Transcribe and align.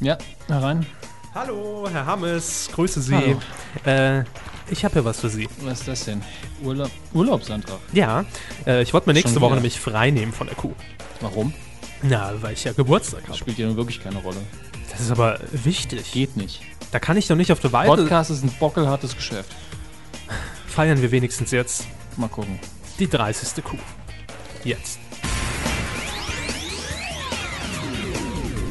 Ja, 0.00 0.16
herein. 0.46 0.86
Hallo, 1.34 1.88
Herr 1.90 2.06
Hammes, 2.06 2.68
grüße 2.72 3.00
Sie. 3.02 3.14
Hallo. 3.14 3.40
Äh, 3.84 4.24
ich 4.70 4.84
habe 4.84 4.96
ja 4.96 5.04
was 5.04 5.20
für 5.20 5.28
Sie. 5.28 5.48
Was 5.62 5.80
ist 5.80 5.88
das 5.88 6.04
denn? 6.04 6.22
Urlaub, 6.62 6.90
Urlaubsantrag. 7.12 7.78
Ja, 7.92 8.24
äh, 8.66 8.82
ich 8.82 8.92
wollte 8.94 9.08
mir 9.08 9.14
nächste 9.14 9.32
Schon 9.32 9.42
Woche 9.42 9.50
wieder? 9.52 9.56
nämlich 9.56 9.80
frei 9.80 10.10
nehmen 10.10 10.32
von 10.32 10.46
der 10.46 10.56
Kuh. 10.56 10.72
Warum? 11.20 11.52
Na, 12.02 12.32
weil 12.40 12.52
ich 12.52 12.64
ja 12.64 12.72
Geburtstag 12.72 13.20
Das 13.22 13.28
habe. 13.30 13.38
spielt 13.38 13.58
ja 13.58 13.66
nun 13.66 13.76
wirklich 13.76 14.02
keine 14.02 14.18
Rolle. 14.18 14.38
Das 14.90 15.00
ist 15.00 15.10
aber 15.10 15.38
wichtig. 15.52 16.12
Geht 16.12 16.36
nicht. 16.36 16.60
Da 16.92 16.98
kann 17.00 17.16
ich 17.16 17.26
doch 17.26 17.36
nicht 17.36 17.52
auf 17.52 17.60
der 17.60 17.72
Weide. 17.72 17.88
Podcast 18.02 18.30
ist 18.30 18.42
ein 18.44 18.52
bockelhartes 18.58 19.14
Geschäft. 19.16 19.50
Feiern 20.66 21.02
wir 21.02 21.10
wenigstens 21.10 21.50
jetzt 21.50 21.86
Mal 22.16 22.28
gucken. 22.28 22.58
die 22.98 23.08
30. 23.08 23.62
Kuh. 23.64 23.76
Jetzt. 24.64 24.98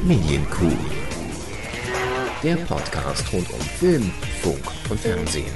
Medienkuh. 0.04 0.72
Der 2.42 2.54
Podcast 2.54 3.32
rund 3.32 3.50
um 3.50 3.60
Film, 3.60 4.12
Funk 4.42 4.60
und 4.88 5.00
Fernsehen. 5.00 5.50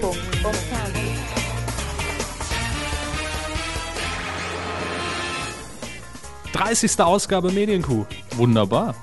30. 6.52 7.00
Ausgabe 7.00 7.52
Medienkuh. 7.52 8.04
Wunderbar. 8.32 8.96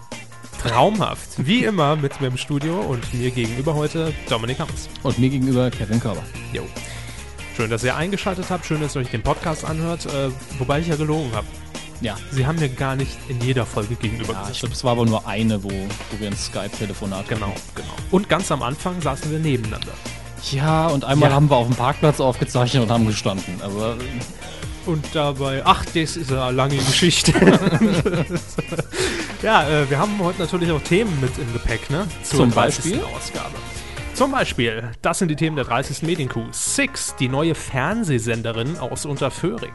Traumhaft. 0.61 1.29
Wie 1.37 1.63
immer 1.63 1.95
mit 1.95 2.20
mir 2.20 2.27
im 2.27 2.37
Studio 2.37 2.81
und 2.81 3.13
mir 3.13 3.31
gegenüber 3.31 3.75
heute 3.75 4.13
Dominik 4.27 4.59
Hammes. 4.59 4.89
Und 5.03 5.17
mir 5.17 5.29
gegenüber 5.29 5.71
Kevin 5.71 6.01
Körber. 6.01 6.23
Jo. 6.51 6.63
Schön, 7.55 7.70
dass 7.70 7.85
ihr 7.85 7.95
eingeschaltet 7.95 8.49
habt. 8.49 8.65
Schön, 8.65 8.81
dass 8.81 8.98
ihr 8.98 9.01
euch 9.01 9.11
den 9.11 9.23
Podcast 9.23 9.63
anhört. 9.63 10.05
Äh, 10.05 10.31
wobei 10.57 10.81
ich 10.81 10.87
ja 10.87 10.98
gelogen 10.98 11.31
habe. 11.34 11.48
Ja. 12.02 12.16
Sie 12.31 12.45
haben 12.48 12.59
mir 12.59 12.70
gar 12.70 12.95
nicht 12.95 13.12
in 13.27 13.41
jeder 13.41 13.66
Folge 13.66 13.95
gegenüber 13.95 14.34
Ja, 14.34 14.48
ich 14.52 14.59
glaube, 14.59 14.73
es 14.73 14.84
war 14.84 14.94
aber 14.94 15.05
nur 15.05 15.27
eine, 15.27 15.62
wo, 15.63 15.70
wo 15.70 16.20
wir 16.20 16.27
ein 16.27 16.35
Skype-Telefonat 16.38 17.20
hatten. 17.26 17.27
Genau, 17.35 17.53
genau. 17.76 17.90
Und 18.12 18.30
ganz 18.30 18.51
am 18.51 18.63
Anfang 18.63 19.01
saßen 19.01 19.29
wir 19.32 19.40
nebeneinander. 19.40 19.91
Ja, 20.51 20.88
und 20.88 21.04
einmal 21.04 21.29
Ja. 21.29 21.35
haben 21.35 21.49
wir 21.49 21.57
auf 21.57 21.68
dem 21.68 21.76
Parkplatz 21.76 22.20
aufgezeichnet 22.21 22.84
und 22.84 22.90
haben 22.91 23.05
gestanden. 23.05 23.62
Also, 23.62 23.96
Und 24.85 25.05
dabei, 25.13 25.62
ach, 25.65 25.84
das 25.93 26.15
ist 26.15 26.32
eine 26.32 26.51
lange 26.51 26.77
Geschichte. 26.77 27.34
ja, 29.43 29.68
äh, 29.70 29.90
wir 29.90 29.99
haben 29.99 30.18
heute 30.20 30.41
natürlich 30.41 30.71
auch 30.71 30.82
Themen 30.82 31.20
mit 31.20 31.38
im 31.38 31.51
Gepäck, 31.54 31.90
ne? 31.90 32.07
Zur 32.23 32.40
Zum 32.40 32.51
30. 32.51 32.84
Beispiel? 32.93 33.01
Ausgabe. 33.16 33.55
Zum 34.20 34.31
Beispiel, 34.31 34.91
das 35.01 35.20
sind 35.20 35.29
die 35.29 35.37
Themen 35.37 35.55
der 35.55 35.63
30. 35.63 36.03
Medienkuh. 36.03 36.43
Six, 36.51 37.15
die 37.15 37.29
neue 37.29 37.55
Fernsehsenderin 37.55 38.76
aus 38.77 39.05
Unterföhring. 39.05 39.71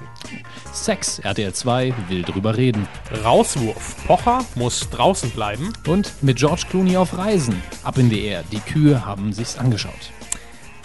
Sex, 0.70 1.18
RTL 1.20 1.54
2 1.54 1.94
will 2.10 2.20
drüber 2.20 2.54
reden. 2.54 2.86
Rauswurf, 3.24 3.96
Pocher 4.06 4.44
muss 4.54 4.90
draußen 4.90 5.30
bleiben. 5.30 5.72
Und 5.86 6.22
mit 6.22 6.36
George 6.36 6.64
Clooney 6.68 6.98
auf 6.98 7.16
Reisen. 7.16 7.62
Ab 7.84 7.96
in 7.96 8.10
die 8.10 8.26
Air. 8.26 8.44
Die 8.52 8.60
Kühe 8.60 9.06
haben 9.06 9.32
sich's 9.32 9.56
angeschaut. 9.56 10.12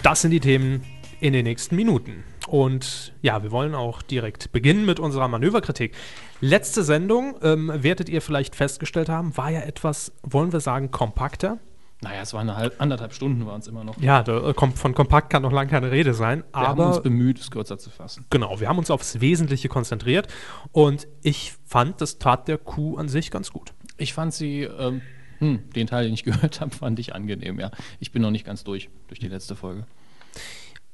Das 0.02 0.22
sind 0.22 0.30
die 0.30 0.40
Themen 0.40 0.82
in 1.20 1.34
den 1.34 1.44
nächsten 1.44 1.76
Minuten. 1.76 2.24
Und 2.48 3.12
ja, 3.20 3.42
wir 3.42 3.50
wollen 3.50 3.74
auch 3.74 4.00
direkt 4.00 4.52
beginnen 4.52 4.86
mit 4.86 4.98
unserer 4.98 5.28
Manöverkritik. 5.28 5.94
Letzte 6.40 6.82
Sendung, 6.82 7.36
ähm, 7.42 7.70
werdet 7.74 8.08
ihr 8.08 8.22
vielleicht 8.22 8.56
festgestellt 8.56 9.10
haben, 9.10 9.36
war 9.36 9.50
ja 9.50 9.60
etwas, 9.60 10.12
wollen 10.22 10.50
wir 10.50 10.60
sagen, 10.60 10.90
kompakter. 10.90 11.58
Naja, 12.02 12.22
es 12.22 12.32
waren 12.32 12.48
eine 12.48 12.56
halb, 12.56 12.80
anderthalb 12.80 13.12
Stunden 13.12 13.44
waren 13.46 13.60
es 13.60 13.66
immer 13.66 13.84
noch. 13.84 13.98
Ja, 14.00 14.22
da, 14.22 14.48
äh, 14.48 14.54
kommt- 14.54 14.78
von 14.78 14.94
kompakt 14.94 15.28
kann 15.30 15.42
noch 15.42 15.52
lange 15.52 15.70
keine 15.70 15.90
Rede 15.90 16.14
sein, 16.14 16.44
Wir 16.54 16.60
haben 16.68 16.80
uns 16.80 16.96
aber 16.96 17.02
bemüht, 17.02 17.38
es 17.38 17.50
kürzer 17.50 17.76
zu 17.78 17.90
fassen. 17.90 18.24
genau, 18.30 18.58
wir 18.58 18.68
haben 18.68 18.78
uns 18.78 18.90
aufs 18.90 19.20
Wesentliche 19.20 19.68
konzentriert 19.68 20.26
und 20.72 21.06
ich 21.22 21.54
fand, 21.66 22.00
das 22.00 22.18
tat 22.18 22.48
der 22.48 22.56
Kuh 22.58 22.96
an 22.96 23.08
sich 23.08 23.30
ganz 23.30 23.50
gut. 23.52 23.72
Ich 23.98 24.14
fand 24.14 24.32
sie, 24.32 24.62
ähm, 24.62 25.02
hm, 25.40 25.70
den 25.76 25.86
Teil, 25.86 26.04
den 26.04 26.14
ich 26.14 26.24
gehört 26.52 26.60
habe, 26.62 26.70
fand 26.74 26.98
ich 26.98 27.14
angenehm, 27.14 27.60
ja. 27.60 27.70
Ich 27.98 28.12
bin 28.12 28.22
noch 28.22 28.30
nicht 28.30 28.46
ganz 28.46 28.64
durch, 28.64 28.88
durch 29.08 29.18
die 29.20 29.28
letzte 29.28 29.54
Folge. 29.54 29.86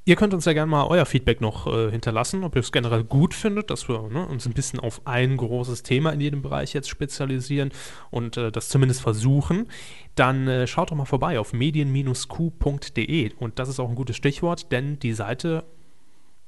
Ihr 0.07 0.15
könnt 0.15 0.33
uns 0.33 0.45
ja 0.45 0.53
gerne 0.53 0.71
mal 0.71 0.87
euer 0.87 1.05
Feedback 1.05 1.41
noch 1.41 1.67
äh, 1.67 1.91
hinterlassen, 1.91 2.45
ob 2.45 2.55
ihr 2.55 2.61
es 2.61 2.71
generell 2.71 3.03
gut 3.03 3.33
findet, 3.33 3.69
dass 3.69 3.89
wir 3.89 4.03
ne, 4.03 4.25
uns 4.25 4.45
ein 4.45 4.53
bisschen 4.53 4.79
auf 4.79 5.01
ein 5.03 5.35
großes 5.35 5.83
Thema 5.83 6.11
in 6.11 6.21
jedem 6.21 6.41
Bereich 6.41 6.73
jetzt 6.73 6.87
spezialisieren 6.87 7.73
und 8.09 8.37
äh, 8.37 8.49
das 8.49 8.69
zumindest 8.69 9.01
versuchen. 9.01 9.67
Dann 10.15 10.47
äh, 10.47 10.65
schaut 10.65 10.91
doch 10.91 10.95
mal 10.95 11.03
vorbei 11.03 11.37
auf 11.41 11.51
medien-q.de 11.51 13.33
und 13.37 13.59
das 13.59 13.67
ist 13.67 13.81
auch 13.81 13.89
ein 13.89 13.95
gutes 13.95 14.15
Stichwort, 14.15 14.71
denn 14.71 14.97
die 14.97 15.11
Seite, 15.11 15.65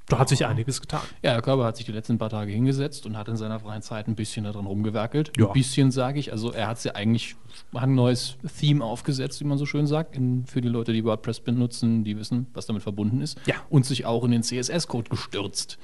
da 0.10 0.20
hat 0.20 0.30
sich 0.30 0.46
einiges 0.46 0.82
getan. 0.82 1.02
Ja, 1.22 1.32
Herr 1.32 1.42
Körber 1.42 1.66
hat 1.66 1.78
sich 1.78 1.86
die 1.86 1.92
letzten 1.92 2.18
paar 2.18 2.30
Tage 2.30 2.52
hingesetzt 2.52 3.06
und 3.06 3.18
hat 3.18 3.28
in 3.28 3.38
seiner 3.38 3.60
freien 3.60 3.82
Zeit 3.82 4.08
ein 4.08 4.16
bisschen 4.16 4.44
daran 4.44 4.66
rumgewerkelt. 4.66 5.32
Ja. 5.38 5.48
Ein 5.48 5.54
bisschen, 5.54 5.92
sage 5.92 6.20
ich. 6.20 6.32
Also 6.32 6.52
er 6.52 6.68
hat 6.68 6.84
ja 6.84 6.96
eigentlich 6.96 7.36
ein 7.74 7.96
neues 7.96 8.38
Theme 8.60 8.84
aufgesetzt, 8.84 9.40
wie 9.40 9.46
man 9.46 9.58
so 9.58 9.66
schön 9.66 9.88
sagt, 9.88 10.16
in, 10.16 10.46
für 10.46 10.62
die 10.62 10.70
Leute, 10.70 10.94
die 10.94 11.04
WordPress 11.04 11.40
benutzen, 11.42 12.04
die 12.04 12.18
wissen, 12.18 12.48
was 12.54 12.66
damit 12.66 12.84
verbunden 12.84 13.22
ist. 13.22 13.40
Ja. 13.46 13.56
Und 13.70 13.86
sich 13.86 14.06
auch 14.06 14.24
in 14.24 14.32
den 14.32 14.44
CSS-Code 14.44 15.10
gestürzt. 15.10 15.78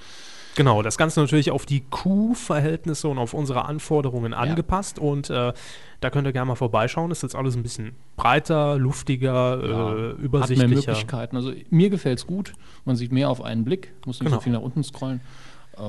Genau, 0.56 0.82
das 0.82 0.98
Ganze 0.98 1.20
natürlich 1.20 1.52
auf 1.52 1.66
die 1.66 1.82
Q-Verhältnisse 1.82 3.08
und 3.10 3.18
auf 3.18 3.34
unsere 3.34 3.66
Anforderungen 3.66 4.34
angepasst 4.34 5.00
und 5.00 5.30
äh, 5.30 5.54
da 6.00 6.10
könnt 6.10 6.28
ihr 6.28 6.34
gerne 6.34 6.48
mal 6.48 6.56
vorbeischauen. 6.56 7.12
Ist 7.12 7.24
jetzt 7.24 7.36
alles 7.36 7.56
ein 7.56 7.64
bisschen 7.64 7.94
breiter, 8.16 8.78
luftiger, 8.78 9.62
äh, 9.64 9.74
Hat 9.74 9.96
mehr 9.98 10.16
übersichtlicher. 10.18 10.68
Möglichkeiten. 10.92 11.36
Also 11.36 11.52
mir 11.70 11.90
gefällt 11.90 12.20
es 12.20 12.28
gut. 12.28 12.54
Man 12.86 12.96
sieht 12.96 13.12
mehr 13.12 13.30
auf 13.30 13.42
einen 13.42 13.66
Blick, 13.66 13.94
muss 14.06 14.20
nicht 14.20 14.26
Genau. 14.28 14.38
so 14.38 14.42
viel 14.42 14.54
nach 14.54 14.62
unten 14.62 14.84
scrollen. 14.84 15.22
Äh, 15.78 15.82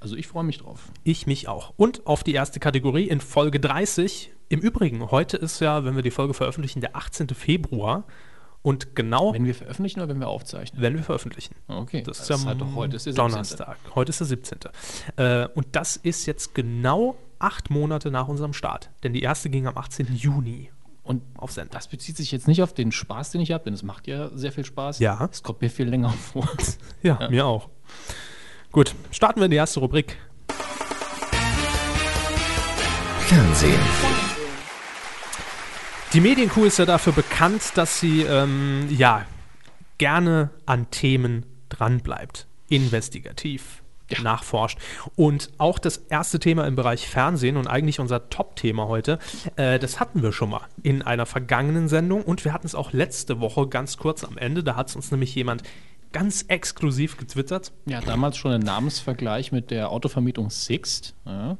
also 0.00 0.16
ich 0.16 0.26
freue 0.26 0.44
mich 0.44 0.58
drauf. 0.58 0.90
Ich 1.02 1.26
mich 1.26 1.48
auch. 1.48 1.74
Und 1.76 2.06
auf 2.06 2.24
die 2.24 2.32
erste 2.32 2.60
Kategorie 2.60 3.08
in 3.08 3.20
Folge 3.20 3.60
30. 3.60 4.32
Im 4.48 4.60
Übrigen, 4.60 5.10
heute 5.10 5.36
ist 5.36 5.60
ja, 5.60 5.84
wenn 5.84 5.96
wir 5.96 6.02
die 6.02 6.10
Folge 6.10 6.34
veröffentlichen, 6.34 6.80
der 6.80 6.96
18. 6.96 7.28
Februar. 7.30 8.04
Und 8.64 8.96
genau, 8.96 9.26
wenn, 9.34 9.42
Wenn 9.42 9.46
wir 9.46 9.54
veröffentlichen 9.54 10.00
oder 10.00 10.08
wenn 10.08 10.20
wir 10.20 10.28
aufzeichnen? 10.28 10.80
wir 10.82 11.02
veröffentlichen. 11.02 11.54
Okay, 11.68 12.02
Das 12.02 12.20
ist 12.20 12.30
ja 12.30 12.42
halt 12.46 12.62
doch 12.62 12.74
heute 12.74 12.96
ist 12.96 13.04
der 13.04 13.12
17.. 13.12 13.30
Donnerstag. 13.30 13.76
Heute 13.94 14.08
ist 14.08 14.20
der 14.20 14.26
17. 14.26 14.58
Äh, 15.16 15.48
und 15.54 15.66
das 15.72 15.96
ist 15.96 16.24
jetzt 16.24 16.54
genau 16.54 17.14
acht 17.38 17.68
Monate 17.68 18.10
nach 18.10 18.26
unserem 18.26 18.54
Start. 18.54 18.88
Denn 19.02 19.12
die 19.12 19.20
erste 19.20 19.50
ging 19.50 19.66
am 19.66 19.76
18. 19.76 20.14
Juni 20.16 20.70
Und 21.02 21.20
auf 21.36 21.52
Sender. 21.52 21.72
das 21.74 21.88
bezieht 21.88 22.16
sich 22.16 22.32
jetzt 22.32 22.48
nicht 22.48 22.62
auf 22.62 22.72
den 22.72 22.90
Spaß, 22.90 23.32
den 23.32 23.42
ich 23.42 23.52
habe, 23.52 23.64
denn 23.64 23.74
es 23.74 23.82
macht 23.82 24.06
ja 24.06 24.30
sehr 24.34 24.50
viel 24.50 24.64
Spaß. 24.64 24.98
Ja. 24.98 25.28
Es 25.30 25.42
kommt 25.42 25.60
mir 25.60 25.68
viel 25.68 25.86
länger 25.86 26.08
vor. 26.08 26.48
Ja, 27.02 27.18
Ja. 27.20 27.28
mir 27.28 27.44
auch. 27.44 27.68
Gut, 28.72 28.94
starten 29.10 29.40
wir 29.40 29.44
in 29.44 29.50
die 29.50 29.58
erste 29.58 29.80
Rubrik. 29.80 30.16
Fernsehen. 33.26 34.33
Die 36.14 36.20
Medienkuh 36.20 36.64
ist 36.64 36.78
ja 36.78 36.86
dafür 36.86 37.12
bekannt, 37.12 37.72
dass 37.74 37.98
sie 37.98 38.22
ähm, 38.22 38.86
ja 38.88 39.26
gerne 39.98 40.50
an 40.64 40.88
Themen 40.92 41.44
dranbleibt, 41.70 42.46
investigativ 42.68 43.82
nachforscht. 44.22 44.78
Und 45.16 45.50
auch 45.58 45.80
das 45.80 45.96
erste 45.96 46.38
Thema 46.38 46.68
im 46.68 46.76
Bereich 46.76 47.08
Fernsehen 47.08 47.56
und 47.56 47.66
eigentlich 47.66 47.98
unser 47.98 48.30
Top-Thema 48.30 48.86
heute, 48.86 49.18
äh, 49.56 49.80
das 49.80 49.98
hatten 49.98 50.22
wir 50.22 50.30
schon 50.30 50.50
mal 50.50 50.60
in 50.84 51.02
einer 51.02 51.26
vergangenen 51.26 51.88
Sendung 51.88 52.22
und 52.22 52.44
wir 52.44 52.52
hatten 52.52 52.68
es 52.68 52.76
auch 52.76 52.92
letzte 52.92 53.40
Woche 53.40 53.66
ganz 53.66 53.96
kurz 53.96 54.22
am 54.22 54.38
Ende. 54.38 54.62
Da 54.62 54.76
hat 54.76 54.90
es 54.90 54.94
uns 54.94 55.10
nämlich 55.10 55.34
jemand 55.34 55.64
ganz 56.12 56.42
exklusiv 56.46 57.16
getwittert. 57.16 57.72
Ja, 57.86 58.00
damals 58.00 58.36
schon 58.36 58.52
ein 58.52 58.60
Namensvergleich 58.60 59.50
mit 59.50 59.72
der 59.72 59.90
Autovermietung 59.90 60.50
Sixt. 60.50 61.16
Ja. 61.26 61.58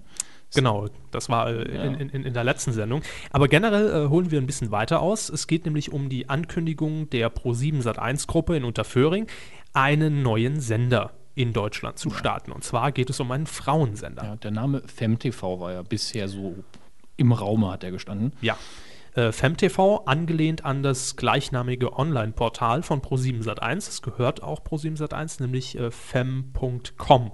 Genau, 0.54 0.88
das 1.10 1.28
war 1.28 1.48
äh, 1.48 1.62
in, 1.62 2.10
in, 2.10 2.24
in 2.24 2.34
der 2.34 2.44
letzten 2.44 2.72
Sendung. 2.72 3.02
Aber 3.30 3.48
generell 3.48 4.04
äh, 4.04 4.08
holen 4.08 4.30
wir 4.30 4.40
ein 4.40 4.46
bisschen 4.46 4.70
weiter 4.70 5.00
aus. 5.00 5.28
Es 5.28 5.46
geht 5.46 5.64
nämlich 5.64 5.92
um 5.92 6.08
die 6.08 6.28
Ankündigung 6.28 7.10
der 7.10 7.32
Pro7 7.32 7.82
Sat1 7.82 8.26
Gruppe 8.26 8.56
in 8.56 8.64
Unterföhring, 8.64 9.26
einen 9.72 10.22
neuen 10.22 10.60
Sender 10.60 11.12
in 11.34 11.52
Deutschland 11.52 11.98
zu 11.98 12.10
starten. 12.10 12.52
Und 12.52 12.62
zwar 12.64 12.92
geht 12.92 13.10
es 13.10 13.20
um 13.20 13.30
einen 13.30 13.46
Frauensender. 13.46 14.24
Ja, 14.24 14.36
der 14.36 14.52
Name 14.52 14.82
FemTV 14.86 15.60
war 15.60 15.72
ja 15.72 15.82
bisher 15.82 16.28
so 16.28 16.54
im 17.16 17.32
Raume, 17.32 17.70
hat 17.70 17.84
er 17.84 17.90
gestanden. 17.90 18.32
Ja. 18.40 18.56
Äh, 19.14 19.32
FemTV, 19.32 20.02
angelehnt 20.06 20.64
an 20.64 20.82
das 20.82 21.16
gleichnamige 21.16 21.96
Online-Portal 21.96 22.82
von 22.82 23.00
Pro7 23.00 23.44
Sat1. 23.44 23.76
Es 23.76 24.02
gehört 24.02 24.42
auch 24.42 24.60
Pro7 24.60 24.98
Sat1, 24.98 25.42
nämlich 25.42 25.78
äh, 25.78 25.90
fem.com. 25.90 27.32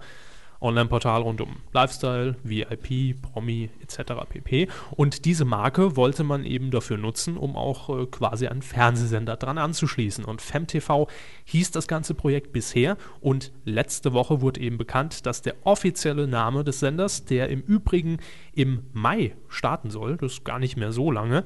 Online-Portal 0.61 1.23
rund 1.23 1.41
um 1.41 1.57
Lifestyle, 1.73 2.37
VIP, 2.43 3.21
Promi 3.21 3.71
etc. 3.83 4.13
pp. 4.29 4.69
Und 4.91 5.25
diese 5.25 5.45
Marke 5.45 5.97
wollte 5.97 6.25
man 6.25 6.45
eben 6.45 6.71
dafür 6.71 6.99
nutzen, 6.99 7.37
um 7.37 7.57
auch 7.57 7.89
äh, 7.89 8.07
quasi 8.07 8.47
einen 8.47 8.63
Fernsehsender 8.63 9.37
dran 9.37 9.59
anzuschließen. 9.59 10.25
Und 10.25 10.43
FemTV 10.43 11.09
hieß 11.45 11.71
das 11.71 11.89
ganze 11.89 12.15
Projekt 12.15 12.53
bisher. 12.53 12.97
Und 13.21 13.53
letzte 13.65 14.13
Woche 14.13 14.41
wurde 14.41 14.61
eben 14.61 14.79
bekannt, 14.79 15.27
dass 15.27 15.43
der 15.43 15.55
offizielle 15.65 16.27
Name 16.27 16.65
des 16.65 16.81
Senders, 16.81 17.25
der 17.25 17.49
im 17.49 17.63
Übrigen 17.63 18.19
im 18.53 18.85
Mai 18.93 19.35
starten 19.49 19.91
soll, 19.91 20.17
das 20.17 20.33
ist 20.33 20.45
gar 20.45 20.59
nicht 20.59 20.77
mehr 20.77 20.93
so 20.93 21.11
lange, 21.11 21.45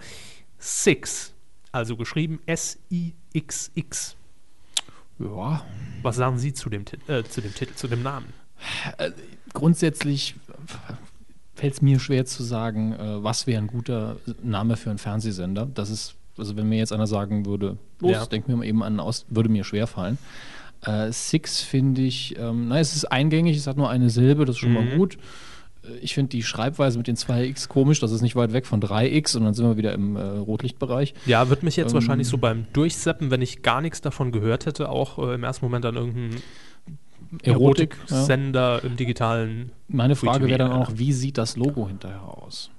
Six, 0.58 1.34
also 1.72 1.96
geschrieben 1.96 2.40
S-I-X-X. 2.46 4.16
Ja, 5.18 5.64
Was 6.02 6.16
sagen 6.16 6.38
Sie 6.38 6.52
zu 6.52 6.70
dem, 6.70 6.84
äh, 7.06 7.22
zu 7.22 7.40
dem 7.40 7.54
Titel, 7.54 7.74
zu 7.74 7.86
dem 7.86 8.02
Namen? 8.02 8.32
Grundsätzlich 9.52 10.34
fällt 11.54 11.74
es 11.74 11.82
mir 11.82 12.00
schwer 12.00 12.26
zu 12.26 12.42
sagen, 12.42 12.92
äh, 12.94 13.22
was 13.22 13.46
wäre 13.46 13.62
ein 13.62 13.68
guter 13.68 14.16
Name 14.42 14.76
für 14.76 14.90
einen 14.90 14.98
Fernsehsender. 14.98 15.68
Das 15.72 15.90
ist, 15.90 16.14
also 16.36 16.56
wenn 16.56 16.68
mir 16.68 16.78
jetzt 16.78 16.92
einer 16.92 17.06
sagen 17.06 17.46
würde, 17.46 17.76
los, 18.00 18.10
Ja. 18.12 18.26
denk 18.26 18.48
mir 18.48 18.56
mal 18.56 18.64
eben 18.66 18.82
an 18.82 18.98
aus, 19.00 19.24
würde 19.28 19.48
mir 19.48 19.64
schwer 19.64 19.86
fallen. 19.86 20.18
Äh, 20.82 21.12
Six 21.12 21.60
finde 21.62 22.02
ich, 22.02 22.36
ähm, 22.38 22.68
na, 22.68 22.78
es 22.80 22.94
ist 22.96 23.04
eingängig, 23.06 23.56
es 23.56 23.66
hat 23.66 23.76
nur 23.76 23.88
eine 23.88 24.10
Silbe, 24.10 24.44
das 24.44 24.56
ist 24.56 24.60
schon 24.60 24.72
mal 24.72 24.84
Mhm. 24.84 24.96
gut. 24.98 25.14
Äh, 25.84 25.98
Ich 26.02 26.14
finde 26.14 26.30
die 26.30 26.42
Schreibweise 26.42 26.98
mit 26.98 27.06
den 27.06 27.16
2x 27.16 27.68
komisch, 27.68 28.00
das 28.00 28.10
ist 28.10 28.20
nicht 28.22 28.36
weit 28.36 28.52
weg 28.52 28.66
von 28.66 28.80
3x 28.80 29.36
und 29.36 29.44
dann 29.44 29.54
sind 29.54 29.66
wir 29.66 29.76
wieder 29.76 29.92
im 29.92 30.16
äh, 30.16 30.20
Rotlichtbereich. 30.22 31.14
Ja, 31.26 31.48
wird 31.50 31.62
mich 31.62 31.76
jetzt 31.76 31.90
Ähm, 31.90 31.94
wahrscheinlich 31.94 32.26
so 32.26 32.36
beim 32.38 32.66
Durchseppen, 32.72 33.30
wenn 33.30 33.40
ich 33.42 33.62
gar 33.62 33.80
nichts 33.80 34.00
davon 34.00 34.32
gehört 34.32 34.66
hätte, 34.66 34.88
auch 34.88 35.18
äh, 35.18 35.34
im 35.34 35.44
ersten 35.44 35.64
Moment 35.64 35.84
an 35.86 35.94
irgendeinen 35.94 36.42
Erotik, 37.42 37.96
ja. 38.08 38.16
Erotik-Sender 38.16 38.84
im 38.84 38.96
digitalen. 38.96 39.72
Meine 39.88 40.16
Frage 40.16 40.46
wäre 40.46 40.58
dann 40.58 40.72
auch, 40.72 40.92
wie 40.96 41.12
sieht 41.12 41.38
das 41.38 41.56
Logo 41.56 41.88
hinterher 41.88 42.22
aus? 42.22 42.70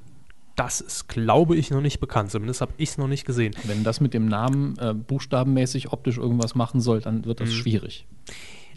Das 0.56 0.80
ist, 0.80 1.10
glaube 1.10 1.56
ich, 1.58 1.70
noch 1.70 1.82
nicht 1.82 2.00
bekannt. 2.00 2.32
Zumindest 2.32 2.62
habe 2.62 2.72
ich 2.78 2.90
es 2.90 2.98
noch 2.98 3.08
nicht 3.08 3.26
gesehen. 3.26 3.54
Wenn 3.66 3.84
das 3.84 4.00
mit 4.00 4.14
dem 4.14 4.26
Namen 4.28 4.78
äh, 4.80 4.94
buchstabenmäßig 4.94 5.92
optisch 5.92 6.18
irgendwas 6.18 6.56
machen 6.56 6.80
soll, 6.80 7.02
dann 7.02 7.26
wird 7.26 7.42
das 7.42 7.50
Mhm. 7.50 7.54
schwierig. 7.54 8.06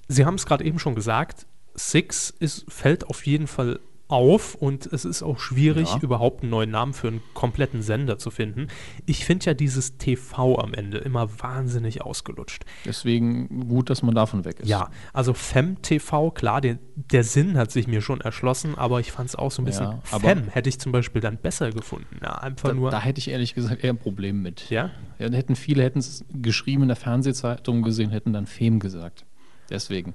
Sie 0.08 0.24
haben 0.26 0.34
es 0.34 0.46
gerade 0.46 0.64
eben 0.64 0.78
schon 0.78 0.94
gesagt, 0.96 1.46
Six 1.74 2.30
ist, 2.40 2.64
fällt 2.68 3.06
auf 3.06 3.24
jeden 3.26 3.46
Fall 3.46 3.78
auf 4.08 4.54
und 4.54 4.86
es 4.86 5.04
ist 5.04 5.22
auch 5.22 5.38
schwierig, 5.38 5.88
Ja. 5.90 5.98
überhaupt 6.00 6.42
einen 6.42 6.50
neuen 6.50 6.70
Namen 6.70 6.94
für 6.94 7.08
einen 7.08 7.20
kompletten 7.34 7.82
Sender 7.82 8.18
zu 8.18 8.30
finden. 8.30 8.68
Ich 9.06 9.24
finde 9.24 9.46
ja 9.46 9.54
dieses 9.54 9.98
TV 9.98 10.58
am 10.58 10.72
Ende 10.74 10.98
immer 10.98 11.28
wahnsinnig 11.40 12.02
ausgelutscht. 12.02 12.64
Deswegen 12.86 13.68
gut, 13.68 13.90
dass 13.90 14.02
man 14.02 14.14
davon 14.14 14.44
weg 14.46 14.60
ist. 14.60 14.68
Ja, 14.68 14.90
also 15.12 15.34
FemTV, 15.34 16.30
klar, 16.32 16.60
der, 16.62 16.78
der 16.96 17.22
Sinn 17.22 17.58
hat 17.58 17.70
sich 17.70 17.86
mir 17.86 18.00
schon 18.00 18.20
erschlossen, 18.22 18.76
aber 18.78 19.00
ich 19.00 19.12
fand 19.12 19.28
es 19.28 19.36
auch 19.36 19.50
so 19.52 19.60
ein 19.62 19.66
bisschen. 19.66 19.84
Ja, 19.84 20.02
aber- 20.10 20.28
Fem 20.28 20.48
hätte 20.48 20.68
ich 20.70 20.78
zum 20.80 20.90
Beispiel 20.92 21.20
dann 21.20 21.36
besser 21.36 21.70
gefunden. 21.70 22.18
Ja, 22.22 22.38
einfach 22.38 22.70
Da, 22.70 22.74
nur. 22.74 22.90
da 22.90 23.00
hätte 23.00 23.18
ich 23.18 23.28
ehrlich 23.28 23.54
gesagt 23.54 23.84
eher 23.84 23.92
ein 23.92 23.98
Problem 23.98 24.40
mit. 24.42 24.70
ja? 24.70 24.90
Ja, 25.18 25.30
hätten 25.30 25.54
viele 25.56 25.82
hätten 25.82 25.98
es 25.98 26.24
geschrieben 26.32 26.82
in 26.82 26.88
der 26.88 26.96
Fernsehzeitung 26.96 27.82
gesehen, 27.82 28.10
hätten 28.10 28.32
dann 28.32 28.46
Fem 28.46 28.78
gesagt. 28.80 29.26
Deswegen 29.68 30.14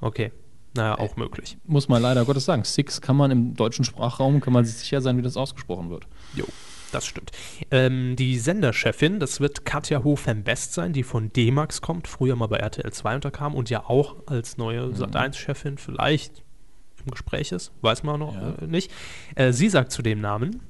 Okay. 0.00 0.32
Naja, 0.74 0.98
auch 0.98 1.16
möglich. 1.16 1.58
muss 1.64 1.88
man 1.88 2.00
leider 2.00 2.24
Gottes 2.24 2.44
sagen, 2.44 2.64
Six 2.64 3.00
kann 3.00 3.16
man 3.16 3.30
im 3.30 3.54
deutschen 3.54 3.84
Sprachraum, 3.84 4.40
kann 4.40 4.52
man 4.52 4.64
sich 4.64 4.76
sicher 4.76 5.00
sein, 5.00 5.16
wie 5.16 5.22
das 5.22 5.36
ausgesprochen 5.36 5.90
wird. 5.90 6.06
Jo, 6.34 6.44
das 6.92 7.06
stimmt. 7.06 7.32
Ähm, 7.70 8.14
die 8.16 8.38
Senderchefin, 8.38 9.18
das 9.18 9.40
wird 9.40 9.64
Katja 9.64 10.04
Hofem-Best 10.04 10.74
sein, 10.74 10.92
die 10.92 11.02
von 11.02 11.32
D-Max 11.32 11.80
kommt, 11.80 12.06
früher 12.06 12.36
mal 12.36 12.46
bei 12.46 12.58
RTL 12.58 12.92
2 12.92 13.16
unterkam 13.16 13.54
und 13.54 13.68
ja 13.68 13.84
auch 13.88 14.16
als 14.26 14.58
neue 14.58 14.86
Sat1-Chefin 14.90 15.78
vielleicht 15.78 16.44
im 17.04 17.10
Gespräch 17.10 17.52
ist, 17.52 17.72
weiß 17.82 18.02
man 18.02 18.20
noch 18.20 18.34
Ja. 18.34 18.54
äh, 18.62 18.66
nicht. 18.66 18.90
Äh, 19.34 19.52
sie 19.52 19.68
sagt 19.68 19.92
zu 19.92 20.02
dem 20.02 20.20
Namen, 20.20 20.60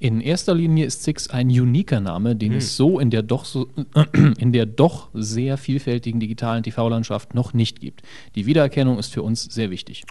In 0.00 0.20
erster 0.20 0.54
Linie 0.54 0.86
ist 0.86 1.02
Six 1.02 1.28
ein 1.28 1.48
uniker 1.48 1.98
Name, 2.00 2.36
den 2.36 2.52
Hm. 2.52 2.58
es 2.58 2.76
so 2.76 3.00
in 3.00 3.10
der 3.10 3.22
doch 3.22 3.44
so 3.44 3.68
in 4.38 4.52
der 4.52 4.64
doch 4.64 5.08
sehr 5.12 5.56
vielfältigen 5.58 6.20
digitalen 6.20 6.62
TV-Landschaft 6.62 7.34
noch 7.34 7.52
nicht 7.52 7.80
gibt. 7.80 8.02
Die 8.36 8.46
Wiedererkennung 8.46 8.98
ist 9.00 9.12
für 9.12 9.22
uns 9.22 9.42
sehr 9.42 9.70
wichtig. 9.70 10.04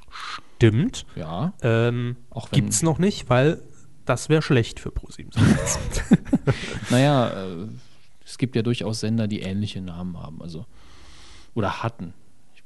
stimmt, 0.58 1.06
Ja, 1.16 1.54
ähm, 1.62 2.18
Auch 2.32 2.52
wenn- 2.52 2.58
gibt 2.62 2.74
es 2.74 2.84
noch 2.84 3.00
nicht, 3.00 3.30
weil 3.30 3.62
das 4.06 4.28
wäre 4.28 4.42
schlecht 4.42 4.80
für 4.82 4.92
ProSieben. 4.92 5.32
naja, 6.90 7.30
äh, 7.30 7.68
es 8.26 8.38
gibt 8.38 8.56
ja 8.58 8.62
durchaus 8.64 9.00
Sender, 9.00 9.28
die 9.28 9.40
ähnliche 9.40 9.82
Namen 9.82 10.18
haben, 10.22 10.42
also 10.42 10.66
oder 11.54 11.82
hatten. 11.84 12.14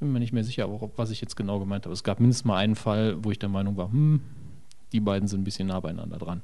Ich 0.02 0.04
bin 0.04 0.14
mir 0.14 0.20
nicht 0.20 0.34
mehr 0.34 0.44
sicher, 0.44 0.68
ob, 0.68 0.98
was 0.98 1.12
ich 1.12 1.22
jetzt 1.22 1.36
genau 1.36 1.60
gemeint 1.60 1.86
habe. 1.86 1.94
Es 1.94 2.04
gab 2.04 2.20
mindestens 2.20 2.44
mal 2.46 2.58
einen 2.58 2.74
Fall, 2.76 3.24
wo 3.24 3.30
ich 3.30 3.38
der 3.38 3.50
Meinung 3.50 3.78
war, 3.78 3.92
hm, 3.92 4.20
die 4.94 5.00
beiden 5.00 5.28
sind 5.28 5.42
ein 5.42 5.44
bisschen 5.44 5.68
nah 5.68 5.80
beieinander 5.80 6.18
dran. 6.18 6.42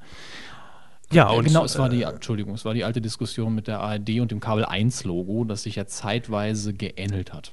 ja, 1.11 1.27
und 1.31 1.43
genau, 1.45 1.63
es 1.65 1.79
war 1.79 1.89
die, 1.89 2.03
äh, 2.03 2.09
Entschuldigung, 2.09 2.53
es 2.53 2.65
war 2.65 2.75
die 2.75 2.83
alte 2.83 3.01
Diskussion 3.01 3.55
mit 3.55 3.67
der 3.67 3.79
ARD 3.79 4.19
und 4.19 4.29
dem 4.29 4.39
Kabel 4.41 4.63
1 4.63 5.05
Logo, 5.05 5.43
das 5.43 5.63
sich 5.63 5.73
ja 5.75 5.87
zeitweise 5.87 6.75
geähnelt 6.75 7.33
hat. 7.33 7.51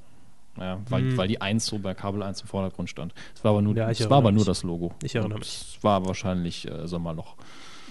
Ja, 0.58 0.78
weil, 0.90 1.04
Hm. 1.04 1.16
weil 1.16 1.26
die 1.28 1.40
1 1.40 1.64
so 1.64 1.78
bei 1.78 1.94
Kabel 1.94 2.22
1 2.22 2.42
im 2.42 2.48
Vordergrund 2.48 2.90
stand. 2.90 3.14
Es 3.34 3.42
war 3.42 3.52
aber 3.52 3.62
nur, 3.62 3.74
Ja, 3.74 3.88
es 3.88 4.10
war 4.10 4.18
aber 4.18 4.30
nur 4.30 4.44
das 4.44 4.62
Logo. 4.62 4.92
Ich 5.02 5.14
erinnere 5.14 5.36
Und 5.36 5.40
mich. 5.40 5.74
Es 5.76 5.82
war 5.82 6.04
wahrscheinlich 6.06 6.70
äh, 6.70 6.86
Sommerloch. 6.86 7.34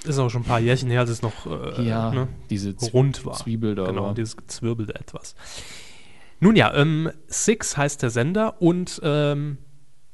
ist 0.05 0.19
auch 0.19 0.29
schon 0.29 0.43
ein 0.43 0.45
paar 0.45 0.59
Jährchen 0.59 0.91
her, 0.91 0.99
als 0.99 1.09
es 1.09 1.23
noch 1.23 1.47
äh, 1.47 1.81
ja, 1.83 2.11
ne, 2.11 2.27
diese 2.51 2.75
rund 2.93 3.25
war. 3.25 3.33
Zwiebel 3.33 3.73
da 3.73 3.85
Genau, 3.85 4.03
war. 4.03 4.13
dieses 4.13 4.37
gezwirbelte 4.37 4.93
etwas. 4.93 5.33
Nun 6.43 6.57
ja, 6.57 6.73
ähm, 6.73 7.09
Six 7.27 7.77
heißt 7.77 8.01
der 8.01 8.09
Sender 8.09 8.61
und 8.61 8.99
ähm, 9.01 9.59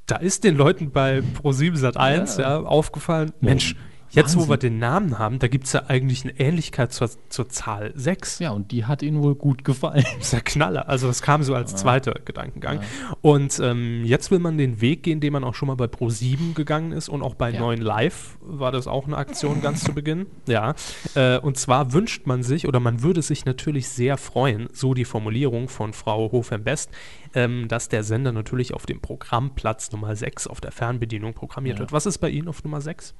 da 0.05 0.17
ist 0.17 0.43
den 0.43 0.55
Leuten 0.55 0.91
bei 0.91 1.23
Pro7 1.41 1.75
Sat1 1.79 2.39
ja. 2.39 2.51
Ja. 2.51 2.59
aufgefallen, 2.59 3.31
Mensch, 3.39 3.75
jetzt 4.11 4.35
wo 4.35 4.39
Wahnsinn. 4.41 4.49
wir 4.51 4.57
den 4.57 4.79
Namen 4.79 5.19
haben, 5.19 5.39
da 5.39 5.47
gibt 5.47 5.65
es 5.67 5.73
ja 5.73 5.83
eigentlich 5.87 6.23
eine 6.23 6.39
Ähnlichkeit 6.39 6.91
zur, 6.93 7.09
zur 7.29 7.49
Zahl 7.49 7.91
6. 7.95 8.39
Ja, 8.39 8.51
und 8.51 8.71
die 8.71 8.85
hat 8.85 9.01
ihnen 9.03 9.21
wohl 9.21 9.35
gut 9.35 9.63
gefallen. 9.63 10.03
Das 10.17 10.27
ist 10.27 10.33
ja 10.33 10.39
Knaller. 10.41 10.89
Also 10.89 11.07
das 11.07 11.21
kam 11.21 11.43
so 11.43 11.53
als 11.55 11.75
zweiter 11.75 12.13
Gedankengang. 12.25 12.81
Und 13.21 13.59
ähm, 13.59 14.03
jetzt 14.05 14.31
will 14.31 14.39
man 14.39 14.57
den 14.57 14.81
Weg 14.81 15.03
gehen, 15.03 15.19
den 15.19 15.33
man 15.33 15.43
auch 15.43 15.55
schon 15.55 15.67
mal 15.67 15.75
bei 15.75 15.85
Pro7 15.85 16.53
gegangen 16.53 16.91
ist 16.91 17.09
und 17.09 17.21
auch 17.21 17.35
bei 17.35 17.51
Ja. 17.51 17.59
9 17.59 17.79
Live 17.81 18.37
war 18.41 18.71
das 18.71 18.87
auch 18.87 19.05
eine 19.07 19.17
Aktion 19.17 19.61
ganz 19.61 19.83
zu 19.83 19.93
Beginn. 19.93 20.25
Ja. 20.47 20.75
Äh, 21.15 21.37
und 21.39 21.57
zwar 21.57 21.93
wünscht 21.93 22.25
man 22.27 22.43
sich 22.43 22.67
oder 22.67 22.79
man 22.79 23.01
würde 23.03 23.21
sich 23.21 23.45
natürlich 23.45 23.89
sehr 23.89 24.17
freuen, 24.17 24.67
so 24.73 24.93
die 24.93 25.05
Formulierung 25.05 25.69
von 25.69 25.93
Frau 25.93 26.31
Hofem-Best, 26.31 26.89
ähm, 27.35 27.67
dass 27.67 27.89
der 27.89 28.03
Sender 28.03 28.31
natürlich 28.31 28.73
auf 28.73 28.85
dem 28.85 28.99
Programmplatz 28.99 29.91
Nummer 29.91 30.15
6 30.15 30.47
auf 30.47 30.61
der 30.61 30.71
Fernbedienung 30.71 31.33
programmiert 31.33 31.75
Ja. 31.77 31.79
wird. 31.81 31.91
Was 31.93 32.05
ist 32.05 32.17
bei 32.19 32.29
Ihnen 32.29 32.47
auf 32.47 32.63
Nummer 32.63 32.81
6? 32.81 33.13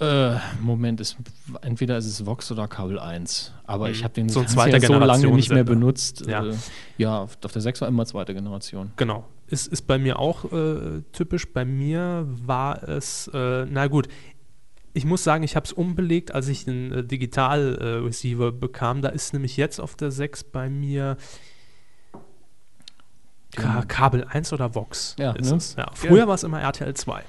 Äh, 0.00 0.36
Moment, 0.60 1.00
ist, 1.00 1.16
entweder 1.60 1.98
ist 1.98 2.06
es 2.06 2.24
Vox 2.24 2.50
oder 2.50 2.66
Kabel 2.68 2.98
1. 2.98 3.52
Aber 3.66 3.86
Mhm. 3.88 3.92
ich 3.92 4.02
habe 4.04 4.14
den 4.14 4.28
So 4.30 4.40
Fernseher 4.40 4.80
zweiter 4.80 4.86
so 4.86 4.98
lange 4.98 5.26
nicht 5.32 5.50
mehr 5.50 5.64
benutzt. 5.64 6.26
Ja. 6.26 6.44
Äh, 6.46 6.54
ja, 6.96 7.18
auf, 7.20 7.36
der 7.36 7.60
6 7.60 7.82
war 7.82 7.88
immer 7.88 8.06
zweite 8.06 8.32
Generation. 8.34 8.92
Genau. 8.96 9.26
Ist, 9.48 9.66
ist 9.66 9.82
bei 9.86 9.98
mir 9.98 10.18
auch 10.18 10.50
äh, 10.52 11.02
typisch. 11.12 11.52
Bei 11.52 11.64
mir 11.64 12.26
war 12.26 12.82
es, 12.88 13.28
äh, 13.34 13.66
na 13.66 13.88
gut, 13.88 14.08
ich 14.94 15.04
muss 15.04 15.22
sagen, 15.22 15.44
ich 15.44 15.54
habe 15.54 15.66
es 15.66 15.72
umbelegt, 15.72 16.32
als 16.32 16.48
ich 16.48 16.64
den 16.64 16.92
äh, 16.92 17.04
Digital-Receiver 17.04 18.52
bekam. 18.52 19.02
Da 19.02 19.10
ist 19.10 19.32
nämlich 19.34 19.56
jetzt 19.56 19.80
auf 19.80 19.96
der 19.96 20.10
6 20.10 20.44
bei 20.44 20.70
mir 20.70 21.16
Ka 23.54 23.82
Kabel 23.86 24.24
1 24.24 24.52
oder 24.52 24.74
Vox. 24.74 25.16
Ja, 25.18 25.32
ist 25.32 25.50
ne? 25.50 25.56
es. 25.56 25.74
ja. 25.76 25.90
Früher 25.94 26.26
war 26.28 26.36
es 26.36 26.42
immer 26.44 26.60
RTL 26.60 26.94
2. 26.94 27.22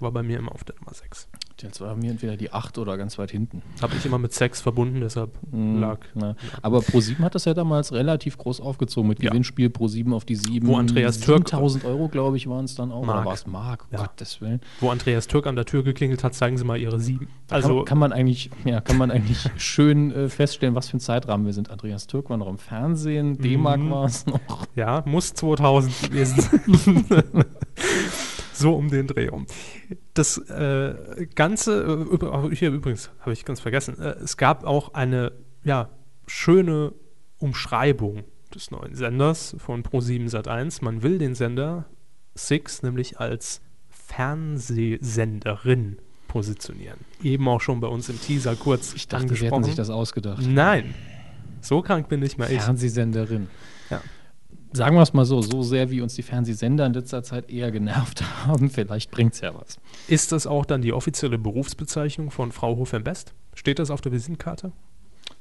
War 0.00 0.12
bei 0.12 0.22
mir 0.22 0.38
immer 0.38 0.52
auf 0.52 0.64
der 0.64 0.76
Nummer 0.76 0.92
6. 0.94 1.28
Jetzt 1.62 1.80
war 1.80 1.96
mir 1.96 2.10
entweder 2.10 2.36
die 2.36 2.52
8 2.52 2.76
oder 2.76 2.98
ganz 2.98 3.16
weit 3.18 3.30
hinten. 3.30 3.62
Habe 3.80 3.94
ich 3.96 4.04
immer 4.04 4.18
mit 4.18 4.34
Sex 4.34 4.60
verbunden, 4.60 5.00
deshalb 5.00 5.30
Mm, 5.50 5.80
lag. 5.80 6.00
Na. 6.14 6.36
Aber 6.60 6.80
Pro7 6.80 7.18
hat 7.20 7.34
das 7.34 7.46
ja 7.46 7.54
damals 7.54 7.92
relativ 7.92 8.36
groß 8.36 8.60
aufgezogen 8.60 9.08
mit 9.08 9.22
Ja. 9.22 9.30
Gewinnspiel 9.30 9.68
Pro7 9.68 10.12
auf 10.12 10.24
die 10.26 10.36
7. 10.36 10.66
Wo 10.66 10.76
Andreas 10.76 11.18
Türk- 11.20 11.46
1000 11.50 11.84
Euro, 11.86 12.08
glaube 12.08 12.36
ich, 12.36 12.46
waren 12.46 12.66
es 12.66 12.74
dann 12.74 12.92
auch. 12.92 13.04
Mark. 13.06 13.16
Oder 13.20 13.26
war 13.26 13.32
es 13.34 13.46
Mark? 13.46 13.86
Ja. 13.90 13.98
Gottes 14.00 14.40
Willen. 14.42 14.60
Wo 14.80 14.90
Andreas 14.90 15.28
Türk 15.28 15.46
an 15.46 15.56
der 15.56 15.64
Tür 15.64 15.82
geklingelt 15.82 16.22
hat, 16.24 16.34
zeigen 16.34 16.58
Sie 16.58 16.64
mal 16.64 16.76
Ihre 16.78 17.00
7. 17.00 17.26
Also, 17.48 17.76
kann, 17.78 17.84
kann 17.86 17.98
man 17.98 18.12
eigentlich, 18.12 18.50
ja, 18.66 18.80
kann 18.82 18.98
man 18.98 19.10
eigentlich 19.10 19.38
schön 19.56 20.10
äh, 20.12 20.28
feststellen, 20.28 20.74
was 20.74 20.88
für 20.90 20.98
ein 20.98 21.00
Zeitrahmen 21.00 21.46
wir 21.46 21.54
sind. 21.54 21.70
Andreas 21.70 22.06
Türk 22.06 22.28
war 22.28 22.36
noch 22.36 22.48
im 22.48 22.58
Fernsehen, 22.58 23.38
D-Mark 23.38 23.80
Mhm. 23.80 23.90
war 23.90 24.04
es 24.04 24.26
noch. 24.26 24.40
Ja, 24.74 25.02
muss 25.06 25.32
2000 25.32 26.10
gewesen 26.10 26.40
sein. 27.08 27.44
so 28.56 28.74
um 28.74 28.90
den 28.90 29.06
Dreh 29.06 29.28
rum. 29.28 29.46
Das 30.14 30.38
äh, 30.38 31.26
Ganze, 31.34 32.06
äh, 32.50 32.54
hier 32.54 32.70
übrigens, 32.70 33.10
habe 33.20 33.32
ich 33.32 33.44
ganz 33.44 33.60
vergessen, 33.60 34.00
äh, 34.00 34.16
es 34.22 34.36
gab 34.36 34.64
auch 34.64 34.94
eine 34.94 35.32
ja, 35.64 35.90
schöne 36.26 36.92
Umschreibung 37.38 38.24
des 38.54 38.70
neuen 38.70 38.94
Senders 38.94 39.56
von 39.58 39.82
Pro7 39.82 40.30
Sat1. 40.30 40.84
Man 40.84 41.02
will 41.02 41.18
den 41.18 41.34
Sender 41.34 41.86
Six 42.34 42.82
nämlich 42.82 43.18
als 43.18 43.60
Fernsehsenderin 43.88 45.98
positionieren. 46.28 46.98
Eben 47.22 47.48
auch 47.48 47.60
schon 47.60 47.80
bei 47.80 47.88
uns 47.88 48.08
im 48.08 48.20
Teaser 48.20 48.54
kurz 48.56 48.94
Ich 48.94 49.08
dachte, 49.08 49.28
sie 49.28 49.34
hätten 49.34 49.46
angesprochen. 49.46 49.64
sich 49.64 49.74
das 49.74 49.90
ausgedacht. 49.90 50.42
Nein, 50.46 50.94
so 51.60 51.82
krank 51.82 52.08
bin 52.08 52.20
nicht 52.20 52.38
mal 52.38 52.50
ich. 52.50 52.62
Fernsehsenderin. 52.62 53.48
Ja. 53.90 54.00
Sagen 54.72 54.96
wir 54.96 55.02
es 55.02 55.12
mal 55.12 55.24
so, 55.24 55.40
so 55.42 55.62
sehr 55.62 55.90
wie 55.90 56.00
uns 56.00 56.14
die 56.14 56.22
Fernsehsender 56.22 56.86
in 56.86 56.92
letzter 56.92 57.22
Zeit 57.22 57.50
eher 57.50 57.70
genervt 57.70 58.22
haben, 58.46 58.70
vielleicht 58.70 59.10
bringt 59.10 59.34
es 59.34 59.40
ja 59.40 59.54
was. 59.54 59.78
Ist 60.08 60.32
das 60.32 60.46
auch 60.46 60.64
dann 60.64 60.82
die 60.82 60.92
offizielle 60.92 61.38
Berufsbezeichnung 61.38 62.30
von 62.30 62.52
Frau 62.52 62.76
Hofen-Best? 62.76 63.34
Steht 63.54 63.78
das 63.78 63.90
auf 63.90 64.00
der 64.00 64.12
Visitenkarte? 64.12 64.72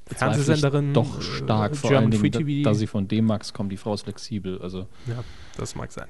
Fernsehsenderin, 0.08 0.94
Doch 0.94 1.17
äh, 1.17 1.22
stark, 1.22 1.75
vor 1.75 1.89
German 1.89 2.12
allen 2.12 2.20
Free 2.20 2.29
Dingen, 2.29 2.48
TV. 2.48 2.63
da, 2.63 2.72
da 2.72 2.75
sie 2.75 2.86
von 2.86 3.08
D-Max 3.08 3.53
kommt, 3.53 3.72
die 3.72 3.77
Frau 3.77 3.94
ist 3.96 4.03
flexibel. 4.03 4.62
Also 4.62 4.88
Ja, 5.08 5.24
das 5.58 5.75
mag 5.75 5.91
sein. 5.91 6.05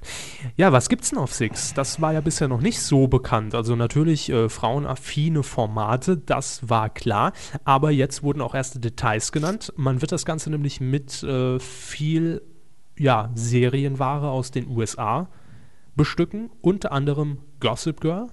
Ja, 0.58 0.74
was 0.74 0.90
gibt's 0.90 1.12
denn 1.12 1.20
auf 1.20 1.34
Six? 1.34 1.74
Das 1.74 2.02
war 2.02 2.12
ja 2.12 2.20
bisher 2.20 2.50
noch 2.50 2.60
nicht 2.60 2.82
so 2.82 3.08
bekannt. 3.08 3.56
Also 3.56 3.76
natürlich 3.78 4.30
äh, 4.30 4.50
frauenaffine 4.50 5.44
Formate, 5.44 6.18
das 6.18 6.68
war 6.68 6.90
klar. 6.90 7.32
Aber 7.64 7.90
jetzt 7.90 8.22
wurden 8.22 8.42
auch 8.42 8.54
erste 8.54 8.80
Details 8.80 9.32
genannt. 9.32 9.72
Man 9.78 10.02
wird 10.02 10.12
das 10.12 10.26
Ganze 10.26 10.50
nämlich 10.50 10.82
mit 10.82 11.24
äh, 11.24 11.58
viel 11.60 12.42
ja, 12.98 13.32
Serienware 13.36 14.30
aus 14.30 14.52
den 14.52 14.68
USA 14.70 15.28
bestücken. 15.96 16.50
Unter 16.62 16.92
anderem 16.92 17.40
Gossip 17.60 18.02
Girl, 18.02 18.28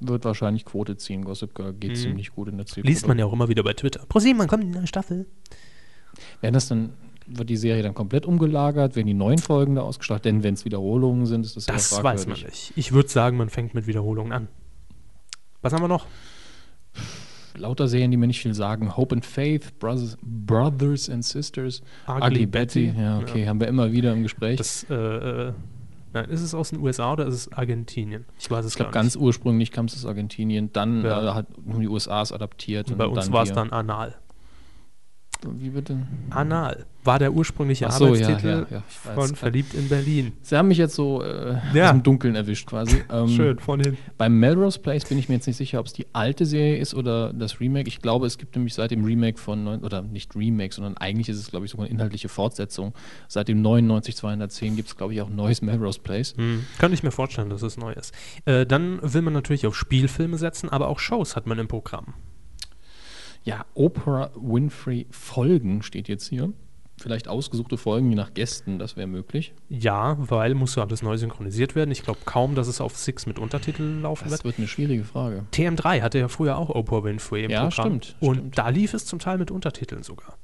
wird 0.00 0.24
wahrscheinlich 0.24 0.64
Quote 0.64 0.96
ziehen. 0.96 1.24
Gossip 1.24 1.54
Girl 1.54 1.72
geht 1.72 1.92
Mhm. 1.92 1.96
ziemlich 1.96 2.30
gut 2.34 2.48
in 2.48 2.56
der 2.58 2.66
Zielgruppe. 2.66 2.88
Liest 2.88 3.06
man 3.08 3.18
ja 3.18 3.24
auch 3.24 3.32
immer 3.32 3.48
wieder 3.48 3.62
bei 3.62 3.72
Twitter. 3.72 4.04
ProSieben, 4.08 4.46
kommt 4.46 4.62
die 4.64 4.68
neue 4.68 4.86
Staffel? 4.86 5.26
Werden 6.40 6.54
das 6.54 6.68
dann, 6.68 6.92
wird 7.26 7.48
die 7.48 7.56
Serie 7.56 7.82
dann 7.82 7.94
komplett 7.94 8.26
umgelagert? 8.26 8.94
Werden 8.96 9.06
die 9.06 9.14
neuen 9.14 9.38
Folgen 9.38 9.74
da 9.74 9.82
ausgestrahlt? 9.82 10.24
Denn 10.26 10.42
wenn 10.42 10.54
es 10.54 10.64
Wiederholungen 10.64 11.24
sind, 11.26 11.46
ist 11.46 11.56
das, 11.56 11.64
Das 11.66 11.90
ja 11.90 12.02
weiß 12.02 12.26
man 12.26 12.38
nicht. 12.38 12.72
Ich 12.76 12.92
würde 12.92 13.08
sagen, 13.08 13.36
man 13.38 13.48
fängt 13.48 13.74
mit 13.74 13.86
Wiederholungen 13.86 14.32
an. 14.32 14.48
Was 15.62 15.72
haben 15.72 15.82
wir 15.82 15.88
noch? 15.88 16.06
Lauter 17.56 17.88
Serien, 17.88 18.10
die 18.10 18.16
mir 18.16 18.26
nicht 18.26 18.40
viel 18.40 18.54
sagen. 18.54 18.96
Hope 18.96 19.14
and 19.14 19.24
Faith, 19.24 19.78
Brothers, 19.78 20.16
Brothers 20.22 21.08
and 21.10 21.24
Sisters, 21.24 21.82
Ugly 22.08 22.46
Betty. 22.46 22.86
Betty. 22.86 23.00
Ja, 23.00 23.18
okay, 23.18 23.46
haben 23.48 23.60
wir 23.60 23.68
immer 23.68 23.92
wieder 23.92 24.12
im 24.12 24.22
Gespräch. 24.22 24.56
Das, 24.58 24.84
äh, 24.90 24.94
äh, 24.94 25.52
nein, 26.12 26.24
ist 26.26 26.42
es 26.42 26.54
aus 26.54 26.70
den 26.70 26.80
USA 26.80 27.12
oder 27.12 27.26
ist 27.26 27.34
es 27.34 27.52
Argentinien? 27.52 28.24
Ich 28.38 28.50
weiß 28.50 28.64
es 28.64 28.72
ich 28.72 28.76
glaube, 28.76 28.92
ganz 28.92 29.16
ursprünglich 29.16 29.72
kam 29.72 29.86
es 29.86 29.94
aus 29.94 30.06
Argentinien, 30.06 30.70
dann 30.72 31.04
Ja. 31.04 31.30
äh, 31.30 31.34
hat 31.34 31.46
die 31.58 31.88
USA 31.88 32.22
es 32.22 32.32
adaptiert. 32.32 32.90
Und 32.90 32.98
bei 32.98 33.06
uns 33.06 33.30
war 33.32 33.42
es 33.42 33.52
dann 33.52 33.70
Anal. 33.70 34.14
Wie 35.58 35.70
bitte? 35.70 35.98
Anal 36.30 36.86
war 37.04 37.18
der 37.20 37.32
ursprüngliche 37.32 37.88
so, 37.90 38.06
ja, 38.06 38.10
Arbeitstitel 38.10 38.66
ja, 38.68 38.76
ja, 38.78 38.82
weiß. 39.04 39.14
von 39.14 39.36
Verliebt 39.36 39.74
in 39.74 39.88
Berlin. 39.88 40.32
Sie 40.42 40.56
haben 40.56 40.68
mich 40.68 40.78
jetzt 40.78 40.94
so 40.96 41.22
äh, 41.22 41.56
Ja. 41.72 41.92
dem 41.92 42.02
Dunkeln 42.02 42.34
erwischt 42.34 42.66
quasi. 42.66 42.96
Ähm, 43.12 43.28
Schön, 43.28 43.58
von 43.60 43.80
hin. 43.80 43.96
Beim 44.18 44.38
Melrose 44.40 44.80
Place 44.80 45.04
bin 45.04 45.16
ich 45.18 45.28
mir 45.28 45.36
jetzt 45.36 45.46
nicht 45.46 45.56
sicher, 45.56 45.78
ob 45.78 45.86
es 45.86 45.92
die 45.92 46.06
alte 46.12 46.44
Serie 46.44 46.76
ist 46.78 46.94
oder 46.94 47.32
das 47.32 47.60
Remake. 47.60 47.86
Ich 47.88 48.02
glaube, 48.02 48.26
es 48.26 48.36
gibt 48.36 48.56
nämlich 48.56 48.74
seit 48.74 48.90
dem 48.90 49.04
Remake 49.04 49.38
von, 49.38 49.62
neun, 49.62 49.84
oder 49.84 50.02
nicht 50.02 50.34
Remake, 50.34 50.74
sondern 50.74 50.96
eigentlich 50.96 51.28
ist 51.28 51.38
es, 51.38 51.48
glaube 51.48 51.66
ich, 51.66 51.70
sogar 51.70 51.86
eine 51.86 51.94
inhaltliche 51.94 52.28
Fortsetzung. 52.28 52.94
Seit 53.28 53.46
dem 53.48 53.62
99210 53.62 54.74
gibt 54.76 54.88
es, 54.88 54.96
glaube 54.96 55.14
ich, 55.14 55.22
auch 55.22 55.28
ein 55.28 55.36
neues 55.36 55.62
Melrose 55.62 56.00
Place. 56.00 56.34
Hm. 56.36 56.64
Könnte 56.78 56.94
ich 56.94 57.04
mir 57.04 57.12
vorstellen, 57.12 57.48
dass 57.48 57.62
es 57.62 57.76
neu 57.76 57.92
ist. 57.92 58.12
Äh, 58.44 58.66
dann 58.66 58.98
will 59.02 59.22
man 59.22 59.32
natürlich 59.32 59.66
auf 59.66 59.76
Spielfilme 59.76 60.36
setzen, 60.38 60.68
aber 60.68 60.88
auch 60.88 60.98
Shows 60.98 61.36
hat 61.36 61.46
man 61.46 61.58
im 61.58 61.68
Programm. 61.68 62.14
Ja, 63.46 63.64
Oprah 63.74 64.30
Winfrey 64.34 65.06
Folgen 65.10 65.82
steht 65.82 66.08
jetzt 66.08 66.28
hier. 66.28 66.52
Vielleicht 66.98 67.28
ausgesuchte 67.28 67.76
Folgen, 67.76 68.08
je 68.08 68.16
nach 68.16 68.32
Gästen, 68.34 68.78
das 68.78 68.96
wäre 68.96 69.06
möglich. 69.06 69.52
Ja, 69.68 70.16
weil 70.18 70.54
muss 70.54 70.74
ja 70.76 70.82
alles 70.82 71.02
neu 71.02 71.16
synchronisiert 71.18 71.74
werden. 71.76 71.90
Ich 71.90 72.02
glaube 72.02 72.20
kaum, 72.24 72.54
dass 72.54 72.68
es 72.68 72.80
auf 72.80 72.96
Six 72.96 73.26
mit 73.26 73.38
Untertiteln 73.38 74.02
laufen 74.02 74.24
Das 74.24 74.32
wird. 74.32 74.44
wird 74.44 74.58
eine 74.58 74.66
schwierige 74.66 75.04
Frage. 75.04 75.44
TM3 75.52 76.00
hatte 76.02 76.18
ja 76.18 76.28
früher 76.28 76.56
auch 76.58 76.70
Oprah 76.70 77.04
Winfrey 77.04 77.44
im 77.44 77.50
Ja, 77.50 77.68
Programm. 77.68 78.00
stimmt, 78.02 78.16
Und 78.20 78.34
stimmt. 78.36 78.58
da 78.58 78.68
lief 78.70 78.94
es 78.94 79.04
zum 79.04 79.18
Teil 79.18 79.38
mit 79.38 79.50
Untertiteln 79.50 80.02
sogar. 80.02 80.38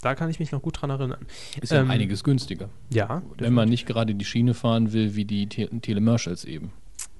Da 0.00 0.14
kann 0.14 0.28
ich 0.28 0.40
mich 0.40 0.52
noch 0.52 0.60
gut 0.62 0.80
dran 0.80 0.90
erinnern. 0.90 1.26
Ist 1.60 1.70
ja 1.70 1.80
Ähm, 1.82 1.90
einiges 1.90 2.24
günstiger. 2.24 2.68
Ja, 2.92 3.22
Wenn 3.38 3.52
man 3.54 3.68
nicht 3.68 3.86
gerade 3.86 4.14
die 4.14 4.24
Schiene 4.24 4.54
fahren 4.54 4.92
will, 4.92 5.14
wie 5.14 5.24
die 5.26 5.46
Te 5.48 5.68
Telemercials 5.80 6.44
eben. 6.46 6.72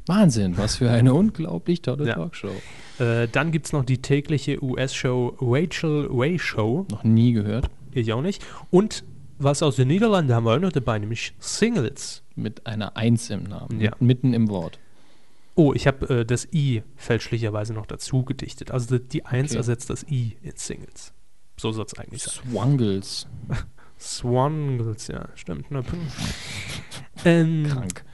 Wahnsinn, 0.06 0.56
was 0.58 0.76
für 0.76 0.90
eine 0.90 1.14
unglaublich 1.14 1.82
tolle 1.82 2.06
Ja. 2.06 2.14
Talkshow. 2.14 2.52
Äh, 2.98 3.26
dann 3.28 3.52
gibt 3.52 3.66
es 3.66 3.72
noch 3.72 3.84
die 3.84 4.02
tägliche 4.02 4.62
US-Show 4.62 5.36
Rachel 5.40 6.08
Way 6.10 6.38
Show. 6.38 6.86
Noch 6.90 7.04
nie 7.04 7.32
gehört. 7.32 7.70
Ich 7.92 8.12
auch 8.12 8.22
nicht. 8.22 8.44
Und 8.70 9.04
was 9.38 9.62
aus 9.62 9.76
den 9.76 9.88
Niederlanden 9.88 10.32
haben 10.34 10.44
wir 10.44 10.54
auch 10.54 10.60
noch 10.60 10.72
dabei, 10.72 10.98
nämlich 10.98 11.34
Singles. 11.38 12.22
Mit 12.36 12.66
einer 12.66 12.96
Eins 12.96 13.30
im 13.30 13.44
Namen. 13.44 13.80
Ja. 13.80 13.92
Mitten 14.00 14.34
im 14.34 14.48
Wort. 14.48 14.78
Oh, 15.54 15.72
ich 15.72 15.86
habe 15.86 16.20
äh, 16.20 16.24
das 16.26 16.48
I 16.52 16.82
fälschlicherweise 16.96 17.72
noch 17.72 17.86
dazu 17.86 18.24
gedichtet. 18.24 18.72
Also 18.72 18.98
die, 18.98 19.24
1 19.24 19.52
Okay. 19.52 19.56
ersetzt 19.58 19.88
das 19.88 20.04
I 20.10 20.36
in 20.42 20.52
Singles. 20.56 21.12
So 21.56 21.70
soll 21.70 21.86
es 21.86 21.94
eigentlich 21.96 22.24
sein. 22.24 22.44
Swangles. 22.50 23.26
Swangles, 24.00 25.06
ja, 25.06 25.28
stimmt. 25.36 25.66
Ähm, 27.24 27.66
Krank. 27.68 28.04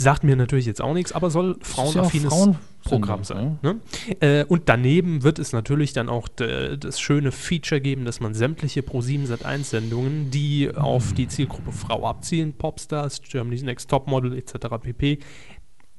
Sagt 0.00 0.24
mir 0.24 0.34
natürlich 0.34 0.66
jetzt 0.66 0.80
auch 0.80 0.94
nichts, 0.94 1.12
aber 1.12 1.30
soll 1.30 1.56
frauenaffines 1.60 2.32
Frauen 2.32 2.56
Programm 2.82 3.24
sein. 3.24 3.58
Ne? 3.62 3.80
Äh, 4.20 4.44
und 4.44 4.68
daneben 4.68 5.22
wird 5.22 5.38
es 5.38 5.52
natürlich 5.52 5.92
dann 5.92 6.08
auch 6.08 6.28
das 6.28 6.98
schöne 6.98 7.32
Feature 7.32 7.80
geben, 7.80 8.06
dass 8.06 8.20
man 8.20 8.32
sämtliche 8.32 8.80
Pro7 8.80 9.26
Sat1 9.26 9.64
Sendungen, 9.64 10.30
die 10.30 10.70
auf 10.74 11.12
die 11.12 11.28
Zielgruppe 11.28 11.72
Frau 11.72 12.06
abzielen, 12.08 12.54
Popstars, 12.54 13.20
Germany's 13.22 13.62
Next 13.62 13.90
Topmodel 13.90 14.36
etc. 14.36 14.54
pp., 14.80 15.18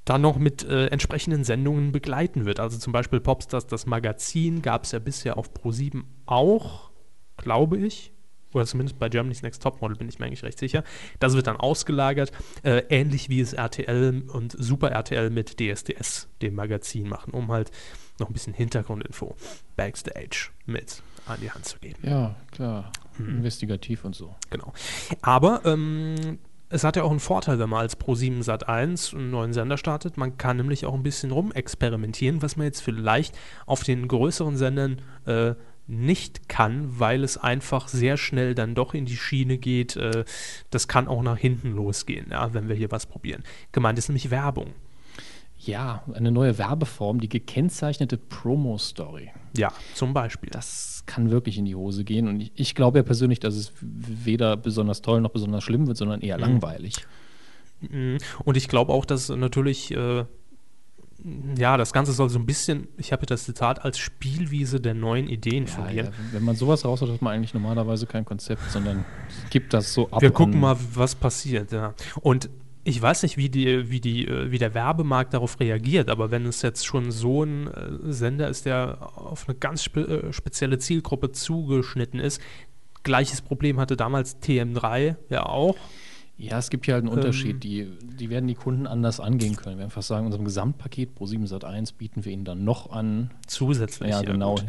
dann 0.03 0.21
noch 0.21 0.39
mit 0.39 0.63
äh, 0.63 0.87
entsprechenden 0.87 1.43
Sendungen 1.43 1.91
begleiten 1.91 2.45
wird. 2.45 2.59
Also 2.59 2.79
zum 2.79 2.91
Beispiel 2.91 3.19
Popstars, 3.19 3.67
das 3.67 3.85
Magazin 3.85 4.63
gab 4.63 4.85
es 4.85 4.93
ja 4.93 4.99
bisher 4.99 5.37
auf 5.37 5.51
Pro7 5.53 6.01
auch, 6.25 6.89
glaube 7.37 7.77
ich. 7.77 8.11
Oder 8.53 8.65
zumindest 8.65 8.99
bei 8.99 9.09
Germany's 9.09 9.41
Next 9.41 9.61
Topmodel 9.61 9.97
bin 9.97 10.09
ich 10.09 10.19
mir 10.19 10.25
eigentlich 10.25 10.43
recht 10.43 10.59
sicher. 10.59 10.83
Das 11.19 11.33
wird 11.33 11.47
dann 11.47 11.57
ausgelagert, 11.57 12.31
äh, 12.63 12.83
ähnlich 12.89 13.29
wie 13.29 13.41
es 13.41 13.53
RTL 13.53 14.23
und 14.27 14.55
Super 14.57 14.91
RTL 14.91 15.29
mit 15.29 15.59
DSDS, 15.59 16.27
dem 16.41 16.55
Magazin, 16.55 17.07
machen, 17.07 17.33
um 17.33 17.51
halt 17.51 17.71
noch 18.19 18.29
ein 18.29 18.33
bisschen 18.33 18.53
Hintergrundinfo, 18.53 19.35
Backstage 19.75 20.49
mit 20.65 21.01
an 21.25 21.39
die 21.41 21.51
Hand 21.51 21.65
zu 21.65 21.79
geben. 21.79 21.99
Ja, 22.03 22.35
klar. 22.51 22.91
Hm. 23.17 23.37
Investigativ 23.37 24.05
und 24.05 24.15
so. 24.15 24.35
Genau. 24.49 24.73
Aber 25.21 25.61
ähm, 25.65 26.39
es 26.69 26.83
hat 26.83 26.95
ja 26.95 27.03
auch 27.03 27.11
einen 27.11 27.19
Vorteil, 27.19 27.59
wenn 27.59 27.69
man 27.69 27.81
als 27.81 27.99
Pro7 27.99 28.43
Sat1 28.43 29.13
einen 29.13 29.29
neuen 29.29 29.53
Sender 29.53 29.77
startet. 29.77 30.17
Man 30.17 30.37
kann 30.37 30.57
nämlich 30.57 30.85
auch 30.85 30.93
ein 30.93 31.03
bisschen 31.03 31.31
rumexperimentieren, 31.31 32.41
was 32.41 32.55
man 32.55 32.65
jetzt 32.65 32.81
vielleicht 32.81 33.37
auf 33.65 33.83
den 33.83 34.07
größeren 34.07 34.55
Sendern 34.55 35.01
äh, 35.25 35.55
nicht 35.91 36.47
kann, 36.49 36.99
weil 36.99 37.23
es 37.23 37.37
einfach 37.37 37.87
sehr 37.87 38.17
schnell 38.17 38.55
dann 38.55 38.75
doch 38.75 38.93
in 38.93 39.05
die 39.05 39.17
Schiene 39.17 39.57
geht. 39.57 39.95
Äh, 39.97 40.23
das 40.69 40.87
kann 40.87 41.07
auch 41.07 41.21
nach 41.21 41.37
hinten 41.37 41.71
losgehen, 41.73 42.27
ja, 42.31 42.53
wenn 42.53 42.69
wir 42.69 42.75
hier 42.75 42.91
was 42.91 43.05
probieren. 43.05 43.43
Gemeint 43.71 43.99
ist 43.99 44.07
nämlich 44.09 44.31
Werbung. 44.31 44.67
Ja, 45.63 46.03
eine 46.13 46.31
neue 46.31 46.57
Werbeform, 46.57 47.19
die 47.19 47.29
gekennzeichnete 47.29 48.17
Promo-Story. 48.17 49.29
Ja, 49.55 49.71
zum 49.93 50.13
Beispiel. 50.13 50.49
Das 50.49 51.03
kann 51.05 51.29
wirklich 51.29 51.57
in 51.59 51.65
die 51.65 51.75
Hose 51.75 52.03
gehen. 52.03 52.27
Und 52.27 52.39
ich, 52.41 52.51
ich 52.55 52.73
glaube 52.73 52.97
ja 52.99 53.03
persönlich, 53.03 53.39
dass 53.39 53.53
es 53.55 53.71
weder 53.79 54.57
besonders 54.57 55.03
toll 55.03 55.21
noch 55.21 55.29
besonders 55.29 55.63
schlimm 55.63 55.85
wird, 55.85 55.97
sondern 55.97 56.21
eher 56.21 56.37
Mhm. 56.37 56.43
langweilig. 56.43 56.95
Mhm. 57.81 58.17
Und 58.43 58.57
ich 58.57 58.69
glaube 58.69 58.91
auch, 58.93 59.05
dass 59.05 59.29
natürlich, 59.29 59.91
äh, 59.91 60.25
ja, 61.57 61.77
das 61.77 61.93
Ganze 61.93 62.13
soll 62.13 62.29
so 62.29 62.39
ein 62.39 62.45
bisschen, 62.45 62.87
ich 62.97 63.11
habe 63.11 63.21
hier 63.21 63.27
das 63.27 63.43
Zitat, 63.45 63.83
als 63.85 63.99
Spielwiese 63.99 64.79
der 64.79 64.93
neuen 64.93 65.27
Ideen 65.27 65.65
Ja, 65.65 65.71
fungieren. 65.71 66.07
ja, 66.07 66.13
wenn 66.31 66.43
man 66.43 66.55
sowas 66.55 66.83
raus 66.85 67.01
hat, 67.01 67.09
hat 67.09 67.21
man 67.21 67.33
eigentlich 67.33 67.53
normalerweise 67.53 68.05
kein 68.07 68.25
Konzept, 68.25 68.69
sondern 68.71 69.05
gibt 69.49 69.73
das 69.73 69.93
so 69.93 70.09
ab. 70.09 70.21
Wir 70.21 70.31
gucken 70.31 70.59
mal, 70.59 70.75
was 70.93 71.15
passiert, 71.15 71.71
ja. 71.71 71.93
Und 72.21 72.49
ich 72.83 72.99
weiß 72.99 73.23
nicht, 73.23 73.37
wie, 73.37 73.49
die, 73.49 73.91
wie, 73.91 74.01
die, 74.01 74.27
äh, 74.27 74.51
wie 74.51 74.57
der 74.57 74.73
Werbemarkt 74.73 75.33
darauf 75.33 75.59
reagiert, 75.59 76.09
aber 76.09 76.31
wenn 76.31 76.45
es 76.45 76.63
jetzt 76.63 76.85
schon 76.85 77.11
so 77.11 77.43
ein 77.43 77.67
äh, 77.67 78.11
Sender 78.11 78.47
ist, 78.49 78.65
der 78.65 78.97
auf 79.15 79.47
eine 79.47 79.57
ganz 79.57 79.83
spe 79.83 80.01
äh, 80.01 80.33
spezielle 80.33 80.79
Zielgruppe 80.79 81.31
zugeschnitten 81.31 82.19
ist, 82.19 82.41
gleiches 83.03 83.41
Problem 83.41 83.79
hatte 83.79 83.95
damals 83.95 84.41
TM3 84.41 85.15
ja 85.29 85.45
auch. 85.45 85.75
Ja, 86.37 86.57
es 86.57 86.69
gibt 86.69 86.85
hier 86.85 86.95
halt 86.95 87.03
einen 87.03 87.11
Ähm, 87.13 87.17
Unterschied. 87.19 87.63
Die, 87.63 87.91
die 88.01 88.29
werden 88.29 88.47
die 88.47 88.55
Kunden 88.55 88.87
anders 88.87 89.19
angehen 89.19 89.55
können. 89.55 89.77
Wir 89.77 89.85
einfach 89.85 90.01
sagen, 90.01 90.25
unserem 90.25 90.45
Gesamtpaket 90.45 91.13
Pro 91.15 91.25
7 91.25 91.45
Sat 91.47 91.63
1 91.65 91.91
bieten 91.93 92.25
wir 92.25 92.31
ihnen 92.31 92.45
dann 92.45 92.63
noch 92.63 92.91
an. 92.91 93.29
Zusätzlich. 93.47 94.09
Ja, 94.09 94.21
genau. 94.21 94.55
gut. 94.55 94.65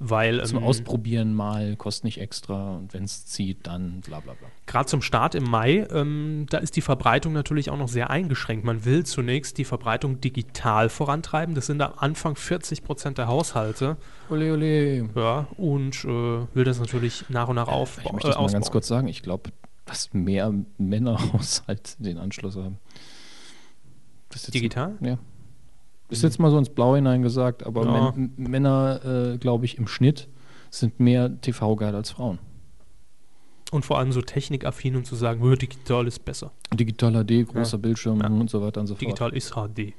Weil 0.00 0.44
Zum 0.44 0.58
ähm, 0.58 0.64
Ausprobieren 0.64 1.34
mal, 1.34 1.76
kostet 1.76 2.04
nicht 2.04 2.20
extra 2.20 2.76
und 2.78 2.92
wenn 2.92 3.04
es 3.04 3.26
zieht, 3.26 3.66
dann 3.68 4.00
bla 4.00 4.18
bla 4.18 4.32
bla. 4.34 4.48
gerade 4.66 4.86
zum 4.86 5.02
Start 5.02 5.36
im 5.36 5.44
Mai, 5.44 5.86
ähm, 5.92 6.46
da 6.50 6.58
ist 6.58 6.74
die 6.74 6.80
Verbreitung 6.80 7.32
natürlich 7.32 7.70
auch 7.70 7.76
noch 7.78 7.86
sehr 7.88 8.10
eingeschränkt. 8.10 8.64
Man 8.64 8.84
will 8.84 9.06
zunächst 9.06 9.56
die 9.56 9.64
Verbreitung 9.64 10.20
digital 10.20 10.88
vorantreiben. 10.88 11.54
Das 11.54 11.66
sind 11.66 11.80
am 11.80 11.92
Anfang 11.96 12.34
40 12.34 12.82
Prozent 12.82 13.18
der 13.18 13.28
Haushalte. 13.28 13.96
Ole, 14.30 14.52
ole. 14.54 15.08
Ja, 15.14 15.46
und 15.56 16.04
äh, 16.04 16.08
will 16.08 16.64
das 16.64 16.80
natürlich 16.80 17.26
nach 17.28 17.46
und 17.48 17.54
nach 17.54 17.68
Ich 17.68 17.72
aufbauen. 17.74 18.14
möchte 18.14 18.28
das 18.28 18.36
mal 18.38 18.50
ganz 18.50 18.70
kurz 18.72 18.88
sagen. 18.88 19.06
Ich 19.06 19.22
glaube, 19.22 19.50
dass 19.84 20.12
mehr 20.14 20.52
Männerhaushalte 20.78 21.92
den 22.02 22.18
Anschluss 22.18 22.56
haben. 22.56 22.78
Digital? 24.52 24.96
Ja. 25.00 25.18
Ist 26.10 26.22
jetzt 26.22 26.38
mal 26.38 26.50
so 26.50 26.58
ins 26.58 26.68
Blaue 26.70 26.96
hinein 26.96 27.22
gesagt, 27.22 27.64
aber 27.64 27.84
Ja. 27.84 28.08
Män- 28.10 28.30
Männer, 28.36 29.00
äh, 29.34 29.38
glaube 29.38 29.64
ich, 29.64 29.78
im 29.78 29.86
Schnitt 29.86 30.28
sind 30.70 30.98
mehr 31.00 31.40
TV-geil 31.40 31.94
als 31.94 32.10
Frauen. 32.10 32.38
Und 33.70 33.84
vor 33.84 33.98
allem 33.98 34.12
so 34.12 34.20
technikaffin 34.20 34.96
und 34.96 35.06
zu 35.06 35.14
sagen, 35.16 35.40
"Hö, 35.42 35.56
digital 35.56 36.06
ist 36.06 36.24
besser. 36.24 36.52
Digital 36.72 37.12
HD, 37.24 37.44
großer 37.44 37.76
Ja. 37.76 37.80
Bildschirm 37.82 38.20
Ja. 38.20 38.28
und 38.28 38.50
so 38.50 38.60
weiter 38.60 38.80
und 38.80 38.86
so 38.86 38.94
fort. 38.94 39.02
Digital 39.02 39.32
ist 39.34 39.52
HD. 39.54 39.94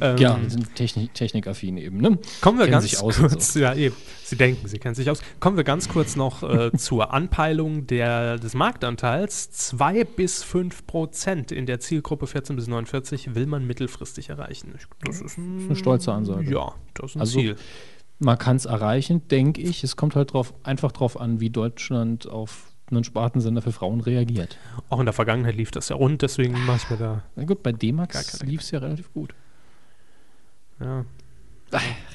Ähm, 0.00 0.16
Ja, 0.18 0.38
sind 0.48 0.74
Technik, 0.74 1.14
technikaffin 1.14 1.76
eben, 1.76 1.98
ne? 1.98 2.18
Kommen 2.40 2.58
wir 2.58 2.66
kennen 2.66 2.80
ganz 2.80 2.96
kurz, 2.98 3.54
ja 3.54 3.74
eben, 3.74 3.94
Sie 4.24 4.36
denken, 4.36 4.66
Sie 4.68 4.78
kennen 4.78 4.94
sich 4.94 5.10
aus. 5.10 5.20
Kommen 5.40 5.56
wir 5.56 5.64
ganz 5.64 5.88
kurz 5.88 6.16
noch 6.16 6.42
äh, 6.42 6.72
zur 6.76 7.12
Anpeilung 7.12 7.86
der, 7.86 8.38
des 8.38 8.54
Marktanteils. 8.54 9.50
2 9.50 10.04
bis 10.04 10.42
5 10.42 10.86
Prozent 10.86 11.52
in 11.52 11.66
der 11.66 11.80
Zielgruppe 11.80 12.26
14 12.26 12.56
bis 12.56 12.66
49 12.66 13.34
will 13.34 13.46
man 13.46 13.66
mittelfristig 13.66 14.28
erreichen. 14.30 14.74
Ich- 14.76 14.86
Das 15.06 15.20
ist 15.20 15.38
ein, 15.38 15.64
eine 15.66 15.76
stolze 15.76 16.12
Ansage. 16.12 16.50
Ja, 16.52 16.74
das 16.94 17.10
ist 17.10 17.16
ein 17.16 17.20
Also, 17.20 17.40
Ziel. 17.40 17.56
Man 18.20 18.38
kann 18.38 18.56
es 18.56 18.64
erreichen, 18.64 19.26
denke 19.28 19.60
ich. 19.60 19.82
Es 19.84 19.96
kommt 19.96 20.14
halt 20.14 20.32
drauf, 20.32 20.54
einfach 20.62 20.92
drauf 20.92 21.20
an, 21.20 21.40
wie 21.40 21.50
Deutschland 21.50 22.28
auf 22.28 22.70
einen 22.90 23.04
Spartensender 23.04 23.62
für 23.62 23.72
Frauen 23.72 24.00
reagiert. 24.00 24.58
Auch 24.88 25.00
in 25.00 25.06
der 25.06 25.12
Vergangenheit 25.12 25.56
lief 25.56 25.70
das 25.70 25.88
ja 25.88 25.96
rund, 25.96 26.22
deswegen 26.22 26.52
mache 26.66 26.76
ich 26.78 26.90
mir 26.90 26.96
da. 26.96 27.22
Na 27.36 27.44
gut, 27.44 27.62
bei 27.62 27.72
D-Max 27.72 28.42
lief 28.42 28.60
es 28.60 28.70
ja 28.70 28.78
relativ 28.80 29.12
gut. 29.12 29.34
Ja, 30.80 31.04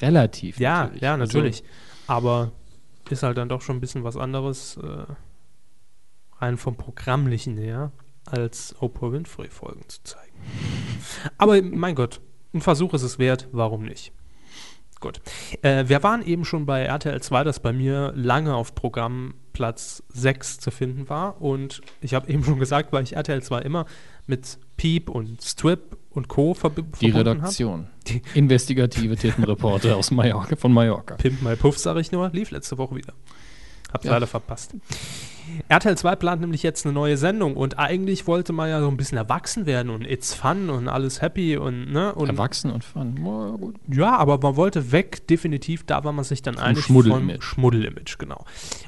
Relativ. 0.00 0.58
ja, 0.58 0.90
ja 1.00 1.12
Also, 1.14 1.24
natürlich. 1.38 1.64
Aber 2.06 2.52
ist 3.10 3.22
halt 3.22 3.36
dann 3.36 3.48
doch 3.48 3.62
schon 3.62 3.76
ein 3.76 3.80
bisschen 3.80 4.04
was 4.04 4.16
anderes, 4.16 4.76
äh, 4.76 5.04
rein 6.38 6.56
vom 6.56 6.76
Programmlichen 6.76 7.56
her, 7.56 7.92
als 8.24 8.74
Oprah 8.80 9.12
Winfrey-Folgen 9.12 9.82
zu 9.88 10.02
zeigen. 10.04 10.32
Aber 11.36 11.60
mein 11.60 11.94
Gott, 11.94 12.20
ein 12.54 12.60
Versuch 12.60 12.94
ist 12.94 13.02
es 13.02 13.18
wert, 13.18 13.48
warum 13.52 13.84
nicht? 13.84 14.12
Gut. 15.00 15.20
Äh, 15.62 15.84
wir 15.88 16.02
waren 16.02 16.22
eben 16.24 16.44
schon 16.44 16.66
bei 16.66 16.82
RTL 16.82 17.20
2, 17.22 17.42
das 17.44 17.60
bei 17.60 17.72
mir 17.72 18.12
lange 18.14 18.54
auf 18.54 18.74
Programmplatz 18.74 20.02
6 20.10 20.60
zu 20.60 20.70
finden 20.70 21.08
war. 21.08 21.40
Und 21.40 21.80
ich 22.00 22.14
habe 22.14 22.30
eben 22.30 22.44
schon 22.44 22.58
gesagt, 22.58 22.92
weil 22.92 23.02
ich 23.04 23.16
RTL 23.16 23.42
2 23.42 23.60
immer 23.62 23.86
mit 24.26 24.58
Piep 24.76 25.08
und 25.08 25.42
Strip 25.42 25.96
und 26.10 26.28
Co. 26.28 26.54
verb 26.60 26.80
Die. 27.00 27.10
Redaktion. 27.10 27.86
Die- 28.06 28.22
Investigative 28.34 29.16
Titelreporter 29.16 29.96
aus 29.96 30.10
Mallorca, 30.10 30.56
von 30.56 30.72
Mallorca. 30.72 31.14
Pimp 31.16 31.42
My 31.42 31.56
Puff, 31.56 31.78
sage 31.78 32.00
ich 32.00 32.12
nur, 32.12 32.28
lief 32.30 32.50
letzte 32.50 32.76
Woche 32.78 32.96
wieder. 32.96 33.12
Hab's 33.92 34.04
Ja. 34.04 34.12
leider 34.12 34.26
verpasst. 34.26 34.74
RTL 35.68 35.98
2 35.98 36.14
plant 36.16 36.40
nämlich 36.40 36.62
jetzt 36.62 36.86
eine 36.86 36.92
neue 36.92 37.16
Sendung 37.16 37.56
und 37.56 37.78
eigentlich 37.78 38.26
wollte 38.28 38.52
man 38.52 38.68
ja 38.70 38.80
so 38.80 38.88
ein 38.88 38.96
bisschen 38.96 39.18
erwachsen 39.18 39.66
werden 39.66 39.90
und 39.90 40.06
it's 40.08 40.32
fun 40.32 40.70
und 40.70 40.86
alles 40.88 41.22
happy 41.22 41.56
und 41.56 41.90
ne 41.90 42.14
und 42.14 42.28
Erwachsen 42.28 42.70
und 42.70 42.84
fun. 42.84 43.74
Ja, 43.88 44.16
aber 44.16 44.38
man 44.38 44.54
wollte 44.54 44.92
weg, 44.92 45.26
definitiv, 45.26 45.84
da 45.84 46.04
war 46.04 46.12
man 46.12 46.24
sich 46.24 46.42
dann 46.42 46.56
einig 46.58 46.84
Schmuddelimage. 46.84 47.32
vom 47.34 47.42
Schmuddelimage, 47.42 48.16
genau. 48.18 48.44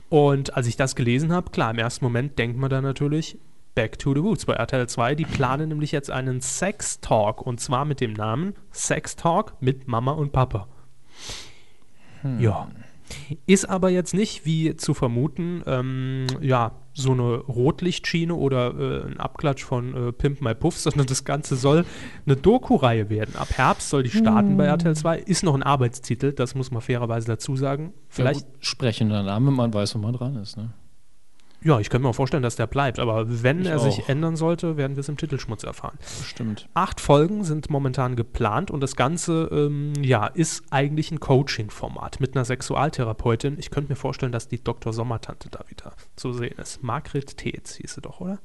Und 0.08 0.56
als 0.56 0.68
ich 0.68 0.76
das 0.76 0.94
gelesen 0.94 1.32
habe, 1.32 1.50
klar, 1.50 1.72
im 1.72 1.78
ersten 1.78 2.04
Moment 2.04 2.38
denkt 2.38 2.56
man 2.58 2.70
dann 2.70 2.84
natürlich 2.84 3.38
Back 3.74 3.98
to 3.98 4.12
the 4.14 4.20
Roots 4.20 4.44
bei 4.44 4.52
RTL 4.52 4.86
2. 4.86 5.14
Die 5.16 5.24
planen 5.24 5.70
nämlich 5.70 5.92
jetzt 5.92 6.10
einen 6.10 6.40
Sex 6.42 7.00
Talk 7.00 7.40
und 7.44 7.58
zwar 7.58 7.84
mit 7.86 8.00
dem 8.00 8.12
Namen 8.12 8.54
Sex 8.70 9.16
Talk 9.16 9.54
mit 9.60 9.88
Mama 9.88 10.12
und 10.12 10.30
Papa. 10.30 10.68
Ja. 12.38 12.68
Ist 13.46 13.68
aber 13.68 13.90
jetzt 13.90 14.14
nicht, 14.14 14.44
wie 14.46 14.76
zu 14.76 14.94
vermuten, 14.94 15.62
ähm, 15.66 16.26
ja, 16.40 16.72
so 16.94 17.12
eine 17.12 17.36
Rotlichtschiene 17.36 18.34
oder 18.34 18.74
äh, 18.78 19.06
ein 19.06 19.18
Abklatsch 19.18 19.64
von 19.64 20.08
äh, 20.08 20.12
Pimp 20.12 20.42
My 20.42 20.54
Puff, 20.54 20.76
sondern 20.78 21.06
das 21.06 21.24
Ganze 21.24 21.56
soll 21.56 21.84
eine 22.26 22.36
Doku-Reihe 22.36 23.08
werden. 23.08 23.36
Ab 23.36 23.48
Herbst 23.56 23.88
soll 23.88 24.02
die 24.02 24.10
starten 24.10 24.56
bei 24.56 24.66
RTL 24.66 24.94
2. 24.94 25.18
Ist 25.20 25.42
noch 25.42 25.54
ein 25.54 25.62
Arbeitstitel, 25.62 26.32
das 26.32 26.54
muss 26.54 26.70
man 26.70 26.82
fairerweise 26.82 27.26
dazu 27.26 27.56
sagen. 27.56 27.92
Vielleicht, 28.08 28.40
Ja, 28.40 28.46
gut, 28.46 28.56
sprechender 28.64 29.22
Name, 29.22 29.50
man 29.50 29.72
weiß, 29.72 29.94
wo 29.94 29.98
man 29.98 30.12
dran 30.12 30.36
ist. 30.36 30.56
Ne? 30.56 30.70
Ja, 31.64 31.78
ich 31.80 31.90
könnte 31.90 32.04
mir 32.04 32.10
auch 32.10 32.14
vorstellen, 32.14 32.42
dass 32.42 32.56
der 32.56 32.66
bleibt, 32.66 32.98
aber 32.98 33.24
wenn 33.42 33.62
Ich 33.62 33.68
er 33.68 33.78
sich 33.78 34.00
auch. 34.04 34.08
ändern 34.08 34.36
sollte, 34.36 34.76
werden 34.76 34.96
wir 34.96 35.00
es 35.00 35.08
im 35.08 35.16
Titelschmutz 35.16 35.62
erfahren. 35.64 35.98
Bestimmt. 36.20 36.68
Acht 36.74 37.00
Folgen 37.00 37.44
sind 37.44 37.70
momentan 37.70 38.16
geplant 38.16 38.70
und 38.70 38.80
das 38.80 38.96
Ganze 38.96 39.48
ähm, 39.52 39.92
ja, 40.02 40.26
ist 40.26 40.64
eigentlich 40.70 41.10
ein 41.10 41.20
Coaching-Format 41.20 42.20
mit 42.20 42.34
einer 42.36 42.44
Sexualtherapeutin. 42.44 43.56
Ich 43.58 43.70
könnte 43.70 43.90
mir 43.90 43.96
vorstellen, 43.96 44.32
dass 44.32 44.48
die 44.48 44.62
Dr. 44.62 44.92
Sommertante 44.92 45.48
da 45.50 45.60
wieder 45.68 45.92
zu 46.16 46.32
sehen 46.32 46.56
ist. 46.58 46.82
Margret 46.82 47.36
Tetz 47.36 47.76
hieß 47.76 47.94
sie 47.94 48.00
doch, 48.00 48.20
oder? 48.20 48.38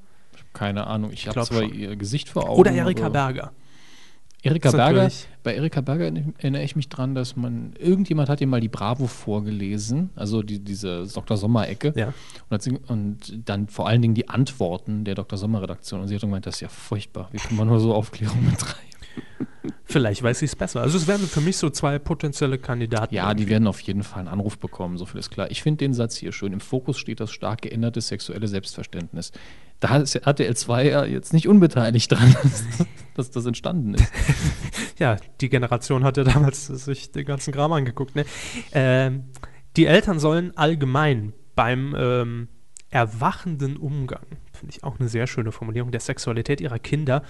Keine 0.53 0.87
Ahnung. 0.87 1.11
Ich 1.11 1.25
habe 1.27 1.33
glaub 1.33 1.45
zwar 1.47 1.63
schon. 1.63 1.73
ihr 1.73 1.95
Gesicht 1.95 2.29
vor 2.29 2.49
Augen. 2.49 2.59
Oder 2.59 2.71
Erika 2.71 3.05
aber- 3.07 3.13
Berger. 3.13 3.51
Erika 4.43 4.71
Berger, 4.71 5.11
bei 5.43 5.55
Erika 5.55 5.81
Berger 5.81 6.05
erinnere 6.37 6.63
ich 6.63 6.75
mich 6.75 6.89
dran, 6.89 7.15
dass 7.15 7.35
man, 7.35 7.73
irgendjemand 7.79 8.29
hat 8.29 8.39
ihr 8.39 8.47
mal 8.47 8.61
die 8.61 8.69
Bravo 8.69 9.07
vorgelesen, 9.07 10.11
also 10.15 10.43
die, 10.43 10.59
diese 10.59 11.07
Dr. 11.07 11.37
Sommer-Ecke. 11.37 11.93
Ja. 11.95 12.13
Und, 12.49 12.61
sie, 12.61 12.77
und 12.87 13.49
dann 13.49 13.67
vor 13.67 13.87
allen 13.87 14.01
Dingen 14.01 14.13
die 14.13 14.29
Antworten 14.29 15.03
der 15.05 15.15
Dr. 15.15 15.37
Sommer-Redaktion. 15.37 16.01
Und 16.01 16.07
sie 16.07 16.15
hat 16.15 16.21
gemeint, 16.21 16.45
das 16.45 16.55
ist 16.55 16.61
ja 16.61 16.69
furchtbar. 16.69 17.29
Wie 17.31 17.37
kann 17.37 17.57
man 17.57 17.67
nur 17.67 17.79
so 17.79 17.93
Aufklärung 17.93 18.45
betreiben? 18.49 18.87
Vielleicht 19.85 20.21
weiß 20.21 20.39
sie 20.39 20.45
es 20.45 20.55
besser. 20.55 20.81
Also 20.81 20.97
es 20.97 21.07
wären 21.07 21.21
für 21.21 21.41
mich 21.41 21.57
so 21.57 21.69
zwei 21.69 21.97
potenzielle 21.97 22.57
Kandidaten. 22.57 23.15
Ja, 23.15 23.33
die 23.33 23.47
werden 23.47 23.67
auf 23.67 23.79
jeden 23.81 24.03
Fall 24.03 24.19
einen 24.19 24.27
Anruf 24.27 24.57
bekommen, 24.57 24.97
so 24.97 25.05
viel 25.05 25.19
ist 25.19 25.29
klar. 25.29 25.49
Ich 25.49 25.61
finde 25.61 25.77
den 25.79 25.93
Satz 25.93 26.15
hier 26.17 26.31
schön. 26.31 26.53
Im 26.53 26.59
Fokus 26.59 26.97
steht 26.97 27.19
das 27.19 27.31
stark 27.31 27.61
geänderte 27.61 28.01
sexuelle 28.01 28.47
Selbstverständnis. 28.47 29.31
Da 29.79 29.97
ist 29.97 30.15
RTL 30.15 30.55
2 30.55 30.87
ja 30.87 31.05
jetzt 31.05 31.33
nicht 31.33 31.47
unbeteiligt 31.47 32.11
dran, 32.11 32.35
dass 33.15 33.31
das 33.31 33.45
entstanden 33.45 33.95
ist. 33.95 34.11
Ja, 34.99 35.17
die 35.41 35.49
Generation 35.49 36.03
hat 36.03 36.17
ja 36.17 36.23
damals 36.23 36.65
sich 36.65 37.11
den 37.11 37.23
ganzen 37.23 37.53
Kram 37.53 37.71
angeguckt. 37.71 38.15
Ne? 38.15 38.25
Ähm, 38.71 39.25
die 39.75 39.85
Eltern 39.85 40.19
sollen 40.19 40.57
allgemein 40.57 41.33
beim 41.55 41.95
ähm, 41.95 42.47
erwachenden 42.89 43.77
Umgang, 43.77 44.25
finde 44.57 44.75
ich 44.75 44.83
auch 44.83 44.99
eine 44.99 45.09
sehr 45.09 45.27
schöne 45.27 45.51
Formulierung, 45.51 45.91
der 45.91 45.99
Sexualität 45.99 46.61
ihrer 46.61 46.79
Kinder 46.79 47.23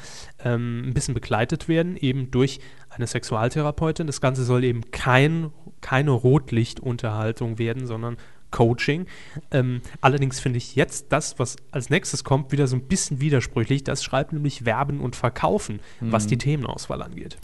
ähm, 0.43 0.83
ein 0.87 0.93
bisschen 0.93 1.13
begleitet 1.13 1.67
werden, 1.67 1.97
eben 1.97 2.31
durch 2.31 2.59
eine 2.89 3.07
Sexualtherapeutin. 3.07 4.07
Das 4.07 4.21
Ganze 4.21 4.43
soll 4.43 4.63
eben 4.63 4.91
kein, 4.91 5.51
keine 5.81 6.11
Rotlichtunterhaltung 6.11 7.59
werden, 7.59 7.85
sondern 7.85 8.17
Coaching. 8.51 9.07
Ähm, 9.51 9.81
allerdings 10.01 10.39
finde 10.39 10.57
ich 10.57 10.75
jetzt 10.75 11.07
das, 11.09 11.37
was 11.37 11.57
als 11.71 11.89
nächstes 11.89 12.23
kommt, 12.23 12.51
wieder 12.51 12.67
so 12.67 12.75
ein 12.75 12.83
bisschen 12.83 13.19
widersprüchlich. 13.19 13.83
Das 13.83 14.03
schreibt 14.03 14.33
nämlich 14.33 14.65
Werben 14.65 15.01
und 15.01 15.15
Verkaufen, 15.15 15.79
was 15.99 16.27
die 16.27 16.37
Themenauswahl 16.37 17.01
angeht. 17.01 17.37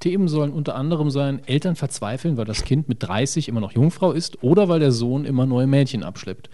Themen 0.00 0.28
sollen 0.28 0.52
unter 0.52 0.76
anderem 0.76 1.10
sein, 1.10 1.42
Eltern 1.46 1.76
verzweifeln, 1.76 2.38
weil 2.38 2.46
das 2.46 2.64
Kind 2.64 2.88
mit 2.88 3.02
30 3.02 3.48
immer 3.48 3.60
noch 3.60 3.72
Jungfrau 3.72 4.12
ist 4.12 4.42
oder 4.42 4.68
weil 4.68 4.80
der 4.80 4.92
Sohn 4.92 5.26
immer 5.26 5.44
neue 5.44 5.66
Mädchen 5.66 6.02
abschleppt. 6.02 6.48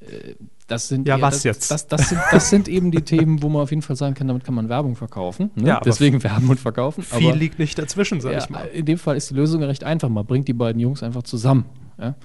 Äh, 0.00 0.34
Das 0.68 0.86
sind 0.86 1.08
Ja, 1.08 1.20
was 1.20 1.36
das, 1.36 1.44
jetzt? 1.44 1.70
Das, 1.70 1.86
das, 1.86 2.10
sind, 2.10 2.20
das 2.30 2.50
sind 2.50 2.68
eben 2.68 2.90
die 2.90 3.00
Themen, 3.02 3.42
wo 3.42 3.48
man 3.48 3.62
auf 3.62 3.70
jeden 3.70 3.82
Fall 3.82 3.96
sagen 3.96 4.14
kann, 4.14 4.28
damit 4.28 4.44
kann 4.44 4.54
man 4.54 4.68
Werbung 4.68 4.94
verkaufen. 4.96 5.50
Ne? 5.56 5.66
Ja, 5.68 5.80
Deswegen 5.80 6.22
Werben 6.22 6.48
und 6.50 6.60
Verkaufen. 6.60 7.02
Viel 7.02 7.28
aber, 7.28 7.36
liegt 7.36 7.58
nicht 7.58 7.78
dazwischen, 7.78 8.20
sag 8.20 8.32
ja, 8.32 8.38
ich 8.38 8.50
mal. 8.50 8.66
In 8.66 8.84
dem 8.84 8.98
Fall 8.98 9.16
ist 9.16 9.30
die 9.30 9.34
Lösung 9.34 9.62
recht 9.62 9.82
einfach. 9.82 10.08
Man 10.10 10.26
bringt 10.26 10.46
die 10.46 10.52
beiden 10.52 10.78
Jungs 10.80 11.02
einfach 11.02 11.22
zusammen. 11.24 11.64
Ja? 11.98 12.14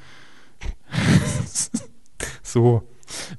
So. 2.41 2.83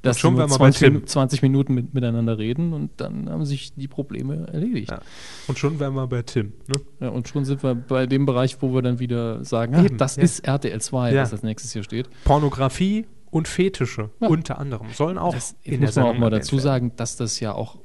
Dass 0.01 0.19
schon 0.19 0.37
wären 0.37 0.49
wir 0.49 0.57
bei 0.57 0.71
20, 0.71 0.79
Tim. 0.79 0.97
Minu- 1.01 1.05
20 1.05 1.41
Minuten 1.41 1.73
mit, 1.73 1.93
miteinander 1.93 2.37
reden 2.37 2.71
und 2.73 2.91
dann 2.97 3.29
haben 3.29 3.45
sich 3.45 3.73
die 3.75 3.87
Probleme 3.87 4.47
erledigt. 4.51 4.89
Ja. 4.91 4.99
Und 5.47 5.57
schon 5.59 5.79
wären 5.79 5.93
wir 5.95 6.07
bei 6.07 6.21
Tim. 6.21 6.53
Ne? 6.67 6.81
Ja, 7.01 7.09
und 7.09 7.27
schon 7.27 7.43
sind 7.45 7.61
wir 7.61 7.75
bei 7.75 8.05
dem 8.05 8.25
Bereich, 8.25 8.57
wo 8.61 8.73
wir 8.73 8.81
dann 8.81 8.99
wieder 8.99 9.43
sagen, 9.43 9.83
Eben, 9.85 9.97
das 9.97 10.15
ja. 10.15 10.23
ist 10.23 10.47
RTL 10.47 10.79
2, 10.79 11.13
Ja. 11.13 11.21
was 11.23 11.33
als 11.33 11.43
nächstes 11.43 11.73
hier 11.73 11.83
steht. 11.83 12.09
Pornografie 12.23 13.05
und 13.35 13.47
Fetische 13.49 14.09
Ja. 14.21 14.29
unter 14.29 14.59
anderem 14.59 14.87
sollen 14.93 15.17
auch 15.17 15.33
Das 15.33 15.55
in 15.63 15.81
der 15.81 15.89
muss 15.89 15.95
man 15.97 16.05
auch 16.05 16.17
mal 16.17 16.29
dazu 16.29 16.57
sagen, 16.57 16.93
dass 16.95 17.17
das 17.17 17.39
ja 17.41 17.51
auch 17.53 17.77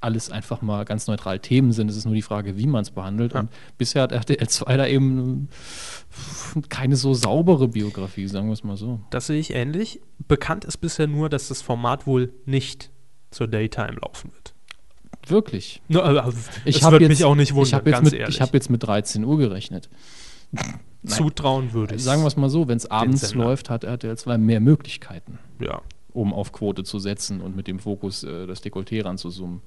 alles 0.00 0.30
einfach 0.30 0.62
mal 0.62 0.84
ganz 0.84 1.06
neutral 1.06 1.38
Themen 1.38 1.72
sind. 1.72 1.88
Es 1.90 1.96
ist 1.96 2.04
nur 2.04 2.14
die 2.14 2.22
Frage, 2.22 2.58
wie 2.58 2.66
man 2.66 2.82
es 2.82 2.90
behandelt. 2.90 3.32
Ja. 3.34 3.40
Und 3.40 3.50
bisher 3.78 4.02
hat 4.02 4.12
RTL 4.12 4.46
2 4.48 4.76
da 4.76 4.86
eben 4.86 5.48
keine 6.68 6.96
so 6.96 7.14
saubere 7.14 7.68
Biografie, 7.68 8.26
sagen 8.26 8.48
wir 8.48 8.52
es 8.52 8.64
mal 8.64 8.76
so. 8.76 9.00
Das 9.10 9.26
sehe 9.28 9.38
ich 9.38 9.54
ähnlich. 9.54 10.00
Bekannt 10.28 10.64
ist 10.64 10.78
bisher 10.78 11.06
nur, 11.06 11.28
dass 11.28 11.48
das 11.48 11.62
Format 11.62 12.06
wohl 12.06 12.32
nicht 12.44 12.90
zur 13.30 13.46
Daytime 13.48 13.96
laufen 14.02 14.32
wird. 14.32 14.54
Wirklich. 15.28 15.80
No, 15.88 16.00
also, 16.00 16.36
Ich 16.64 16.82
hab 16.82 16.92
jetzt, 17.00 17.08
mich 17.08 17.24
auch 17.24 17.34
nicht 17.34 17.54
wundern, 17.54 17.66
ich 17.68 17.74
habe 17.74 17.90
jetzt, 17.90 17.96
ganz 17.98 18.10
mit- 18.10 18.20
ehrlich. 18.20 18.34
ich 18.36 18.40
hab 18.42 18.52
jetzt 18.54 18.70
mit 18.70 18.82
13 18.82 19.24
Uhr 19.24 19.38
gerechnet. 19.38 19.88
Zutrauen 21.06 21.72
würde 21.72 21.94
ich. 21.96 22.04
Sagen 22.04 22.22
wir 22.22 22.28
es 22.28 22.36
mal 22.36 22.48
so, 22.50 22.68
wenn 22.68 22.76
es 22.76 22.90
abends 22.90 23.34
läuft, 23.34 23.70
hat 23.70 23.84
RTL 23.84 24.16
2 24.16 24.38
mehr 24.38 24.60
Möglichkeiten, 24.60 25.38
Ja. 25.60 25.80
um 26.12 26.32
auf 26.32 26.52
Quote 26.52 26.84
zu 26.84 26.98
setzen 26.98 27.40
und 27.40 27.56
mit 27.56 27.66
dem 27.66 27.78
Fokus 27.78 28.22
äh, 28.24 28.46
das 28.46 28.62
Dekolleté 28.62 29.04
ranzuzoomen. 29.04 29.60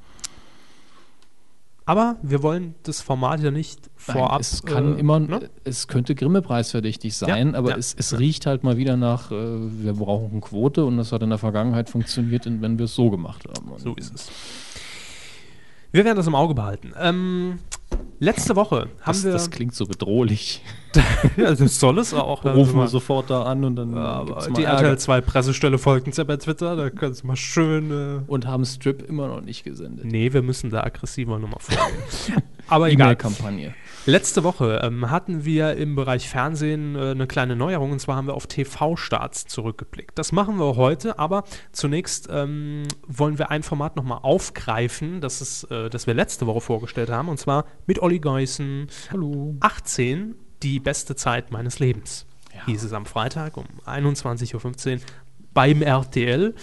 Aber 1.86 2.18
wir 2.22 2.44
wollen 2.44 2.76
das 2.84 3.02
Format 3.02 3.40
ja 3.40 3.50
nicht 3.50 3.90
Nein, 4.08 4.18
vorab. 4.18 4.42
es 4.42 4.62
kann 4.62 4.96
äh, 4.96 5.00
immer, 5.00 5.20
ne? 5.20 5.50
es 5.64 5.88
könnte 5.88 6.14
Grimme-Preis 6.14 6.70
verdächtig 6.70 7.16
sein, 7.18 7.54
Ja, 7.54 7.58
aber 7.58 7.72
ja, 7.72 7.78
es, 7.78 7.96
es 7.98 8.12
ja. 8.12 8.20
riecht 8.20 8.46
halt 8.46 8.64
mal 8.64 8.78
wieder 8.78 8.96
nach, 8.96 9.32
äh, 9.32 9.36
wir 9.36 9.94
brauchen 9.94 10.40
Quote 10.40 10.86
und 10.86 10.98
das 10.98 11.12
hat 11.12 11.24
in 11.24 11.30
der 11.30 11.40
Vergangenheit 11.40 11.90
funktioniert, 11.90 12.46
wenn 12.46 12.78
wir 12.78 12.86
es 12.86 12.94
so 12.94 13.10
gemacht 13.10 13.44
haben. 13.48 13.72
So 13.78 13.96
ist 13.96 14.14
es. 14.14 14.30
Wir 15.92 16.06
werden 16.06 16.18
das 16.18 16.28
im 16.28 16.36
Auge 16.36 16.54
behalten. 16.54 16.94
Ähm, 17.00 17.60
letzte 18.20 18.56
Woche 18.56 18.82
haben 19.02 19.06
Das, 19.06 19.24
wir. 19.24 19.32
das 19.32 19.50
klingt 19.50 19.74
so 19.74 19.86
bedrohlich. 19.86 20.62
das 21.38 21.60
soll 21.80 21.98
es 22.00 22.14
auch. 22.14 22.44
Rufen 22.46 22.58
Also 22.58 22.76
wir 22.76 22.88
sofort 22.88 23.30
da 23.30 23.44
an 23.44 23.64
und 23.64 23.76
dann 23.76 23.96
Ja, 23.96 24.04
aber 24.04 24.48
die. 24.56 24.64
RTL 24.64 24.98
2 24.98 25.22
Pressestelle 25.22 25.78
folgt 25.78 26.08
uns 26.08 26.18
ja 26.18 26.24
bei 26.24 26.38
Twitter, 26.38 26.76
da 26.76 26.90
können 26.90 27.14
Sie 27.14 27.26
mal 27.26 27.36
schön. 27.36 27.92
Äh 27.92 28.22
Und 28.28 28.46
haben 28.46 28.66
Strip 28.66 29.02
immer 29.08 29.28
noch 29.28 29.42
nicht 29.42 29.64
gesendet. 29.64 30.06
nee, 30.06 30.32
wir 30.32 30.42
müssen 30.42 30.70
da 30.70 30.84
aggressiver 30.84 31.40
nochmal 31.40 31.60
vorgehen. 31.60 32.44
aber 32.68 32.90
egal. 32.90 33.08
E-Mail-Kampagne. 33.08 33.74
Letzte 34.10 34.44
Woche 34.44 34.82
ähm, 34.82 35.12
hatten 35.12 35.46
wir 35.46 35.76
im 35.78 35.94
Bereich 35.94 36.30
Fernsehen 36.30 36.96
äh, 36.96 37.12
eine 37.12 37.28
kleine 37.28 37.56
Neuerung 37.56 37.92
und 37.92 38.00
zwar 38.00 38.16
haben 38.16 38.26
wir 38.26 38.34
auf 38.34 38.48
TV-Starts 38.48 39.46
zurückgeblickt. 39.46 40.18
Das 40.18 40.32
machen 40.32 40.58
wir 40.58 40.78
heute, 40.78 41.20
aber 41.20 41.44
zunächst 41.74 42.28
ähm, 42.32 42.88
wollen 43.08 43.38
wir 43.38 43.52
ein 43.52 43.62
Format 43.62 43.96
nochmal 43.96 44.18
aufgreifen, 44.24 45.22
das, 45.22 45.42
ist, 45.42 45.66
äh, 45.66 45.92
das 45.92 46.08
wir 46.08 46.16
letzte 46.16 46.48
Woche 46.48 46.60
vorgestellt 46.60 47.12
haben 47.12 47.30
und 47.30 47.38
zwar 47.38 47.66
mit 47.86 48.02
Olli 48.02 48.18
Geußen. 48.18 48.88
Hallo. 49.12 49.56
18, 49.60 50.34
die 50.64 50.80
beste 50.80 51.16
Zeit 51.16 51.52
meines 51.52 51.78
Lebens. 51.78 52.26
Ja. 52.52 52.66
Hieß 52.66 52.86
es 52.86 52.94
am 52.94 53.06
Freitag 53.06 53.58
um 53.58 53.68
21.15 53.86 54.96
Uhr 54.96 55.02
beim 55.54 55.84
RTL. 55.84 56.56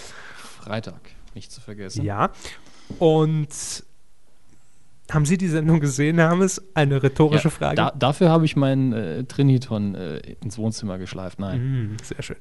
Freitag, 0.65 1.01
nicht 1.37 1.53
zu 1.53 1.61
vergessen. 1.61 2.05
Ja. 2.05 2.33
Und 2.99 3.85
Haben 5.11 5.25
Sie 5.25 5.39
die 5.39 5.47
Sendung 5.49 5.79
gesehen, 5.79 6.19
Hermes? 6.19 6.61
Eine 6.75 7.01
rhetorische 7.03 7.45
Ja, 7.45 7.51
Frage. 7.51 7.77
Da, 7.77 7.93
dafür 7.97 8.29
habe 8.31 8.45
ich 8.45 8.57
meinen 8.57 8.93
äh, 8.93 9.25
Triniton 9.25 9.95
äh, 9.95 10.19
ins 10.43 10.59
Wohnzimmer 10.59 10.99
geschleift. 10.99 11.39
Nein. 11.39 11.95
Mm, 11.95 11.97
sehr 12.03 12.23
schön. 12.23 12.37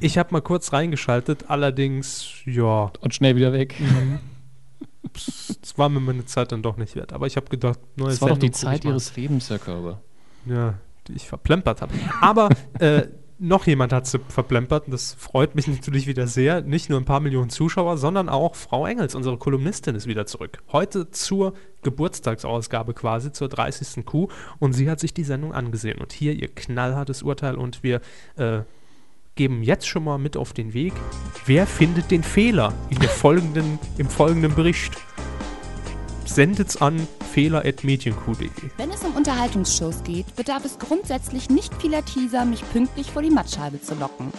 Ich 0.00 0.18
habe 0.18 0.30
mal 0.32 0.42
kurz 0.42 0.72
reingeschaltet, 0.74 1.46
allerdings, 1.48 2.26
ja, 2.44 2.92
Und 3.00 3.14
schnell 3.14 3.36
wieder 3.36 3.52
weg. 3.54 3.76
es 5.14 5.78
war 5.78 5.88
mir 5.88 6.00
meine 6.00 6.26
Zeit 6.26 6.52
dann 6.52 6.62
doch 6.62 6.76
nicht 6.76 6.96
wert. 6.96 7.12
Aber 7.12 7.26
ich 7.26 7.36
habe 7.36 7.48
gedacht, 7.48 7.78
neue 7.96 8.10
Das 8.10 8.20
war 8.20 8.28
doch 8.30 8.38
die 8.38 8.48
Sendung 8.48 8.52
guck 8.52 8.74
ich 8.74 8.80
Zeit 8.82 8.84
ihres 8.84 9.16
Lebens, 9.16 9.48
Herr 9.50 9.58
Körber. 9.58 10.02
Ja, 10.46 10.74
die 11.08 11.14
ich 11.14 11.26
verplempert 11.26 11.80
habe. 11.80 11.94
Aber 12.20 12.50
äh, 12.78 13.06
noch 13.44 13.66
jemand 13.66 13.92
hat 13.92 14.06
sie 14.06 14.18
verplempert 14.28 14.86
und 14.86 14.92
das 14.92 15.12
freut 15.14 15.54
mich 15.54 15.66
natürlich 15.68 16.06
wieder 16.06 16.26
sehr. 16.26 16.62
Nicht 16.62 16.88
nur 16.88 16.98
ein 16.98 17.04
paar 17.04 17.20
Millionen 17.20 17.50
Zuschauer, 17.50 17.98
sondern 17.98 18.28
auch 18.28 18.54
Frau 18.54 18.86
Engels, 18.86 19.14
unsere 19.14 19.36
Kolumnistin, 19.36 19.94
ist 19.94 20.06
wieder 20.06 20.26
zurück. 20.26 20.62
Heute 20.72 21.10
zur 21.10 21.52
Geburtstagsausgabe 21.82 22.94
quasi, 22.94 23.32
zur 23.32 23.48
30. 23.48 24.06
Kuh. 24.06 24.28
Und 24.58 24.72
sie 24.72 24.90
hat 24.90 24.98
sich 24.98 25.12
die 25.12 25.24
Sendung 25.24 25.52
angesehen. 25.52 26.00
Und 26.00 26.12
hier 26.12 26.32
ihr 26.32 26.48
knallhartes 26.48 27.22
Urteil. 27.22 27.56
Und 27.56 27.82
wir 27.82 28.00
äh, 28.36 28.60
geben 29.34 29.62
jetzt 29.62 29.86
schon 29.86 30.04
mal 30.04 30.18
mit 30.18 30.36
auf 30.36 30.54
den 30.54 30.72
Weg. 30.72 30.94
Wer 31.44 31.66
findet 31.66 32.10
den 32.10 32.22
Fehler 32.22 32.72
in 32.88 32.98
der 32.98 33.10
folgenden, 33.10 33.78
im 33.98 34.08
folgenden 34.08 34.54
Bericht? 34.54 34.94
Sendet's 36.26 36.76
an 36.80 37.06
fehler.medienkuh.de. 37.32 38.50
Wenn 38.76 38.90
es 38.90 39.02
um 39.02 39.14
Unterhaltungsshows 39.14 40.02
geht, 40.04 40.34
bedarf 40.36 40.64
es 40.64 40.78
grundsätzlich 40.78 41.50
nicht 41.50 41.74
vieler 41.80 42.04
Teaser, 42.04 42.44
mich 42.44 42.62
pünktlich 42.72 43.10
vor 43.10 43.22
die 43.22 43.30
Mattscheibe 43.30 43.80
zu 43.80 43.94
locken. 43.94 44.32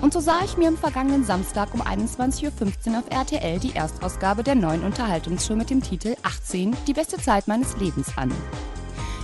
Und 0.00 0.12
so 0.12 0.20
sah 0.20 0.40
ich 0.44 0.56
mir 0.56 0.68
am 0.68 0.76
vergangenen 0.76 1.24
Samstag 1.24 1.74
um 1.74 1.82
21.15 1.82 2.90
Uhr 2.90 2.98
auf 2.98 3.10
RTL 3.10 3.60
die 3.60 3.74
Erstausgabe 3.74 4.42
der 4.42 4.56
neuen 4.56 4.82
Unterhaltungsshow 4.82 5.54
mit 5.54 5.70
dem 5.70 5.82
Titel 5.82 6.16
18, 6.22 6.76
die 6.86 6.92
beste 6.92 7.18
Zeit 7.18 7.46
meines 7.46 7.76
Lebens 7.76 8.16
an. 8.16 8.32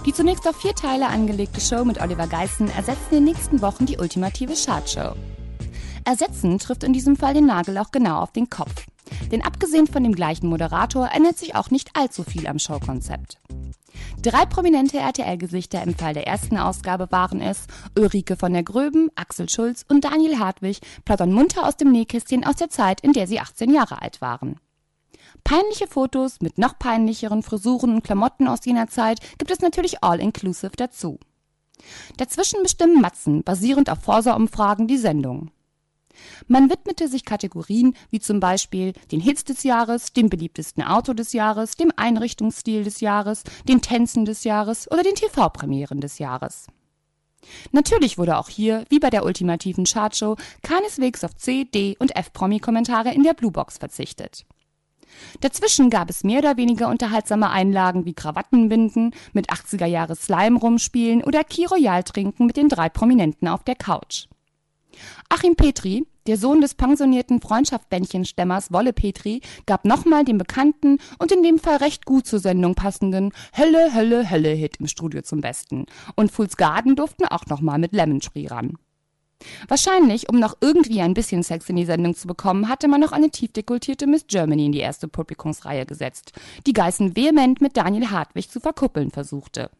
Die 0.07 0.15
zunächst 0.15 0.49
auf 0.49 0.57
vier 0.57 0.75
Teile 0.75 1.09
angelegte 1.09 1.61
Show 1.61 1.85
mit 1.85 2.01
Oliver 2.01 2.29
Geissen 2.29 2.71
ersetzt 2.71 3.11
in 3.11 3.17
den 3.17 3.25
nächsten 3.25 3.61
Wochen 3.61 3.87
die 3.87 3.99
ultimative 3.99 4.55
Chartshow. 4.55 5.15
Ersetzen 6.05 6.59
trifft 6.59 6.85
in 6.85 6.93
diesem 6.93 7.17
Fall 7.17 7.35
den 7.35 7.47
Nagel 7.47 7.77
auch 7.77 7.91
genau 7.91 8.21
auf 8.21 8.33
den 8.33 8.49
Kopf. 8.49 8.87
Denn 9.31 9.43
abgesehen 9.43 9.87
von 9.87 10.03
dem 10.03 10.15
gleichen 10.15 10.49
Moderator 10.49 11.11
ändert 11.13 11.39
sich 11.39 11.55
auch 11.55 11.71
nicht 11.71 11.91
allzu 11.95 12.25
viel 12.25 12.47
am 12.47 12.59
Showkonzept. 12.59 13.39
Drei 14.23 14.47
prominente 14.47 14.99
RTL-Gesichter 14.99 15.83
im 15.83 15.95
Fall 15.95 16.15
der 16.15 16.27
ersten 16.27 16.57
Ausgabe 16.57 17.09
waren 17.11 17.41
es 17.41 17.67
Ulrike 17.97 18.37
von 18.37 18.53
der 18.53 18.63
Gröben, 18.63 19.11
Axel 19.15 19.49
Schulz 19.49 19.85
und 19.89 20.05
Daniel 20.05 20.39
Hartwig 20.39 20.81
plaudern 21.05 21.33
munter 21.33 21.67
aus 21.67 21.77
dem 21.77 21.93
Nähkästchen 21.93 22.45
aus 22.45 22.57
der 22.57 22.71
Zeit, 22.71 23.01
in 23.01 23.13
der 23.13 23.27
sie 23.27 23.41
18 23.41 23.73
Jahre 23.73 24.03
alt 24.03 24.21
waren. 24.21 24.57
Peinliche 25.45 25.87
Fotos 25.87 26.41
mit 26.41 26.59
noch 26.59 26.79
peinlicheren 26.79 27.43
Frisuren 27.43 27.95
und 27.95 28.05
Klamotten 28.05 28.49
aus 28.49 28.65
jener 28.65 28.89
Zeit 28.89 29.21
gibt 29.39 29.51
es 29.51 29.61
natürlich 29.61 30.03
all-inclusive 30.03 30.73
dazu. 30.77 31.19
Dazwischen 32.17 32.63
bestimmen 32.63 33.01
Matzen, 33.01 33.45
basierend 33.45 33.89
auf 33.89 34.01
Forsa-Umfragen, 34.01 34.89
die 34.89 34.99
Sendung. 34.99 35.51
Man 36.47 36.71
widmete 36.71 37.09
sich 37.09 37.25
Kategorien 37.25 37.95
wie 38.11 38.21
zum 38.21 38.41
Beispiel 38.41 38.93
den 39.13 39.21
Hits 39.21 39.45
des 39.45 39.63
Jahres, 39.63 40.13
dem 40.13 40.29
beliebtesten 40.29 40.83
Auto 40.83 41.13
des 41.13 41.33
Jahres, 41.33 41.73
dem 41.73 41.93
Einrichtungsstil 41.97 42.85
des 42.85 43.01
Jahres, 43.01 43.45
den 43.69 43.83
Tänzen 43.83 44.25
des 44.25 44.45
Jahres 44.45 44.91
oder 44.91 45.03
den 45.03 45.15
TV-Premieren 45.15 46.01
des 46.01 46.19
Jahres. 46.19 46.67
Natürlich 47.73 48.19
wurde 48.19 48.37
auch 48.37 48.49
hier, 48.49 48.85
wie 48.89 48.99
bei 48.99 49.11
der 49.11 49.25
ultimativen 49.25 49.85
Chartshow, 49.85 50.37
keineswegs 50.63 51.25
auf 51.25 51.37
C, 51.37 51.65
D 51.65 51.97
und 51.99 52.15
F-Promi-Kommentare 52.17 53.13
in 53.13 53.23
der 53.23 53.35
Bluebox 53.35 53.79
verzichtet. 53.79 54.45
Dazwischen 55.41 55.91
gab 55.91 56.11
es 56.11 56.25
mehr 56.25 56.41
oder 56.41 56.57
weniger 56.57 56.89
unterhaltsame 56.89 57.51
Einlagen 57.51 58.05
wie 58.05 58.15
Krawattenbinden, 58.15 59.15
mit 59.33 59.51
80er 59.51 59.87
Jahre 59.87 60.17
Slime 60.17 60.59
rumspielen 60.59 61.25
oder 61.25 61.45
Key 61.45 61.65
Royal 61.65 62.03
trinken 62.05 62.47
mit 62.47 62.57
den 62.57 62.69
drei 62.69 62.89
Prominenten 62.89 63.49
auf 63.49 63.65
der 63.65 63.75
Couch. 63.75 64.27
Achim 65.29 65.57
Petri, 65.57 66.07
der 66.27 66.37
Sohn 66.37 66.61
des 66.61 66.75
pensionierten 66.75 67.41
Freundschaftbändchenstemmers 67.41 68.73
Wolle 68.73 68.93
Petri, 68.93 69.41
gab 69.67 69.85
nochmal 69.85 70.25
den 70.25 70.39
bekannten 70.39 70.99
und 71.19 71.33
in 71.33 71.43
dem 71.43 71.59
Fall 71.59 71.77
recht 71.77 72.05
gut 72.05 72.27
zur 72.27 72.39
Sendung 72.39 72.75
passenden 72.75 73.33
Hölle, 73.57 73.95
Hölle, 73.95 74.31
Hölle-Hit 74.31 74.77
im 74.79 74.89
Studio 74.89 75.23
zum 75.23 75.41
Besten. 75.41 75.87
Und 76.17 76.31
Fools 76.31 76.57
Garden 76.57 76.97
durften 76.97 77.25
auch 77.25 77.47
nochmal 77.47 77.79
mit 77.79 77.93
Lemon 77.93 78.21
Tree 78.21 78.47
ran. 78.47 78.77
Wahrscheinlich, 79.69 80.29
um 80.29 80.39
noch 80.39 80.57
irgendwie 80.61 81.01
ein 81.01 81.15
bisschen 81.15 81.43
Sex 81.43 81.69
in 81.69 81.77
die 81.77 81.85
Sendung 81.85 82.15
zu 82.15 82.27
bekommen, 82.27 82.69
hatte 82.69 82.89
man 82.89 83.01
noch 83.01 83.13
eine 83.13 83.31
tief 83.31 83.53
dekultierte 83.53 84.07
Miss 84.07 84.27
Germany 84.27 84.67
in 84.67 84.73
die 84.73 84.81
erste 84.81 85.09
Publikumsreihe 85.09 85.87
gesetzt, 85.87 86.33
die 86.67 86.73
Geißen 86.73 87.17
vehement 87.17 87.61
mit 87.61 87.77
Daniel 87.77 88.11
Hartwig 88.11 88.51
zu 88.51 88.61
verkuppeln 88.61 89.11
versuchte. 89.11 89.71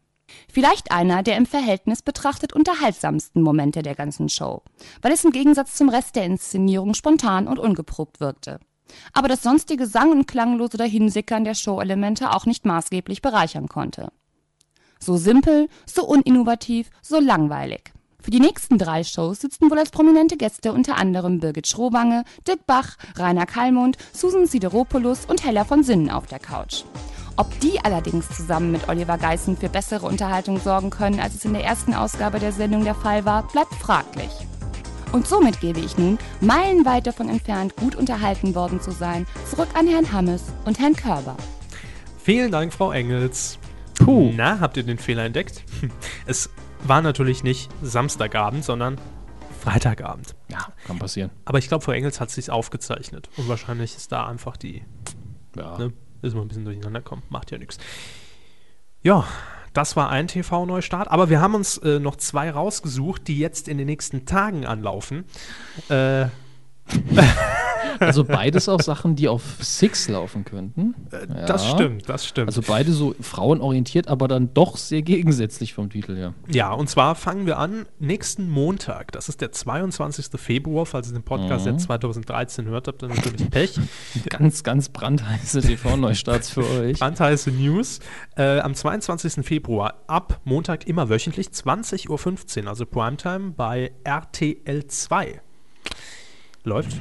Vielleicht 0.51 0.91
einer 0.91 1.23
der 1.23 1.37
im 1.37 1.45
Verhältnis 1.45 2.01
betrachtet 2.01 2.53
unterhaltsamsten 2.53 3.41
Momente 3.41 3.81
der 3.81 3.95
ganzen 3.95 4.29
Show, 4.29 4.63
weil 5.01 5.11
es 5.11 5.23
im 5.23 5.31
Gegensatz 5.31 5.75
zum 5.75 5.89
Rest 5.89 6.15
der 6.15 6.25
Inszenierung 6.25 6.93
spontan 6.93 7.47
und 7.47 7.59
ungeprobt 7.59 8.19
wirkte. 8.19 8.59
Aber 9.13 9.27
das 9.27 9.43
sonstige 9.43 9.85
sang- 9.85 10.11
und 10.11 10.27
klanglose 10.27 10.77
Dahinsickern 10.77 11.43
der 11.43 11.53
Showelemente 11.53 12.31
auch 12.31 12.45
nicht 12.45 12.65
maßgeblich 12.65 13.21
bereichern 13.21 13.67
konnte. 13.67 14.11
So 14.99 15.15
simpel, 15.17 15.69
so 15.85 16.05
uninnovativ, 16.05 16.89
so 17.01 17.19
langweilig. 17.19 17.93
Für 18.21 18.31
die 18.31 18.41
nächsten 18.41 18.77
drei 18.77 19.03
Shows 19.03 19.39
sitzen 19.39 19.71
wohl 19.71 19.79
als 19.79 19.91
prominente 19.91 20.35
Gäste 20.35 20.73
unter 20.73 20.97
anderem 20.97 21.39
Birgit 21.39 21.67
Schrowange, 21.67 22.25
Dirk 22.45 22.65
Bach, 22.67 22.97
Rainer 23.15 23.45
Kallmund, 23.45 23.97
Susan 24.11 24.45
Sideropoulos 24.45 25.25
und 25.25 25.45
Hella 25.45 25.63
von 25.63 25.83
Sinnen 25.83 26.09
auf 26.09 26.27
der 26.27 26.39
Couch. 26.39 26.83
Ob 27.39 27.57
die 27.61 27.79
allerdings 27.85 28.27
zusammen 28.35 28.69
mit 28.69 28.89
Oliver 28.89 29.17
Geissen 29.17 29.55
für 29.55 29.69
bessere 29.69 30.05
Unterhaltung 30.05 30.59
sorgen 30.59 30.89
können, 30.89 31.21
als 31.21 31.35
es 31.35 31.45
in 31.45 31.53
der 31.53 31.63
ersten 31.63 31.93
Ausgabe 31.93 32.37
der 32.37 32.51
Sendung 32.51 32.83
der 32.83 32.95
Fall 32.95 33.23
war, 33.23 33.47
bleibt 33.47 33.73
fraglich. 33.75 34.29
Und 35.13 35.25
somit 35.25 35.61
gebe 35.61 35.79
ich 35.79 35.97
nun, 35.97 36.17
meilenweit 36.41 37.07
davon 37.07 37.29
entfernt, 37.29 37.77
gut 37.77 37.95
unterhalten 37.95 38.55
worden 38.55 38.81
zu 38.81 38.91
sein, 38.91 39.25
zurück 39.49 39.69
an 39.73 39.87
Herrn 39.87 40.11
Hammes 40.11 40.43
und 40.65 40.79
Herrn 40.79 40.97
Körber. 40.97 41.37
Vielen 42.21 42.51
Dank, 42.51 42.73
Frau 42.73 42.91
Engels. 42.91 43.57
Puh. 43.97 44.33
Na, 44.35 44.59
habt 44.59 44.75
ihr 44.75 44.83
den 44.83 44.97
Fehler 44.97 45.23
entdeckt? 45.23 45.63
Es 46.25 46.49
war 46.83 47.01
natürlich 47.01 47.41
nicht 47.43 47.69
Samstagabend, 47.81 48.65
sondern 48.65 48.99
Freitagabend. 49.61 50.35
Ja, 50.49 50.67
kann 50.85 50.99
passieren. 50.99 51.31
Aber 51.45 51.57
ich 51.57 51.69
glaube, 51.69 51.85
Frau 51.85 51.93
Engels 51.93 52.19
hat 52.19 52.31
sich 52.31 52.51
aufgezeichnet. 52.51 53.29
Und 53.37 53.47
wahrscheinlich 53.47 53.95
ist 53.95 54.11
da 54.11 54.27
einfach 54.27 54.57
die, 54.57 54.83
Ja. 55.55 55.77
ne, 55.77 55.93
ist 56.21 56.35
mal 56.35 56.41
ein 56.41 56.47
bisschen 56.47 56.65
durcheinander 56.65 57.01
kommen. 57.01 57.23
Macht 57.29 57.51
ja 57.51 57.57
nichts. 57.57 57.77
Ja, 59.01 59.25
das 59.73 59.95
war 59.95 60.09
ein 60.09 60.27
TV-Neustart. 60.27 61.09
Aber 61.09 61.29
wir 61.29 61.41
haben 61.41 61.55
uns 61.55 61.77
äh, 61.77 61.99
noch 61.99 62.15
zwei 62.15 62.51
rausgesucht, 62.51 63.27
die 63.27 63.39
jetzt 63.39 63.67
in 63.67 63.77
den 63.77 63.87
nächsten 63.87 64.25
Tagen 64.25 64.65
anlaufen. 64.65 65.25
Äh, 65.89 66.25
Also 67.99 68.23
beides 68.23 68.69
auch 68.69 68.81
Sachen, 68.81 69.15
die 69.15 69.27
auf 69.27 69.41
Six 69.61 70.07
laufen 70.09 70.45
könnten. 70.45 70.95
Das 71.47 71.65
Ja. 71.65 71.71
stimmt, 71.75 72.07
das 72.09 72.25
stimmt. 72.27 72.47
Also 72.47 72.61
beide 72.65 72.91
so 72.91 73.15
frauenorientiert, 73.19 74.07
aber 74.07 74.27
dann 74.27 74.53
doch 74.53 74.77
sehr 74.77 75.01
gegensätzlich 75.01 75.73
vom 75.73 75.89
Titel 75.89 76.15
her. 76.15 76.33
Ja, 76.51 76.71
und 76.73 76.89
zwar 76.89 77.15
fangen 77.15 77.45
wir 77.45 77.57
an 77.57 77.85
nächsten 77.99 78.49
Montag. 78.49 79.11
Das 79.11 79.29
ist 79.29 79.41
der 79.41 79.51
22. 79.51 80.39
Februar. 80.39 80.85
Falls 80.85 81.07
ihr 81.09 81.13
den 81.13 81.23
Podcast 81.23 81.65
Mhm. 81.65 81.73
jetzt 81.73 81.83
2013 81.83 82.65
hört, 82.67 82.87
habt 82.87 83.01
ihr 83.03 83.09
natürlich 83.09 83.49
Pech. 83.49 83.79
Ganz, 84.29 84.63
ganz 84.63 84.89
brandheiße 84.89 85.61
TV-Neustarts 85.61 86.49
für 86.51 86.65
euch. 86.69 86.99
Brandheiße 86.99 87.51
News. 87.51 87.99
Äh, 88.35 88.59
am 88.59 88.73
22. 88.75 89.45
Februar 89.45 89.95
ab 90.07 90.39
Montag 90.43 90.87
immer 90.87 91.09
wöchentlich 91.09 91.47
20.15 91.49 92.63
Uhr, 92.63 92.69
also 92.69 92.85
Primetime 92.85 93.51
bei 93.51 93.91
RTL 94.03 94.85
2. 94.87 95.41
Läuft? 96.69 96.97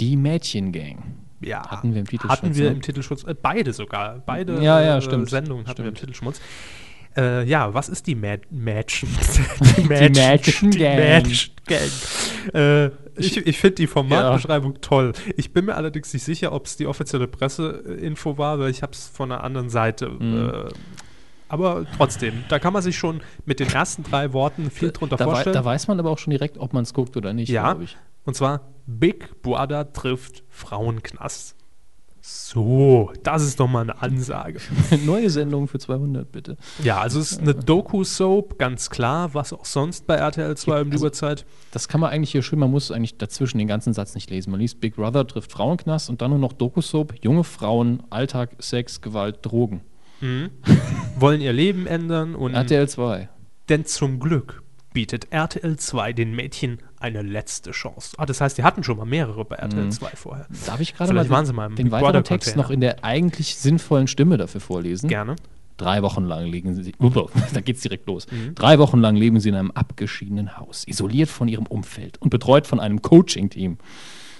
Die 0.00 0.16
Mädchengang. 0.16 1.02
Ja. 1.40 1.68
Hatten 1.70 1.92
wir 1.94 2.00
im 2.00 2.06
Titelschutz, 2.06 2.30
Hatten 2.30 2.54
wir 2.56 2.64
ne? 2.70 2.76
im 2.76 2.82
Titelschutz. 2.82 3.24
Äh, 3.24 3.34
beide 3.40 3.72
sogar. 3.72 4.22
Beide 4.26 4.62
Ja, 4.62 4.80
ja, 4.80 4.98
äh, 4.98 5.02
stimmt. 5.02 5.28
Sendungen 5.30 5.66
hatten 5.66 5.78
wir 5.82 5.88
im 5.88 5.96
Stimmt. 5.96 6.00
Titelschmutz. 6.10 6.40
Äh, 7.16 7.44
ja, 7.44 7.74
was 7.74 7.88
ist 7.88 8.06
die 8.06 8.14
Mad 8.14 8.42
Match? 8.50 9.04
Die 9.76 9.82
Mädchen 9.82 10.70
Die. 10.70 10.78
Match 10.78 11.50
Gang. 11.66 12.54
Äh, 12.54 12.86
ich 13.16 13.36
ich 13.36 13.58
finde 13.58 13.74
die 13.76 13.86
Formatbeschreibung 13.86 14.80
toll. 14.80 15.12
Ich 15.36 15.52
bin 15.52 15.66
mir 15.66 15.74
allerdings 15.74 16.12
nicht 16.14 16.24
sicher, 16.24 16.52
ob 16.52 16.64
es 16.66 16.76
die 16.78 16.86
offizielle 16.86 17.28
Presseinfo 17.28 18.38
war, 18.38 18.58
weil 18.58 18.70
ich 18.70 18.82
habe 18.82 18.92
es 18.92 19.08
von 19.08 19.30
einer 19.30 19.44
anderen 19.44 19.68
Seite. 19.68 20.08
Mhm. 20.08 20.48
Äh, 20.48 20.68
aber 21.50 21.84
trotzdem, 21.98 22.44
da 22.48 22.58
kann 22.58 22.72
man 22.72 22.80
sich 22.80 22.96
schon 22.96 23.20
mit 23.44 23.60
den 23.60 23.68
ersten 23.68 24.02
drei 24.04 24.32
Worten 24.32 24.70
viel 24.70 24.90
drunter 24.90 25.16
Da, 25.18 25.26
wei- 25.26 25.30
vorstellen. 25.32 25.54
da 25.54 25.64
weiß 25.66 25.88
man 25.88 26.00
aber 26.00 26.10
auch 26.10 26.18
schon 26.18 26.30
direkt, 26.30 26.56
ob 26.56 26.72
man 26.72 26.84
es 26.84 26.94
guckt 26.94 27.14
oder 27.18 27.34
nicht, 27.34 27.50
Ja, 27.50 27.64
glaube 27.64 27.84
ich. 27.84 27.96
Und 28.24 28.34
zwar 28.34 28.68
Big 28.86 29.42
Brother 29.42 29.92
trifft 29.92 30.44
Frauenknast. 30.48 31.56
So, 32.24 33.12
das 33.24 33.42
ist 33.42 33.58
doch 33.58 33.66
mal 33.66 33.80
eine 33.80 34.00
Ansage. 34.00 34.60
Neue 35.04 35.28
Sendung 35.28 35.66
für 35.66 35.80
200, 35.80 36.30
bitte. 36.30 36.56
Ja, 36.80 37.00
also 37.00 37.18
es 37.18 37.32
ist 37.32 37.40
eine 37.40 37.52
Doku-Soap, 37.54 38.58
ganz 38.58 38.90
klar, 38.90 39.34
was 39.34 39.52
auch 39.52 39.64
sonst 39.64 40.06
bei 40.06 40.14
RTL 40.14 40.56
2 40.56 40.82
um 40.82 40.90
die 40.90 40.92
Also- 40.94 41.06
Uhrzeit. 41.06 41.44
Das 41.72 41.88
kann 41.88 42.00
man 42.00 42.10
eigentlich 42.10 42.30
hier 42.30 42.42
schön, 42.42 42.60
man 42.60 42.70
muss 42.70 42.92
eigentlich 42.92 43.18
dazwischen 43.18 43.58
den 43.58 43.66
ganzen 43.66 43.92
Satz 43.92 44.14
nicht 44.14 44.30
lesen. 44.30 44.52
Man 44.52 44.60
liest 44.60 44.80
Big 44.80 44.94
Brother 44.94 45.26
trifft 45.26 45.50
Frauenknast 45.50 46.10
und 46.10 46.22
dann 46.22 46.30
nur 46.30 46.38
noch 46.38 46.52
Doku-Soap, 46.52 47.14
junge 47.24 47.42
Frauen, 47.42 48.04
Alltag, 48.10 48.50
Sex, 48.60 49.00
Gewalt, 49.00 49.38
Drogen. 49.42 49.80
Mhm. 50.20 50.50
wollen 51.18 51.40
ihr 51.40 51.52
Leben 51.52 51.88
ändern 51.88 52.36
und 52.36 52.54
RTL 52.54 52.88
2. 52.88 53.28
denn 53.68 53.84
zum 53.84 54.20
Glück 54.20 54.62
bietet 54.92 55.32
RTL 55.32 55.76
2 55.76 56.12
den 56.12 56.36
Mädchen 56.36 56.78
eine 57.02 57.22
letzte 57.22 57.72
Chance. 57.72 58.14
Ah, 58.18 58.26
das 58.26 58.40
heißt, 58.40 58.56
die 58.58 58.62
hatten 58.62 58.82
schon 58.84 58.96
mal 58.96 59.04
mehrere 59.04 59.44
bei 59.44 59.56
RTL 59.56 59.90
2 59.90 60.10
vorher. 60.10 60.46
Darf 60.66 60.80
ich 60.80 60.94
gerade 60.94 61.12
mal 61.12 61.46
sie 61.46 61.52
mal 61.52 61.70
den 61.74 61.90
weiteren 61.90 62.24
Text 62.24 62.56
noch 62.56 62.70
in 62.70 62.80
der 62.80 63.04
eigentlich 63.04 63.56
sinnvollen 63.56 64.06
Stimme 64.06 64.36
dafür 64.36 64.60
vorlesen? 64.60 65.08
Gerne. 65.08 65.36
Drei 65.78 66.02
Wochen 66.02 66.24
lang 66.24 66.46
legen 66.46 66.74
sie, 66.74 66.92
da 67.54 67.60
geht's 67.60 67.80
direkt 67.80 68.06
los. 68.06 68.26
Mhm. 68.30 68.54
Drei 68.54 68.78
Wochen 68.78 69.00
lang 69.00 69.16
leben 69.16 69.40
sie 69.40 69.48
in 69.48 69.54
einem 69.54 69.70
abgeschiedenen 69.72 70.56
Haus, 70.56 70.84
isoliert 70.86 71.28
von 71.28 71.48
ihrem 71.48 71.66
Umfeld 71.66 72.18
und 72.20 72.30
betreut 72.30 72.66
von 72.66 72.78
einem 72.78 73.02
Coaching-Team. 73.02 73.78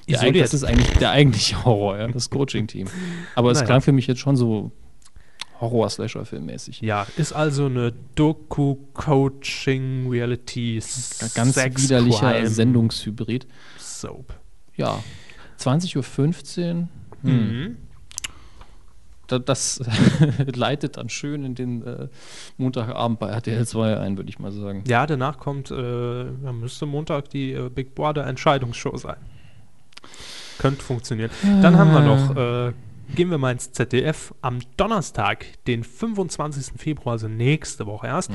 Das 0.07 0.22
ist 0.55 0.64
eigentlich 0.64 0.90
der 0.98 1.11
eigentliche 1.11 1.64
Horror, 1.64 1.98
ja, 1.98 2.09
das 2.09 2.31
Coaching-Team. 2.31 2.88
Aber 3.35 3.51
es 3.51 3.59
Naja. 3.59 3.66
klang 3.66 3.81
für 3.81 3.92
mich 3.92 4.07
jetzt 4.07 4.20
schon 4.20 4.37
so 4.37 4.72
Horror-Slasher-Film-mäßig. 5.70 6.83
Ja, 6.83 7.07
ist 7.16 7.33
also 7.33 7.66
eine 7.66 7.92
Doku-Coaching-Reality 8.14 10.83
Ganz 11.35 11.55
Sex 11.55 11.85
widerlicher 11.85 12.33
Crime 12.33 12.48
Sendungshybrid. 12.48 13.46
Soap. 13.79 14.35
Ja, 14.77 15.03
20.15 15.59 15.96
Uhr. 15.96 16.05
Hm. 17.22 17.22
Mhm. 17.22 17.77
Da, 19.29 19.38
das 19.38 19.81
leitet 20.55 20.96
dann 20.98 21.09
schön 21.09 21.44
in 21.44 21.55
den 21.55 21.87
äh, 21.87 22.09
Montagabend 22.59 23.18
bei 23.18 23.31
RTL 23.31 23.66
2 23.66 23.98
ein, 23.98 24.18
würde 24.18 24.29
ich 24.29 24.38
mal 24.38 24.53
sagen. 24.53 24.85
Ja, 24.87 25.07
danach 25.07 25.38
kommt, 25.38 25.70
äh, 25.70 26.25
müsste 26.25 26.85
Montag 26.87 27.31
die 27.31 27.53
äh, 27.53 27.70
Big 27.70 27.94
Brother 27.94 28.27
Entscheidungsshow 28.27 28.94
sein. 28.96 29.16
Könnte 30.59 30.83
funktionieren. 30.83 31.31
Dann 31.62 31.77
haben 31.77 31.92
wir 31.92 32.01
noch, 32.01 32.37
äh, 32.37 32.72
gehen 33.14 33.31
wir 33.31 33.38
mal 33.38 33.53
ins 33.53 33.72
ZDF, 33.72 34.35
am 34.40 34.61
Donnerstag, 34.77 35.46
den 35.66 35.85
25. 35.85 36.81
Februar, 36.81 37.14
also 37.14 37.29
nächste 37.29 37.87
Woche 37.87 38.07
erst, 38.07 38.31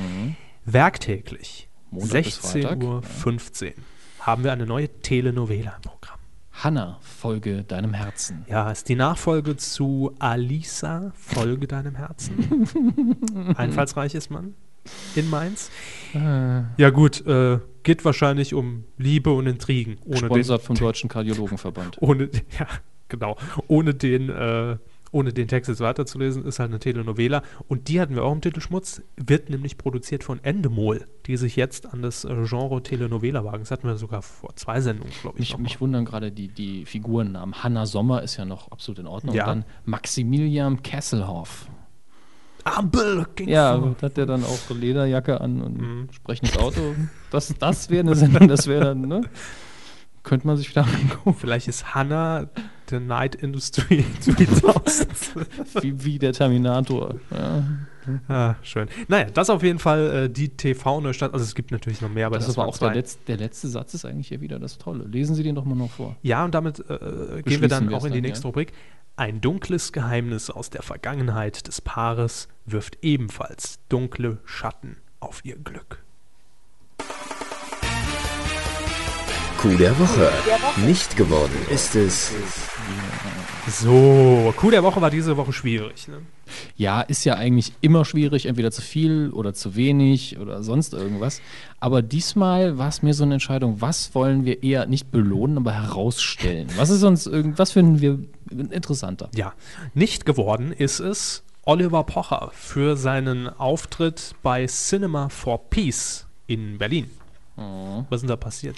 werktäglich, 0.64 1.68
bis 1.90 2.36
Freitag, 2.38 2.78
16.15 2.78 2.84
Uhr, 2.84 3.02
15, 3.02 3.74
haben 4.20 4.44
wir 4.44 4.52
eine 4.52 4.66
neue 4.66 4.88
Telenovela 5.00 5.76
im 5.76 5.82
Programm. 5.82 6.18
Hanna, 6.52 6.98
folge 7.02 7.62
deinem 7.62 7.94
Herzen. 7.94 8.44
Ja, 8.48 8.70
ist 8.70 8.88
die 8.88 8.96
Nachfolge 8.96 9.56
zu 9.56 10.14
Alisa, 10.18 11.12
Folge 11.14 11.68
deinem 11.68 11.94
Herzen. 11.94 13.54
Einfallsreiches 13.56 14.28
Mann 14.28 14.54
in 15.14 15.30
Mainz. 15.30 15.70
Ja 16.14 16.90
gut, 16.90 17.24
äh, 17.26 17.60
geht 17.82 18.04
wahrscheinlich 18.04 18.54
um 18.54 18.84
Liebe 18.96 19.30
und 19.32 19.46
Intrigen. 19.46 19.98
Ohne 20.04 20.18
Sponsert 20.18 20.62
vom 20.62 20.76
Deutschen 20.76 21.08
Kardiologenverband. 21.08 21.98
ohne, 22.00 22.30
ja, 22.58 22.66
genau. 23.08 23.36
Ohne 23.68 23.94
den, 23.94 24.28
äh, 24.30 24.76
ohne 25.10 25.32
den 25.32 25.48
Text 25.48 25.68
jetzt 25.70 25.80
weiterzulesen, 25.80 26.44
ist 26.44 26.58
halt 26.58 26.70
eine 26.70 26.78
Telenovela. 26.80 27.42
Und 27.66 27.88
die 27.88 27.98
hatten 28.00 28.14
wir 28.14 28.24
auch 28.24 28.32
im 28.32 28.42
Titelschmutz. 28.42 29.00
Wird 29.16 29.48
nämlich 29.48 29.78
produziert 29.78 30.22
von 30.22 30.42
Endemol, 30.44 31.06
die 31.26 31.36
sich 31.38 31.56
jetzt 31.56 31.86
an 31.92 32.02
das 32.02 32.24
äh, 32.24 32.44
Genre 32.44 32.82
Telenovela 32.82 33.42
wagen. 33.44 33.60
Das 33.60 33.70
hatten 33.70 33.88
wir 33.88 33.96
sogar 33.96 34.20
vor 34.20 34.54
zwei 34.56 34.80
Sendungen, 34.82 35.12
glaube 35.22 35.38
ich. 35.40 35.56
Mich, 35.56 35.58
mich 35.58 35.80
wundern 35.80 36.04
gerade 36.04 36.30
die, 36.30 36.48
die 36.48 36.84
Figurennamen. 36.84 37.62
Hanna 37.62 37.86
Sommer 37.86 38.22
ist 38.22 38.36
ja 38.36 38.44
noch 38.44 38.70
absolut 38.70 38.98
in 38.98 39.06
Ordnung. 39.06 39.34
Ja. 39.34 39.44
Und 39.44 39.48
dann 39.48 39.64
Maximilian 39.86 40.82
Kesselhoff. 40.82 41.68
I'm 42.64 42.90
looking 43.14 43.48
Ja, 43.48 43.78
for- 43.80 43.96
hat 44.02 44.18
der 44.18 44.26
dann 44.26 44.44
auch 44.44 44.58
so 44.58 44.74
Lederjacke 44.74 45.40
an 45.40 45.62
und 45.62 45.78
Mhm. 45.80 46.08
sprechendes 46.12 46.58
Auto. 46.58 46.80
Das, 47.30 47.54
das 47.58 47.88
wäre 47.88 48.00
eine 48.00 48.14
Sendung, 48.14 48.46
das 48.46 48.66
wäre 48.66 48.84
dann, 48.84 49.00
ne? 49.02 49.22
Könnte 50.22 50.46
man 50.46 50.58
sich 50.58 50.68
wieder 50.68 50.84
angucken. 50.84 51.34
Vielleicht 51.38 51.66
ist 51.68 51.94
Hannah 51.94 52.48
The 52.88 53.00
Night 53.00 53.34
Industry 53.34 54.04
2000. 54.20 55.08
Wie, 55.82 56.04
wie 56.04 56.18
der 56.18 56.32
Terminator. 56.32 57.14
Ja. 57.30 57.64
ah, 58.28 58.54
schön. 58.62 58.88
Naja, 59.08 59.26
das 59.32 59.50
auf 59.50 59.62
jeden 59.62 59.78
Fall 59.78 60.24
äh, 60.24 60.30
die 60.30 60.48
TV-Neustadt. 60.48 61.32
Also 61.32 61.44
es 61.44 61.54
gibt 61.54 61.70
natürlich 61.70 62.00
noch 62.00 62.08
mehr, 62.08 62.26
aber 62.26 62.36
Das, 62.36 62.46
das, 62.46 62.56
war 62.56 62.66
auch 62.66 62.78
der. 62.78 62.94
Letz-, 62.94 63.18
der 63.26 63.36
letzte 63.36 63.68
Satz, 63.68 63.94
ist 63.94 64.04
eigentlich 64.04 64.30
ja 64.30 64.40
wieder 64.40 64.58
das 64.58 64.78
Tolle. 64.78 65.04
Lesen 65.04 65.34
Sie 65.34 65.42
den 65.42 65.54
doch 65.54 65.64
mal 65.64 65.74
noch 65.74 65.90
vor. 65.90 66.16
Ja, 66.22 66.44
und 66.44 66.54
damit 66.54 66.80
äh, 66.88 67.42
gehen 67.44 67.60
wir 67.60 67.68
dann 67.68 67.92
auch 67.92 68.04
in 68.04 68.12
die 68.12 68.20
nächste 68.20 68.44
ja. 68.44 68.48
Rubrik. 68.48 68.72
Ein 69.16 69.40
dunkles 69.40 69.92
Geheimnis 69.92 70.48
aus 70.48 70.70
der 70.70 70.82
Vergangenheit 70.82 71.66
des 71.66 71.80
Paares 71.80 72.48
wirft 72.66 72.98
ebenfalls 73.02 73.80
dunkle 73.88 74.38
Schatten 74.44 74.96
auf 75.20 75.44
ihr 75.44 75.56
Glück. 75.56 76.04
Coup 79.58 79.76
der 79.76 79.98
Woche. 79.98 80.30
Nicht 80.86 81.16
geworden 81.16 81.56
ist 81.68 81.96
es. 81.96 82.32
So, 83.66 84.54
Coup 84.56 84.70
der 84.70 84.84
Woche 84.84 85.00
war 85.00 85.10
diese 85.10 85.36
Woche 85.36 85.52
schwierig. 85.52 86.06
Ne? 86.06 86.18
Ja, 86.76 87.00
ist 87.00 87.24
ja 87.24 87.34
eigentlich 87.34 87.72
immer 87.80 88.04
schwierig, 88.04 88.46
entweder 88.46 88.70
zu 88.70 88.82
viel 88.82 89.30
oder 89.32 89.54
zu 89.54 89.74
wenig 89.74 90.38
oder 90.38 90.62
sonst 90.62 90.92
irgendwas. 90.92 91.42
Aber 91.80 92.02
diesmal 92.02 92.78
war 92.78 92.86
es 92.86 93.02
mir 93.02 93.14
so 93.14 93.24
eine 93.24 93.34
Entscheidung, 93.34 93.80
was 93.80 94.14
wollen 94.14 94.44
wir 94.44 94.62
eher 94.62 94.86
nicht 94.86 95.10
belohnen, 95.10 95.56
aber 95.56 95.72
herausstellen? 95.72 96.68
Was 96.76 96.90
ist 96.90 97.02
uns 97.02 97.26
irgend, 97.26 97.58
was 97.58 97.72
finden 97.72 98.00
wir 98.00 98.20
interessanter? 98.70 99.28
Ja, 99.34 99.54
nicht 99.92 100.24
geworden 100.24 100.70
ist 100.70 101.00
es 101.00 101.42
Oliver 101.64 102.04
Pocher 102.04 102.52
für 102.54 102.96
seinen 102.96 103.48
Auftritt 103.48 104.36
bei 104.44 104.66
Cinema 104.66 105.28
for 105.30 105.68
Peace 105.68 106.28
in 106.46 106.78
Berlin. 106.78 107.10
Oh. 107.56 108.04
Was 108.08 108.18
ist 108.18 108.22
denn 108.22 108.28
da 108.28 108.36
passiert? 108.36 108.76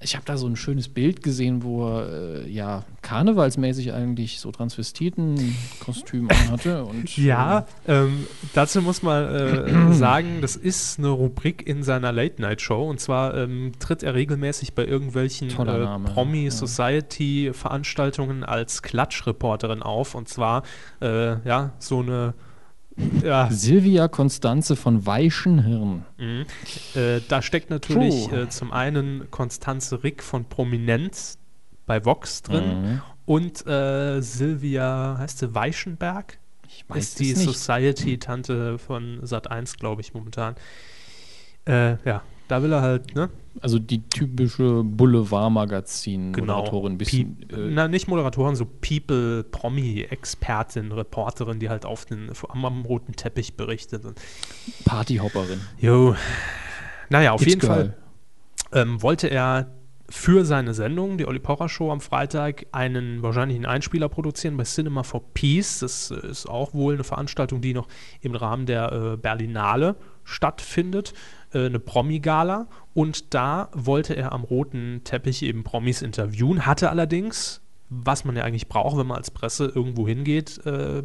Ich 0.00 0.14
habe 0.14 0.24
da 0.24 0.36
so 0.36 0.46
ein 0.46 0.54
schönes 0.56 0.88
Bild 0.88 1.22
gesehen, 1.22 1.62
wo 1.62 1.86
er 1.86 2.44
äh, 2.44 2.48
ja 2.48 2.84
karnevalsmäßig 3.02 3.92
eigentlich 3.92 4.40
so 4.40 4.50
Transvestiten-Kostüm 4.52 6.30
anhatte. 6.30 6.84
Und, 6.84 7.16
Ja, 7.16 7.66
ähm, 7.86 8.26
dazu 8.54 8.82
muss 8.82 9.02
man 9.02 9.34
äh, 9.34 9.92
sagen, 9.94 10.40
das 10.40 10.56
ist 10.56 10.98
eine 10.98 11.08
Rubrik 11.08 11.66
in 11.66 11.82
seiner 11.82 12.12
Late-Night-Show. 12.12 12.88
Und 12.88 13.00
zwar 13.00 13.34
ähm, 13.34 13.72
tritt 13.78 14.02
er 14.02 14.14
regelmäßig 14.14 14.74
bei 14.74 14.86
irgendwelchen 14.86 15.48
äh. 15.48 15.98
Promi-Society-Veranstaltungen 16.12 18.44
als 18.44 18.82
Klatschreporterin 18.82 19.82
auf. 19.82 20.14
Und 20.14 20.28
zwar, 20.28 20.62
äh, 21.00 21.40
ja, 21.46 21.72
so 21.78 22.00
eine. 22.00 22.34
Ja, 23.22 23.48
Silvia 23.50 24.08
Konstanze 24.08 24.76
von 24.76 25.06
Weichenhirn. 25.06 26.04
Mhm. 26.18 26.44
Äh, 26.94 27.20
da 27.28 27.42
steckt 27.42 27.70
natürlich 27.70 28.30
äh, 28.32 28.48
zum 28.48 28.72
einen 28.72 29.30
Konstanze 29.30 30.02
Rick 30.02 30.22
von 30.22 30.44
Prominenz 30.44 31.38
bei 31.86 32.04
Vox 32.04 32.42
drin 32.42 32.82
Mhm. 32.82 33.02
und 33.24 33.66
äh, 33.66 34.20
Silvia, 34.20 35.16
heißt 35.18 35.38
sie 35.38 35.54
Weichenberg? 35.54 36.38
Ich 36.66 36.84
ist 36.94 37.18
die 37.18 37.32
Society-Tante 37.34 38.78
von 38.78 39.20
Sat1, 39.22 39.78
glaube 39.78 40.02
ich, 40.02 40.12
momentan. 40.12 40.54
Äh, 41.66 41.96
ja, 42.04 42.22
da 42.48 42.62
will 42.62 42.72
er 42.72 42.82
halt, 42.82 43.14
ne? 43.14 43.30
Also 43.60 43.78
die 43.78 44.02
typische 44.08 44.82
Boulevard-Magazin-Moderatorin. 44.84 46.98
bisschen, 46.98 47.36
Peop- 47.48 47.58
äh, 47.58 47.70
Na, 47.70 47.88
nicht 47.88 48.08
Moderatorin, 48.08 48.54
so 48.56 48.64
People, 48.64 49.44
Promi-Expertin, 49.44 50.92
Reporterin, 50.92 51.58
die 51.58 51.68
halt 51.68 51.84
auf 51.84 52.04
den, 52.04 52.30
am, 52.48 52.64
am 52.64 52.82
roten 52.82 53.12
Teppich 53.12 53.54
berichtet. 53.56 54.04
Und, 54.04 54.20
Partyhopperin. 54.84 55.60
jo. 55.78 56.14
Naja, 57.10 57.32
auf 57.32 57.40
It's 57.42 57.50
jeden 57.50 57.66
Fall 57.66 57.96
Girl. 58.70 58.82
ähm, 58.82 59.02
wollte 59.02 59.28
er 59.28 59.72
für 60.10 60.46
seine 60.46 60.72
Sendung, 60.72 61.18
die 61.18 61.26
Olli 61.26 61.38
Pocher 61.38 61.68
Show 61.68 61.92
am 61.92 62.00
Freitag, 62.00 62.64
einen 62.72 63.22
wahrscheinlich 63.22 63.56
einen 63.56 63.66
Einspieler 63.66 64.08
produzieren 64.08 64.56
bei 64.56 64.64
Cinema 64.64 65.02
for 65.02 65.22
Peace. 65.34 65.80
Das 65.80 66.10
äh, 66.10 66.26
ist 66.28 66.48
auch 66.48 66.72
wohl 66.74 66.94
eine 66.94 67.04
Veranstaltung, 67.04 67.60
die 67.60 67.74
noch 67.74 67.88
im 68.20 68.34
Rahmen 68.34 68.66
der 68.66 68.92
äh, 68.92 69.16
Berlinale 69.16 69.96
stattfindet, 70.24 71.12
äh, 71.52 71.66
eine 71.66 71.78
Promi-Gala. 71.78 72.66
Und 72.94 73.34
da 73.34 73.68
wollte 73.72 74.14
er 74.14 74.32
am 74.32 74.44
roten 74.44 75.02
Teppich 75.04 75.42
eben 75.42 75.64
Promis 75.64 76.02
interviewen, 76.02 76.66
hatte 76.66 76.90
allerdings, 76.90 77.60
was 77.90 78.24
man 78.24 78.36
ja 78.36 78.44
eigentlich 78.44 78.68
braucht, 78.68 78.96
wenn 78.98 79.06
man 79.06 79.16
als 79.18 79.30
Presse 79.30 79.70
irgendwo 79.74 80.06
hingeht, 80.06 80.60
äh, 80.66 81.02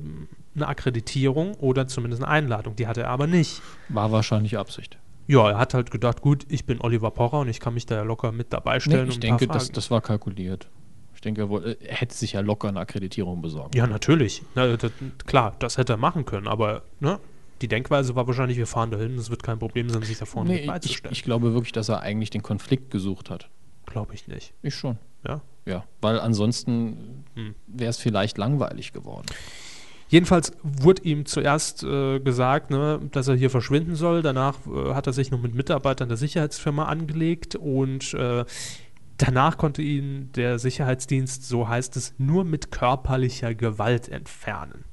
eine 0.55 0.67
Akkreditierung 0.67 1.55
oder 1.55 1.87
zumindest 1.87 2.23
eine 2.23 2.31
Einladung. 2.31 2.75
Die 2.75 2.87
hatte 2.87 3.01
er 3.01 3.09
aber 3.09 3.27
nicht. 3.27 3.61
War 3.89 4.11
wahrscheinlich 4.11 4.57
Absicht. 4.57 4.97
Ja, 5.27 5.49
er 5.51 5.57
hat 5.57 5.73
halt 5.73 5.89
gedacht, 5.89 6.21
gut, 6.21 6.45
ich 6.49 6.65
bin 6.65 6.81
Oliver 6.81 7.11
Pocher 7.11 7.39
und 7.39 7.47
ich 7.47 7.59
kann 7.59 7.73
mich 7.73 7.85
da 7.85 7.95
ja 7.95 8.01
locker 8.03 8.31
mit 8.31 8.51
dabei 8.51 8.75
Nee, 8.75 8.79
stellen. 8.81 9.09
ich 9.09 9.15
und 9.15 9.23
ein 9.23 9.29
paar 9.29 9.37
denke, 9.39 9.53
das, 9.53 9.71
das 9.71 9.89
war 9.89 10.01
kalkuliert. 10.01 10.69
Ich 11.15 11.21
denke, 11.21 11.41
er, 11.41 11.49
wollte, 11.49 11.77
er 11.81 11.95
hätte 11.95 12.13
sich 12.13 12.33
ja 12.33 12.41
locker 12.41 12.67
eine 12.67 12.81
Akkreditierung 12.81 13.41
besorgt. 13.41 13.75
Ja, 13.75 13.87
natürlich. 13.87 14.43
Na, 14.55 14.75
das, 14.75 14.91
klar, 15.25 15.55
das 15.59 15.77
hätte 15.77 15.93
er 15.93 15.97
machen 15.97 16.25
können, 16.25 16.47
aber 16.47 16.81
ne, 16.99 17.19
die 17.63 17.69
Denkweise 17.69 18.13
war 18.15 18.27
wahrscheinlich, 18.27 18.57
wir 18.57 18.67
fahren 18.67 18.91
dahin, 18.91 19.17
es 19.17 19.29
wird 19.29 19.41
kein 19.41 19.57
Problem 19.57 19.89
sein, 19.89 20.01
sich 20.03 20.17
da 20.17 20.25
vorne 20.25 20.49
Nee, 20.49 20.55
mit 20.55 20.63
ich, 20.63 20.67
beizustellen. 20.67 21.13
ich 21.13 21.23
glaube 21.23 21.53
wirklich, 21.53 21.71
dass 21.71 21.87
er 21.87 22.01
eigentlich 22.01 22.29
den 22.29 22.43
Konflikt 22.43 22.91
gesucht 22.91 23.29
hat. 23.29 23.49
Glaube 23.85 24.13
ich 24.13 24.27
nicht. 24.27 24.53
Ich 24.61 24.75
schon. 24.75 24.97
Ja. 25.25 25.41
Ja, 25.65 25.85
weil 26.01 26.19
ansonsten 26.19 27.23
Hm. 27.35 27.55
wäre 27.67 27.89
es 27.89 27.97
vielleicht 27.97 28.37
langweilig 28.37 28.91
geworden. 28.91 29.25
Jedenfalls 30.09 30.51
wurde 30.61 31.03
ihm 31.03 31.25
zuerst 31.25 31.83
äh, 31.83 32.19
gesagt, 32.19 32.69
ne, 32.69 32.99
dass 33.13 33.29
er 33.29 33.35
hier 33.35 33.49
verschwinden 33.49 33.95
soll. 33.95 34.21
Danach 34.21 34.57
äh, 34.67 34.93
hat 34.93 35.07
er 35.07 35.13
sich 35.13 35.31
noch 35.31 35.41
mit 35.41 35.55
Mitarbeitern 35.55 36.09
der 36.09 36.17
Sicherheitsfirma 36.17 36.83
angelegt 36.85 37.55
und 37.55 38.13
äh, 38.13 38.43
danach 39.17 39.57
konnte 39.57 39.81
ihn 39.81 40.31
der 40.35 40.59
Sicherheitsdienst, 40.59 41.47
so 41.47 41.69
heißt 41.69 41.95
es, 41.95 42.13
nur 42.17 42.43
mit 42.43 42.71
körperlicher 42.71 43.55
Gewalt 43.55 44.09
entfernen. 44.09 44.83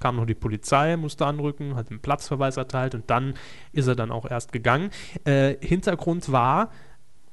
Kam 0.00 0.16
noch 0.16 0.26
die 0.26 0.34
Polizei, 0.34 0.96
musste 0.96 1.26
anrücken, 1.26 1.74
hat 1.74 1.90
einen 1.90 2.00
Platzverweis 2.00 2.56
erteilt 2.56 2.94
und 2.94 3.08
dann 3.10 3.34
ist 3.72 3.86
er 3.86 3.96
dann 3.96 4.10
auch 4.10 4.28
erst 4.30 4.52
gegangen. 4.52 4.90
Äh, 5.24 5.56
Hintergrund 5.60 6.30
war, 6.32 6.70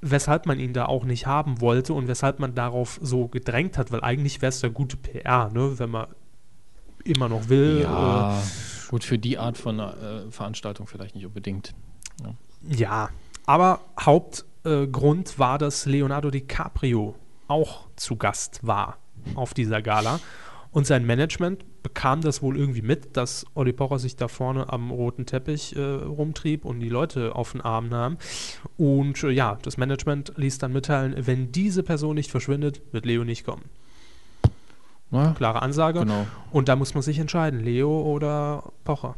weshalb 0.01 0.45
man 0.45 0.59
ihn 0.59 0.73
da 0.73 0.85
auch 0.85 1.03
nicht 1.03 1.25
haben 1.25 1.61
wollte 1.61 1.93
und 1.93 2.07
weshalb 2.07 2.39
man 2.39 2.55
darauf 2.55 2.99
so 3.01 3.27
gedrängt 3.27 3.77
hat, 3.77 3.91
weil 3.91 4.01
eigentlich 4.01 4.41
wäre 4.41 4.49
es 4.49 4.61
ja 4.61 4.69
gute 4.69 4.97
PR, 4.97 5.49
ne, 5.51 5.79
wenn 5.79 5.89
man 5.89 6.07
immer 7.03 7.29
noch 7.29 7.49
will. 7.49 7.81
Ja, 7.83 8.41
gut, 8.89 9.03
für 9.03 9.17
die 9.17 9.37
Art 9.37 9.57
von 9.57 9.79
äh, 9.79 10.29
Veranstaltung 10.31 10.87
vielleicht 10.87 11.15
nicht 11.15 11.25
unbedingt. 11.25 11.73
Äh, 12.23 12.75
ja, 12.75 13.09
aber 13.45 13.81
Hauptgrund 13.99 15.33
äh, 15.35 15.39
war, 15.39 15.57
dass 15.57 15.85
Leonardo 15.85 16.31
DiCaprio 16.31 17.15
auch 17.47 17.87
zu 17.95 18.15
Gast 18.15 18.65
war 18.65 18.97
auf 19.35 19.53
dieser 19.53 19.81
Gala. 19.81 20.19
Und 20.71 20.85
sein 20.85 21.05
Management 21.05 21.63
bekam 21.85 22.21
das 22.21 22.41
wohl 22.41 22.57
irgendwie 22.57 22.81
mit, 22.81 23.15
dass 23.15 23.45
Olli 23.53 23.71
Pocher 23.71 23.99
sich 23.99 24.15
da 24.15 24.27
vorne 24.27 24.73
am 24.73 24.89
roten 24.89 25.27
Teppich 25.27 25.75
äh, 25.75 25.81
rumtrieb 25.81 26.65
und 26.65 26.79
die 26.79 26.89
Leute 26.89 27.35
auf 27.35 27.51
den 27.51 27.61
Arm 27.61 27.89
nahm. 27.89 28.17
Und 28.75 29.23
äh, 29.23 29.29
ja, 29.29 29.59
das 29.61 29.77
Management 29.77 30.33
ließ 30.35 30.57
dann 30.57 30.73
mitteilen, 30.73 31.13
wenn 31.27 31.51
diese 31.51 31.83
Person 31.83 32.15
nicht 32.15 32.31
verschwindet, 32.31 32.81
wird 32.91 33.05
Leo 33.05 33.23
nicht 33.23 33.45
kommen. 33.45 33.65
Ja, 35.11 35.33
Klare 35.37 35.61
Ansage. 35.61 35.99
Genau. 35.99 36.25
Und 36.49 36.69
da 36.69 36.75
muss 36.75 36.95
man 36.95 37.03
sich 37.03 37.19
entscheiden, 37.19 37.59
Leo 37.59 38.01
oder 38.01 38.63
Pocher. 38.83 39.13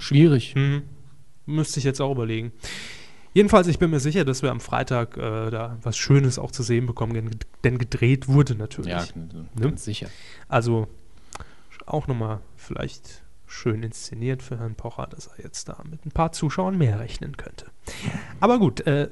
Schwierig. 0.00 0.56
Hm. 0.56 0.82
Müsste 1.46 1.78
ich 1.78 1.84
jetzt 1.84 2.00
auch 2.00 2.10
überlegen. 2.10 2.50
Jedenfalls, 3.34 3.66
ich 3.66 3.78
bin 3.78 3.90
mir 3.90 4.00
sicher, 4.00 4.24
dass 4.24 4.42
wir 4.42 4.50
am 4.50 4.60
Freitag 4.60 5.16
äh, 5.16 5.50
da 5.50 5.76
was 5.82 5.96
Schönes 5.96 6.38
auch 6.38 6.50
zu 6.50 6.62
sehen 6.62 6.86
bekommen, 6.86 7.14
denn, 7.14 7.30
denn 7.64 7.78
gedreht 7.78 8.26
wurde 8.28 8.54
natürlich. 8.54 8.90
Ja, 8.90 9.04
ganz 9.60 9.84
sicher. 9.84 10.08
Also 10.48 10.88
auch 11.86 12.06
nochmal 12.06 12.40
vielleicht 12.56 13.22
schön 13.46 13.82
inszeniert 13.82 14.42
für 14.42 14.58
Herrn 14.58 14.74
Pocher, 14.74 15.06
dass 15.06 15.26
er 15.28 15.44
jetzt 15.44 15.68
da 15.68 15.82
mit 15.88 16.04
ein 16.04 16.10
paar 16.10 16.32
Zuschauern 16.32 16.76
mehr 16.76 17.00
rechnen 17.00 17.36
könnte. 17.36 17.66
Aber 18.40 18.58
gut, 18.58 18.80
äh, 18.86 19.08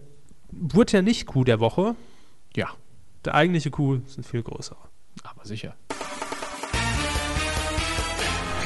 wurde 0.51 0.93
ja 0.93 1.03
nicht 1.03 1.27
Coup 1.27 1.45
der 1.45 1.61
Woche. 1.61 1.95
Ja, 2.55 2.69
Der 3.25 3.35
eigentliche 3.35 3.71
Coup 3.71 4.01
ist 4.07 4.19
ein 4.19 4.25
viel 4.25 4.43
größerer. 4.43 4.89
aber 5.25 5.45
sicher. 5.45 5.75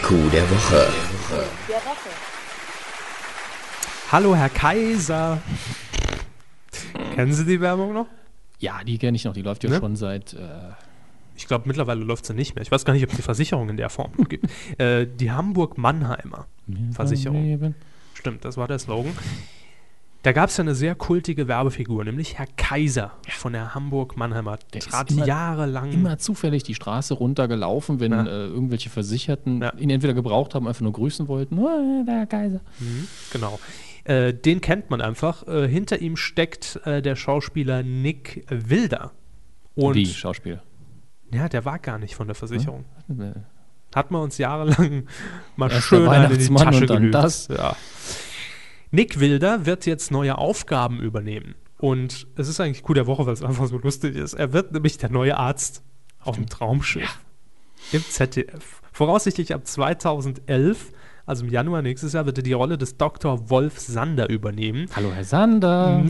Coup 0.03 0.31
der 0.33 0.49
Woche. 0.51 0.89
Hallo, 4.11 4.35
Herr 4.35 4.49
Kaiser. 4.49 5.38
Kennen 7.14 7.33
Sie 7.33 7.44
die 7.44 7.61
Werbung 7.61 7.92
noch? 7.92 8.07
Ja, 8.59 8.83
die 8.85 8.99
kenne 8.99 9.16
ich 9.16 9.25
noch. 9.25 9.33
Die 9.35 9.42
läuft 9.42 9.64
ja 9.64 9.70
Ne? 9.70 9.79
schon 9.79 9.96
seit. 9.96 10.35
Äh, 10.35 10.38
Ich 11.37 11.46
glaube, 11.46 11.66
mittlerweile 11.66 12.05
läuft 12.05 12.27
sie 12.27 12.35
nicht 12.35 12.55
mehr. 12.55 12.61
Ich 12.62 12.70
weiß 12.70 12.85
gar 12.85 12.92
nicht, 12.92 13.03
ob 13.03 13.11
es 13.11 13.16
die 13.16 13.23
Versicherung 13.23 13.70
in 13.70 13.79
der 13.79 13.88
Form 13.88 14.12
gibt. 14.29 14.46
Äh, 14.79 15.07
die 15.07 15.31
Hamburg-Mannheimer 15.33 16.46
Versicherung. 16.92 17.75
Stimmt, 18.14 18.44
das 18.44 18.57
war 18.59 18.68
der 18.68 18.79
Slogan. 18.79 19.12
Da 20.23 20.33
gab 20.33 20.51
es 20.51 20.57
ja 20.59 20.64
eine 20.64 20.75
sehr 20.75 20.94
kultige 20.94 21.49
Werbefigur, 21.49 22.05
nämlich 22.05 22.37
Herr 22.37 22.46
Kaiser 22.59 23.12
von 23.31 23.55
der 23.55 23.75
Hamburg-Mannheimer. 23.75 24.59
Der 24.75 24.81
ist 24.83 24.90
Trat 24.90 25.11
immer- 25.11 25.25
jahrelang. 25.25 25.92
Immer 25.92 26.18
zufällig 26.18 26.62
die 26.62 26.75
Straße 26.75 27.14
runtergelaufen, 27.14 28.01
wenn 28.01 28.12
Ja. 28.12 28.27
äh, 28.27 28.46
irgendwelche 28.49 28.90
Versicherten 28.90 29.62
Ja. 29.62 29.73
ihn 29.79 29.88
entweder 29.88 30.12
gebraucht 30.12 30.55
haben, 30.55 30.68
einfach 30.68 30.83
nur 30.83 30.92
grüßen 30.92 31.27
wollten. 31.27 31.59
Oh, 31.59 32.05
der 32.07 32.16
Herr 32.18 32.27
Kaiser. 32.27 32.61
Mhm, 32.81 33.09
genau. 33.33 33.59
Äh, 34.05 34.33
den 34.35 34.61
kennt 34.61 34.91
man 34.91 35.01
einfach. 35.01 35.47
Äh, 35.47 35.69
hinter 35.69 36.01
ihm 36.01 36.17
steckt 36.17 36.81
äh, 36.85 37.03
der 37.03 37.17
Schauspieler 37.17 37.83
Nick 37.83 38.45
Wilder. 38.49 39.13
Und 39.75 39.95
Wie 39.95 40.07
Schauspieler. 40.07 40.63
ja, 41.33 41.49
der 41.49 41.65
war 41.65 41.79
gar 41.79 41.99
nicht 41.99 42.15
von 42.15 42.27
der 42.27 42.35
Versicherung. 42.35 42.85
Äh, 43.09 43.33
Hat 43.95 44.11
man 44.11 44.23
uns 44.23 44.39
jahrelang 44.39 45.07
mal 45.57 45.71
Erst 45.71 45.87
schön 45.87 46.11
in 46.11 46.39
die 46.39 46.55
Tasche 46.55 46.87
gelügt. 46.87 47.15
das. 47.15 47.49
Ja. 47.49 47.77
Nick 48.91 49.21
Wilder 49.21 49.67
wird 49.67 49.87
jetzt 49.87 50.11
neue 50.11 50.37
Aufgaben 50.39 51.01
übernehmen. 51.01 51.55
Und 51.79 52.27
es 52.37 52.49
ist 52.49 52.61
eigentlich 52.61 52.87
cool 52.89 52.95
der 52.95 53.07
Woche, 53.07 53.25
weil 53.27 53.33
es 53.33 53.43
einfach 53.43 53.67
so 53.67 53.79
lustig 53.79 54.15
ist. 54.17 54.35
Er 54.35 54.53
wird 54.53 54.73
nämlich 54.73 54.99
der 54.99 55.11
neue 55.11 55.37
Arzt 55.37 55.83
auf 56.21 56.37
dem 56.37 56.47
Traumschiff 56.47 57.21
im 57.93 58.03
ZDF. 58.03 58.83
Voraussichtlich 58.93 59.55
ab 59.55 59.67
2011, 59.67 60.93
also 61.31 61.45
im 61.45 61.51
Januar 61.51 61.81
nächstes 61.81 62.12
Jahr, 62.12 62.27
wird 62.27 62.38
er 62.38 62.43
die 62.43 62.53
Rolle 62.53 62.77
des 62.77 62.97
Dr. 62.97 63.49
Wolf 63.51 63.79
Sander 63.79 64.29
übernehmen. 64.29 64.88
Hallo, 64.97 65.12
Herr 65.14 65.25
Sander. 65.25 66.05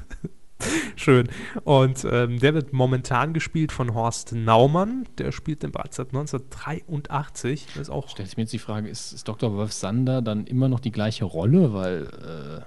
Schön. 0.94 1.30
Und 1.64 2.04
ähm, 2.04 2.38
der 2.38 2.52
wird 2.52 2.74
momentan 2.74 3.32
gespielt 3.32 3.72
von 3.72 3.94
Horst 3.94 4.34
Naumann. 4.34 5.08
Der 5.16 5.32
spielt 5.32 5.62
den 5.62 5.72
bereits 5.72 5.96
seit 5.96 6.08
1983. 6.08 7.68
Das 7.68 7.76
ist 7.76 7.90
auch 7.90 8.10
Stellt 8.10 8.28
sich 8.28 8.36
mir 8.36 8.42
jetzt 8.42 8.52
die 8.52 8.58
Frage, 8.58 8.90
ist, 8.90 9.14
ist 9.14 9.26
Dr. 9.26 9.54
Wolf 9.54 9.72
Sander 9.72 10.20
dann 10.20 10.44
immer 10.46 10.68
noch 10.68 10.80
die 10.80 10.92
gleiche 10.92 11.24
Rolle? 11.24 11.72
Weil, 11.72 12.02
äh, 12.02 12.60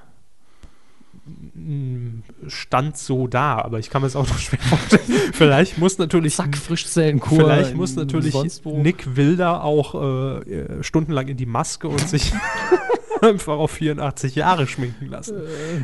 stand 2.48 2.98
so 2.98 3.28
da, 3.28 3.60
aber 3.60 3.80
ich 3.80 3.90
kann 3.90 4.02
mir 4.02 4.08
das 4.08 4.16
auch 4.16 4.28
noch 4.28 4.38
schwer 4.38 4.60
vorstellen. 4.60 5.02
Vielleicht 5.34 5.78
muss 5.78 5.98
natürlich, 5.98 6.36
zack, 6.36 6.58
Frischzellenkur. 6.58 7.38
vielleicht 7.38 7.76
muss 7.76 7.96
natürlich. 7.96 8.36
Nick 8.66 9.16
Wilder 9.16 9.64
auch 9.64 9.96
äh, 9.96 10.38
äh, 10.40 10.84
stundenlang 10.84 11.30
in 11.30 11.38
die 11.38 11.46
Maske 11.46 11.88
und 11.88 12.08
sich 12.08 12.34
einfach 13.22 13.58
auf 13.58 13.72
84 13.72 14.36
Jahre 14.36 14.68
schminken 14.68 15.08
lassen. 15.08 15.38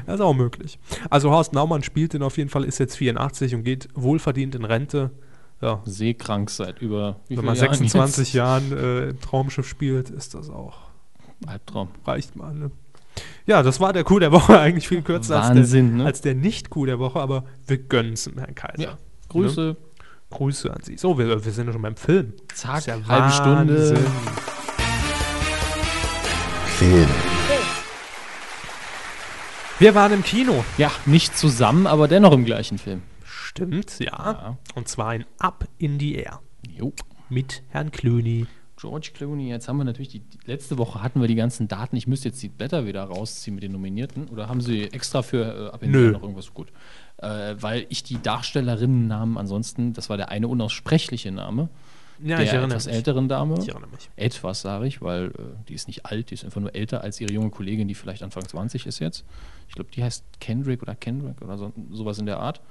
Das 0.05 0.15
ist 0.15 0.21
auch 0.21 0.33
möglich. 0.33 0.77
Also 1.09 1.31
Horst 1.31 1.53
Naumann 1.53 1.83
spielt 1.83 2.13
den 2.13 2.23
auf 2.23 2.37
jeden 2.37 2.49
Fall, 2.49 2.65
ist 2.65 2.79
jetzt 2.79 2.97
84 2.97 3.55
und 3.55 3.63
geht 3.63 3.87
wohlverdient 3.95 4.55
in 4.55 4.65
Rente. 4.65 5.11
Ja, 5.61 5.81
Seekrank 5.85 6.49
seit 6.49 6.81
über 6.81 7.17
wie 7.27 7.37
wenn 7.37 7.45
man 7.45 7.55
Jahren 7.55 7.73
26 7.73 8.27
jetzt? 8.27 8.33
Jahren 8.33 8.71
äh, 8.71 9.09
im 9.09 9.19
Traumschiff 9.19 9.67
spielt, 9.67 10.09
ist 10.09 10.33
das 10.33 10.49
auch, 10.49 10.77
Albtraum. 11.47 11.89
reicht 12.05 12.35
mal. 12.37 12.53
Ne? 12.53 12.71
Ja, 13.49 13.63
das 13.63 13.79
war 13.79 13.93
der 13.93 14.03
Coup 14.03 14.19
der 14.19 14.31
Woche, 14.31 14.59
eigentlich 14.59 14.87
viel 14.87 15.01
kürzer 15.01 15.37
als 15.37 15.47
der, 15.47 15.55
Wahnsinn, 15.55 15.97
ne? 15.97 16.05
als 16.05 16.21
der 16.21 16.35
Nicht-Coup 16.35 16.85
der 16.85 16.99
Woche, 16.99 17.19
aber 17.19 17.45
wir 17.65 17.79
gönnen 17.79 18.13
es 18.13 18.29
Herrn 18.37 18.53
Kaiser. 18.53 18.79
Ja, 18.79 18.97
Grüße. 19.29 19.75
Grüße 20.29 20.71
an 20.71 20.83
Sie. 20.83 20.97
So, 20.97 21.17
wir, 21.17 21.43
wir 21.43 21.51
sind 21.51 21.65
ja 21.65 21.73
schon 21.73 21.81
beim 21.81 21.95
Film. 21.95 22.33
Zack, 22.53 22.85
ja 22.85 22.99
halbe 23.07 23.31
Stunde. 23.31 23.89
Wahnsinn. 23.89 24.07
Film. 26.77 27.09
Wir 29.79 29.95
waren 29.95 30.13
im 30.13 30.23
Kino. 30.23 30.63
Ja, 30.77 30.91
nicht 31.07 31.35
zusammen, 31.35 31.87
aber 31.87 32.07
dennoch 32.07 32.33
im 32.33 32.45
gleichen 32.45 32.77
Film. 32.77 33.01
Stimmt, 33.23 33.97
ja. 33.97 34.11
Ja. 34.11 34.57
Und 34.75 34.87
zwar 34.87 35.15
in 35.15 35.25
Up 35.39 35.67
in 35.79 35.99
the 35.99 36.13
Air 36.13 36.39
Jo. 36.77 36.93
mit 37.29 37.63
Herrn 37.69 37.89
Clooney. 37.89 38.45
George 38.79 39.11
Clooney, 39.13 39.49
jetzt 39.49 39.67
haben 39.67 39.77
wir 39.77 39.83
natürlich 39.83 40.09
die, 40.09 40.21
letzte 40.45 40.77
Woche 40.77 41.03
hatten 41.03 41.19
wir 41.19 41.27
die 41.27 41.35
ganzen 41.35 41.67
Daten. 41.67 41.97
Ich 41.97 42.07
müsste 42.07 42.29
jetzt 42.29 42.41
die 42.41 42.47
Blätter 42.47 42.85
wieder 42.85 43.03
rausziehen 43.03 43.53
mit 43.55 43.63
den 43.63 43.73
Nominierten. 43.73 44.29
Oder 44.29 44.47
haben 44.47 44.61
Sie 44.61 44.83
extra 44.83 45.21
für 45.21 45.67
äh, 45.67 45.73
ab 45.73 45.81
Nö. 45.83 46.11
Noch 46.11 46.21
irgendwas 46.21 46.53
gut? 46.53 46.71
Äh, 47.17 47.55
weil 47.59 47.85
ich 47.89 48.03
die 48.03 48.21
Darstellerinnennamen 48.21 49.37
ansonsten, 49.37 49.91
das 49.91 50.09
war 50.09 50.15
der 50.15 50.29
eine 50.29 50.47
unaussprechliche 50.47 51.31
Name 51.31 51.67
Ja, 52.23 52.37
der 52.37 52.45
ich 52.45 52.51
erinnere 52.51 52.69
etwas 52.69 52.85
mich. 52.85 52.95
älteren 52.95 53.27
Dame. 53.27 53.59
Ich 53.59 53.67
erinnere 53.67 53.89
mich. 53.89 54.09
Etwas, 54.15 54.61
sage 54.61 54.87
ich, 54.87 55.01
weil 55.01 55.27
äh, 55.27 55.31
die 55.67 55.73
ist 55.73 55.87
nicht 55.87 56.05
alt, 56.05 56.29
die 56.29 56.35
ist 56.35 56.45
einfach 56.45 56.61
nur 56.61 56.73
älter 56.73 57.01
als 57.01 57.19
ihre 57.19 57.33
junge 57.33 57.49
Kollegin, 57.49 57.89
die 57.89 57.95
vielleicht 57.95 58.23
Anfang 58.23 58.47
20 58.47 58.85
ist 58.85 58.99
jetzt. 58.99 59.25
Ich 59.67 59.75
glaube, 59.75 59.89
die 59.93 60.03
heißt 60.03 60.23
Kendrick 60.39 60.81
oder 60.81 60.95
Kendrick 60.95 61.41
oder 61.41 61.57
so, 61.57 61.73
sowas 61.91 62.17
in 62.17 62.25
der 62.27 62.39
Art. 62.39 62.61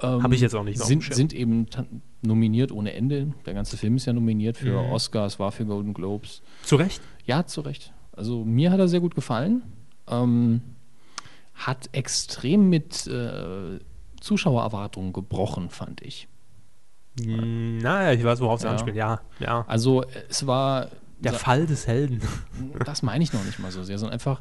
Ähm, 0.00 0.22
Hab 0.22 0.32
ich 0.32 0.40
jetzt 0.40 0.54
auch 0.54 0.62
nicht 0.64 0.78
Sind, 0.78 1.02
sind 1.12 1.32
eben 1.32 1.66
nominiert 2.22 2.70
ohne 2.72 2.92
Ende. 2.92 3.32
Der 3.46 3.54
ganze 3.54 3.76
Film 3.76 3.96
ist 3.96 4.06
ja 4.06 4.12
nominiert 4.12 4.56
für 4.56 4.82
Mhm. 4.82 4.90
Oscars, 4.92 5.38
war 5.38 5.50
für 5.52 5.64
Golden 5.66 5.92
Globes. 5.94 6.42
Zu 6.62 6.76
Recht. 6.76 7.00
Ja, 7.24 7.46
zu 7.46 7.60
Recht. 7.62 7.92
Also 8.12 8.44
mir 8.44 8.70
hat 8.70 8.78
er 8.78 8.88
sehr 8.88 9.00
gut 9.00 9.14
gefallen. 9.14 9.62
Ähm, 10.08 10.60
hat 11.54 11.88
extrem 11.92 12.68
mit 12.68 13.06
äh, 13.08 13.78
Zuschauererwartungen 14.20 15.12
gebrochen, 15.12 15.70
fand 15.70 16.00
ich. 16.02 16.28
Naja, 17.20 18.12
ich 18.12 18.22
weiß, 18.24 18.40
worauf 18.40 18.60
Sie 18.60 18.66
Ja. 18.66 18.72
anspielen. 18.72 18.96
Ja, 18.96 19.20
ja. 19.40 19.64
Also 19.66 20.02
äh, 20.02 20.06
es 20.28 20.46
war 20.46 20.88
Der 21.20 21.32
Fall 21.32 21.66
des 21.66 21.86
Helden. 21.88 22.20
das 22.84 23.02
meine 23.02 23.24
ich 23.24 23.32
noch 23.32 23.44
nicht 23.44 23.58
mal 23.58 23.72
so 23.72 23.82
sehr, 23.82 23.98
sondern 23.98 24.12
einfach, 24.14 24.40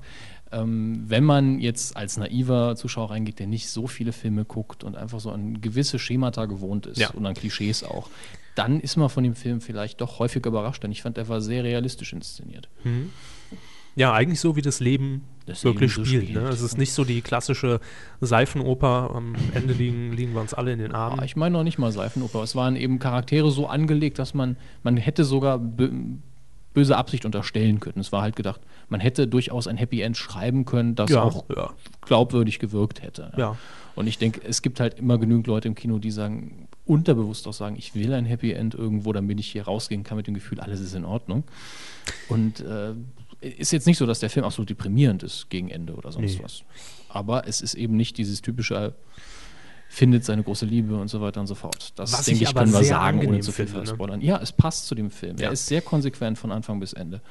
ähm, 0.51 1.03
wenn 1.07 1.23
man 1.23 1.59
jetzt 1.59 1.95
als 1.97 2.17
naiver 2.17 2.75
Zuschauer 2.75 3.11
reingeht, 3.11 3.39
der 3.39 3.47
nicht 3.47 3.69
so 3.69 3.87
viele 3.87 4.11
Filme 4.13 4.45
guckt 4.45 4.83
und 4.83 4.95
einfach 4.95 5.19
so 5.19 5.31
an 5.31 5.61
gewisse 5.61 5.99
Schemata 5.99 6.45
gewohnt 6.45 6.85
ist 6.85 6.97
Ja. 6.99 7.09
und 7.11 7.25
an 7.25 7.33
Klischees 7.33 7.83
auch, 7.83 8.09
dann 8.55 8.79
ist 8.79 8.95
man 8.97 9.09
von 9.09 9.23
dem 9.23 9.35
Film 9.35 9.61
vielleicht 9.61 10.01
doch 10.01 10.19
häufig 10.19 10.45
überrascht, 10.45 10.83
denn 10.83 10.91
ich 10.91 11.01
fand, 11.01 11.17
der 11.17 11.27
war 11.29 11.41
sehr 11.41 11.63
realistisch 11.63 12.13
inszeniert. 12.13 12.69
Ja, 13.95 14.13
eigentlich 14.13 14.39
so, 14.39 14.55
wie 14.55 14.61
das 14.61 14.79
Leben 14.79 15.23
Das 15.47 15.63
wirklich 15.63 15.95
Leben 15.95 16.05
so 16.05 16.05
spielt. 16.05 16.23
spielt. 16.29 16.43
Ne? 16.43 16.49
Es 16.49 16.61
ist 16.61 16.77
nicht 16.77 16.93
so 16.93 17.03
die 17.03 17.21
klassische 17.21 17.79
Seifenoper. 18.21 19.09
Am 19.15 19.33
Ende 19.55 19.73
liegen, 19.73 20.11
liegen 20.13 20.33
wir 20.33 20.41
uns 20.41 20.53
alle 20.53 20.71
in 20.71 20.77
den 20.79 20.91
Armen. 20.93 21.19
Ah, 21.19 21.23
ich 21.25 21.35
meine 21.35 21.53
noch 21.53 21.63
nicht 21.63 21.79
mal 21.79 21.91
Seifenoper. 21.91 22.43
Es 22.43 22.55
waren 22.55 22.75
eben 22.75 22.99
Charaktere 22.99 23.49
so 23.49 23.65
angelegt, 23.67 24.19
dass 24.19 24.35
man, 24.35 24.55
man 24.83 24.97
hätte 24.97 25.23
sogar 25.23 25.57
böse 26.77 26.95
Absicht 26.95 27.25
unterstellen 27.25 27.79
können. 27.79 27.99
Es 27.99 28.11
war 28.11 28.21
halt 28.21 28.35
gedacht, 28.35 28.61
man 28.87 28.99
hätte 28.99 29.27
durchaus 29.27 29.65
ein 29.65 29.77
Happy 29.77 30.01
End 30.01 30.15
schreiben 30.15 30.63
können, 30.63 30.93
das 30.93 31.09
Ja, 31.09 31.23
auch 31.23 31.43
ja. 31.55 31.73
glaubwürdig 32.01 32.59
gewirkt 32.59 33.01
hätte. 33.01 33.31
Ja. 33.35 33.57
Und 33.95 34.05
ich 34.05 34.19
denke, 34.19 34.41
es 34.47 34.61
gibt 34.61 34.79
halt 34.79 34.99
immer 34.99 35.17
genügend 35.17 35.47
Leute 35.47 35.67
im 35.67 35.73
Kino, 35.73 35.97
die 35.97 36.11
sagen, 36.11 36.67
unterbewusst 36.85 37.47
auch 37.47 37.53
sagen, 37.53 37.77
ich 37.79 37.95
will 37.95 38.13
ein 38.13 38.25
Happy 38.25 38.51
End 38.51 38.75
irgendwo, 38.75 39.11
damit 39.11 39.39
ich 39.39 39.47
hier 39.51 39.63
rausgehen 39.63 40.03
kann 40.03 40.17
mit 40.17 40.27
dem 40.27 40.35
Gefühl, 40.35 40.59
alles 40.59 40.79
ist 40.79 40.93
in 40.93 41.03
Ordnung. 41.03 41.45
Und 42.29 42.59
äh, 42.59 42.93
ist 43.41 43.71
jetzt 43.71 43.87
nicht 43.87 43.97
so, 43.97 44.05
dass 44.05 44.19
der 44.19 44.29
Film 44.29 44.45
absolut 44.45 44.69
deprimierend 44.69 45.23
ist 45.23 45.49
gegen 45.49 45.69
Ende 45.69 45.93
oder 45.95 46.11
sonst 46.11 46.37
Nee. 46.37 46.43
was. 46.43 46.63
Aber 47.09 47.47
es 47.47 47.61
ist 47.61 47.73
eben 47.73 47.95
nicht 47.97 48.19
dieses 48.19 48.43
typische 48.43 48.93
findet 49.89 50.25
seine 50.25 50.43
große 50.43 50.65
Liebe 50.65 50.95
und 50.95 51.07
so 51.07 51.21
weiter 51.21 51.39
und 51.39 51.47
so 51.47 51.55
fort. 51.55 51.93
Das 51.95 52.13
Was 52.13 52.25
denke 52.25 52.43
ich 52.43 52.49
ich, 52.49 52.55
können 52.55 52.73
wir 52.73 52.83
sagen, 52.83 53.25
ohne 53.25 53.39
zu 53.39 53.51
viel 53.51 53.67
finde, 53.67 53.95
ne? 53.95 54.23
Ja, 54.23 54.39
es 54.41 54.51
passt 54.51 54.87
zu 54.87 54.95
dem 54.95 55.09
Film. 55.09 55.37
Ja. 55.37 55.47
Er 55.47 55.51
ist 55.53 55.65
sehr 55.65 55.81
konsequent 55.81 56.37
von 56.37 56.51
Anfang 56.51 56.79
bis 56.79 56.93
Ende. 56.93 57.21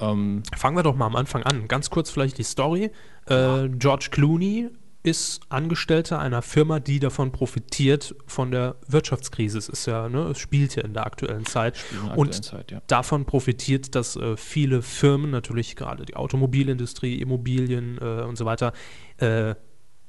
Ähm, 0.00 0.42
Fangen 0.56 0.76
wir 0.76 0.82
doch 0.82 0.96
mal 0.96 1.06
am 1.06 1.16
Anfang 1.16 1.42
an. 1.42 1.68
Ganz 1.68 1.90
kurz 1.90 2.10
vielleicht 2.10 2.38
die 2.38 2.44
Story. 2.44 2.90
Äh, 3.26 3.68
George 3.68 4.08
Clooney 4.10 4.70
ist 5.02 5.40
Angestellter 5.48 6.18
einer 6.18 6.42
Firma, 6.42 6.80
die 6.80 6.98
davon 6.98 7.32
profitiert 7.32 8.14
von 8.26 8.50
der 8.50 8.76
Wirtschaftskrise. 8.88 9.58
Es 9.58 9.68
ist 9.68 9.86
ja, 9.86 10.08
ne, 10.08 10.24
es 10.28 10.38
spielt 10.38 10.74
ja 10.76 10.82
in 10.82 10.92
der 10.92 11.06
aktuellen 11.06 11.46
Zeit. 11.46 11.76
in 11.90 12.06
der 12.08 12.18
Und 12.18 12.28
aktuellen 12.28 12.42
Zeit, 12.42 12.70
ja. 12.72 12.82
davon 12.88 13.24
profitiert, 13.24 13.94
dass 13.94 14.16
äh, 14.16 14.36
viele 14.36 14.82
Firmen, 14.82 15.30
natürlich 15.30 15.76
gerade 15.76 16.04
die 16.04 16.16
Automobilindustrie, 16.16 17.20
Immobilien 17.20 17.98
äh, 18.00 18.22
und 18.24 18.36
so 18.36 18.44
weiter, 18.44 18.72
äh, 19.18 19.54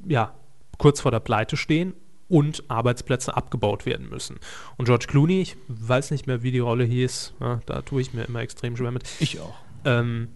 ja, 0.07 0.33
kurz 0.79 0.99
vor 1.01 1.11
der 1.11 1.19
Pleite 1.19 1.55
stehen 1.55 1.93
und 2.27 2.63
Arbeitsplätze 2.67 3.37
abgebaut 3.37 3.85
werden 3.85 4.09
müssen. 4.09 4.39
Und 4.77 4.85
George 4.85 5.05
Clooney, 5.07 5.41
ich 5.41 5.57
weiß 5.67 6.09
nicht 6.09 6.25
mehr, 6.25 6.41
wie 6.41 6.51
die 6.51 6.59
Rolle 6.59 6.83
hieß, 6.85 7.33
ja, 7.39 7.61
da 7.67 7.83
tue 7.83 8.01
ich 8.01 8.13
mir 8.13 8.23
immer 8.23 8.39
extrem 8.39 8.75
schwer 8.75 8.91
mit, 8.91 9.03
Ich 9.19 9.39
auch. 9.39 9.55
ähm, 9.85 10.29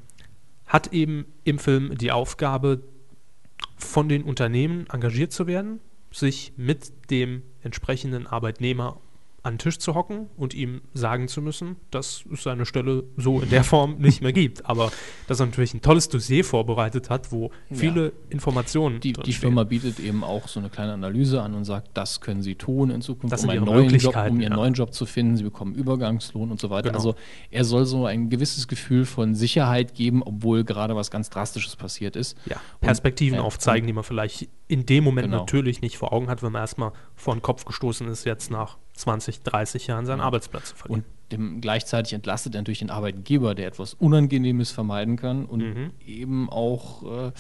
hat 0.68 0.94
eben 0.94 1.26
im 1.44 1.58
Film 1.58 1.98
die 1.98 2.12
Aufgabe, 2.12 2.84
von 3.78 4.08
den 4.08 4.24
Unternehmen 4.24 4.88
engagiert 4.92 5.32
zu 5.34 5.46
werden, 5.48 5.80
sich 6.12 6.54
mit 6.58 7.10
dem 7.10 7.42
entsprechenden 7.62 8.28
Arbeitnehmer 8.28 9.00
an 9.44 9.56
den 9.56 9.60
Tisch 9.60 9.78
zu 9.78 9.94
hocken 9.94 10.28
und 10.38 10.54
ihm 10.54 10.82
sagen 10.94 11.28
zu 11.28 11.42
müssen, 11.42 11.76
dass 11.92 12.24
es 12.32 12.44
seine 12.44 12.66
Stelle 12.66 13.04
so 13.18 13.42
in 13.42 13.50
der 13.50 13.66
Form 13.66 13.98
nicht 13.98 14.22
mehr 14.22 14.32
gibt. 14.32 14.66
Aber 14.66 14.90
dass 15.28 15.42
er 15.42 15.48
natürlich 15.48 15.74
ein 15.74 15.82
tolles 15.82 16.08
Dossier 16.08 16.46
vorbereitet 16.46 17.10
hat, 17.10 17.32
wo 17.34 17.52
viele 17.70 18.14
Informationen 18.30 19.02
Die, 19.02 19.12
die. 19.12 19.34
Firma 19.34 19.66
bietet 19.66 20.00
eben 20.00 20.24
auch 20.24 20.48
so 20.48 20.62
eine 20.62 20.70
kleine 20.70 20.94
Analyse 20.94 21.42
an 21.42 21.54
und 21.56 21.66
sagt, 21.66 21.90
das 21.94 22.22
können 22.22 22.42
Sie 22.42 22.56
tun 22.56 22.90
in 22.90 23.02
Zukunft, 23.02 23.34
Das 23.34 23.44
um 23.44 23.50
sind 23.50 23.58
einen, 23.58 23.66
neuen 23.66 23.80
Job, 23.84 23.92
Möglichkeiten, 23.92 24.36
um 24.36 24.42
Ihren 24.42 24.52
ja. 24.54 24.58
neuen 24.58 24.74
Job 24.74 24.94
zu 24.94 25.06
finden. 25.06 25.36
Sie 25.36 25.44
bekommen 25.44 25.76
Übergangslohn 25.76 26.50
und 26.50 26.62
so 26.62 26.70
weiter. 26.70 26.90
Genau. 26.90 27.00
Also 27.00 27.16
er 27.52 27.66
soll 27.66 27.86
so 27.86 28.06
ein 28.06 28.30
gewisses 28.30 28.70
Gefühl 28.70 29.04
von 29.04 29.36
Sicherheit 29.36 29.94
geben, 29.94 30.24
obwohl 30.24 30.64
gerade 30.64 30.96
was 30.96 31.12
ganz 31.12 31.30
Drastisches 31.30 31.76
passiert 31.76 32.16
ist. 32.16 32.38
ja, 32.46 32.58
Perspektiven 32.80 33.40
ja, 33.40 33.44
aufzeigen, 33.44 33.88
die 33.88 33.94
man 33.94 34.06
vielleicht 34.06 34.48
in 34.70 34.86
dem 34.86 35.04
Moment 35.04 35.26
Genau. 35.28 35.40
natürlich 35.40 35.82
nicht 35.82 35.98
vor 35.98 36.14
Augen 36.14 36.30
hat, 36.30 36.42
wenn 36.44 36.52
man 36.52 36.62
erstmal 36.62 36.94
vor 37.16 37.36
den 37.36 37.42
Kopf 37.42 37.66
gestoßen 37.66 38.08
ist, 38.08 38.26
jetzt 38.26 38.50
nach 38.50 38.78
20, 38.96 39.42
30 39.42 39.88
Jahren 39.88 40.06
seinen 40.06 40.22
Arbeitsplatz 40.22 40.70
zu 40.70 40.76
verlieren. 40.76 41.04
Und 41.04 41.32
dem 41.32 41.62
gleichzeitig 41.62 42.14
entlastet 42.14 42.54
er 42.56 42.62
natürlich 42.62 42.80
den 42.80 42.90
Arbeitgeber, 42.92 43.56
der 43.56 43.68
etwas 43.68 43.94
Unangenehmes 43.96 44.72
vermeiden 44.72 45.16
kann 45.16 45.46
und 45.46 45.60
Mhm. 45.62 45.92
eben 46.06 46.50
auch, 46.50 47.28
äh, 47.28 47.32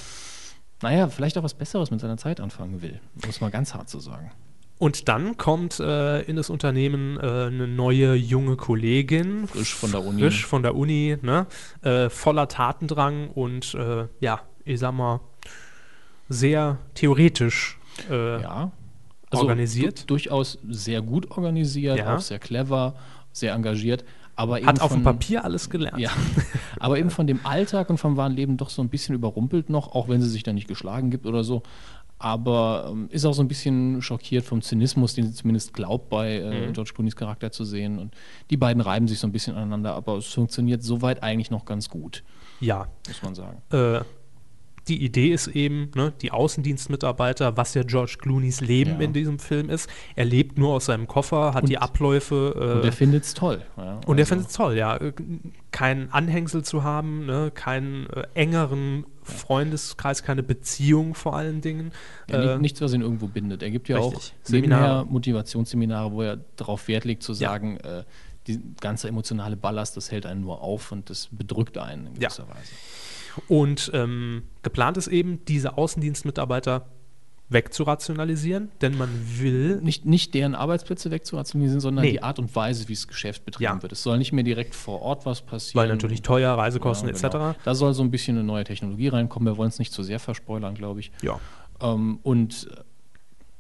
naja, 0.82 1.08
vielleicht 1.10 1.38
auch 1.38 1.43
was 1.43 1.54
Besseres 1.54 1.91
mit 1.91 1.99
seiner 1.99 2.18
Zeit 2.18 2.39
anfangen 2.39 2.82
will. 2.82 2.99
Muss 3.26 3.39
man 3.41 3.51
ganz 3.51 3.74
hart 3.74 3.89
so 3.89 3.99
sagen. 3.99 4.32
Und 4.80 5.08
dann 5.08 5.38
kommt 5.38 5.80
äh, 5.80 6.22
in 6.24 6.36
das 6.36 6.49
Unternehmen 6.49 7.18
äh, 7.18 7.22
eine 7.45 7.68
neue 7.68 8.16
junge 8.16 8.58
Kollegin, 8.58 9.47
Frisch 9.47 9.74
von 9.76 9.91
der 9.91 10.04
Uni. 10.04 10.22
frisch 10.22 10.45
von 10.45 10.64
der 10.64 10.76
Uni, 10.76 11.18
ne? 11.22 11.45
äh, 11.84 12.10
voller 12.10 12.47
Tatendrang 12.47 13.30
und 13.30 13.76
äh, 13.76 14.08
ja, 14.20 14.41
ich 14.66 14.80
sag 14.80 14.93
mal, 14.93 15.22
sehr 16.30 16.80
theoretisch. 16.95 17.78
Äh, 18.10 18.41
Ja. 19.38 19.41
Organisiert? 19.41 20.01
du- 20.03 20.05
durchaus 20.07 20.59
sehr 20.69 21.01
gut 21.01 21.29
organisiert, 21.31 21.97
Ja. 21.99 22.15
auch 22.15 22.19
sehr 22.19 22.39
clever, 22.39 22.95
sehr 23.31 23.53
engagiert. 23.53 24.03
Aber 24.36 24.57
eben 24.57 24.67
Hat 24.67 24.81
auf 24.81 24.91
dem 24.91 25.03
von- 25.03 25.13
Papier 25.19 25.43
alles 25.45 25.69
gelernt. 25.69 25.99
Ja, 25.99 26.09
aber 26.79 26.97
eben 26.97 27.11
von 27.11 27.27
dem 27.27 27.39
Alltag 27.45 27.89
und 27.91 27.97
vom 27.99 28.17
wahren 28.17 28.34
Leben 28.34 28.57
doch 28.57 28.69
so 28.71 28.81
ein 28.81 28.89
bisschen 28.89 29.13
überrumpelt 29.13 29.69
noch, 29.69 29.93
auch 29.93 30.07
wenn 30.09 30.21
sie 30.21 30.29
sich 30.29 30.41
da 30.43 30.51
nicht 30.53 30.67
geschlagen 30.67 31.11
gibt 31.11 31.25
oder 31.27 31.43
so. 31.43 31.61
Aber 32.19 32.88
ähm, 32.89 33.09
ist 33.11 33.25
auch 33.25 33.34
so 33.34 33.41
ein 33.43 33.47
bisschen 33.47 34.01
schockiert 34.01 34.45
vom 34.45 34.61
Zynismus, 34.61 35.13
den 35.13 35.25
sie 35.27 35.34
zumindest 35.34 35.73
glaubt, 35.73 36.09
bei 36.09 36.38
äh, 36.38 36.67
Mhm. 36.69 36.73
George 36.73 36.91
Clooney's 36.95 37.15
Charakter 37.15 37.51
zu 37.51 37.65
sehen. 37.65 37.99
Und 37.99 38.13
die 38.49 38.55
beiden 38.57 38.81
reiben 38.81 39.07
sich 39.07 39.19
so 39.19 39.27
ein 39.27 39.31
bisschen 39.34 39.55
aneinander, 39.55 39.93
aber 39.93 40.17
es 40.17 40.27
funktioniert 40.27 40.84
soweit 40.84 41.21
eigentlich 41.21 41.51
noch 41.51 41.65
ganz 41.65 41.89
gut, 41.89 42.23
ja. 42.61 42.88
muss 43.07 43.21
man 43.23 43.36
sagen. 43.36 43.61
Äh, 43.71 44.01
die 44.88 45.01
Idee 45.03 45.29
ist 45.29 45.47
eben, 45.47 45.91
ne, 45.95 46.11
die 46.21 46.31
Außendienstmitarbeiter, 46.31 47.55
was 47.55 47.73
ja 47.73 47.84
George 47.84 48.17
Clooneys 48.19 48.59
Leben 48.59 48.91
Ja. 48.91 48.99
in 48.99 49.13
diesem 49.13 49.39
Film 49.39 49.69
ist. 49.69 49.89
Er 50.15 50.25
lebt 50.25 50.57
nur 50.57 50.73
aus 50.73 50.86
seinem 50.86 51.07
Koffer, 51.07 51.53
hat 51.53 51.63
Und- 51.63 51.69
die 51.69 51.77
Abläufe. 51.77 52.53
Äh, 52.55 52.77
Und 52.79 52.86
er 52.86 52.91
findet 52.91 53.23
es 53.23 53.34
toll. 53.34 53.61
Ja, 53.77 53.99
Und 54.05 54.17
er 54.17 54.23
also- 54.23 54.29
findet 54.29 54.47
es 54.49 54.53
toll, 54.55 54.75
ja. 54.77 54.97
Äh, 54.97 55.13
Kein 55.71 56.11
Anhängsel 56.11 56.63
zu 56.63 56.84
haben, 56.84 57.25
ne? 57.25 57.49
keinen 57.53 58.07
äh, 58.11 58.27
engeren 58.36 59.05
Freundeskreis, 59.23 60.21
keine 60.23 60.43
Beziehung 60.43 61.15
vor 61.15 61.36
allen 61.36 61.61
Dingen. 61.61 61.91
Ja, 62.29 62.41
Äh, 62.41 62.55
ni- 62.55 62.61
nichts, 62.63 62.81
was 62.81 62.93
ihn 62.93 63.01
irgendwo 63.01 63.27
bindet. 63.27 63.63
Er 63.63 63.71
gibt 63.71 63.89
ja 63.89 63.97
richtig. 63.97 64.17
auch 64.17 64.45
Seminare. 64.47 65.05
Motivationsseminare, 65.05 66.11
wo 66.11 66.21
er 66.21 66.38
darauf 66.57 66.88
Wert 66.88 67.05
legt 67.05 67.23
zu 67.23 67.34
sagen, 67.34 67.77
äh, 67.77 68.03
die 68.47 68.59
ganze 68.81 69.07
emotionale 69.07 69.55
Ballast, 69.55 69.95
das 69.97 70.11
hält 70.11 70.25
einen 70.25 70.41
nur 70.41 70.61
auf 70.61 70.91
und 70.91 71.09
das 71.09 71.29
bedrückt 71.31 71.77
einen 71.77 72.07
in 72.07 72.13
gewisser 72.15 72.43
Weise. 72.49 72.71
Und 73.47 73.91
ähm, 73.93 74.43
geplant 74.61 74.97
ist 74.97 75.07
eben, 75.07 75.43
diese 75.45 75.77
Außendienstmitarbeiter 75.77 76.86
wegzurationalisieren, 77.49 78.69
denn 78.81 78.97
man 78.97 79.09
will. 79.39 79.79
Nicht, 79.81 80.05
nicht 80.05 80.34
deren 80.34 80.55
Arbeitsplätze 80.55 81.11
wegzurationalisieren, 81.11 81.79
sondern 81.81 82.03
Nee. 82.05 82.11
die 82.13 82.23
Art 82.23 82.39
und 82.39 82.53
Weise, 82.55 82.88
wie 82.88 82.93
das 82.93 83.07
Geschäft 83.07 83.45
betrieben 83.45 83.75
Ja. 83.77 83.81
wird. 83.81 83.91
Es 83.91 84.03
soll 84.03 84.17
nicht 84.17 84.31
mehr 84.34 84.43
direkt 84.43 84.75
vor 84.75 85.01
Ort 85.01 85.25
was 85.25 85.41
passieren. 85.41 85.81
Weil 85.84 85.89
natürlich 85.89 86.21
teuer, 86.21 86.57
Reisekosten 86.57 87.09
Ja, 87.09 87.13
etc. 87.15 87.21
genau. 87.31 87.55
Da 87.63 87.75
soll 87.75 87.93
so 87.93 88.03
ein 88.03 88.11
bisschen 88.11 88.38
eine 88.38 88.45
neue 88.45 88.63
Technologie 88.63 89.07
reinkommen. 89.09 89.53
Wir 89.53 89.57
wollen 89.57 89.69
es 89.69 89.79
nicht 89.79 89.93
zu 89.93 90.03
sehr 90.03 90.19
verspoilern, 90.19 90.73
glaube 90.75 90.99
ich. 91.01 91.11
Ja. 91.21 91.39
Ähm, 91.81 92.19
und 92.23 92.67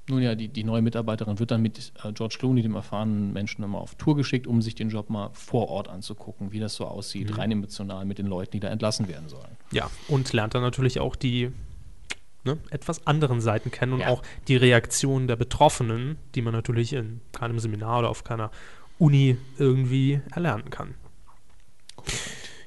nun 0.09 0.21
ja, 0.21 0.35
die, 0.35 0.49
die 0.49 0.63
neue 0.63 0.81
Mitarbeiterin 0.81 1.39
wird 1.39 1.51
dann 1.51 1.61
mit 1.61 1.93
äh, 2.03 2.11
George 2.11 2.35
Clooney, 2.39 2.61
dem 2.61 2.75
erfahrenen 2.75 3.31
Menschen, 3.31 3.63
immer 3.63 3.79
auf 3.79 3.95
Tour 3.95 4.15
geschickt, 4.17 4.47
um 4.47 4.61
sich 4.61 4.75
den 4.75 4.89
Job 4.89 5.09
mal 5.09 5.29
vor 5.33 5.69
Ort 5.69 5.87
anzugucken, 5.87 6.51
wie 6.51 6.59
das 6.59 6.75
so 6.75 6.85
aussieht, 6.85 7.29
Mhm. 7.29 7.35
rein 7.35 7.51
emotional 7.51 8.03
mit 8.05 8.17
den 8.17 8.27
Leuten, 8.27 8.51
die 8.51 8.59
da 8.59 8.67
entlassen 8.69 9.07
werden 9.07 9.29
sollen. 9.29 9.55
Ja, 9.71 9.89
und 10.09 10.33
lernt 10.33 10.55
dann 10.55 10.61
natürlich 10.61 10.99
auch 10.99 11.15
die 11.15 11.51
ne, 12.43 12.57
etwas 12.71 13.07
anderen 13.07 13.39
Seiten 13.39 13.71
kennen 13.71 13.93
und 13.93 13.99
Ja. 14.01 14.09
auch 14.09 14.21
die 14.49 14.57
Reaktionen 14.57 15.27
der 15.27 15.37
Betroffenen, 15.37 16.17
die 16.35 16.41
man 16.41 16.51
natürlich 16.53 16.91
in 16.91 17.21
keinem 17.31 17.57
Seminar 17.59 17.99
oder 17.99 18.09
auf 18.09 18.25
keiner 18.25 18.51
Uni 18.99 19.37
irgendwie 19.57 20.19
erlernen 20.31 20.69
kann. 20.69 20.95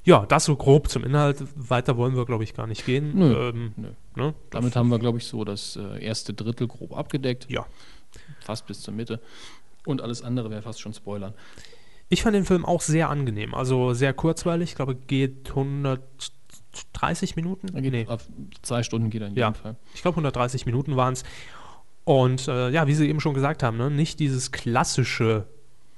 Ja, 0.05 0.25
das 0.25 0.45
so 0.45 0.55
grob 0.57 0.89
zum 0.89 1.05
Inhalt. 1.05 1.43
Weiter 1.57 1.97
wollen 1.97 2.17
wir, 2.17 2.25
glaube 2.27 2.45
ich, 2.45 2.55
gar 2.55 2.67
nicht 2.67 2.87
gehen. 2.87 3.13
Nö, 3.19 3.49
Ähm, 3.51 3.73
nö. 3.77 3.89
Ne? 4.17 4.35
Damit 4.51 4.75
haben 4.77 4.89
wir, 4.91 4.99
glaube 4.99 5.19
ich, 5.19 5.27
so 5.27 5.45
das 5.45 5.77
äh, 5.77 6.03
erste 6.05 6.35
Drittel 6.35 6.67
grob 6.67 6.97
abgedeckt, 6.97 7.47
Ja. 7.51 7.67
fast 8.41 8.67
bis 8.67 8.81
zur 8.83 8.95
Mitte. 8.95 9.21
Und 9.85 10.01
alles 10.03 10.23
andere 10.23 10.51
wäre 10.51 10.63
fast 10.63 10.81
schon 10.81 10.93
Spoilern. 10.95 11.33
Ich 12.09 12.23
fand 12.23 12.35
den 12.35 12.45
Film 12.45 12.65
auch 12.65 12.81
sehr 12.81 13.09
angenehm, 13.11 13.55
also 13.55 13.93
sehr 13.95 14.13
kurzweilig. 14.13 14.71
Ich 14.71 14.77
glaube, 14.77 14.95
geht 14.95 15.49
130 15.51 17.37
Minuten. 17.37 17.75
Er 17.75 17.83
geht 17.83 18.09
auf 18.09 18.27
zwei 18.63 18.83
Stunden 18.83 19.11
geht 19.11 19.23
er 19.23 19.29
in 19.29 19.35
jedem 19.35 19.41
Ja. 19.41 19.53
Fall. 19.55 19.77
Ich 19.95 20.03
glaube, 20.03 20.17
130 20.17 20.67
Minuten 20.67 20.97
waren 20.97 21.13
es. 21.15 21.25
Und 22.05 22.47
äh, 22.49 22.71
ja, 22.71 22.87
wie 22.87 22.95
Sie 22.95 23.09
eben 23.09 23.21
schon 23.21 23.35
gesagt 23.35 23.63
haben, 23.63 23.77
ne, 23.77 23.91
nicht 23.91 24.21
dieses 24.21 24.53
klassische 24.53 25.47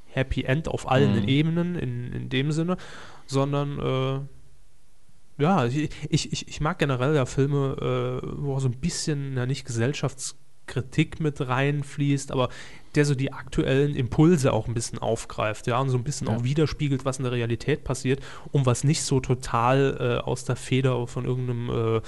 Happy 0.07 0.45
End 0.45 0.69
auf 0.69 0.91
allen 0.91 1.23
Mhm. 1.23 1.29
Ebenen 1.29 1.75
in, 1.77 2.13
in 2.13 2.29
dem 2.31 2.51
Sinne, 2.53 2.79
sondern 3.27 3.79
äh, 3.79 4.21
ja, 5.39 5.67
ich, 5.67 5.91
ich, 6.11 6.49
ich 6.49 6.61
mag 6.61 6.79
generell 6.79 7.15
ja 7.15 7.27
Filme, 7.27 8.21
äh, 8.23 8.29
wo 8.39 8.59
so 8.61 8.69
ein 8.69 8.79
bisschen, 8.81 9.37
ja 9.37 9.47
nicht 9.47 9.65
Gesellschaftskritik 9.65 11.21
mit 11.21 11.41
reinfließt, 11.47 12.33
aber 12.33 12.49
der 12.95 13.05
so 13.05 13.15
die 13.15 13.33
aktuellen 13.33 13.95
Impulse 13.95 14.53
auch 14.53 14.67
ein 14.67 14.75
bisschen 14.75 14.99
aufgreift, 14.99 15.67
ja, 15.67 15.79
und 15.79 15.91
so 15.91 15.97
ein 15.97 16.05
bisschen 16.05 16.27
Ja. 16.27 16.37
auch 16.37 16.45
widerspiegelt, 16.45 17.05
was 17.05 17.19
in 17.19 17.25
der 17.25 17.33
Realität 17.33 17.85
passiert, 17.85 18.21
um 18.51 18.67
was 18.67 18.83
nicht 18.85 19.03
so 19.03 19.21
total 19.21 19.97
äh, 20.01 20.25
aus 20.25 20.45
der 20.45 20.57
Feder 20.57 21.07
von 21.07 21.25
irgendeinem 21.25 21.97
äh, 21.99 22.01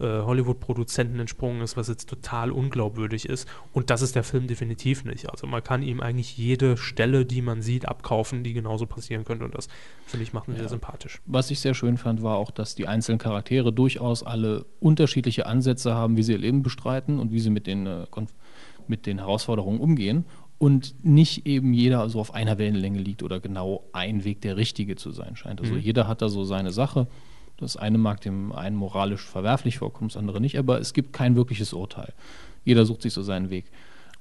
äh, 0.00 0.22
Hollywood-Produzenten 0.22 1.18
entsprungen 1.18 1.60
ist, 1.60 1.76
was 1.76 1.88
jetzt 1.88 2.08
total 2.08 2.50
unglaubwürdig 2.52 3.28
ist. 3.28 3.48
Und 3.72 3.90
das 3.90 4.02
ist 4.02 4.14
der 4.14 4.24
Film 4.24 4.46
definitiv 4.46 5.04
nicht. 5.04 5.30
Also 5.30 5.46
man 5.46 5.62
kann 5.62 5.82
ihm 5.82 6.00
eigentlich 6.00 6.36
jede 6.36 6.76
Stelle, 6.76 7.24
die 7.24 7.42
man 7.42 7.62
sieht, 7.62 7.88
abkaufen, 7.88 8.44
die 8.44 8.52
genauso 8.52 8.86
passieren 8.86 9.24
könnte. 9.24 9.44
Und 9.44 9.54
das, 9.54 9.68
finde 10.06 10.24
ich, 10.24 10.32
macht 10.32 10.48
ihn 10.48 10.56
sehr 10.56 10.68
sympathisch. 10.68 11.20
Was 11.26 11.50
ich 11.50 11.60
sehr 11.60 11.74
schön 11.74 11.96
fand, 11.96 12.22
war 12.22 12.36
auch, 12.36 12.50
dass 12.50 12.74
die 12.74 12.86
einzelnen 12.86 13.18
Charaktere 13.18 13.72
durchaus 13.72 14.22
alle 14.22 14.66
unterschiedliche 14.80 15.46
Ansätze 15.46 15.94
haben, 15.94 16.16
wie 16.16 16.22
sie 16.22 16.32
ihr 16.32 16.38
Leben 16.38 16.62
bestreiten 16.62 17.18
und 17.18 17.32
wie 17.32 17.40
sie 17.40 17.50
mit 17.50 17.66
den, 17.66 17.86
äh, 17.86 18.06
mit 18.86 19.06
den 19.06 19.18
Herausforderungen 19.18 19.80
umgehen. 19.80 20.24
und 20.58 21.04
nicht 21.04 21.46
eben 21.46 21.72
jeder 21.72 22.08
so 22.08 22.18
auf 22.18 22.34
einer 22.34 22.58
Wellenlänge 22.58 22.98
liegt 22.98 23.22
oder 23.22 23.38
genau 23.38 23.84
ein 23.92 24.24
Weg 24.24 24.40
der 24.40 24.56
richtige 24.56 24.96
zu 24.96 25.12
sein 25.12 25.36
scheint. 25.36 25.60
Also 25.60 25.76
jeder 25.76 26.08
hat 26.08 26.20
da 26.20 26.28
so 26.28 26.42
seine 26.42 26.72
Sache. 26.72 27.06
Das 27.58 27.76
eine 27.76 27.98
mag 27.98 28.20
dem 28.20 28.52
einen 28.52 28.76
moralisch 28.76 29.22
verwerflich 29.26 29.78
vorkommen, 29.78 30.08
das 30.08 30.16
andere 30.16 30.40
nicht, 30.40 30.58
aber 30.58 30.80
es 30.80 30.92
gibt 30.92 31.12
kein 31.12 31.36
wirkliches 31.36 31.72
Urteil. 31.72 32.12
Jeder 32.64 32.86
sucht 32.86 33.02
sich 33.02 33.12
so 33.12 33.22
seinen 33.22 33.50
Weg. 33.50 33.66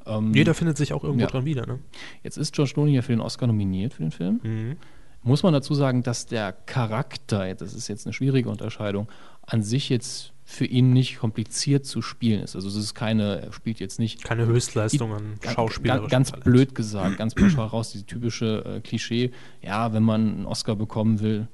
Ähm, 0.05 0.33
Jeder 0.33 0.53
findet 0.53 0.77
sich 0.77 0.93
auch 0.93 1.03
irgendwo 1.03 1.25
Ja. 1.25 1.29
dran 1.29 1.45
wieder, 1.45 1.65
ne? 1.67 1.79
Jetzt 2.23 2.37
ist 2.37 2.53
George 2.53 2.71
Clooney 2.73 2.93
ja 2.95 3.01
für 3.01 3.11
den 3.11 3.21
Oscar 3.21 3.47
nominiert 3.47 3.93
für 3.93 4.03
den 4.03 4.11
Film. 4.11 4.77
Muss 5.23 5.43
man 5.43 5.53
dazu 5.53 5.73
sagen, 5.73 6.03
dass 6.03 6.25
der 6.25 6.53
Charakter, 6.53 7.53
das 7.55 7.73
ist 7.73 7.87
jetzt 7.89 8.05
eine 8.05 8.13
schwierige 8.13 8.49
Unterscheidung, 8.49 9.07
an 9.45 9.61
sich 9.63 9.89
jetzt 9.89 10.33
für 10.45 10.65
ihn 10.65 10.93
nicht 10.93 11.19
kompliziert 11.19 11.85
zu 11.85 12.01
spielen 12.01 12.41
ist. 12.41 12.55
Also 12.55 12.69
es 12.69 12.75
ist 12.77 12.93
keine, 12.95 13.41
er 13.41 13.51
spielt 13.51 13.81
jetzt 13.81 13.99
nicht 13.99 14.23
Keine 14.23 14.45
Höchstleistung 14.45 15.13
an 15.13 15.33
Schauspielerischem 15.43 16.07
Ganz, 16.09 16.31
blöd 16.31 16.73
gesagt, 16.73 17.17
ganz 17.17 17.35
pauschal 17.35 17.67
raus, 17.67 17.91
diese 17.91 18.05
typische 18.05 18.63
äh, 18.65 18.79
Klischee, 18.79 19.31
ja, 19.61 19.91
wenn 19.91 20.03
man 20.03 20.21
einen 20.21 20.45
Oscar 20.45 20.77
bekommen 20.77 21.19
will, 21.19 21.49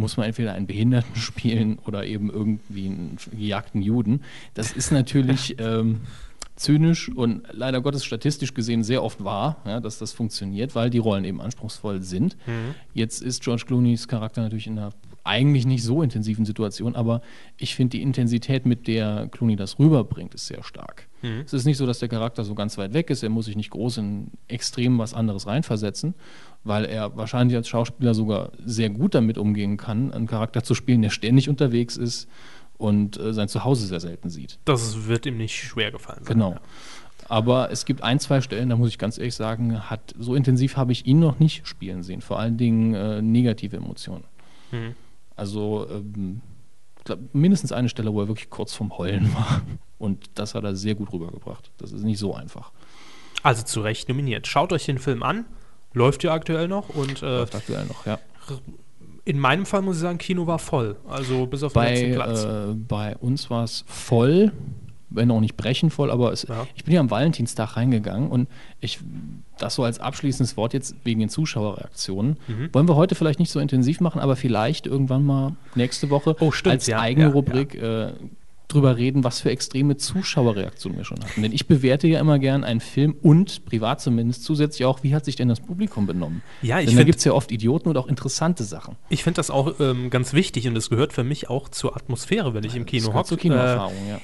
muss 0.00 0.16
man 0.16 0.26
entweder 0.26 0.54
einen 0.54 0.66
Behinderten 0.66 1.14
spielen 1.20 1.78
oder 1.86 2.04
eben 2.04 2.30
irgendwie 2.30 2.86
einen 2.86 3.18
gejagten 3.30 3.82
Juden. 3.82 4.22
Das 4.54 4.72
ist 4.72 4.90
natürlich 4.90 5.56
ähm, 5.60 6.00
zynisch 6.56 7.08
und 7.08 7.42
leider 7.52 7.80
Gottes 7.80 8.04
statistisch 8.04 8.52
gesehen 8.52 8.82
sehr 8.82 9.02
oft 9.02 9.24
wahr, 9.24 9.62
ja, 9.64 9.80
dass 9.80 9.98
das 9.98 10.12
funktioniert, 10.12 10.74
weil 10.74 10.90
die 10.90 10.98
Rollen 10.98 11.24
eben 11.24 11.40
anspruchsvoll 11.40 12.02
sind. 12.02 12.36
Jetzt 12.92 13.22
ist 13.22 13.42
George 13.42 13.64
Clooneys 13.66 14.08
Charakter 14.08 14.42
natürlich 14.42 14.66
in 14.66 14.78
einer 14.78 14.92
eigentlich 15.24 15.66
nicht 15.66 15.84
so 15.84 16.02
intensiven 16.02 16.44
Situation, 16.44 16.96
aber 16.96 17.22
ich 17.56 17.74
finde 17.74 17.96
die 17.96 18.02
Intensität, 18.02 18.66
mit 18.66 18.86
der 18.86 19.28
Clooney 19.30 19.56
das 19.56 19.78
rüberbringt, 19.78 20.34
ist 20.34 20.46
sehr 20.46 20.62
stark. 20.62 21.09
Es 21.22 21.52
ist 21.52 21.64
nicht 21.66 21.76
so, 21.76 21.86
dass 21.86 21.98
der 21.98 22.08
Charakter 22.08 22.44
so 22.44 22.54
ganz 22.54 22.78
weit 22.78 22.94
weg 22.94 23.10
ist, 23.10 23.22
er 23.22 23.28
muss 23.28 23.46
sich 23.46 23.56
nicht 23.56 23.70
groß 23.70 23.98
in 23.98 24.30
extrem 24.48 24.98
was 24.98 25.14
anderes 25.14 25.46
reinversetzen, 25.46 26.14
weil 26.64 26.84
er 26.84 27.16
wahrscheinlich 27.16 27.56
als 27.56 27.68
Schauspieler 27.68 28.14
sogar 28.14 28.52
sehr 28.64 28.90
gut 28.90 29.14
damit 29.14 29.38
umgehen 29.38 29.76
kann, 29.76 30.12
einen 30.12 30.26
Charakter 30.26 30.62
zu 30.62 30.74
spielen, 30.74 31.02
der 31.02 31.10
ständig 31.10 31.48
unterwegs 31.48 31.96
ist 31.96 32.28
und 32.78 33.18
äh, 33.18 33.32
sein 33.34 33.48
Zuhause 33.48 33.86
sehr 33.86 34.00
selten 34.00 34.30
sieht. 34.30 34.58
Das 34.64 35.06
wird 35.06 35.26
ihm 35.26 35.36
nicht 35.36 35.56
schwer 35.56 35.90
gefallen 35.90 36.24
sein. 36.24 36.34
Genau. 36.34 36.56
Aber 37.28 37.70
es 37.70 37.84
gibt 37.84 38.02
ein, 38.02 38.18
zwei 38.18 38.40
Stellen, 38.40 38.70
da 38.70 38.76
muss 38.76 38.88
ich 38.88 38.98
ganz 38.98 39.16
ehrlich 39.16 39.36
sagen, 39.36 39.88
hat, 39.88 40.14
so 40.18 40.34
intensiv 40.34 40.76
habe 40.76 40.90
ich 40.90 41.06
ihn 41.06 41.20
noch 41.20 41.38
nicht 41.38 41.66
spielen 41.66 42.02
sehen. 42.02 42.22
Vor 42.22 42.40
allen 42.40 42.56
Dingen 42.56 42.94
äh, 42.94 43.22
negative 43.22 43.76
Emotionen. 43.76 44.24
Mhm. 44.72 44.96
Also 45.36 45.86
ähm, 45.90 46.40
glaub, 47.04 47.18
mindestens 47.32 47.72
eine 47.72 47.88
Stelle, 47.88 48.12
wo 48.12 48.20
er 48.20 48.28
wirklich 48.28 48.50
kurz 48.50 48.74
vorm 48.74 48.96
Heulen 48.98 49.32
war. 49.34 49.62
Und 49.98 50.30
das 50.34 50.54
hat 50.54 50.64
er 50.64 50.74
sehr 50.76 50.94
gut 50.94 51.12
rübergebracht. 51.12 51.70
Das 51.78 51.92
ist 51.92 52.02
nicht 52.02 52.18
so 52.18 52.34
einfach. 52.34 52.72
Also 53.42 53.62
zu 53.64 53.80
Recht 53.80 54.08
nominiert. 54.08 54.46
Schaut 54.46 54.72
euch 54.72 54.86
den 54.86 54.98
Film 54.98 55.22
an. 55.22 55.44
Läuft 55.92 56.22
ja 56.22 56.32
aktuell 56.32 56.68
noch 56.68 56.88
und 56.90 57.22
äh, 57.22 57.38
Läuft 57.38 57.54
aktuell 57.54 57.84
noch, 57.86 58.06
ja. 58.06 58.18
in 59.24 59.38
meinem 59.38 59.66
Fall 59.66 59.82
muss 59.82 59.96
ich 59.96 60.02
sagen, 60.02 60.18
Kino 60.18 60.46
war 60.46 60.58
voll. 60.60 60.96
Also 61.08 61.46
bis 61.46 61.62
auf 61.64 61.72
den 61.72 61.80
Bei, 61.82 61.94
letzten 61.94 62.14
Platz. 62.14 62.44
äh, 62.44 62.74
bei 62.74 63.16
uns 63.16 63.50
war 63.50 63.64
es 63.64 63.84
voll, 63.88 64.52
wenn 65.10 65.30
auch 65.30 65.40
nicht 65.40 65.56
brechend 65.56 65.92
voll, 65.92 66.10
aber 66.10 66.32
es, 66.32 66.46
Ja. 66.48 66.66
ich 66.74 66.84
bin 66.84 66.94
ja 66.94 67.00
am 67.00 67.10
Valentinstag 67.10 67.76
reingegangen 67.76 68.30
und 68.30 68.48
ich, 68.80 69.00
das 69.58 69.74
so 69.74 69.84
als 69.84 69.98
abschließendes 70.00 70.56
Wort 70.56 70.72
jetzt 70.72 70.94
wegen 71.04 71.20
den 71.20 71.28
Zuschauerreaktionen, 71.28 72.36
Mhm. 72.48 72.68
wollen 72.72 72.88
wir 72.88 72.96
heute 72.96 73.14
vielleicht 73.14 73.38
nicht 73.40 73.50
so 73.50 73.60
intensiv 73.60 74.00
machen, 74.00 74.20
aber 74.20 74.36
vielleicht 74.36 74.86
irgendwann 74.86 75.24
mal 75.24 75.56
nächste 75.74 76.10
Woche 76.10 76.36
Oh, 76.40 76.50
stimmt, 76.52 76.72
als 76.74 76.86
ja, 76.86 77.00
eigene 77.00 77.26
ja, 77.26 77.32
Rubrik 77.32 77.74
Äh, 77.74 78.12
drüber 78.68 78.96
reden, 78.96 79.24
was 79.24 79.40
für 79.40 79.50
extreme 79.50 79.96
Zuschauerreaktionen 79.96 80.96
wir 80.96 81.04
schon 81.04 81.18
hatten. 81.18 81.42
Denn 81.42 81.50
ich 81.52 81.66
bewerte 81.66 82.06
ja 82.06 82.20
immer 82.20 82.38
gern 82.38 82.62
einen 82.62 82.78
Film 82.78 83.16
und, 83.20 83.64
privat 83.64 84.00
zumindest, 84.00 84.44
zusätzlich 84.44 84.84
auch, 84.84 85.02
wie 85.02 85.12
hat 85.12 85.24
sich 85.24 85.34
denn 85.34 85.48
das 85.48 85.58
Publikum 85.58 86.06
benommen? 86.06 86.42
Ja, 86.62 86.78
ich 86.78 86.86
Denn 86.86 86.96
da 86.96 87.02
gibt 87.02 87.18
es 87.18 87.24
ja 87.24 87.32
oft 87.32 87.50
Idioten 87.50 87.88
und 87.88 87.96
auch 87.96 88.06
interessante 88.06 88.62
Sachen. 88.62 88.94
Ich 89.08 89.24
finde 89.24 89.38
das 89.38 89.50
auch 89.50 89.80
ähm, 89.80 90.08
ganz 90.10 90.34
wichtig 90.34 90.68
und 90.68 90.76
es 90.76 90.88
gehört 90.88 91.12
für 91.12 91.24
mich 91.24 91.50
auch 91.50 91.68
zur 91.68 91.96
Atmosphäre, 91.96 92.54
wenn 92.54 92.62
ich 92.62 92.76
im 92.76 92.86
Kino 92.86 93.06
Das 93.06 93.10
gehört 93.10 93.26
zur 93.26 93.38
hocke. 93.38 93.48
Äh, 93.48 93.50
Kinoerfahrung, 93.50 94.08
ja. 94.08 94.20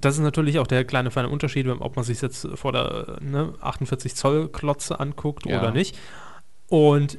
Das 0.00 0.14
ist 0.16 0.20
natürlich 0.22 0.58
auch 0.58 0.66
der 0.66 0.84
kleine 0.84 1.10
feine 1.10 1.28
Unterschied, 1.28 1.66
ob 1.68 1.96
man 1.96 2.04
sich 2.04 2.20
jetzt 2.22 2.48
vor 2.54 2.72
der 2.72 3.18
ne, 3.20 3.54
48 3.60 4.14
Zoll 4.14 4.48
Klotze 4.48 4.98
anguckt 5.00 5.46
Ja. 5.46 5.58
oder 5.58 5.70
nicht. 5.72 5.98
Und 6.68 7.18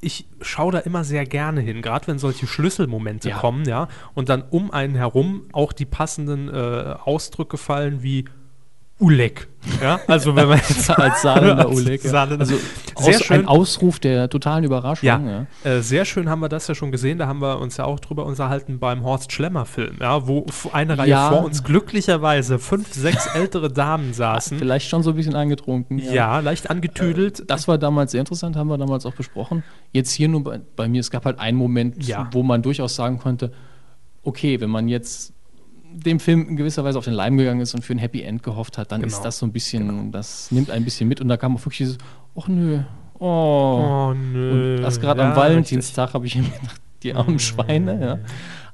ich 0.00 0.26
schaue 0.40 0.72
da 0.72 0.78
immer 0.78 1.02
sehr 1.02 1.24
gerne 1.26 1.60
hin, 1.60 1.82
gerade 1.82 2.06
wenn 2.06 2.18
solche 2.18 2.46
Schlüsselmomente 2.46 3.30
Ja. 3.30 3.38
kommen, 3.38 3.64
ja, 3.66 3.88
und 4.14 4.28
dann 4.28 4.42
um 4.42 4.70
einen 4.70 4.94
herum 4.94 5.48
auch 5.52 5.72
die 5.72 5.86
passenden 5.86 6.48
äh, 6.48 6.94
Ausdrücke 7.04 7.56
fallen 7.56 8.02
wie 8.02 8.24
Ulek. 9.00 9.46
Ja, 9.82 10.00
also 10.08 10.34
wenn 10.34 10.48
man 10.48 10.58
jetzt 10.58 10.90
als 10.90 11.22
Saarländer 11.22 11.68
Oleg. 11.68 12.02
ja. 12.02 12.10
Saarländer- 12.10 12.40
Also 12.40 12.56
Sehr 12.98 13.16
aus, 13.16 13.22
schön. 13.22 13.40
ein 13.40 13.46
Ausruf 13.46 14.00
der 14.00 14.28
totalen 14.28 14.64
Überraschung. 14.64 15.06
Ja, 15.06 15.46
Äh, 15.62 15.80
sehr 15.82 16.04
schön 16.04 16.28
haben 16.28 16.40
wir 16.40 16.48
das 16.48 16.66
ja 16.66 16.74
schon 16.74 16.90
gesehen. 16.90 17.18
Da 17.18 17.26
haben 17.28 17.40
wir 17.40 17.60
uns 17.60 17.76
ja 17.76 17.84
auch 17.84 18.00
drüber 18.00 18.24
unterhalten 18.26 18.78
beim 18.80 19.04
Horst 19.04 19.30
Schlemmer-Film, 19.32 19.98
ja, 20.00 20.26
wo 20.26 20.46
eine 20.72 20.98
Reihe 20.98 21.10
Ja. 21.10 21.28
vor 21.30 21.44
uns 21.44 21.62
glücklicherweise 21.62 22.58
fünf, 22.58 22.92
sechs 22.92 23.26
ältere 23.34 23.70
Damen 23.70 24.14
saßen. 24.14 24.58
Vielleicht 24.58 24.88
schon 24.88 25.02
so 25.04 25.10
ein 25.10 25.16
bisschen 25.16 25.36
angetrunken. 25.36 25.98
Ja, 25.98 26.40
leicht 26.40 26.70
angetüdelt. 26.70 27.44
Das 27.48 27.68
war 27.68 27.78
damals 27.78 28.12
sehr 28.12 28.20
interessant, 28.20 28.56
haben 28.56 28.68
wir 28.68 28.78
damals 28.78 29.06
auch 29.06 29.14
besprochen. 29.14 29.62
Jetzt 29.92 30.10
hier 30.12 30.28
nur 30.28 30.42
bei, 30.42 30.60
bei 30.76 30.88
mir, 30.88 31.00
es 31.00 31.10
gab 31.10 31.24
halt 31.24 31.38
einen 31.38 31.56
Moment, 31.58 32.04
Ja. 32.04 32.28
wo 32.32 32.42
man 32.42 32.62
durchaus 32.62 32.96
sagen 32.96 33.18
konnte, 33.18 33.52
okay, 34.24 34.60
wenn 34.60 34.70
man 34.70 34.88
jetzt 34.88 35.32
dem 35.92 36.20
Film 36.20 36.48
in 36.48 36.56
gewisser 36.56 36.84
Weise 36.84 36.98
auf 36.98 37.04
den 37.04 37.14
Leim 37.14 37.36
gegangen 37.36 37.60
ist 37.60 37.74
und 37.74 37.82
für 37.84 37.92
ein 37.94 37.98
Happy 37.98 38.22
End 38.22 38.42
gehofft 38.42 38.78
hat, 38.78 38.92
dann 38.92 39.00
Genau. 39.02 39.12
ist 39.14 39.22
das 39.22 39.38
so 39.38 39.46
ein 39.46 39.52
bisschen, 39.52 40.12
das 40.12 40.50
nimmt 40.50 40.70
ein 40.70 40.84
bisschen 40.84 41.08
mit 41.08 41.20
und 41.20 41.28
da 41.28 41.36
kam 41.36 41.56
auch 41.56 41.60
wirklich 41.60 41.78
dieses, 41.78 41.98
ach 42.38 42.48
nö, 42.48 42.80
oh. 43.18 43.26
oh, 44.10 44.14
nö. 44.14 44.76
Und 44.76 44.82
das 44.82 45.00
gerade 45.00 45.20
Ja, 45.22 45.30
am 45.30 45.36
Valentinstag 45.36 46.14
habe 46.14 46.26
ich 46.26 46.36
mir 46.36 46.42
gedacht, 46.44 46.80
die 47.02 47.14
armen. 47.14 47.38
Schweine, 47.38 48.00
ja. 48.00 48.18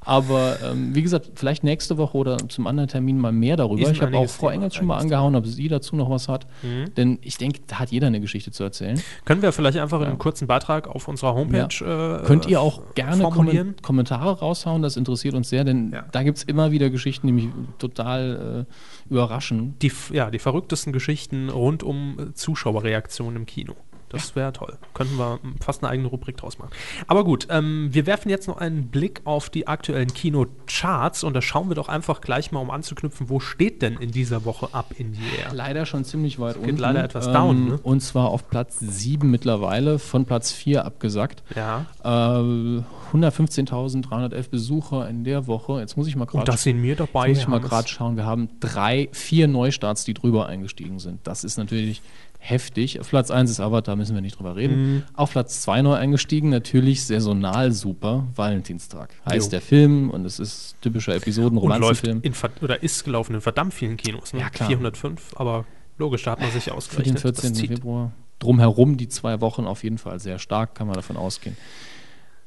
Aber 0.05 0.57
ähm, 0.65 0.95
wie 0.95 1.03
gesagt, 1.03 1.31
vielleicht 1.35 1.65
nächste 1.65 1.97
Woche 1.97 2.17
oder 2.17 2.37
zum 2.49 2.67
anderen 2.67 2.89
Termin 2.89 3.19
mal 3.19 3.33
mehr 3.33 3.57
darüber. 3.57 3.83
Ist 3.83 3.93
Ich 3.93 4.03
habe 4.03 4.17
auch 4.19 4.29
Frau 4.29 4.51
Engels 4.51 4.75
schon 4.75 4.87
mal 4.87 4.99
angehauen, 4.99 5.35
ob 5.35 5.47
sie 5.47 5.69
dazu 5.69 5.97
noch 5.97 6.11
was 6.11 6.29
hat. 6.29 6.47
Mhm. 6.63 6.95
Denn 6.95 7.19
ich 7.23 7.39
denke, 7.39 7.61
da 7.67 7.79
hat 7.81 7.91
jeder 7.91 8.07
eine 8.09 8.21
Geschichte 8.21 8.51
zu 8.51 8.63
erzählen. 8.65 9.01
Können 9.25 9.43
wir 9.43 9.53
vielleicht 9.53 9.79
einfach 9.79 9.99
in 9.99 10.05
Ja. 10.05 10.09
einem 10.11 10.19
kurzen 10.19 10.47
Beitrag 10.47 10.89
auf 10.89 11.09
unserer 11.09 11.35
Homepage 11.35 11.85
äh, 11.85 12.27
Könnt 12.27 12.47
ihr 12.47 12.61
auch 12.61 12.83
gerne? 12.95 13.23
Kommen 13.25 13.77
Kommentare 13.83 14.39
raushauen, 14.39 14.83
das 14.83 14.97
interessiert 14.97 15.35
uns 15.35 15.49
sehr, 15.49 15.65
denn 15.65 15.93
Ja. 15.93 16.05
da 16.13 16.23
gibt 16.23 16.39
es 16.39 16.45
immer 16.45 16.71
wieder 16.71 16.91
Geschichten, 16.91 17.27
die 17.27 17.33
mich 17.33 17.49
total 17.79 18.67
äh, 18.69 19.11
überraschen. 19.13 19.75
Die, 19.81 19.93
ja, 20.13 20.31
die 20.31 20.39
verrücktesten 20.39 20.93
Geschichten 20.93 21.49
rund 21.49 21.83
um 21.83 22.17
äh, 22.19 22.35
Zuschauerreaktionen 22.35 23.37
im 23.37 23.47
Kino. 23.47 23.75
Das 24.15 24.37
wäre 24.37 24.53
toll. 24.53 24.79
Könnten 24.95 25.17
wir 25.17 25.39
mm, 25.43 25.57
fast 25.61 25.83
eine 25.83 25.91
eigene 25.91 26.09
Rubrik 26.09 26.37
draus 26.37 26.59
machen. 26.59 26.71
Aber 27.07 27.25
gut, 27.25 27.47
ähm, 27.51 27.89
wir 27.93 28.07
werfen 28.07 28.29
jetzt 28.29 28.49
noch 28.49 28.59
einen 28.59 28.89
Blick 28.89 29.21
auf 29.25 29.51
die 29.51 29.67
aktuellen 29.67 30.13
Kinocharts 30.13 31.25
und 31.25 31.35
da 31.35 31.43
schauen 31.43 31.69
wir 31.69 31.75
doch 31.75 31.89
einfach 31.89 32.21
gleich 32.21 32.53
mal, 32.53 32.61
um 32.61 32.71
anzuknüpfen, 32.71 33.29
wo 33.29 33.41
steht 33.41 33.83
denn 33.83 33.97
in 33.97 34.11
dieser 34.11 34.45
Woche 34.45 34.69
ab 34.73 34.95
in 34.97 35.13
die 35.13 35.21
Air? 35.39 35.53
Leider 35.53 35.87
schon 35.87 36.05
ziemlich 36.05 36.39
weit 36.39 36.57
unten. 36.57 36.77
leider 36.77 37.05
etwas 37.05 37.31
down, 37.31 37.69
ne? 37.69 37.81
Und 37.83 38.01
zwar 38.01 38.29
auf 38.29 38.49
Platz 38.49 38.79
7 38.81 39.31
mittlerweile, 39.31 39.99
von 39.99 40.25
Platz 40.25 40.53
4 40.53 40.85
abgesagt. 40.85 41.43
Ja. 41.55 41.87
Äh, 42.03 42.83
115.311 43.15 44.51
Besucher 44.51 45.09
in 45.09 45.25
der 45.25 45.47
Woche. 45.47 45.81
Jetzt 45.81 45.97
muss 45.97 46.09
ich 46.09 46.17
mal 46.17 46.25
Und 46.25 46.31
gerade 46.31 46.51
das 46.51 46.63
sehen 46.63 46.83
wir 46.83 46.97
dabei. 46.97 47.29
muss 47.29 47.39
ich 47.39 47.49
mal 47.49 47.61
gerade 47.61 47.89
schauen. 47.89 48.17
Wir 48.17 48.27
haben 48.27 48.49
drei, 48.61 49.09
vier 49.13 49.47
Neustarts, 49.47 50.05
die 50.05 50.15
drüber 50.15 50.47
eingestiegen 50.47 50.99
sind. 50.99 51.21
Das 51.25 51.45
ist 51.45 51.57
natürlich 51.57 52.03
heftig. 52.45 53.01
Auf 53.01 53.09
Platz 53.09 53.31
1 53.31 53.51
ist 53.51 53.61
Avatar, 53.61 53.97
müssen 53.97 54.15
wir 54.15 54.21
nicht 54.21 54.39
drüber 54.39 54.55
reden. 54.55 54.77
Mhm. 54.97 55.03
Auf 55.15 55.33
Platz 55.33 55.63
2 55.63 55.83
neu 55.83 55.95
eingestiegen, 55.95 56.51
natürlich 56.51 57.05
saisonal 57.07 57.73
super, 57.73 58.27
Valentinstag. 58.37 59.15
Heißt 59.29 59.47
Jo. 59.47 59.51
der 59.51 59.61
Film 59.63 60.11
und 60.11 60.27
es 60.27 60.39
ist 60.39 60.77
typischer 60.83 61.15
Episoden-Romanzenfilm. 61.15 62.23
oder 62.61 62.83
ist 62.83 63.05
gelaufen 63.05 63.35
in 63.35 63.41
verdammt 63.41 63.73
vielen 63.73 63.97
Kinos. 63.97 64.33
Ne? 64.35 64.41
Ja, 64.41 64.51
klar. 64.51 64.69
405, 64.69 65.33
aber 65.37 65.65
logisch, 65.97 66.23
da 66.25 66.33
hat 66.33 66.41
man 66.41 66.51
sich 66.51 66.65
Für 66.65 66.71
den 66.71 66.77
ausgerechnet. 66.77 67.21
14. 67.21 67.51
das 67.53 67.59
zieht. 67.61 67.69
Februar. 67.71 68.13
Drumherum 68.41 68.97
die 68.99 69.09
zwei 69.09 69.41
Wochen 69.41 69.65
auf 69.65 69.83
jeden 69.83 69.97
Fall 69.99 70.21
sehr 70.21 70.39
stark, 70.39 70.75
kann 70.75 70.87
man 70.87 70.95
davon 70.95 71.17
ausgehen. 71.17 71.57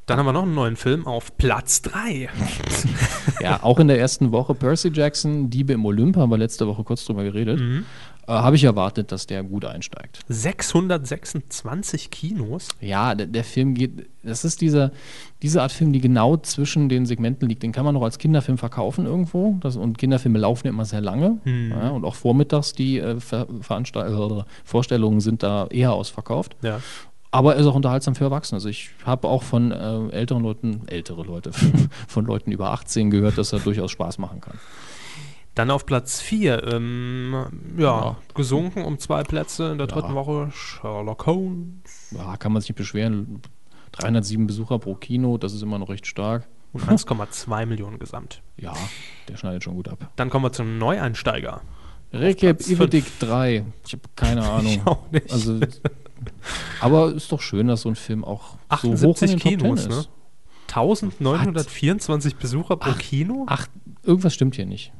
Dann 0.05 0.19
haben 0.19 0.25
wir 0.25 0.31
noch 0.33 0.43
einen 0.43 0.53
neuen 0.53 0.75
Film 0.77 1.05
auf 1.07 1.35
Platz 1.37 1.81
3. 1.81 2.29
Ja, 3.39 3.61
auch 3.61 3.77
in 3.79 3.87
der 3.87 3.99
ersten 3.99 4.31
Woche 4.31 4.55
Percy 4.55 4.89
Jackson, 4.91 5.51
Diebe 5.51 5.73
im 5.73 5.85
Olymp, 5.85 6.17
haben 6.17 6.31
wir 6.31 6.37
letzte 6.39 6.65
Woche 6.65 6.83
kurz 6.83 7.05
drüber 7.05 7.23
geredet. 7.23 7.59
Mhm. 7.59 7.85
Äh, 8.27 8.33
Habe 8.33 8.57
ich 8.57 8.63
erwartet, 8.65 9.11
dass 9.11 9.25
der 9.25 9.41
gut 9.43 9.63
einsteigt. 9.63 10.19
626 10.27 12.11
Kinos. 12.11 12.67
Ja, 12.81 13.15
der, 13.15 13.25
der 13.27 13.45
Film 13.45 13.73
geht, 13.73 14.07
das 14.21 14.43
ist 14.43 14.59
dieser, 14.59 14.91
diese 15.41 15.61
Art 15.61 15.71
Film, 15.71 15.93
die 15.93 16.01
genau 16.01 16.35
zwischen 16.37 16.89
den 16.89 17.05
Segmenten 17.05 17.47
liegt. 17.47 17.63
Den 17.63 17.71
kann 17.71 17.85
man 17.85 17.93
noch 17.93 18.03
als 18.03 18.17
Kinderfilm 18.17 18.57
verkaufen 18.57 19.05
irgendwo. 19.05 19.57
Das, 19.61 19.77
und 19.77 19.97
Kinderfilme 19.97 20.39
laufen 20.39 20.67
ja 20.67 20.73
immer 20.73 20.85
sehr 20.85 21.01
lange. 21.01 21.39
Hm. 21.43 21.71
Ja, 21.71 21.89
und 21.91 22.03
auch 22.03 22.15
vormittags 22.15 22.73
die 22.73 22.99
äh, 22.99 23.19
Ver, 23.19 23.47
äh, 23.49 24.43
Vorstellungen 24.65 25.21
sind 25.21 25.41
da 25.43 25.67
eher 25.67 25.93
ausverkauft. 25.93 26.57
Ja. 26.61 26.81
Aber 27.31 27.55
er 27.55 27.61
ist 27.61 27.67
auch 27.67 27.75
unterhaltsam 27.75 28.15
für 28.15 28.25
Erwachsene. 28.25 28.57
Also 28.57 28.67
ich 28.67 28.89
habe 29.05 29.27
auch 29.27 29.43
von 29.43 29.71
äh, 29.71 30.09
älteren 30.09 30.43
Leuten, 30.43 30.81
ältere 30.87 31.23
Leute, 31.23 31.51
von 32.07 32.25
Leuten 32.25 32.51
über 32.51 32.71
18 32.71 33.09
gehört, 33.09 33.37
dass 33.37 33.53
er 33.53 33.59
durchaus 33.59 33.91
Spaß 33.91 34.17
machen 34.17 34.41
kann. 34.41 34.57
Dann 35.57 35.71
auf 35.71 35.85
Platz 35.87 36.21
4, 36.21 36.71
ähm, 36.71 37.33
ja, 37.77 37.83
Ja. 38.01 38.17
gesunken 38.35 38.85
um 38.85 38.99
zwei 38.99 39.23
Plätze 39.23 39.71
in 39.71 39.77
der 39.79 39.87
Ja. 39.87 39.93
dritten 39.95 40.13
Woche. 40.13 40.49
Sherlock 40.53 41.25
Holmes. 41.25 42.11
Ja, 42.15 42.37
kann 42.37 42.51
man 42.53 42.61
sich 42.61 42.69
nicht 42.69 42.77
beschweren. 42.77 43.41
307 43.93 44.45
Besucher 44.45 44.77
pro 44.77 44.93
Kino, 44.95 45.37
das 45.39 45.53
ist 45.53 45.63
immer 45.63 45.79
noch 45.79 45.89
recht 45.89 46.05
stark. 46.05 46.47
Und 46.73 46.87
1,2 46.87 47.65
Millionen 47.65 47.97
gesamt. 47.97 48.43
Ja, 48.57 48.73
der 49.27 49.37
schneidet 49.37 49.63
schon 49.63 49.73
gut 49.75 49.87
ab. 49.87 50.11
Dann 50.15 50.29
kommen 50.29 50.45
wir 50.45 50.51
zum 50.51 50.77
Neueinsteiger. 50.77 51.61
Recap 52.13 52.61
Ivedik 52.67 53.05
3. 53.19 53.65
Ich 53.85 53.93
habe 53.93 54.03
keine 54.15 54.43
Ahnung. 54.51 54.81
auch 54.85 55.09
nicht. 55.11 55.31
Also, 55.31 55.59
aber 56.81 57.13
ist 57.13 57.31
doch 57.31 57.41
schön, 57.41 57.67
dass 57.67 57.81
so 57.81 57.89
ein 57.89 57.95
Film 57.95 58.23
auch 58.23 58.57
so 58.81 58.89
hoch 58.89 59.21
in 59.21 59.23
78 59.23 59.29
den 59.31 59.39
Top 59.39 59.49
Kinos, 59.59 59.81
10 59.81 59.89
ne? 59.91 59.97
ist. 59.99 60.09
1924 60.75 62.35
Besucher 62.35 62.77
pro 62.77 62.91
Ach, 62.91 62.99
Kino? 62.99 63.45
Ach, 63.47 63.67
irgendwas 64.03 64.33
stimmt 64.33 64.55
hier 64.55 64.65
nicht. 64.65 64.91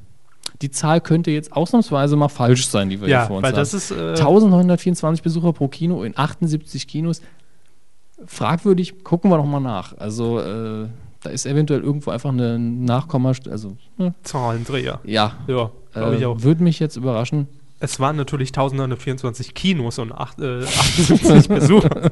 Die 0.62 0.72
Zahl 0.72 1.02
könnte 1.02 1.32
jetzt 1.32 1.54
ausnahmsweise 1.54 2.16
mal 2.16 2.30
falsch 2.30 2.68
sein, 2.68 2.89
die 2.89 3.00
wir 3.00 3.08
hier 3.08 3.16
ja, 3.18 3.26
vor 3.28 3.38
uns 3.38 3.43
weil 3.43 3.52
haben. 3.52 3.60
das 3.60 3.74
ist. 3.74 3.91
Äh, 3.91 4.12
1924 4.12 5.22
Besucher 5.22 5.54
pro 5.54 5.68
Kino 5.68 6.04
in 6.04 6.18
78 6.18 6.88
Kinos. 6.88 7.22
Fragwürdig, 8.26 9.04
gucken 9.04 9.30
wir 9.30 9.38
noch 9.38 9.45
mal 9.45 9.60
nach. 9.60 9.95
Also, 9.98 10.39
äh, 10.39 10.88
da 11.22 11.30
ist 11.30 11.45
eventuell 11.45 11.82
irgendwo 11.82 12.10
einfach 12.12 12.30
eine 12.32 12.58
Nachkommastelle. 12.58 13.52
Also, 13.52 13.78
ne, 13.98 14.14
Zahlendreher. 14.24 15.00
ja, 15.04 15.34
Ja, 15.48 15.72
glaube 15.93 16.16
ich 16.16 16.22
äh, 16.22 16.26
auch. 16.26 16.41
würde 16.41 16.64
mich 16.64 16.80
jetzt 16.80 16.95
überraschen. 16.95 17.48
Es 17.80 18.00
waren 18.00 18.16
natürlich 18.16 18.50
1924 18.50 19.54
Kinos 19.54 20.00
und 20.00 20.12
acht, 20.12 20.39
äh, 20.39 20.64
78 20.64 21.48
Besucher. 21.48 22.10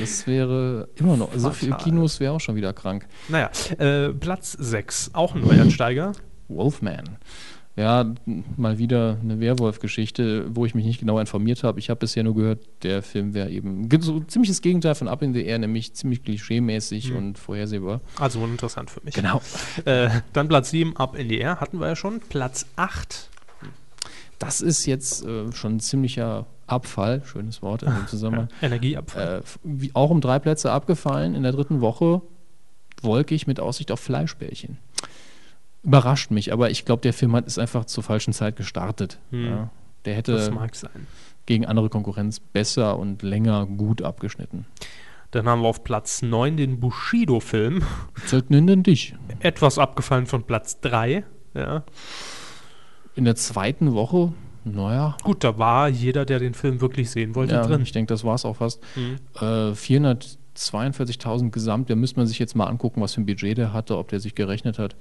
Das 0.00 0.26
wäre 0.26 0.88
immer 0.96 1.16
noch. 1.16 1.28
So 1.36 1.50
viele. 1.50 1.76
Kinos 1.76 2.18
wäre 2.18 2.32
auch 2.32 2.40
schon 2.40 2.56
wieder 2.56 2.72
krank. 2.72 3.06
naja, 3.28 3.50
äh, 3.78 4.08
Platz 4.08 4.56
6, 4.58 5.10
auch 5.12 5.36
ein 5.36 5.42
Neueinsteiger. 5.42 6.10
Wolfman. 6.48 7.18
Ja, 7.74 8.12
mal 8.58 8.76
wieder 8.76 9.16
eine 9.22 9.40
Werwolf-Geschichte, 9.40 10.44
wo 10.54 10.66
ich 10.66 10.74
mich 10.74 10.84
nicht 10.84 11.00
genau 11.00 11.18
informiert 11.18 11.64
habe. 11.64 11.78
Ich 11.78 11.88
habe 11.88 12.00
bisher 12.00 12.22
nur 12.22 12.34
gehört, 12.34 12.60
der 12.82 13.02
Film 13.02 13.32
wäre 13.32 13.48
eben 13.48 13.88
so 14.02 14.20
ziemlich 14.20 14.50
das 14.50 14.60
Gegenteil 14.60 14.94
von 14.94 15.08
Up 15.08 15.22
in 15.22 15.32
the 15.32 15.42
Air, 15.42 15.58
nämlich 15.58 15.94
ziemlich 15.94 16.22
klischeemäßig 16.22 17.10
Mhm. 17.10 17.16
und 17.16 17.38
vorhersehbar. 17.38 18.02
Also 18.18 18.40
uninteressant 18.40 18.90
für 18.90 19.00
mich. 19.02 19.14
Genau. 19.14 19.40
Äh, 19.86 20.10
dann 20.34 20.48
Platz 20.48 20.68
7, 20.70 20.96
Up 20.98 21.16
in 21.18 21.30
the 21.30 21.38
Air, 21.38 21.60
hatten 21.60 21.78
wir 21.80 21.88
ja 21.88 21.96
schon. 21.96 22.20
Platz 22.28 22.66
8, 22.76 23.30
Das 24.38 24.60
ist 24.60 24.84
jetzt 24.84 25.24
äh, 25.24 25.50
schon 25.52 25.76
ein 25.76 25.80
ziemlicher 25.80 26.44
Abfall, 26.66 27.22
schönes 27.24 27.62
Wort 27.62 27.84
in 27.84 27.94
dem 27.94 28.06
Zusammenhang. 28.06 28.48
Energieabfall. 28.60 29.42
äh, 29.64 29.88
auch 29.94 30.10
um 30.10 30.20
drei 30.20 30.38
Plätze 30.40 30.70
abgefallen 30.72 31.34
in 31.34 31.42
der 31.42 31.52
dritten 31.52 31.80
Woche, 31.80 32.20
wolkig 33.00 33.46
mit 33.46 33.60
Aussicht 33.60 33.90
auf 33.90 34.00
Fleischbällchen. 34.00 34.76
Überrascht 35.82 36.30
mich, 36.30 36.52
aber 36.52 36.70
ich 36.70 36.84
glaube, 36.84 37.02
der 37.02 37.12
Film 37.12 37.34
hat, 37.34 37.46
ist 37.46 37.58
einfach 37.58 37.84
zur 37.84 38.04
falschen 38.04 38.32
Zeit 38.32 38.56
gestartet. 38.56 39.18
Hm. 39.30 39.46
Ja. 39.46 39.70
Der 40.04 40.14
hätte 40.14 40.52
gegen 41.46 41.66
andere 41.66 41.88
Konkurrenz 41.88 42.40
besser 42.40 42.98
und 42.98 43.22
länger 43.22 43.66
gut 43.66 44.02
abgeschnitten. 44.02 44.66
Dann 45.32 45.46
haben 45.46 45.62
wir 45.62 45.68
auf 45.68 45.82
Platz 45.82 46.22
9 46.22 46.56
den 46.56 46.78
Bushido-Film. 46.78 47.82
Denn 48.50 48.82
dich? 48.82 49.14
Etwas 49.40 49.78
abgefallen 49.78 50.26
von 50.26 50.44
Platz 50.44 50.80
3. 50.80 51.24
Ja. 51.54 51.84
In 53.14 53.24
der 53.24 53.34
zweiten 53.34 53.94
Woche, 53.94 54.32
naja, 54.64 55.16
Gut, 55.22 55.42
da 55.42 55.58
war 55.58 55.88
jeder, 55.88 56.24
der 56.24 56.38
den 56.38 56.54
Film 56.54 56.80
wirklich 56.80 57.10
sehen 57.10 57.34
wollte, 57.34 57.54
ja, 57.54 57.66
drin. 57.66 57.82
ich 57.82 57.92
denke, 57.92 58.12
das 58.12 58.24
war 58.24 58.34
es 58.34 58.44
auch 58.44 58.56
fast. 58.56 58.80
Hm. 58.94 59.16
Äh, 59.36 59.72
442.000 59.72 61.50
gesamt, 61.50 61.90
da 61.90 61.96
müsste 61.96 62.20
man 62.20 62.26
sich 62.26 62.38
jetzt 62.38 62.54
mal 62.54 62.66
angucken, 62.66 63.00
was 63.00 63.14
für 63.14 63.22
ein 63.22 63.26
Budget 63.26 63.58
der 63.58 63.72
hatte, 63.72 63.98
ob 63.98 64.08
der 64.08 64.20
sich 64.20 64.34
gerechnet 64.34 64.78
hat. 64.78 64.94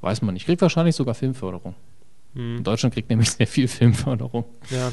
Weiß 0.00 0.22
man 0.22 0.34
nicht. 0.34 0.46
Kriegt 0.46 0.62
wahrscheinlich 0.62 0.94
sogar 0.96 1.14
Filmförderung. 1.14 1.74
Hm. 2.34 2.62
Deutschland 2.62 2.94
kriegt 2.94 3.10
nämlich 3.10 3.30
sehr 3.30 3.46
viel 3.46 3.68
Filmförderung. 3.68 4.44
Ja, 4.70 4.92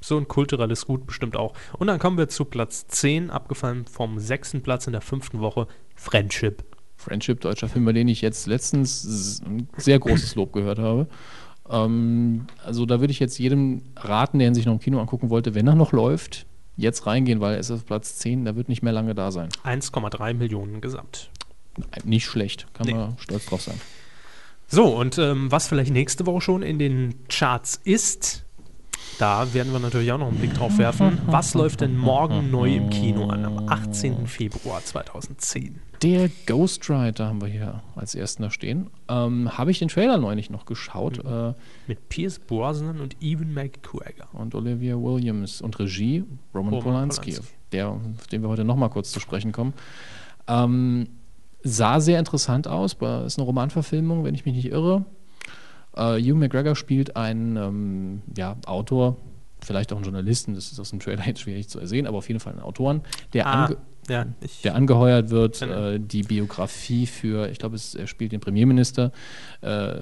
so 0.00 0.16
ein 0.16 0.28
kulturelles 0.28 0.86
Gut 0.86 1.06
bestimmt 1.06 1.36
auch. 1.36 1.54
Und 1.78 1.88
dann 1.88 1.98
kommen 1.98 2.16
wir 2.18 2.28
zu 2.28 2.44
Platz 2.44 2.86
10, 2.86 3.30
abgefallen 3.30 3.84
vom 3.86 4.18
sechsten 4.18 4.62
Platz 4.62 4.86
in 4.86 4.92
der 4.92 5.02
fünften 5.02 5.40
Woche, 5.40 5.66
Friendship. 5.96 6.64
Friendship, 6.96 7.40
deutscher 7.40 7.68
Film, 7.68 7.84
bei 7.84 7.92
dem 7.92 8.08
ich 8.08 8.20
jetzt 8.22 8.46
letztens 8.46 9.40
ein 9.44 9.68
sehr 9.76 9.98
großes 9.98 10.34
Lob 10.34 10.52
gehört 10.52 10.78
habe. 10.78 11.06
Ähm, 11.68 12.46
also 12.64 12.86
da 12.86 13.00
würde 13.00 13.10
ich 13.12 13.20
jetzt 13.20 13.38
jedem 13.38 13.82
raten, 13.96 14.38
der 14.38 14.54
sich 14.54 14.66
noch 14.66 14.72
im 14.72 14.80
Kino 14.80 15.00
angucken 15.00 15.30
wollte, 15.30 15.54
wenn 15.54 15.66
er 15.66 15.74
noch 15.74 15.92
läuft, 15.92 16.46
jetzt 16.76 17.06
reingehen, 17.06 17.40
weil 17.40 17.54
er 17.54 17.60
ist 17.60 17.70
auf 17.70 17.84
Platz 17.84 18.16
10, 18.16 18.44
da 18.44 18.56
wird 18.56 18.68
nicht 18.68 18.82
mehr 18.82 18.92
lange 18.92 19.14
da 19.14 19.30
sein. 19.30 19.48
1,3 19.64 20.34
Millionen 20.34 20.80
gesamt. 20.80 21.30
Nicht 22.04 22.26
schlecht, 22.26 22.66
kann 22.74 22.86
Nee. 22.86 22.94
man 22.94 23.16
stolz 23.18 23.46
drauf 23.46 23.62
sein. 23.62 23.80
So, 24.70 24.84
und 24.98 25.16
ähm, 25.16 25.50
was 25.50 25.66
vielleicht 25.66 25.92
nächste 25.92 26.26
Woche 26.26 26.42
schon 26.42 26.62
in 26.62 26.78
den 26.78 27.14
Charts 27.28 27.80
ist, 27.84 28.44
da 29.18 29.52
werden 29.54 29.72
wir 29.72 29.80
natürlich 29.80 30.12
auch 30.12 30.18
noch 30.18 30.28
einen 30.28 30.36
Blick 30.36 30.52
drauf 30.52 30.76
werfen. 30.76 31.18
Was 31.26 31.54
läuft 31.54 31.80
denn 31.80 31.96
morgen 31.96 32.50
neu 32.50 32.76
im 32.76 32.90
Kino 32.90 33.28
an, 33.30 33.46
am 33.46 33.68
18. 33.68 34.26
Februar 34.26 34.84
2010? 34.84 35.80
Der 36.02 36.28
Ghostwriter 36.46 37.26
haben 37.26 37.40
wir 37.40 37.48
hier 37.48 37.82
als 37.96 38.14
ersten 38.14 38.42
da 38.42 38.50
stehen. 38.50 38.90
Ähm, 39.08 39.56
habe 39.56 39.70
ich 39.70 39.78
den 39.78 39.88
Trailer 39.88 40.18
neulich 40.18 40.50
noch 40.50 40.66
geschaut 40.66 41.18
äh, 41.24 41.54
Mit 41.86 42.10
Pierce 42.10 42.38
Brosnan 42.38 43.00
und 43.00 43.16
Ewan 43.22 43.54
McGregor. 43.54 44.28
und 44.34 44.54
Olivia 44.54 44.96
Williams 44.96 45.62
und 45.62 45.78
Regie 45.78 46.24
Roman, 46.54 46.74
Roman 46.74 46.82
Polanski, 46.84 47.30
Polanski. 47.32 47.54
der, 47.72 47.88
auf 47.88 48.26
den 48.30 48.42
wir 48.42 48.50
heute 48.50 48.64
nochmal 48.64 48.90
kurz 48.90 49.10
zu 49.10 49.18
sprechen 49.18 49.50
kommen. 49.50 49.72
Ähm, 50.46 51.08
sah 51.62 52.00
sehr 52.00 52.18
interessant 52.18 52.68
aus, 52.68 52.94
ist 52.94 53.38
eine 53.38 53.44
Romanverfilmung, 53.46 54.24
wenn 54.24 54.34
ich 54.34 54.44
mich 54.46 54.54
nicht 54.54 54.66
irre. 54.70 55.04
Äh, 55.96 56.20
Hugh 56.20 56.34
McGregor 56.36 56.76
spielt 56.76 57.16
einen 57.16 57.56
ähm, 57.56 58.22
ja, 58.36 58.56
Autor, 58.66 59.16
vielleicht 59.60 59.92
auch 59.92 59.96
einen 59.96 60.04
Journalisten, 60.04 60.54
das 60.54 60.70
ist 60.70 60.78
aus 60.78 60.90
dem 60.90 61.00
Trailer 61.00 61.26
jetzt 61.26 61.40
schwierig 61.40 61.68
zu 61.68 61.80
ersehen, 61.80 62.06
aber 62.06 62.18
auf 62.18 62.28
jeden 62.28 62.40
Fall 62.40 62.52
einen 62.52 62.62
Autoren, 62.62 63.00
der, 63.32 63.46
Ah, 63.46 63.64
ange 63.64 63.76
ja, 64.08 64.24
der 64.64 64.74
angeheuert 64.74 65.28
wird, 65.30 65.58
Genau. 65.60 65.88
äh, 65.90 66.00
die 66.00 66.22
Biografie 66.22 67.06
für, 67.06 67.50
ich 67.50 67.58
glaube, 67.58 67.76
es- 67.76 67.94
er 67.94 68.06
spielt 68.06 68.32
den 68.32 68.40
Premierminister, 68.40 69.12
äh, 69.60 69.96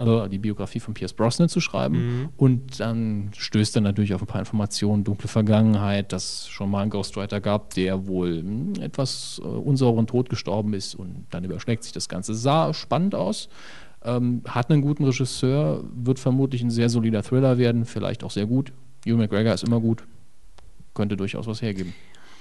also 0.00 0.28
die 0.28 0.38
Biografie 0.38 0.80
von 0.80 0.94
Pierce 0.94 1.12
Brosnan 1.12 1.48
zu 1.48 1.60
schreiben. 1.60 1.96
Mhm. 1.98 2.28
Und 2.38 2.80
dann 2.80 3.30
stößt 3.36 3.76
er 3.76 3.82
natürlich 3.82 4.14
auf 4.14 4.22
ein 4.22 4.26
paar 4.26 4.40
Informationen, 4.40 5.04
dunkle 5.04 5.28
Vergangenheit, 5.28 6.12
dass 6.12 6.24
es 6.24 6.48
schon 6.48 6.70
mal 6.70 6.80
einen 6.80 6.90
Ghostwriter 6.90 7.40
gab, 7.40 7.74
der 7.74 8.06
wohl 8.06 8.42
mh, 8.42 8.82
etwas 8.82 9.40
äh, 9.44 9.46
unsauren 9.46 10.06
Tod 10.06 10.30
gestorben 10.30 10.72
ist 10.72 10.94
und 10.94 11.26
dann 11.30 11.44
überschlägt 11.44 11.84
sich 11.84 11.92
das 11.92 12.08
Ganze. 12.08 12.34
Sah 12.34 12.72
spannend 12.72 13.14
aus. 13.14 13.48
Ähm, 14.02 14.40
hat 14.46 14.70
einen 14.70 14.80
guten 14.80 15.04
Regisseur, 15.04 15.84
wird 15.94 16.18
vermutlich 16.18 16.62
ein 16.62 16.70
sehr 16.70 16.88
solider 16.88 17.22
Thriller 17.22 17.58
werden, 17.58 17.84
vielleicht 17.84 18.24
auch 18.24 18.30
sehr 18.30 18.46
gut. 18.46 18.72
Hugh 19.06 19.18
McGregor 19.18 19.52
ist 19.52 19.64
immer 19.64 19.80
gut, 19.80 20.04
könnte 20.94 21.18
durchaus 21.18 21.46
was 21.46 21.60
hergeben. 21.60 21.92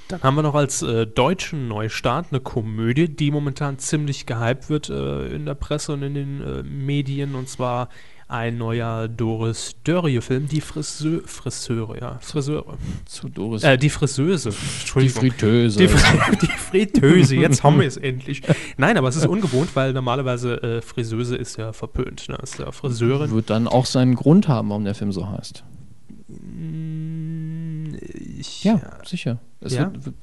Dann 0.09 0.23
haben 0.23 0.35
wir 0.35 0.41
noch 0.41 0.55
als 0.55 0.81
äh, 0.81 1.05
deutschen 1.05 1.67
Neustart 1.67 2.27
eine 2.31 2.39
Komödie, 2.39 3.07
die 3.09 3.29
momentan 3.29 3.77
ziemlich 3.77 4.25
gehypt 4.25 4.67
wird 4.69 4.89
äh, 4.89 5.27
in 5.27 5.45
der 5.45 5.53
Presse 5.53 5.93
und 5.93 6.01
in 6.01 6.15
den 6.15 6.41
äh, 6.41 6.63
Medien. 6.63 7.35
Und 7.35 7.47
zwar 7.47 7.89
ein 8.27 8.57
neuer 8.57 9.07
Doris 9.07 9.75
Dörrie-Film, 9.83 10.47
die 10.47 10.61
Friseur, 10.61 11.21
Friseure, 11.25 11.99
ja, 11.99 12.17
Friseure. 12.21 12.77
Zu 13.05 13.29
Doris. 13.29 13.63
Äh, 13.63 13.77
die 13.77 13.89
Friseuse, 13.91 14.49
die 14.49 14.55
Entschuldigung. 14.79 15.21
Fritteuse. 15.21 15.77
Die, 15.79 15.87
Fri- 15.87 16.39
die 16.41 16.47
Fritteuse, 16.57 17.35
jetzt 17.35 17.63
haben 17.63 17.79
wir 17.79 17.87
es 17.87 17.97
endlich. 17.97 18.41
Nein, 18.77 18.97
aber 18.97 19.09
es 19.09 19.15
ist 19.15 19.27
ungewohnt, 19.27 19.75
weil 19.75 19.93
normalerweise 19.93 20.61
äh, 20.63 20.81
Friseuse 20.81 21.35
ist 21.35 21.57
ja 21.57 21.71
verpönt. 21.71 22.29
Ne? 22.29 22.37
Ist 22.41 22.57
ja 22.57 22.71
Friseurin. 22.71 23.29
wird 23.31 23.51
dann 23.51 23.67
auch 23.67 23.85
seinen 23.85 24.15
Grund 24.15 24.47
haben, 24.47 24.69
warum 24.69 24.85
der 24.85 24.95
Film 24.95 25.11
so 25.11 25.29
heißt. 25.29 25.63
Mm, 26.27 27.28
Ich, 28.39 28.63
Ja, 28.63 28.79
sicher. 29.05 29.39
Es 29.59 29.73
Ja? 29.73 29.91
Wird, 29.91 30.05
wird, 30.05 30.15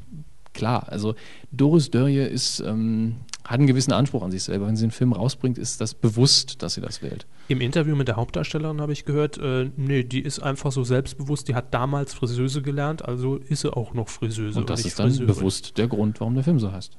klar, 0.55 0.89
also 0.89 1.15
Doris 1.53 1.91
Dörrie 1.91 2.19
ist, 2.21 2.61
ähm, 2.61 3.17
hat 3.45 3.59
einen 3.59 3.67
gewissen 3.67 3.93
Anspruch 3.93 4.23
an 4.23 4.31
sich 4.31 4.43
selber. 4.43 4.67
Wenn 4.67 4.77
sie 4.77 4.85
einen 4.85 4.91
Film 4.91 5.13
rausbringt, 5.13 5.59
ist 5.59 5.81
das 5.81 5.95
bewusst, 5.95 6.63
dass 6.63 6.75
sie 6.75 6.81
das 6.81 7.03
wählt. 7.03 7.27
Im 7.49 7.61
Interview 7.61 7.95
mit 7.95 8.09
der 8.09 8.17
Hauptdarstellerin 8.17 8.81
habe 8.81 8.93
ich 8.93 9.05
gehört, 9.05 9.39
äh, 9.39 9.71
nee, 9.77 10.03
die 10.03 10.21
ist 10.21 10.41
einfach 10.41 10.73
so 10.73 10.83
selbstbewusst, 10.83 11.47
die 11.49 11.55
hat 11.55 11.73
damals 11.73 12.15
Friseuse 12.15 12.63
gelernt, 12.63 13.05
also 13.05 13.37
ist 13.37 13.61
sie 13.61 13.73
auch 13.73 13.95
noch 13.95 14.09
Friseuse. 14.09 14.59
Und 14.59 14.71
das 14.71 14.85
ist 14.85 14.99
dann 14.99 15.11
Friseurin. 15.11 15.27
bewusst 15.35 15.79
der 15.79 15.87
Grund, 15.87 16.19
warum 16.21 16.35
der 16.35 16.43
Film 16.43 16.59
so 16.59 16.73
heißt. 16.73 16.97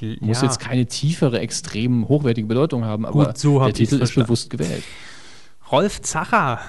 Ja, 0.00 0.16
Muss 0.20 0.40
ja. 0.40 0.46
jetzt 0.46 0.60
keine 0.60 0.86
tiefere, 0.86 1.40
extrem 1.40 2.08
hochwertige 2.08 2.46
Bedeutung 2.46 2.84
haben, 2.84 3.04
aber 3.04 3.26
Gut, 3.26 3.38
so 3.38 3.60
hab 3.60 3.66
der 3.66 3.74
Titel 3.74 4.00
ist 4.00 4.14
bewusst 4.14 4.48
gewählt. 4.48 4.84
Rolf 5.70 6.02
Zacher. 6.02 6.60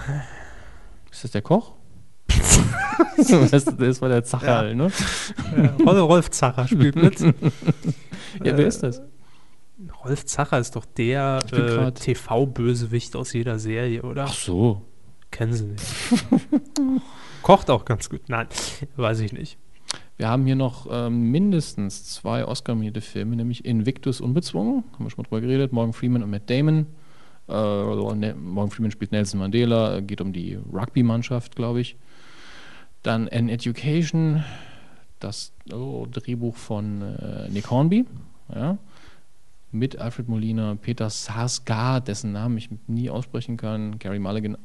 Ist 1.11 1.23
das 1.23 1.31
der 1.31 1.41
Koch? 1.41 1.73
das, 3.51 3.65
das 3.65 4.01
war 4.01 4.09
der 4.09 4.23
Zacherl, 4.23 4.75
ne? 4.75 4.91
Äh, 5.55 5.67
Rol- 5.83 5.99
Rolf 5.99 6.29
Zacher 6.31 6.67
spielt 6.67 6.95
mit. 6.95 7.19
Ja, 7.19 7.29
Äh, 8.43 8.57
wer 8.57 8.67
ist 8.67 8.83
das? 8.83 9.01
Rolf 10.03 10.25
Zacher 10.25 10.59
ist 10.59 10.75
doch 10.75 10.85
der 10.85 11.39
äh, 11.51 11.91
TV-Bösewicht 11.91 13.15
aus 13.15 13.33
jeder 13.33 13.59
Serie, 13.59 14.01
oder? 14.03 14.25
Ach 14.27 14.33
so. 14.33 14.81
Kennen 15.31 15.53
Sie 15.53 15.65
nicht. 15.65 15.83
Kocht 17.41 17.69
auch 17.69 17.85
ganz 17.85 18.09
gut. 18.09 18.21
Nein, 18.27 18.47
weiß 18.95 19.19
ich 19.21 19.33
nicht. 19.33 19.57
Wir 20.17 20.29
haben 20.29 20.45
hier 20.45 20.55
noch 20.55 20.87
ähm, 20.91 21.31
mindestens 21.31 22.03
zwei 22.05 22.45
Oscar-nominierte 22.45 23.01
Filme, 23.01 23.35
nämlich 23.35 23.65
Invictus 23.65 24.21
Unbezwungen, 24.21 24.83
haben 24.93 25.05
wir 25.05 25.09
schon 25.09 25.23
mal 25.23 25.27
drüber 25.27 25.41
geredet, 25.41 25.73
Morgan 25.73 25.93
Freeman 25.93 26.21
und 26.23 26.29
Matt 26.29 26.49
Damon. 26.49 26.85
Äh, 27.49 27.53
ne, 28.15 28.35
Morgan 28.39 28.69
Freeman 28.71 28.91
spielt 28.91 29.11
Nelson 29.11 29.39
Mandela, 29.39 29.99
geht 30.01 30.21
um 30.21 30.31
die 30.31 30.57
Rugby-Mannschaft, 30.71 31.55
glaube 31.55 31.81
ich. 31.81 31.97
Dann 33.03 33.27
An 33.29 33.49
Education, 33.49 34.43
das 35.19 35.51
oh, 35.71 36.07
Drehbuch 36.09 36.55
von 36.55 37.01
äh, 37.01 37.49
Nick 37.49 37.69
Hornby, 37.69 38.05
ja, 38.53 38.77
mit 39.71 39.97
Alfred 39.97 40.29
Molina, 40.29 40.75
Peter 40.81 41.09
Sarsgaard, 41.09 42.07
dessen 42.07 42.31
Namen 42.31 42.57
ich 42.57 42.69
nie 42.87 43.09
aussprechen 43.09 43.57
kann, 43.57 43.99
Gary 43.99 44.19
Mulligan, 44.19 44.57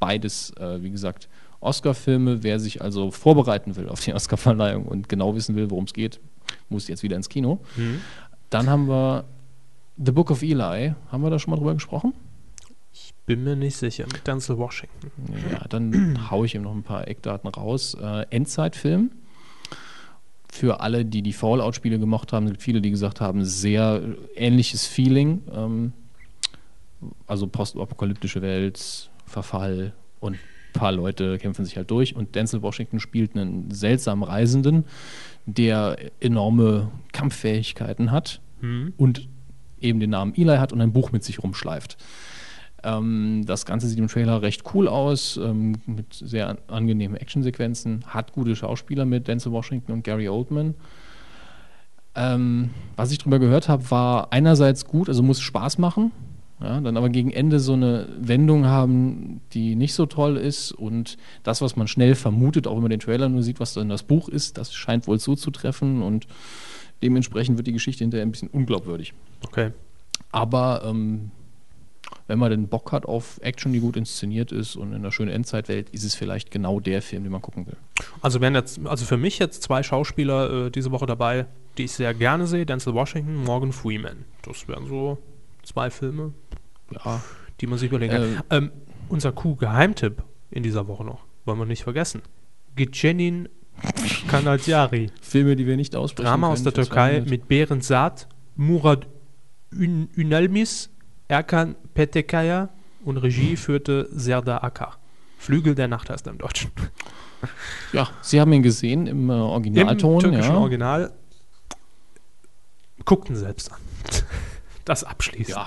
beides, 0.00 0.50
äh, 0.58 0.82
wie 0.82 0.90
gesagt, 0.90 1.28
Oscar-Filme. 1.60 2.42
Wer 2.42 2.58
sich 2.58 2.82
also 2.82 3.10
vorbereiten 3.10 3.76
will 3.76 3.88
auf 3.88 4.00
die 4.00 4.14
Oscar-Verleihung 4.14 4.86
und 4.86 5.08
genau 5.08 5.34
wissen 5.34 5.54
will, 5.56 5.70
worum 5.70 5.84
es 5.84 5.92
geht, 5.92 6.20
muss 6.68 6.88
jetzt 6.88 7.02
wieder 7.02 7.16
ins 7.16 7.28
Kino. 7.28 7.60
Mhm. 7.76 8.00
Dann 8.50 8.68
haben 8.68 8.88
wir 8.88 9.24
The 10.02 10.12
Book 10.12 10.30
of 10.30 10.42
Eli. 10.42 10.94
Haben 11.10 11.22
wir 11.22 11.30
da 11.30 11.38
schon 11.38 11.50
mal 11.50 11.56
drüber 11.56 11.74
gesprochen? 11.74 12.14
Bin 13.26 13.42
mir 13.44 13.56
nicht 13.56 13.76
sicher. 13.76 14.04
Mit 14.12 14.26
Denzel 14.26 14.56
Washington. 14.56 15.10
Ja, 15.52 15.66
dann 15.68 16.18
haue 16.30 16.46
ich 16.46 16.54
ihm 16.54 16.62
noch 16.62 16.74
ein 16.74 16.82
paar 16.84 17.06
Eckdaten 17.08 17.48
raus. 17.50 17.94
Äh, 18.00 18.26
Endzeitfilm. 18.30 19.10
Für 20.48 20.80
alle, 20.80 21.04
die 21.04 21.22
die 21.22 21.32
Fallout-Spiele 21.32 21.98
gemocht 21.98 22.32
haben, 22.32 22.46
sind 22.46 22.62
viele, 22.62 22.80
die 22.80 22.90
gesagt 22.90 23.20
haben, 23.20 23.44
sehr 23.44 24.00
ähnliches 24.36 24.86
Feeling. 24.86 25.42
Ähm, 25.52 25.92
also 27.26 27.46
postapokalyptische 27.46 28.40
Welt, 28.42 29.10
Verfall 29.26 29.92
und 30.20 30.34
ein 30.34 30.38
paar 30.72 30.92
Leute 30.92 31.36
kämpfen 31.38 31.64
sich 31.64 31.76
halt 31.76 31.90
durch. 31.90 32.14
Und 32.16 32.36
Denzel 32.36 32.62
Washington 32.62 33.00
spielt 33.00 33.36
einen 33.36 33.70
seltsamen 33.70 34.22
Reisenden, 34.22 34.84
der 35.46 35.96
enorme 36.20 36.90
Kampffähigkeiten 37.12 38.10
hat 38.12 38.40
Mhm. 38.62 38.94
und 38.96 39.28
eben 39.80 40.00
den 40.00 40.08
Namen 40.10 40.32
Eli 40.34 40.56
hat 40.56 40.72
und 40.72 40.80
ein 40.80 40.92
Buch 40.94 41.12
mit 41.12 41.22
sich 41.22 41.42
rumschleift. 41.42 41.98
Ähm, 42.86 43.42
das 43.46 43.66
Ganze 43.66 43.88
sieht 43.88 43.98
im 43.98 44.06
Trailer 44.06 44.42
recht 44.42 44.62
cool 44.72 44.86
aus, 44.86 45.36
ähm, 45.42 45.74
mit 45.86 46.14
sehr 46.14 46.48
an 46.48 46.58
angenehmen 46.68 47.16
Actionsequenzen, 47.16 48.04
hat 48.06 48.32
gute 48.32 48.54
Schauspieler 48.54 49.04
mit 49.04 49.26
Denzel 49.26 49.50
Washington 49.50 49.92
und 49.92 50.04
Gary 50.04 50.28
Oldman. 50.28 50.74
Ähm, 52.14 52.70
was 52.94 53.10
ich 53.10 53.18
drüber 53.18 53.40
gehört 53.40 53.68
habe, 53.68 53.90
war 53.90 54.32
einerseits 54.32 54.86
gut, 54.86 55.08
also 55.08 55.24
muss 55.24 55.40
Spaß 55.40 55.78
machen, 55.78 56.12
ja, 56.60 56.80
dann 56.80 56.96
aber 56.96 57.08
gegen 57.08 57.32
Ende 57.32 57.58
so 57.58 57.72
eine 57.72 58.08
Wendung 58.18 58.66
haben, 58.66 59.40
die 59.52 59.74
nicht 59.74 59.92
so 59.92 60.06
toll 60.06 60.36
ist 60.36 60.70
und 60.70 61.16
das, 61.42 61.60
was 61.60 61.74
man 61.74 61.88
schnell 61.88 62.14
vermutet, 62.14 62.68
auch 62.68 62.76
wenn 62.76 62.82
man 62.82 62.90
den 62.90 63.00
Trailer 63.00 63.28
nur 63.28 63.42
sieht, 63.42 63.58
was 63.58 63.74
dann 63.74 63.88
das 63.88 64.04
Buch 64.04 64.28
ist, 64.28 64.58
das 64.58 64.72
scheint 64.72 65.08
wohl 65.08 65.18
zuzutreffen 65.18 66.02
und 66.02 66.28
dementsprechend 67.02 67.58
wird 67.58 67.66
die 67.66 67.72
Geschichte 67.72 68.04
hinterher 68.04 68.24
ein 68.24 68.30
bisschen 68.30 68.48
unglaubwürdig. 68.48 69.12
Okay. 69.44 69.72
Aber 70.30 70.82
ähm, 70.86 71.32
wenn 72.26 72.38
man 72.38 72.50
den 72.50 72.68
Bock 72.68 72.92
hat 72.92 73.06
auf 73.06 73.38
Action, 73.42 73.72
die 73.72 73.80
gut 73.80 73.96
inszeniert 73.96 74.52
ist 74.52 74.76
und 74.76 74.88
in 74.88 74.96
einer 74.96 75.12
schönen 75.12 75.30
Endzeitwelt, 75.30 75.90
ist 75.90 76.04
es 76.04 76.14
vielleicht 76.14 76.50
genau 76.50 76.80
der 76.80 77.02
Film, 77.02 77.22
den 77.22 77.32
man 77.32 77.42
gucken 77.42 77.66
will. 77.66 77.76
Also 78.20 78.40
wären 78.40 78.54
jetzt, 78.54 78.80
also 78.84 79.04
für 79.04 79.16
mich 79.16 79.38
jetzt 79.38 79.62
zwei 79.62 79.82
Schauspieler 79.82 80.66
äh, 80.66 80.70
diese 80.70 80.90
Woche 80.90 81.06
dabei, 81.06 81.46
die 81.78 81.84
ich 81.84 81.92
sehr 81.92 82.14
gerne 82.14 82.46
sehe: 82.46 82.66
Denzel 82.66 82.94
Washington, 82.94 83.44
Morgan 83.44 83.72
Freeman. 83.72 84.24
Das 84.42 84.66
wären 84.68 84.86
so 84.86 85.18
zwei 85.62 85.90
Filme, 85.90 86.32
Ja, 86.90 87.22
die 87.60 87.66
man 87.66 87.78
sich 87.78 87.88
überlegen 87.90 88.14
kann. 88.14 88.42
Äh, 88.50 88.56
ähm, 88.56 88.72
unser 89.08 89.32
Q-Geheimtipp 89.32 90.22
in 90.50 90.62
dieser 90.62 90.88
Woche 90.88 91.04
noch, 91.04 91.24
wollen 91.44 91.58
wir 91.58 91.66
nicht 91.66 91.84
vergessen. 91.84 92.22
Gecenin 92.74 93.48
Kanadiari. 94.28 95.10
Filme, 95.20 95.56
die 95.56 95.66
wir 95.66 95.76
nicht 95.76 95.94
aussprechen 95.96 96.26
Drama 96.26 96.48
können 96.48 96.52
aus 96.54 96.62
der 96.62 96.72
Türkei 96.72 97.22
mit 97.26 97.48
Berend 97.48 97.84
Saat, 97.84 98.28
Murat 98.56 99.06
Ün 99.72 100.08
Ünalmis, 100.16 100.90
Erkan 101.28 101.74
Petekaya 101.94 102.68
und 103.04 103.16
Regie 103.16 103.56
führte 103.56 104.08
Serdar 104.12 104.62
Akar. 104.62 104.98
Flügel 105.38 105.74
der 105.74 105.88
Nacht 105.88 106.10
heißt 106.10 106.26
er 106.26 106.32
im 106.32 106.38
Deutschen. 106.38 106.70
Ja, 107.92 108.08
Sie 108.22 108.40
haben 108.40 108.52
ihn 108.54 108.62
gesehen 108.62 109.06
im 109.06 109.28
äh, 109.28 109.34
Originalton. 109.34 110.14
Im 110.14 110.20
türkischen 110.20 110.54
ja. 110.54 110.58
Original. 110.58 111.12
Guckten 113.04 113.36
selbst 113.36 113.70
an. 113.70 113.78
Das 114.86 115.04
abschließt. 115.04 115.50
Ja. 115.50 115.66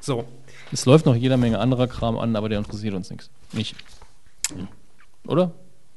So. 0.00 0.26
Es 0.72 0.86
läuft 0.86 1.06
noch 1.06 1.16
jeder 1.16 1.36
Menge 1.36 1.58
anderer 1.58 1.86
Kram 1.86 2.18
an, 2.18 2.36
aber 2.36 2.48
der 2.48 2.58
interessiert 2.58 2.94
uns 2.94 3.10
nichts. 3.10 3.30
Nicht. 3.52 3.76
Oder? 5.26 5.52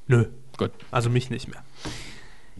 Nö. 0.07 0.27
Gut. 0.57 0.71
Also 0.89 1.09
mich 1.09 1.29
nicht 1.29 1.47
mehr. 1.47 1.63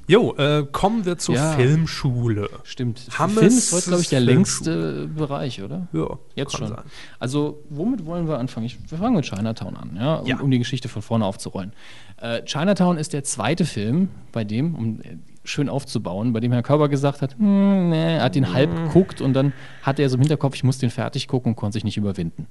Jo, 0.09 0.33
äh, 0.37 0.65
kommen 0.71 1.05
wir 1.05 1.19
zur 1.19 1.35
Ja. 1.35 1.51
Filmschule. 1.51 2.49
Stimmt. 2.63 3.07
Hammes 3.19 3.35
Film 3.37 3.47
ist 3.47 3.71
heute, 3.73 3.85
glaube 3.89 4.01
ich, 4.01 4.09
der 4.09 4.19
längste 4.21 5.07
Bereich, 5.07 5.61
oder? 5.61 5.87
Ja, 5.93 6.17
Jetzt 6.33 6.57
schon. 6.57 6.67
sein. 6.69 6.79
Also, 7.19 7.59
womit 7.69 8.07
wollen 8.07 8.27
wir 8.27 8.39
anfangen? 8.39 8.65
Ich, 8.65 8.79
wir 8.89 8.97
fangen 8.97 9.15
mit 9.15 9.25
Chinatown 9.25 9.77
an, 9.77 9.95
ja, 9.95 10.15
um, 10.15 10.25
Ja. 10.27 10.39
um 10.39 10.49
die 10.49 10.57
Geschichte 10.57 10.89
von 10.89 11.03
vorne 11.03 11.25
aufzurollen. 11.25 11.73
Äh, 12.17 12.41
Chinatown 12.43 12.97
ist 12.97 13.13
der 13.13 13.23
zweite 13.23 13.65
Film, 13.65 14.09
bei 14.31 14.43
dem, 14.43 14.73
um 14.73 14.99
äh, 15.01 15.17
schön 15.43 15.69
aufzubauen, 15.69 16.33
bei 16.33 16.39
dem 16.39 16.51
Herr 16.53 16.63
Körber 16.63 16.89
gesagt 16.89 17.21
hat, 17.21 17.37
hm, 17.37 17.89
nee, 17.91 18.15
er 18.15 18.23
hat 18.23 18.33
den 18.33 18.51
halb 18.51 18.75
geguckt 18.75 19.21
und 19.21 19.33
dann 19.35 19.53
hatte 19.83 20.01
er 20.01 20.09
so 20.09 20.15
im 20.15 20.21
Hinterkopf, 20.21 20.55
ich 20.55 20.63
muss 20.63 20.79
den 20.79 20.89
fertig 20.89 21.27
gucken 21.27 21.51
und 21.51 21.55
konnte 21.55 21.73
sich 21.73 21.83
nicht 21.83 21.97
überwinden. 21.97 22.47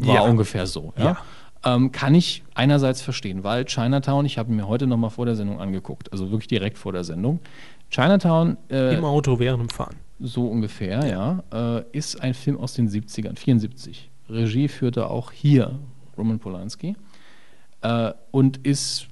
War 0.00 0.14
Ja. 0.16 0.20
ungefähr 0.22 0.66
so. 0.66 0.92
Ja? 0.96 1.04
Ja. 1.04 1.16
Ähm, 1.64 1.92
kann 1.92 2.14
ich 2.14 2.42
einerseits 2.54 3.00
verstehen, 3.00 3.42
weil 3.42 3.64
Chinatown, 3.64 4.26
ich 4.26 4.38
habe 4.38 4.52
mir 4.52 4.68
heute 4.68 4.86
nochmal 4.86 5.10
vor 5.10 5.24
der 5.24 5.34
Sendung 5.34 5.60
angeguckt, 5.60 6.12
also 6.12 6.30
wirklich 6.30 6.48
direkt 6.48 6.76
vor 6.76 6.92
der 6.92 7.04
Sendung. 7.04 7.40
Chinatown 7.90 8.56
äh, 8.70 8.96
Im 8.96 9.04
Auto 9.04 9.38
während 9.38 9.62
dem 9.62 9.68
Fahren. 9.70 9.96
so 10.20 10.46
ungefähr, 10.46 11.06
ja. 11.06 11.42
Äh, 11.78 11.84
ist 11.92 12.20
ein 12.20 12.34
Film 12.34 12.58
aus 12.58 12.74
den 12.74 12.88
70ern, 12.88 13.36
74. 13.36 14.10
Regie 14.28 14.68
führte 14.68 15.08
auch 15.08 15.32
hier 15.32 15.78
Roman 16.18 16.38
Polanski. 16.38 16.96
Äh, 17.82 18.12
und 18.30 18.58
ist 18.66 19.08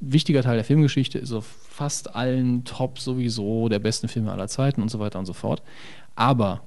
wichtiger 0.00 0.42
Teil 0.42 0.56
der 0.56 0.64
Filmgeschichte, 0.64 1.18
ist 1.18 1.32
auf 1.32 1.46
fast 1.46 2.14
allen 2.14 2.64
Top 2.64 2.98
sowieso 2.98 3.68
der 3.68 3.78
besten 3.78 4.08
Filme 4.08 4.32
aller 4.32 4.48
Zeiten 4.48 4.82
und 4.82 4.90
so 4.90 4.98
weiter 4.98 5.18
und 5.18 5.26
so 5.26 5.32
fort. 5.32 5.62
Aber 6.14 6.62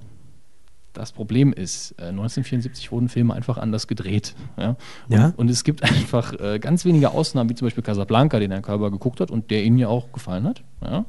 das 0.98 1.12
Problem 1.12 1.52
ist, 1.52 1.92
äh, 1.98 2.08
1974 2.08 2.92
wurden 2.92 3.08
Filme 3.08 3.32
einfach 3.34 3.56
anders 3.56 3.86
gedreht. 3.86 4.34
Ja? 4.58 4.76
Und, 5.08 5.14
Ja. 5.14 5.32
und 5.36 5.48
es 5.50 5.64
gibt 5.64 5.82
einfach 5.84 6.32
äh, 6.38 6.58
ganz 6.58 6.84
wenige 6.84 7.10
Ausnahmen, 7.12 7.48
wie 7.48 7.54
zum 7.54 7.66
Beispiel 7.66 7.82
Casablanca, 7.84 8.38
den 8.38 8.50
Herr 8.50 8.60
Körber 8.62 8.90
geguckt 8.90 9.20
hat 9.20 9.30
und 9.30 9.50
der 9.50 9.62
Ihnen 9.64 9.78
ja 9.78 9.88
auch 9.88 10.12
gefallen 10.12 10.46
hat. 10.46 10.62
Ja? 10.82 11.04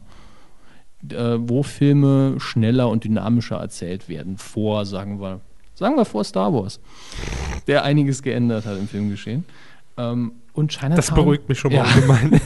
äh, 1.12 1.38
wo 1.40 1.64
Filme 1.64 2.36
schneller 2.40 2.90
und 2.90 3.04
dynamischer 3.04 3.58
erzählt 3.58 4.10
werden, 4.10 4.38
vor, 4.38 4.86
sagen 4.86 5.20
wir, 5.22 5.40
sagen 5.76 5.96
wir 5.96 6.06
vor 6.06 6.24
Star 6.24 6.54
Wars, 6.54 6.80
der 7.68 7.84
einiges 7.84 8.22
geändert 8.22 8.66
hat 8.66 8.78
im 8.78 8.88
Filmgeschehen. 8.88 9.46
Ähm, 9.98 10.34
und 10.60 10.72
Chinatown, 10.72 10.96
Das 10.96 11.12
beruhigt 11.14 11.50
mich 11.50 11.58
schon 11.60 11.72
mal 11.74 11.86
Ja. 11.86 11.96
ungemein. 11.96 12.40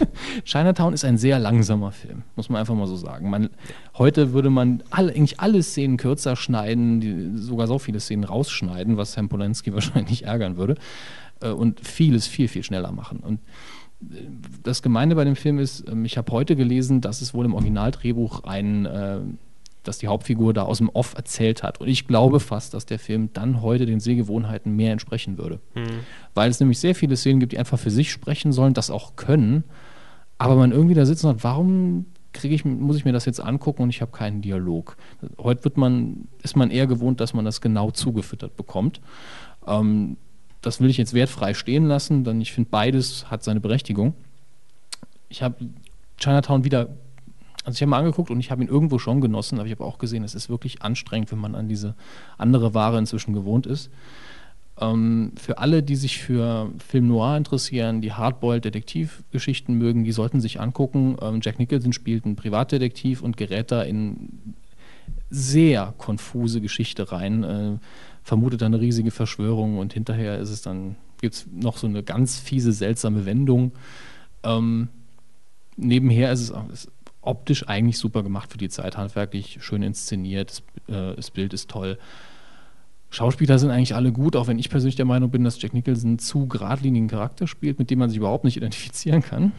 Chinatown 0.44 0.92
ist 0.94 1.04
ein 1.04 1.18
sehr 1.18 1.38
langsamer 1.38 1.92
Film, 1.92 2.22
muss 2.36 2.48
man 2.48 2.60
einfach 2.60 2.74
mal 2.74 2.86
so 2.86 2.96
sagen. 2.96 3.30
Man, 3.30 3.50
heute 3.96 4.32
würde 4.32 4.50
man 4.50 4.82
alle, 4.90 5.12
eigentlich 5.12 5.40
alle 5.40 5.62
Szenen 5.62 5.96
kürzer 5.96 6.36
schneiden, 6.36 7.00
die, 7.00 7.36
sogar 7.36 7.66
so 7.66 7.78
viele 7.78 8.00
Szenen 8.00 8.24
rausschneiden, 8.24 8.96
was 8.96 9.16
Herrn 9.16 9.28
Polanski 9.28 9.72
wahrscheinlich 9.74 10.24
ärgern 10.24 10.56
würde, 10.56 10.76
äh, 11.40 11.50
und 11.50 11.80
vieles 11.80 12.26
viel, 12.26 12.48
viel 12.48 12.62
schneller 12.62 12.92
machen. 12.92 13.20
Und 13.20 13.40
äh, 14.10 14.22
das 14.62 14.82
Gemeine 14.82 15.14
bei 15.14 15.24
dem 15.24 15.36
Film 15.36 15.58
ist, 15.58 15.88
ähm, 15.88 16.04
ich 16.04 16.16
habe 16.18 16.32
heute 16.32 16.56
gelesen, 16.56 17.00
dass 17.00 17.20
es 17.20 17.34
wohl 17.34 17.44
im 17.44 17.54
Originaldrehbuch 17.54 18.44
ein, 18.44 18.86
äh, 18.86 19.20
dass 19.82 19.98
die 19.98 20.08
Hauptfigur 20.08 20.52
da 20.52 20.62
aus 20.62 20.78
dem 20.78 20.88
Off 20.90 21.14
erzählt 21.14 21.62
hat. 21.62 21.80
Und 21.80 21.88
ich 21.88 22.06
glaube 22.06 22.40
fast, 22.40 22.74
dass 22.74 22.86
der 22.86 22.98
Film 22.98 23.30
dann 23.32 23.62
heute 23.62 23.86
den 23.86 24.00
Sehgewohnheiten 24.00 24.74
mehr 24.74 24.92
entsprechen 24.92 25.38
würde. 25.38 25.60
Weil 26.34 26.50
es 26.50 26.60
nämlich 26.60 26.78
sehr 26.78 26.94
viele 26.94 27.16
Szenen 27.16 27.40
gibt, 27.40 27.52
die 27.52 27.58
einfach 27.58 27.78
für 27.78 27.90
sich 27.90 28.10
sprechen 28.10 28.52
sollen, 28.52 28.74
das 28.74 28.90
auch 28.90 29.16
können, 29.16 29.64
aber 30.38 30.54
man 30.54 30.72
irgendwie 30.72 30.94
da 30.94 31.04
sitzen 31.04 31.28
hat, 31.28 31.42
warum 31.42 32.06
kriege 32.32 32.54
ich, 32.54 32.64
muss 32.64 32.96
ich 32.96 33.04
mir 33.04 33.12
das 33.12 33.24
jetzt 33.24 33.40
angucken 33.40 33.82
und 33.82 33.90
ich 33.90 34.00
habe 34.00 34.12
keinen 34.12 34.42
Dialog. 34.42 34.96
Heute 35.38 35.64
wird 35.64 35.76
man, 35.76 36.28
ist 36.42 36.56
man 36.56 36.70
eher 36.70 36.86
gewohnt, 36.86 37.20
dass 37.20 37.34
man 37.34 37.44
das 37.44 37.60
genau 37.60 37.90
zugefüttert 37.90 38.56
bekommt. 38.56 39.00
Ähm, 39.66 40.16
das 40.60 40.80
will 40.80 40.90
ich 40.90 40.96
jetzt 40.96 41.14
wertfrei 41.14 41.54
stehen 41.54 41.86
lassen, 41.86 42.24
denn 42.24 42.40
ich 42.40 42.52
finde, 42.52 42.70
beides 42.70 43.30
hat 43.30 43.42
seine 43.42 43.60
Berechtigung. 43.60 44.14
Ich 45.28 45.42
habe 45.42 45.56
Chinatown 46.18 46.64
wieder, 46.64 46.88
also 47.64 47.76
ich 47.76 47.82
habe 47.82 47.90
mal 47.90 47.98
angeguckt 47.98 48.30
und 48.30 48.40
ich 48.40 48.50
habe 48.50 48.62
ihn 48.62 48.68
irgendwo 48.68 48.98
schon 48.98 49.20
genossen, 49.20 49.58
aber 49.58 49.66
ich 49.66 49.72
habe 49.72 49.84
auch 49.84 49.98
gesehen, 49.98 50.24
es 50.24 50.34
ist 50.34 50.48
wirklich 50.48 50.82
anstrengend, 50.82 51.30
wenn 51.32 51.38
man 51.38 51.54
an 51.54 51.68
diese 51.68 51.94
andere 52.38 52.74
Ware 52.74 52.98
inzwischen 52.98 53.34
gewohnt 53.34 53.66
ist. 53.66 53.90
Ähm, 54.80 55.32
für 55.36 55.58
alle, 55.58 55.82
die 55.82 55.96
sich 55.96 56.18
für 56.18 56.70
Film 56.78 57.08
Noir 57.08 57.36
interessieren, 57.36 58.00
die 58.00 58.12
Hardboiled-Detektivgeschichten 58.12 59.76
mögen, 59.76 60.04
die 60.04 60.12
sollten 60.12 60.40
sich 60.40 60.60
angucken. 60.60 61.16
Ähm, 61.20 61.40
Jack 61.42 61.58
Nicholson 61.58 61.92
spielt 61.92 62.24
einen 62.24 62.36
Privatdetektiv 62.36 63.22
und 63.22 63.36
gerät 63.36 63.72
da 63.72 63.82
in 63.82 64.54
sehr 65.30 65.94
konfuse 65.98 66.60
Geschichte 66.60 67.12
rein, 67.12 67.44
äh, 67.44 67.78
vermutet 68.22 68.62
dann 68.62 68.74
eine 68.74 68.82
riesige 68.82 69.10
Verschwörung 69.10 69.78
und 69.78 69.92
hinterher 69.92 70.38
ist 70.38 70.50
es 70.50 70.62
dann, 70.62 70.96
gibt 71.20 71.34
es 71.34 71.46
noch 71.52 71.76
so 71.76 71.86
eine 71.86 72.02
ganz 72.02 72.38
fiese, 72.38 72.72
seltsame 72.72 73.26
Wendung. 73.26 73.72
Ähm, 74.42 74.88
nebenher 75.76 76.32
ist 76.32 76.40
es 76.40 76.52
auch, 76.52 76.64
optisch 77.20 77.68
eigentlich 77.68 77.98
super 77.98 78.22
gemacht 78.22 78.50
für 78.50 78.58
die 78.58 78.68
Zeit, 78.68 78.96
handwerklich 78.96 79.58
schön 79.60 79.82
inszeniert, 79.82 80.62
das, 80.86 80.94
äh, 80.94 81.16
das 81.16 81.30
Bild 81.30 81.52
ist 81.52 81.70
toll. 81.70 81.98
Schauspieler 83.10 83.58
sind 83.58 83.70
eigentlich 83.70 83.94
alle 83.94 84.12
gut, 84.12 84.36
auch 84.36 84.48
wenn 84.48 84.58
ich 84.58 84.68
persönlich 84.68 84.96
der 84.96 85.06
Meinung 85.06 85.30
bin, 85.30 85.42
dass 85.42 85.60
Jack 85.60 85.72
Nicholson 85.72 86.18
zu 86.18 86.46
geradlinigen 86.46 87.08
Charakter 87.08 87.46
spielt, 87.46 87.78
mit 87.78 87.90
dem 87.90 87.98
man 87.98 88.10
sich 88.10 88.18
überhaupt 88.18 88.44
nicht 88.44 88.56
identifizieren 88.56 89.22
kann. 89.22 89.52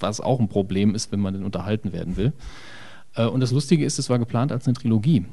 Was 0.00 0.20
auch 0.20 0.40
ein 0.40 0.48
Problem 0.48 0.94
ist, 0.94 1.12
wenn 1.12 1.20
man 1.20 1.34
denn 1.34 1.44
unterhalten 1.44 1.92
werden 1.92 2.16
will. 2.16 2.32
Äh, 3.14 3.26
und 3.26 3.40
das 3.40 3.52
Lustige 3.52 3.84
ist, 3.84 3.98
es 3.98 4.08
war 4.08 4.18
geplant 4.18 4.52
als 4.52 4.66
eine 4.66 4.74
Trilogie. 4.74 5.26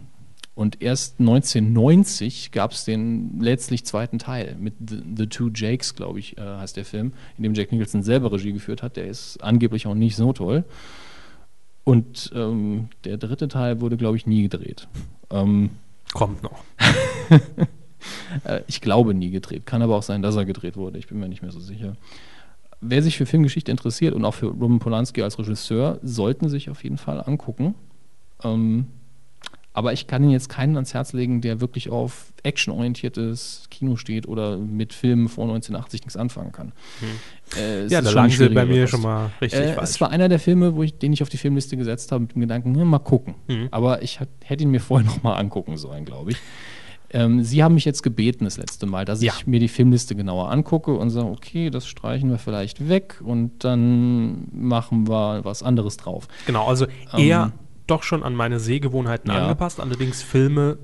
Und 0.54 0.82
erst 0.82 1.22
1990 1.22 2.52
gab 2.52 2.74
es 2.74 2.84
den 2.84 3.40
letztlich 3.40 3.86
zweiten 3.86 4.20
Teil 4.20 4.58
mit 4.60 4.74
The, 4.86 5.02
The 5.16 5.28
Two 5.28 5.50
Jakes, 5.56 5.96
glaube 5.96 6.20
ich, 6.20 6.38
äh, 6.38 6.42
heißt 6.42 6.76
der 6.76 6.84
Film, 6.84 7.14
in 7.38 7.44
dem 7.44 7.54
Jack 7.54 7.72
Nicholson 7.72 8.04
selber 8.04 8.34
Regie 8.34 8.52
geführt 8.52 8.84
hat. 8.84 8.98
Der 8.98 9.08
ist 9.08 9.38
angeblich 9.42 9.88
auch 9.88 9.96
nicht 9.96 10.18
so 10.18 10.34
toll. 10.34 10.66
Und 11.90 12.32
ähm, 12.36 12.90
der 13.04 13.18
dritte 13.18 13.48
Teil 13.48 13.82
wurde, 13.82 13.98
glaube 13.98 14.16
ich, 14.16 14.28
nie 14.28 14.44
gedreht. 14.44 14.88
Ähm, 15.32 15.72
Kommt 16.14 16.44
noch. 16.44 16.64
äh, 18.44 18.62
ich 18.68 18.80
glaube 18.80 19.16
nie 19.16 19.32
gedreht. 19.32 19.66
Kann 19.66 19.82
aber 19.82 19.96
auch 19.96 20.04
sein, 20.04 20.22
dass 20.22 20.36
er 20.36 20.46
gedreht 20.46 20.78
wurde. 20.78 21.00
Ich 21.00 21.08
bin 21.08 21.20
mir 21.20 21.28
nicht 21.28 21.42
mehr 21.42 21.52
so 21.52 21.60
sicher. 21.60 21.96
Wer 22.80 23.02
sich 23.02 23.18
für 23.18 23.26
Filmgeschichte 23.26 23.72
interessiert 23.72 24.14
und 24.14 24.24
auch 24.24 24.36
für 24.36 24.50
Roman 24.50 24.78
Polanski 24.78 25.24
als 25.24 25.40
Regisseur, 25.40 25.98
sollten 26.04 26.48
sich 26.48 26.70
auf 26.70 26.84
jeden 26.84 27.00
Fall 27.00 27.24
angucken. 27.26 27.74
Ähm, 28.44 28.86
aber 29.74 29.94
ich 29.94 30.08
kann 30.08 30.24
ihn 30.24 30.32
jetzt 30.32 30.50
keinen 30.50 30.76
ans 30.76 30.94
Herz 30.94 31.14
legen, 31.14 31.42
der 31.42 31.62
wirklich 31.62 31.90
auf 31.90 32.34
actionorientiertes 32.44 33.68
Kino 33.70 33.96
steht 33.96 34.28
oder 34.28 34.58
mit 34.58 34.94
Filmen 34.94 35.28
vor 35.30 35.46
1980 35.46 36.02
nichts 36.02 36.18
anfangen 36.18 36.52
kann. 36.52 36.72
Äh, 37.58 37.82
es 37.84 37.92
Ja, 37.92 38.02
da 38.02 38.10
lagen 38.12 38.32
sie 38.32 38.50
bei 38.50 38.66
mir 38.66 38.88
schon 38.88 39.02
mal 39.02 39.32
richtig 39.42 39.60
Äh, 39.62 39.74
falsch. 39.74 39.90
es 39.90 40.02
war 40.02 40.10
einer 40.12 40.30
der 40.30 40.40
Filme, 40.40 40.76
wo 40.76 40.84
ich, 40.84 40.98
den 40.98 41.14
ich 41.14 41.22
auf 41.22 41.30
die 41.30 41.38
Filmliste 41.38 41.78
gesetzt 41.78 42.12
habe, 42.12 42.22
mit 42.22 42.36
dem 42.36 42.42
Gedanken, 42.42 42.76
hm, 42.76 42.88
mal 42.88 43.00
gucken. 43.00 43.36
Mhm. 43.48 43.68
Aber 43.72 44.02
ich 44.02 44.20
hat, 44.20 44.30
hätte 44.44 44.64
ihn 44.64 44.72
mir 44.72 44.82
vorher 44.82 45.06
noch 45.10 45.24
mal 45.24 45.36
angucken 45.36 45.78
sollen, 45.78 46.06
glaube 46.06 46.32
ich. 46.32 46.38
Ähm, 47.12 47.44
Sie 47.44 47.64
haben 47.64 47.74
mich 47.74 47.86
jetzt 47.86 48.04
gebeten 48.04 48.44
das 48.46 48.58
letzte 48.58 48.86
Mal, 48.86 49.04
dass 49.04 49.24
Ja. 49.24 49.34
ich 49.36 49.48
mir 49.48 49.60
die 49.60 49.68
Filmliste 49.68 50.16
genauer 50.16 50.52
angucke 50.52 50.94
und 50.94 51.10
sage, 51.10 51.28
okay, 51.28 51.72
das 51.72 51.88
streichen 51.88 52.30
wir 52.30 52.38
vielleicht 52.38 52.88
weg 52.88 53.20
und 53.24 53.64
dann 53.64 54.48
machen 54.52 55.08
wir 55.08 55.44
was 55.44 55.64
anderes 55.64 55.98
drauf. 55.98 56.28
Genau, 56.46 56.68
also 56.68 56.86
eher 57.18 57.52
doch 57.90 58.04
schon 58.04 58.24
an 58.24 58.36
meine 58.36 58.60
Sehgewohnheiten 58.60 59.32
Ja. 59.32 59.44
angepasst, 59.44 59.80
allerdings 59.80 60.22
Filme, 60.22 60.78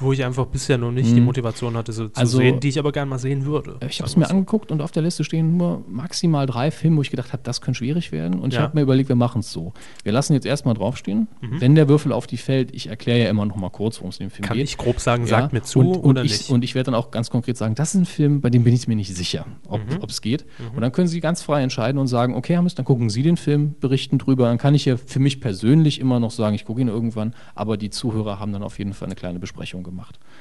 wo 0.00 0.12
ich 0.12 0.24
einfach 0.24 0.46
bisher 0.46 0.78
noch 0.78 0.90
nicht 0.90 1.10
die 1.14 1.20
Mhm. 1.20 1.26
Motivation 1.26 1.76
hatte, 1.76 1.92
so 1.92 2.08
zu 2.08 2.20
Also- 2.20 2.38
sehen, 2.38 2.60
die 2.60 2.68
ich 2.68 2.78
aber 2.78 2.92
gerne 2.92 3.08
mal 3.10 3.18
sehen 3.18 3.44
würde. 3.44 3.76
Ich 3.88 3.98
habe 4.00 4.06
es 4.06 4.12
Sagen 4.12 4.20
mir 4.20 4.26
so. 4.26 4.34
angeguckt 4.34 4.72
und 4.72 4.80
auf 4.82 4.90
der 4.90 5.02
Liste 5.02 5.24
stehen 5.24 5.56
nur 5.56 5.84
maximal 5.88 6.46
drei 6.46 6.70
Filme, 6.70 6.96
wo 6.98 7.02
ich 7.02 7.10
gedacht 7.10 7.32
habe, 7.32 7.42
das 7.42 7.60
könnte 7.60 7.78
schwierig 7.78 8.12
werden. 8.12 8.40
Und 8.40 8.48
ich 8.52 8.56
Ja. 8.58 8.62
habe 8.62 8.76
mir 8.76 8.82
überlegt, 8.82 9.08
wir 9.08 9.16
machen 9.16 9.40
es 9.40 9.52
so. 9.52 9.72
Wir 10.04 10.12
lassen 10.12 10.32
jetzt 10.32 10.46
erstmal 10.46 10.74
draufstehen. 10.74 11.28
Mhm. 11.40 11.60
Wenn 11.60 11.74
der 11.74 11.88
Würfel 11.88 12.12
auf 12.12 12.26
die 12.26 12.36
fällt, 12.36 12.74
ich 12.74 12.88
erkläre 12.88 13.20
ja 13.24 13.30
immer 13.30 13.44
noch 13.46 13.56
mal 13.56 13.70
kurz, 13.70 13.98
worum 13.98 14.10
es 14.10 14.18
in 14.18 14.26
dem 14.26 14.30
Film 14.30 14.46
Kann 14.46 14.56
geht. 14.56 14.64
ich 14.64 14.76
grob 14.78 15.00
sagen, 15.00 15.22
Ja, 15.24 15.28
sagt 15.28 15.52
mir 15.52 15.62
zu 15.62 15.80
und, 15.80 15.86
und 15.88 16.04
oder 16.04 16.24
ich, 16.24 16.32
nicht? 16.32 16.50
Und 16.50 16.64
ich 16.64 16.74
werde 16.74 16.86
dann 16.90 16.94
auch 16.94 17.10
ganz 17.10 17.30
konkret 17.30 17.56
sagen, 17.56 17.74
das 17.74 17.94
ist 17.94 18.00
ein 18.00 18.06
Film, 18.06 18.40
bei 18.40 18.50
dem 18.50 18.64
bin 18.64 18.74
ich 18.74 18.88
mir 18.88 18.96
nicht 18.96 19.14
sicher, 19.14 19.46
ob 19.68 19.80
Mhm. 19.80 19.98
es 20.08 20.20
geht. 20.22 20.44
Und 20.74 20.80
dann 20.82 20.92
können 20.92 21.08
Sie 21.08 21.20
ganz 21.20 21.42
frei 21.42 21.62
entscheiden 21.62 21.98
und 21.98 22.06
sagen, 22.06 22.34
okay, 22.34 22.54
Hermes, 22.54 22.74
dann 22.74 22.84
gucken 22.84 23.10
Sie 23.10 23.22
den 23.22 23.36
Film, 23.36 23.74
berichten 23.80 24.18
drüber. 24.18 24.44
Dann 24.46 24.58
kann 24.58 24.74
ich 24.74 24.84
ja 24.84 24.96
für 24.96 25.20
mich 25.20 25.40
persönlich 25.40 26.00
immer 26.00 26.20
noch 26.20 26.30
sagen, 26.30 26.54
ich 26.54 26.64
gucke 26.64 26.80
ihn 26.80 26.88
irgendwann, 26.88 27.34
aber 27.54 27.76
die 27.76 27.90
Zuhörer 27.90 28.38
haben 28.38 28.52
dann 28.52 28.62
auf 28.62 28.78
jeden 28.78 28.92
Fall 28.94 29.06
eine 29.06 29.14
kleine 29.14 29.38
Besprechung 29.38 29.82
gemacht. 29.82 29.89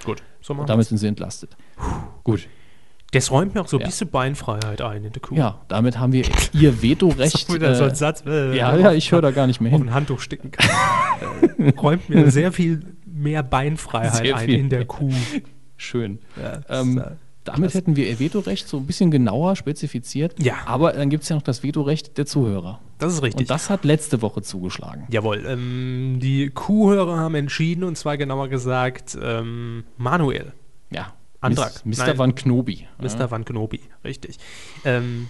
Gut, 0.05 0.23
so 0.41 0.53
machen 0.53 0.61
Und 0.61 0.69
damit 0.69 0.79
wir's. 0.85 0.89
sind 0.89 0.97
sie 0.99 1.07
entlastet. 1.07 1.55
Gut. 2.23 2.47
Das 3.11 3.31
räumt 3.31 3.55
mir 3.55 3.61
auch 3.61 3.67
so 3.67 3.77
ein 3.77 3.81
Ja. 3.81 3.87
bisschen 3.87 4.09
Beinfreiheit 4.09 4.81
ein 4.81 5.03
in 5.03 5.11
der 5.11 5.21
Kuh. 5.21 5.33
Ja, 5.35 5.61
damit 5.67 5.97
haben 5.97 6.13
wir 6.13 6.25
Ihr 6.53 6.81
Vetorecht. 6.83 7.49
Wieder 7.53 7.73
so 7.73 7.85
ein 7.85 7.91
äh, 7.91 7.95
Satz. 7.95 8.23
äh, 8.25 8.55
ja, 8.55 8.71
auf- 8.71 8.79
ja, 8.79 8.91
ich 8.93 9.11
höre 9.11 9.21
da 9.23 9.31
gar 9.31 9.47
nicht 9.47 9.59
mehr 9.61 9.71
auf 9.73 9.79
hin. 9.79 9.89
ein 9.89 9.93
Handtuch 9.95 10.19
sticken 10.19 10.51
kann. 10.51 10.69
Äh, 11.57 11.69
räumt 11.77 12.07
mir 12.09 12.29
sehr 12.29 12.51
viel 12.51 12.81
mehr 13.05 13.41
Beinfreiheit 13.41 14.13
Sehr 14.15 14.35
ein 14.37 14.47
in 14.49 14.69
der. 14.69 14.85
Kuh. 14.85 15.11
Schön. 15.75 16.19
Ja, 16.41 16.61
Ähm, 16.81 16.99
äh, 16.99 17.03
damit 17.53 17.73
hätten 17.73 17.95
wir 17.95 18.07
Ihr 18.07 18.19
Vetorecht 18.19 18.67
so 18.67 18.77
ein 18.77 18.85
bisschen 18.85 19.11
genauer 19.11 19.55
spezifiziert. 19.55 20.35
Ja. 20.41 20.55
Aber 20.65 20.93
dann 20.93 21.09
gibt 21.09 21.23
es 21.23 21.29
ja 21.29 21.35
noch 21.35 21.43
das 21.43 21.63
Vetorecht 21.63 22.17
der 22.17 22.25
Zuhörer. 22.25 22.79
das 22.97 23.13
ist 23.13 23.21
richtig. 23.23 23.41
Und 23.41 23.49
das 23.49 23.69
hat 23.69 23.85
letzte 23.85 24.21
Woche 24.21 24.41
zugeschlagen. 24.41 25.05
Jawohl, 25.09 25.45
ähm, 25.47 26.19
die 26.21 26.49
Kuhhörer 26.49 27.17
haben 27.17 27.35
entschieden, 27.35 27.83
und 27.83 27.97
zwar 27.97 28.17
genauer 28.17 28.47
gesagt 28.49 29.17
ähm, 29.21 29.83
Manuel, 29.97 30.53
Ja. 30.91 31.13
Antrag. 31.41 31.71
Mis- 31.85 31.99
Mr. 31.99 32.07
Nein. 32.07 32.17
Van 32.17 32.35
Knobi. 32.35 32.85
Mr. 33.01 33.31
Van 33.31 33.45
Knobi, 33.45 33.79
richtig. 34.03 34.37
Ähm, 34.83 35.29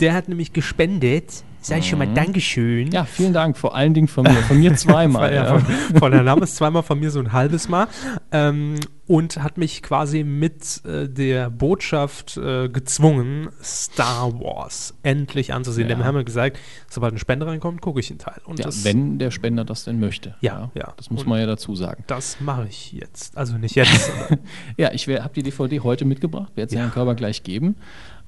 der 0.00 0.12
hat 0.12 0.28
nämlich 0.28 0.52
gespendet. 0.52 1.42
Sag 1.62 1.78
ich 1.78 1.88
schon 1.88 1.98
mal 1.98 2.06
Dankeschön. 2.06 2.92
Ja, 2.92 3.04
vielen 3.06 3.32
Dank. 3.32 3.56
Vor 3.56 3.74
allen 3.74 3.92
Dingen 3.94 4.06
von 4.06 4.22
mir. 4.24 4.34
Von 4.42 4.58
mir 4.58 4.74
zweimal. 4.76 5.34
ja, 5.34 5.44
ja. 5.46 5.58
Von, 5.58 5.96
von 5.98 6.12
der 6.12 6.22
Name 6.22 6.42
ist 6.42 6.54
zweimal 6.56 6.82
von 6.82 7.00
mir 7.00 7.10
so 7.10 7.18
ein 7.18 7.32
halbes 7.32 7.68
Mal. 7.70 7.88
Ähm, 8.30 8.74
und 9.08 9.42
hat 9.42 9.56
mich 9.56 9.82
quasi 9.82 10.24
mit 10.24 10.84
äh, 10.84 11.08
der 11.08 11.48
Botschaft 11.50 12.36
äh, 12.36 12.68
gezwungen, 12.68 13.48
Star 13.62 14.32
Wars 14.40 14.94
endlich 15.04 15.52
anzusehen. 15.54 15.88
Ja. 15.88 15.94
Dem 15.94 16.04
haben 16.04 16.16
wir 16.16 16.24
gesagt, 16.24 16.58
sobald 16.90 17.14
ein 17.14 17.18
Spender 17.18 17.46
reinkommt, 17.46 17.80
gucke 17.80 18.00
ich 18.00 18.08
den 18.08 18.18
Teil. 18.18 18.40
Und 18.44 18.58
Ja, 18.58 18.64
das, 18.66 18.84
wenn 18.84 19.18
der 19.18 19.30
Spender 19.30 19.64
das 19.64 19.84
denn 19.84 20.00
möchte. 20.00 20.34
Ja, 20.40 20.70
ja. 20.74 20.92
Das 20.96 21.10
muss 21.10 21.22
Und- 21.22 21.28
man 21.28 21.38
ja 21.40 21.46
dazu 21.46 21.76
sagen. 21.76 22.02
das 22.08 22.40
mache 22.40 22.66
ich 22.68 22.92
jetzt. 22.92 23.36
Also 23.36 23.56
nicht 23.58 23.74
jetzt. 23.76 24.10
Ja, 24.76 24.92
ich 24.92 25.06
habe 25.08 25.32
die 25.34 25.42
DVD 25.42 25.80
heute 25.80 26.04
mitgebracht, 26.04 26.52
werde 26.56 26.70
sie 26.70 26.76
Ja. 26.76 26.82
Herrn 26.82 26.92
Körber 26.92 27.14
gleich 27.14 27.42
geben. 27.42 27.76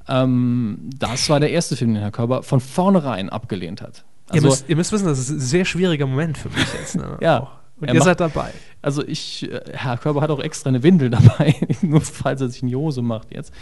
Ähm, 0.09 0.89
das 0.99 1.29
war 1.29 1.41
der 1.41 1.51
erste 1.51 1.77
Film, 1.77 1.95
den 1.95 2.01
Herr 2.03 2.11
Körber 2.11 2.43
von 2.43 2.61
vornherein 2.61 3.29
abgelehnt 3.29 3.83
hat. 3.83 4.05
ihr, 4.31 4.35
Also, 4.37 4.47
müsst, 4.49 4.69
ihr 4.69 4.77
müsst 4.77 4.93
wissen, 4.93 5.07
das 5.07 5.19
ist 5.19 5.31
ein 5.31 5.41
sehr 5.41 5.65
schwieriger 5.65 6.07
Moment 6.07 6.39
für 6.39 6.49
mich 6.49 6.67
jetzt. 6.79 6.97
Ne? 6.97 7.19
Ja. 7.21 7.41
Auch. 7.41 7.51
Und 7.81 7.89
Er 7.89 7.95
ihr 7.95 7.99
macht- 8.01 8.05
seid 8.07 8.21
dabei. 8.21 8.51
also 8.83 9.07
ich, 9.07 9.51
äh, 9.51 9.61
Herr 9.73 9.97
Körber 9.99 10.21
hat 10.21 10.31
auch 10.31 10.41
extra 10.41 10.69
eine 10.69 10.83
Windel 10.83 11.11
dabei, 11.11 11.55
nur 11.83 12.01
falls 12.01 12.41
er 12.41 12.49
sich 12.49 12.63
in 12.63 12.69
die 12.69 12.77
Hose 12.77 13.03
macht 13.03 13.33
jetzt. 13.33 13.53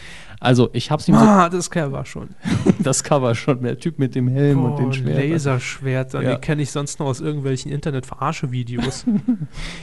Also 0.40 0.68
ich 0.72 0.90
habe 0.90 1.00
es 1.00 1.08
ihm 1.08 1.14
so, 1.14 1.20
Ah, 1.20 1.48
das 1.48 1.70
war 1.74 2.04
schon. 2.06 2.30
das 2.78 3.02
Cover 3.04 3.34
schon, 3.34 3.62
der 3.62 3.78
Typ 3.78 3.98
mit 3.98 4.14
dem 4.14 4.28
Helm 4.28 4.64
und 4.64 4.72
Oh, 4.72 4.76
den 4.76 4.92
Schwert. 4.92 5.28
Laserschwert, 5.28 6.12
Ja. 6.14 6.34
die 6.34 6.40
kenne 6.40 6.62
ich 6.62 6.70
sonst 6.70 6.98
nur 6.98 7.08
aus 7.08 7.20
irgendwelchen 7.20 7.70
Internet-Verarsche-Videos. 7.72 9.04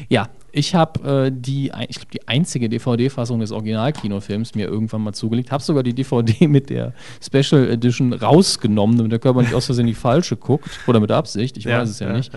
Ja, 0.10 0.28
ich 0.52 0.76
habe 0.76 1.26
äh, 1.28 1.32
die, 1.34 1.72
ich 1.88 1.96
glaube, 1.96 2.12
die 2.14 2.28
einzige 2.28 2.70
DVD-Fassung 2.70 3.40
des 3.40 3.52
Original-Kinofilms 3.52 4.54
mir 4.56 4.68
irgendwann 4.68 5.02
mal 5.02 5.14
zugelegt. 5.14 5.52
Habe 5.52 5.64
sogar 5.64 5.82
die 5.84 5.94
DVD 5.94 6.48
mit 6.48 6.70
der 6.70 6.94
Special 7.22 7.68
Edition 7.70 8.14
rausgenommen, 8.14 8.98
damit 8.98 9.12
der 9.12 9.20
Körper 9.20 9.42
nicht 9.42 9.54
aus 9.54 9.66
Versehen 9.66 9.88
die 9.88 9.94
falsche 9.96 10.36
guckt. 10.38 10.80
Oder 10.88 11.00
mit 11.00 11.12
Absicht, 11.12 11.58
ich 11.58 11.66
weiß 11.66 11.90
es 11.90 12.00
ja, 12.00 12.14
nicht. 12.14 12.32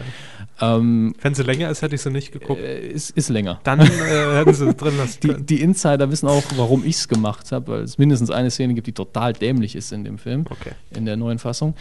Ähm, 0.61 1.14
Wenn 1.20 1.34
sie 1.34 1.42
länger 1.42 1.70
ist, 1.70 1.82
hätte 1.82 1.94
ich 1.96 2.00
sie 2.00 2.11
nicht 2.11 2.32
geguckt. 2.32 2.61
äh, 2.62 2.88
ist, 2.88 3.11
ist 3.11 3.28
länger. 3.28 3.61
Dann 3.64 3.80
äh, 3.80 3.84
hätten 3.84 4.54
sie 4.54 4.66
es 4.68 4.76
drin 4.76 4.96
lassen 4.96 5.18
Die, 5.22 5.34
die 5.44 5.61
Insider 5.61 6.11
wissen 6.11 6.28
auch, 6.28 6.42
warum 6.57 6.82
ich 6.84 6.96
es 6.96 7.09
gemacht 7.09 7.52
habe, 7.52 7.72
weil 7.72 7.80
es 7.82 7.98
mindestens 7.98 8.30
eine 8.30 8.50
Szene 8.50 8.72
gibt, 8.74 8.86
die 8.86 8.92
total 8.92 9.32
dämlich 9.34 9.76
ist 9.76 9.92
in 9.92 10.04
dem 10.04 10.16
Film, 10.18 10.44
Okay. 10.48 10.70
in 10.96 11.04
der 11.04 11.16
neuen 11.16 11.38
Fassung. 11.38 11.74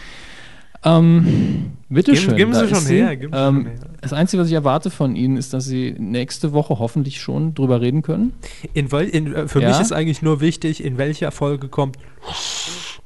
Ähm, 0.83 1.71
bitteschön. 1.89 2.35
Geben- 2.35 2.51
geben 2.51 2.53
Sie 2.53 2.75
schon 2.75 2.85
her, 2.85 3.15
geben 3.15 3.33
ähm, 3.35 3.55
schon 3.55 3.65
her. 3.65 3.75
Das 4.01 4.13
Einzige, 4.13 4.41
was 4.41 4.49
ich 4.49 4.53
erwarte 4.53 4.91
von 4.91 5.15
Ihnen, 5.15 5.35
ist, 5.37 5.51
dass 5.53 5.65
Sie 5.65 5.95
nächste 5.97 6.53
Woche 6.53 6.77
hoffentlich 6.77 7.19
schon 7.21 7.55
drüber 7.55 7.81
reden 7.81 8.03
können. 8.03 8.33
In 8.73 8.87
in, 8.87 9.33
äh, 9.33 9.47
für 9.47 9.61
Ja? 9.61 9.69
mich 9.69 9.79
ist 9.79 9.93
eigentlich 9.93 10.21
nur 10.21 10.41
wichtig, 10.41 10.83
in 10.83 10.97
welcher 10.99 11.31
Folge 11.31 11.69
kommt 11.69 11.97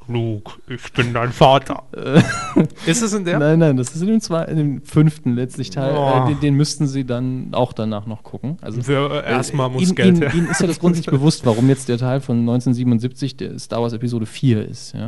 Luke, 0.10 0.54
ich 0.68 0.92
bin 0.94 1.14
dein 1.14 1.32
Vater. 1.32 1.84
ist 2.86 3.02
es 3.02 3.14
in 3.14 3.26
der? 3.26 3.40
Nein, 3.40 3.60
nein, 3.60 3.78
das 3.78 3.96
ist 3.96 4.02
in 4.02 4.08
dem, 4.08 4.22
zwei, 4.22 4.44
in 4.46 4.58
dem 4.58 4.82
fünften 4.84 5.36
letztlich 5.36 5.70
Teil. 5.70 5.96
Oh. 5.96 6.26
Äh, 6.26 6.30
den, 6.34 6.40
den 6.40 6.54
müssten 6.56 6.88
Sie 6.88 7.06
dann 7.06 7.50
auch 7.54 7.74
danach 7.74 8.06
noch 8.06 8.24
gucken. 8.24 8.58
Also 8.62 8.82
Für, 8.82 9.24
äh, 9.24 9.30
erstmal 9.32 9.70
muss 9.70 9.84
Ihnen, 9.84 9.96
Geld 9.96 10.18
Ihnen, 10.18 10.22
her. 10.22 10.34
Ihnen 10.34 10.48
ist 10.50 10.60
ja 10.60 10.68
das 10.68 10.80
grundsätzlich 10.80 11.12
bewusst, 11.16 11.46
warum 11.46 11.70
jetzt 11.70 11.88
der 11.90 11.98
Teil 11.98 12.22
von 12.22 12.40
1977 12.40 13.38
der 13.38 13.60
Star 13.60 13.82
Wars 13.82 13.94
Episode 13.94 14.26
4 14.26 14.68
ist. 14.68 14.94
Ja? 14.94 15.08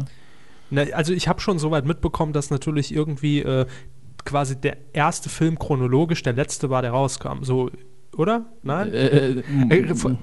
Na, 0.70 0.84
also 0.94 1.14
ich 1.14 1.28
habe 1.28 1.42
schon 1.42 1.60
soweit 1.60 1.86
mitbekommen, 1.86 2.32
dass 2.32 2.50
natürlich 2.50 2.94
irgendwie 2.94 3.40
äh, 3.42 3.66
quasi 4.24 4.56
der 4.56 4.78
erste 4.94 5.30
Film 5.30 5.58
chronologisch 5.58 6.22
der 6.24 6.34
letzte 6.34 6.70
war, 6.70 6.82
der 6.82 6.92
rauskam. 6.92 7.44
So, 7.44 7.72
oder? 8.16 8.46
Nein? 8.64 8.94
Äh, 8.94 9.42
Äh, 9.70 9.96
von- 9.96 10.18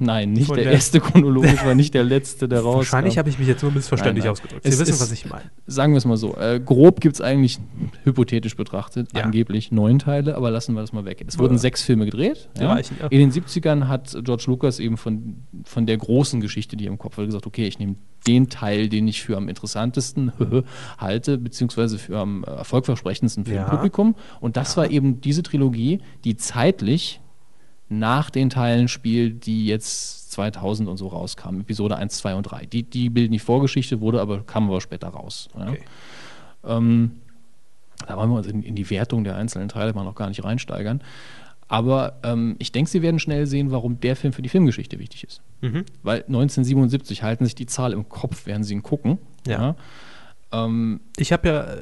nein, 0.00 0.32
nicht 0.32 0.48
der 0.50 0.56
der- 0.64 0.72
erste 0.72 1.00
chronologisch 1.00 1.64
war 1.64 1.74
nicht 1.74 1.94
der 1.94 2.04
letzte, 2.04 2.48
der 2.48 2.60
rauskam. 2.62 2.78
Wahrscheinlich 2.78 3.18
habe 3.18 3.28
ich 3.28 3.38
mich 3.38 3.48
jetzt 3.48 3.62
nur 3.62 3.72
missverständlich 3.72 4.24
Nein, 4.24 4.32
nein. 4.32 4.32
ausgedrückt. 4.32 4.62
Sie 4.64 4.68
Es 4.70 4.78
wissen, 4.80 4.92
ist- 4.94 5.00
was 5.00 5.12
ich 5.12 5.26
meine. 5.28 5.44
Sagen 5.66 5.92
wir 5.92 5.98
es 5.98 6.04
mal 6.04 6.16
so, 6.16 6.36
äh, 6.36 6.60
grob 6.64 7.00
gibt 7.00 7.14
es 7.16 7.20
eigentlich, 7.20 7.58
hypothetisch 8.04 8.56
betrachtet, 8.56 9.08
Ja. 9.14 9.22
angeblich 9.22 9.70
neun 9.72 9.98
Teile, 9.98 10.34
aber 10.36 10.50
lassen 10.50 10.74
wir 10.74 10.80
das 10.80 10.92
mal 10.92 11.04
weg. 11.04 11.24
Es 11.26 11.38
wurden 11.38 11.54
Ja. 11.54 11.58
sechs 11.58 11.82
Filme 11.82 12.04
gedreht. 12.06 12.48
Ja. 12.58 12.78
ja. 12.78 13.06
In 13.10 13.18
den 13.20 13.30
70ern 13.30 13.88
hat 13.88 14.16
George 14.24 14.44
Lucas 14.46 14.78
eben 14.80 14.96
von, 14.96 15.44
von 15.64 15.86
der 15.86 15.96
großen 15.96 16.40
Geschichte, 16.40 16.76
die 16.76 16.86
er 16.86 16.90
im 16.90 16.98
Kopf 16.98 17.16
hat, 17.18 17.26
gesagt, 17.26 17.46
okay, 17.46 17.66
ich 17.66 17.78
nehme 17.78 17.96
den 18.26 18.48
Teil, 18.48 18.88
den 18.88 19.08
ich 19.08 19.22
für 19.22 19.36
am 19.36 19.48
interessantesten 19.48 20.32
halte, 20.98 21.38
beziehungsweise 21.38 21.98
für 21.98 22.18
am 22.18 22.44
erfolgversprechendsten 22.44 23.44
für 23.44 23.54
Ja. 23.54 23.62
das 23.62 23.70
Publikum. 23.70 24.14
Und 24.40 24.56
das 24.56 24.76
war 24.76 24.90
eben 24.90 25.20
diese 25.20 25.42
Trilogie, 25.42 26.00
die 26.24 26.36
zeitlich 26.36 27.20
nach 27.90 28.30
den 28.30 28.50
Teilen 28.50 28.88
spielt, 28.88 29.46
die 29.46 29.66
jetzt 29.66 30.30
2000 30.32 30.88
und 30.88 30.96
so 30.96 31.08
rauskamen, 31.08 31.60
Episode 31.62 31.96
1, 31.96 32.16
2 32.18 32.34
und 32.36 32.42
3. 32.44 32.66
Die, 32.66 32.84
die 32.84 33.10
bilden 33.10 33.32
die 33.32 33.38
Vorgeschichte, 33.38 34.00
wurde 34.00 34.20
aber, 34.20 34.42
kam 34.44 34.68
aber 34.68 34.80
später 34.80 35.08
raus. 35.08 35.48
Ja. 35.58 35.68
Okay. 35.68 35.80
Ähm, 36.64 37.10
da 38.06 38.16
wollen 38.16 38.30
wir 38.30 38.36
uns 38.38 38.46
in, 38.46 38.62
in 38.62 38.76
die 38.76 38.88
Wertung 38.90 39.24
der 39.24 39.36
einzelnen 39.36 39.68
Teile 39.68 39.92
mal 39.92 40.04
noch 40.04 40.14
gar 40.14 40.28
nicht 40.28 40.42
reinsteigern. 40.44 41.02
Aber 41.68 42.18
ähm, 42.22 42.56
ich 42.58 42.72
denke, 42.72 42.90
Sie 42.90 43.02
werden 43.02 43.20
schnell 43.20 43.46
sehen, 43.46 43.70
warum 43.70 44.00
der 44.00 44.16
Film 44.16 44.32
für 44.32 44.42
die 44.42 44.48
Filmgeschichte 44.48 44.98
wichtig 44.98 45.24
ist. 45.24 45.40
Mhm. 45.60 45.84
Weil 46.02 46.22
1977 46.22 47.22
halten 47.22 47.44
sich 47.44 47.54
die 47.54 47.66
Zahl 47.66 47.92
im 47.92 48.08
Kopf, 48.08 48.46
während 48.46 48.64
Sie 48.64 48.74
ihn 48.74 48.82
gucken. 48.82 49.18
Ja. 49.46 49.76
Ähm, 50.52 51.00
Ich 51.16 51.32
habe 51.32 51.48
ja 51.48 51.60
äh, 51.62 51.78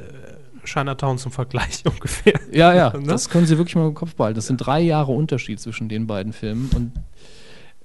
Chinatown 0.68 1.18
zum 1.18 1.32
Vergleich 1.32 1.82
ungefähr. 1.90 2.38
ja, 2.52 2.74
ja, 2.74 2.92
Ne? 2.98 3.06
das 3.06 3.28
können 3.28 3.46
Sie 3.46 3.56
wirklich 3.58 3.76
mal 3.76 3.88
im 3.88 3.94
Kopf 3.94 4.14
behalten. 4.14 4.36
Das 4.36 4.46
sind 4.46 4.58
drei 4.58 4.80
Jahre 4.80 5.12
Unterschied 5.12 5.58
zwischen 5.60 5.88
den 5.88 6.06
beiden 6.06 6.32
Filmen. 6.32 6.70
Und 6.74 6.92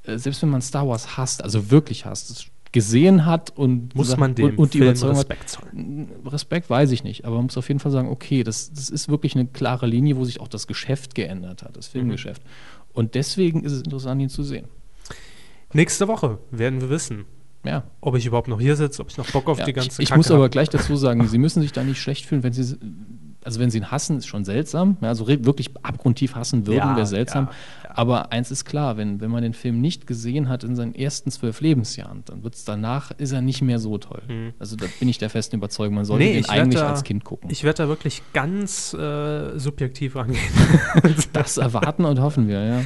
äh, 0.03 0.17
selbst 0.17 0.41
wenn 0.41 0.49
man 0.49 0.61
Star 0.61 0.87
Wars 0.87 1.17
hasst, 1.17 1.43
also 1.43 1.71
wirklich 1.71 2.05
hasst, 2.05 2.29
es 2.29 2.45
gesehen 2.71 3.27
hat 3.27 3.51
und, 3.55 3.93
Muss 3.95 4.17
man 4.17 4.33
dem 4.33 4.45
und, 4.45 4.57
und 4.57 4.73
die 4.73 4.79
Film 4.79 4.89
Überzeugung 4.89 5.15
Respekt 5.17 5.49
zollen. 5.49 6.09
Respekt 6.25 6.69
weiß 6.71 6.89
ich 6.91 7.03
nicht, 7.03 7.23
aber 7.23 7.35
man 7.35 7.45
muss 7.45 7.57
auf 7.57 7.67
jeden 7.67 7.79
Fall 7.79 7.91
sagen, 7.91 8.07
okay, 8.09 8.43
das, 8.43 8.71
das 8.73 8.89
ist 8.89 9.09
wirklich 9.09 9.35
eine 9.35 9.45
klare 9.45 9.85
Linie, 9.85 10.17
wo 10.17 10.25
sich 10.25 10.39
auch 10.41 10.47
das 10.47 10.65
Geschäft 10.65 11.13
geändert 11.13 11.61
hat, 11.61 11.69
Mhm. 11.69 11.73
das 11.75 11.87
Filmgeschäft. 11.87 12.41
Und 12.91 13.13
deswegen 13.13 13.63
ist 13.63 13.73
es 13.73 13.81
interessant, 13.83 14.19
ihn 14.21 14.29
zu 14.29 14.41
sehen. 14.41 14.65
Nächste 15.71 16.07
Woche 16.07 16.39
werden 16.51 16.81
wir 16.81 16.89
wissen, 16.89 17.25
Ja. 17.65 17.83
ob 18.01 18.15
ich 18.15 18.25
überhaupt 18.25 18.47
noch 18.49 18.59
hier 18.59 18.75
sitze, 18.75 19.01
ob 19.01 19.09
ich 19.09 19.17
noch 19.17 19.29
Bock 19.31 19.47
auf 19.47 19.57
ja 19.59 19.65
die 19.65 19.73
ganze 19.73 19.89
ich 19.93 19.99
ich 19.99 20.09
Kacke 20.09 20.19
muss 20.19 20.29
aber 20.31 20.43
hab. 20.45 20.51
gleich 20.51 20.69
dazu 20.69 20.95
sagen, 20.97 21.27
Sie 21.27 21.37
müssen 21.37 21.61
sich 21.61 21.71
da 21.71 21.83
nicht 21.83 22.01
schlecht 22.01 22.25
fühlen, 22.25 22.43
wenn 22.43 22.51
Sie, 22.53 22.75
also 23.43 23.59
wenn 23.59 23.69
Sie 23.69 23.77
ihn 23.77 23.89
hassen, 23.91 24.17
ist 24.17 24.27
schon 24.27 24.43
seltsam. 24.43 24.97
Ja, 25.01 25.07
also 25.09 25.27
wirklich 25.27 25.71
abgrundtief 25.81 26.35
hassen 26.35 26.67
würden, 26.67 26.77
Ja, 26.79 26.95
wäre 26.95 27.05
seltsam. 27.07 27.47
Aber 27.95 28.31
eins 28.31 28.49
ist 28.51 28.65
klar, 28.65 28.97
wenn, 28.97 29.21
wenn 29.21 29.29
man 29.29 29.43
den 29.43 29.53
Film 29.53 29.79
nicht 29.79 30.07
gesehen 30.07 30.49
hat 30.49 30.63
in 30.63 30.75
seinen 30.75 30.95
ersten 30.95 31.29
zwölf 31.29 31.61
Lebensjahren, 31.61 32.23
dann 32.25 32.43
wird 32.43 32.55
es 32.55 32.65
danach, 32.65 33.11
ist 33.11 33.31
er 33.33 33.41
nicht 33.41 33.61
mehr 33.61 33.77
so 33.79 33.97
toll. 33.99 34.23
Also 34.59 34.75
da 34.75 34.85
bin 34.99 35.07
ich 35.09 35.19
der 35.19 35.29
festen 35.29 35.57
Überzeugung, 35.57 35.95
man 35.95 36.05
sollte 36.05 36.23
Mhm. 36.25 36.29
Nee, 36.31 36.41
den 36.41 36.49
eigentlich 36.49 36.81
da- 36.81 36.89
als 36.89 37.03
Kind 37.03 37.23
gucken. 37.23 37.49
Ich 37.51 37.63
werde 37.63 37.83
da 37.83 37.87
wirklich 37.87 38.23
ganz 38.33 38.93
äh, 38.93 39.57
subjektiv 39.59 40.15
rangehen. 40.15 40.39
das 41.33 41.57
erwarten 41.57 42.05
und 42.05 42.19
hoffen 42.19 42.47
wir, 42.47 42.61
ja. 42.65 42.81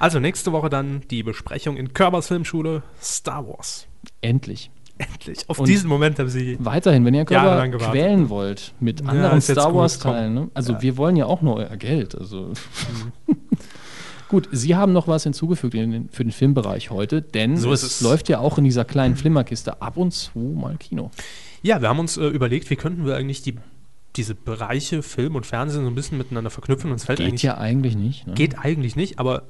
Also 0.00 0.18
nächste 0.18 0.50
Woche 0.50 0.68
dann 0.68 1.02
die 1.12 1.22
Besprechung 1.22 1.76
in 1.76 1.92
Körbers 1.94 2.26
Filmschule 2.26 2.82
Star 3.00 3.46
Wars. 3.46 3.86
Endlich. 4.20 4.70
Endlich. 4.98 5.48
Auf 5.48 5.58
Und- 5.58 5.68
diesen 5.68 5.88
Moment 5.88 6.18
haben 6.18 6.28
sie. 6.28 6.56
Weiterhin, 6.60 7.04
wenn 7.04 7.14
ihr 7.14 7.24
Körper 7.24 7.66
quälen 7.78 8.28
wollt 8.28 8.72
mit 8.78 9.00
Ja, 9.00 9.08
anderen 9.08 9.40
Star 9.40 9.74
Wars-Teilen, 9.74 10.34
ne? 10.34 10.50
also 10.54 10.72
Ja. 10.72 10.78
Mhm. 10.78 10.82
wir 10.82 10.96
wollen 10.96 11.16
ja 11.16 11.26
auch 11.26 11.42
nur 11.42 11.56
euer 11.56 11.76
Geld. 11.76 12.14
Also. 12.14 12.52
Gut, 14.28 14.48
Sie 14.50 14.74
haben 14.74 14.92
noch 14.94 15.08
was 15.08 15.24
hinzugefügt 15.24 15.74
in 15.74 15.90
den, 15.90 16.08
für 16.08 16.24
den 16.24 16.32
Filmbereich 16.32 16.90
heute, 16.90 17.20
denn 17.20 17.58
So 17.58 17.70
ist 17.72 17.82
es 17.82 17.96
es. 17.96 18.00
läuft 18.00 18.30
ja 18.30 18.38
auch 18.38 18.56
in 18.56 18.64
dieser 18.64 18.84
kleinen 18.86 19.14
Flimmerkiste 19.16 19.82
ab 19.82 19.98
und 19.98 20.12
zu 20.12 20.38
mal 20.38 20.76
Kino. 20.78 21.10
Ja, 21.62 21.82
wir 21.82 21.88
haben 21.90 21.98
uns 21.98 22.16
äh, 22.16 22.26
überlegt, 22.28 22.70
wie 22.70 22.76
könnten 22.76 23.04
wir 23.04 23.14
eigentlich 23.16 23.42
die, 23.42 23.56
diese 24.16 24.34
Bereiche 24.34 25.02
Film 25.02 25.36
und 25.36 25.44
Fernsehen 25.44 25.82
so 25.84 25.90
ein 25.90 25.94
bisschen 25.94 26.16
miteinander 26.16 26.48
verknüpfen. 26.48 26.90
Uns 26.90 27.04
fällt 27.04 27.18
Geht 27.18 27.26
eigentlich 27.28 27.42
ja 27.42 27.58
eigentlich 27.58 27.94
nicht. 27.94 28.26
Ne? 28.26 28.32
Geht 28.34 28.58
eigentlich 28.58 28.96
nicht, 28.96 29.18
aber 29.18 29.42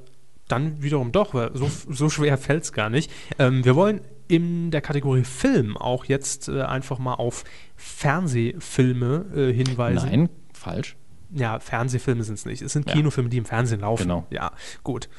dann 0.49 0.83
wiederum 0.83 1.13
doch, 1.13 1.33
weil 1.33 1.51
so, 1.53 1.69
so 1.89 2.09
schwer 2.09 2.37
fällt 2.37 2.63
es 2.63 2.73
gar 2.73 2.89
nicht. 2.89 3.09
Ähm, 3.39 3.63
wir 3.63 3.75
wollen 3.77 4.01
in 4.27 4.71
der 4.71 4.81
Kategorie 4.81 5.23
Film 5.23 5.77
auch 5.77 6.05
jetzt 6.05 6.47
äh, 6.49 6.61
einfach 6.61 6.99
mal 6.99 7.15
auf 7.15 7.43
Fernsehfilme 7.75 9.25
äh, 9.35 9.53
hinweisen. 9.53 10.09
Nein, 10.09 10.29
falsch. 10.53 10.95
Ja, 11.31 11.59
Fernsehfilme 11.59 12.23
sind 12.23 12.35
es 12.35 12.45
nicht. 12.45 12.61
Es 12.61 12.73
sind 12.73 12.87
Ja. 12.87 12.95
Kinofilme, 12.95 13.29
die 13.29 13.37
im 13.37 13.45
Fernsehen 13.45 13.81
laufen. 13.81 14.03
Genau. 14.03 14.25
Ja, 14.29 14.51
gut. 14.83 15.09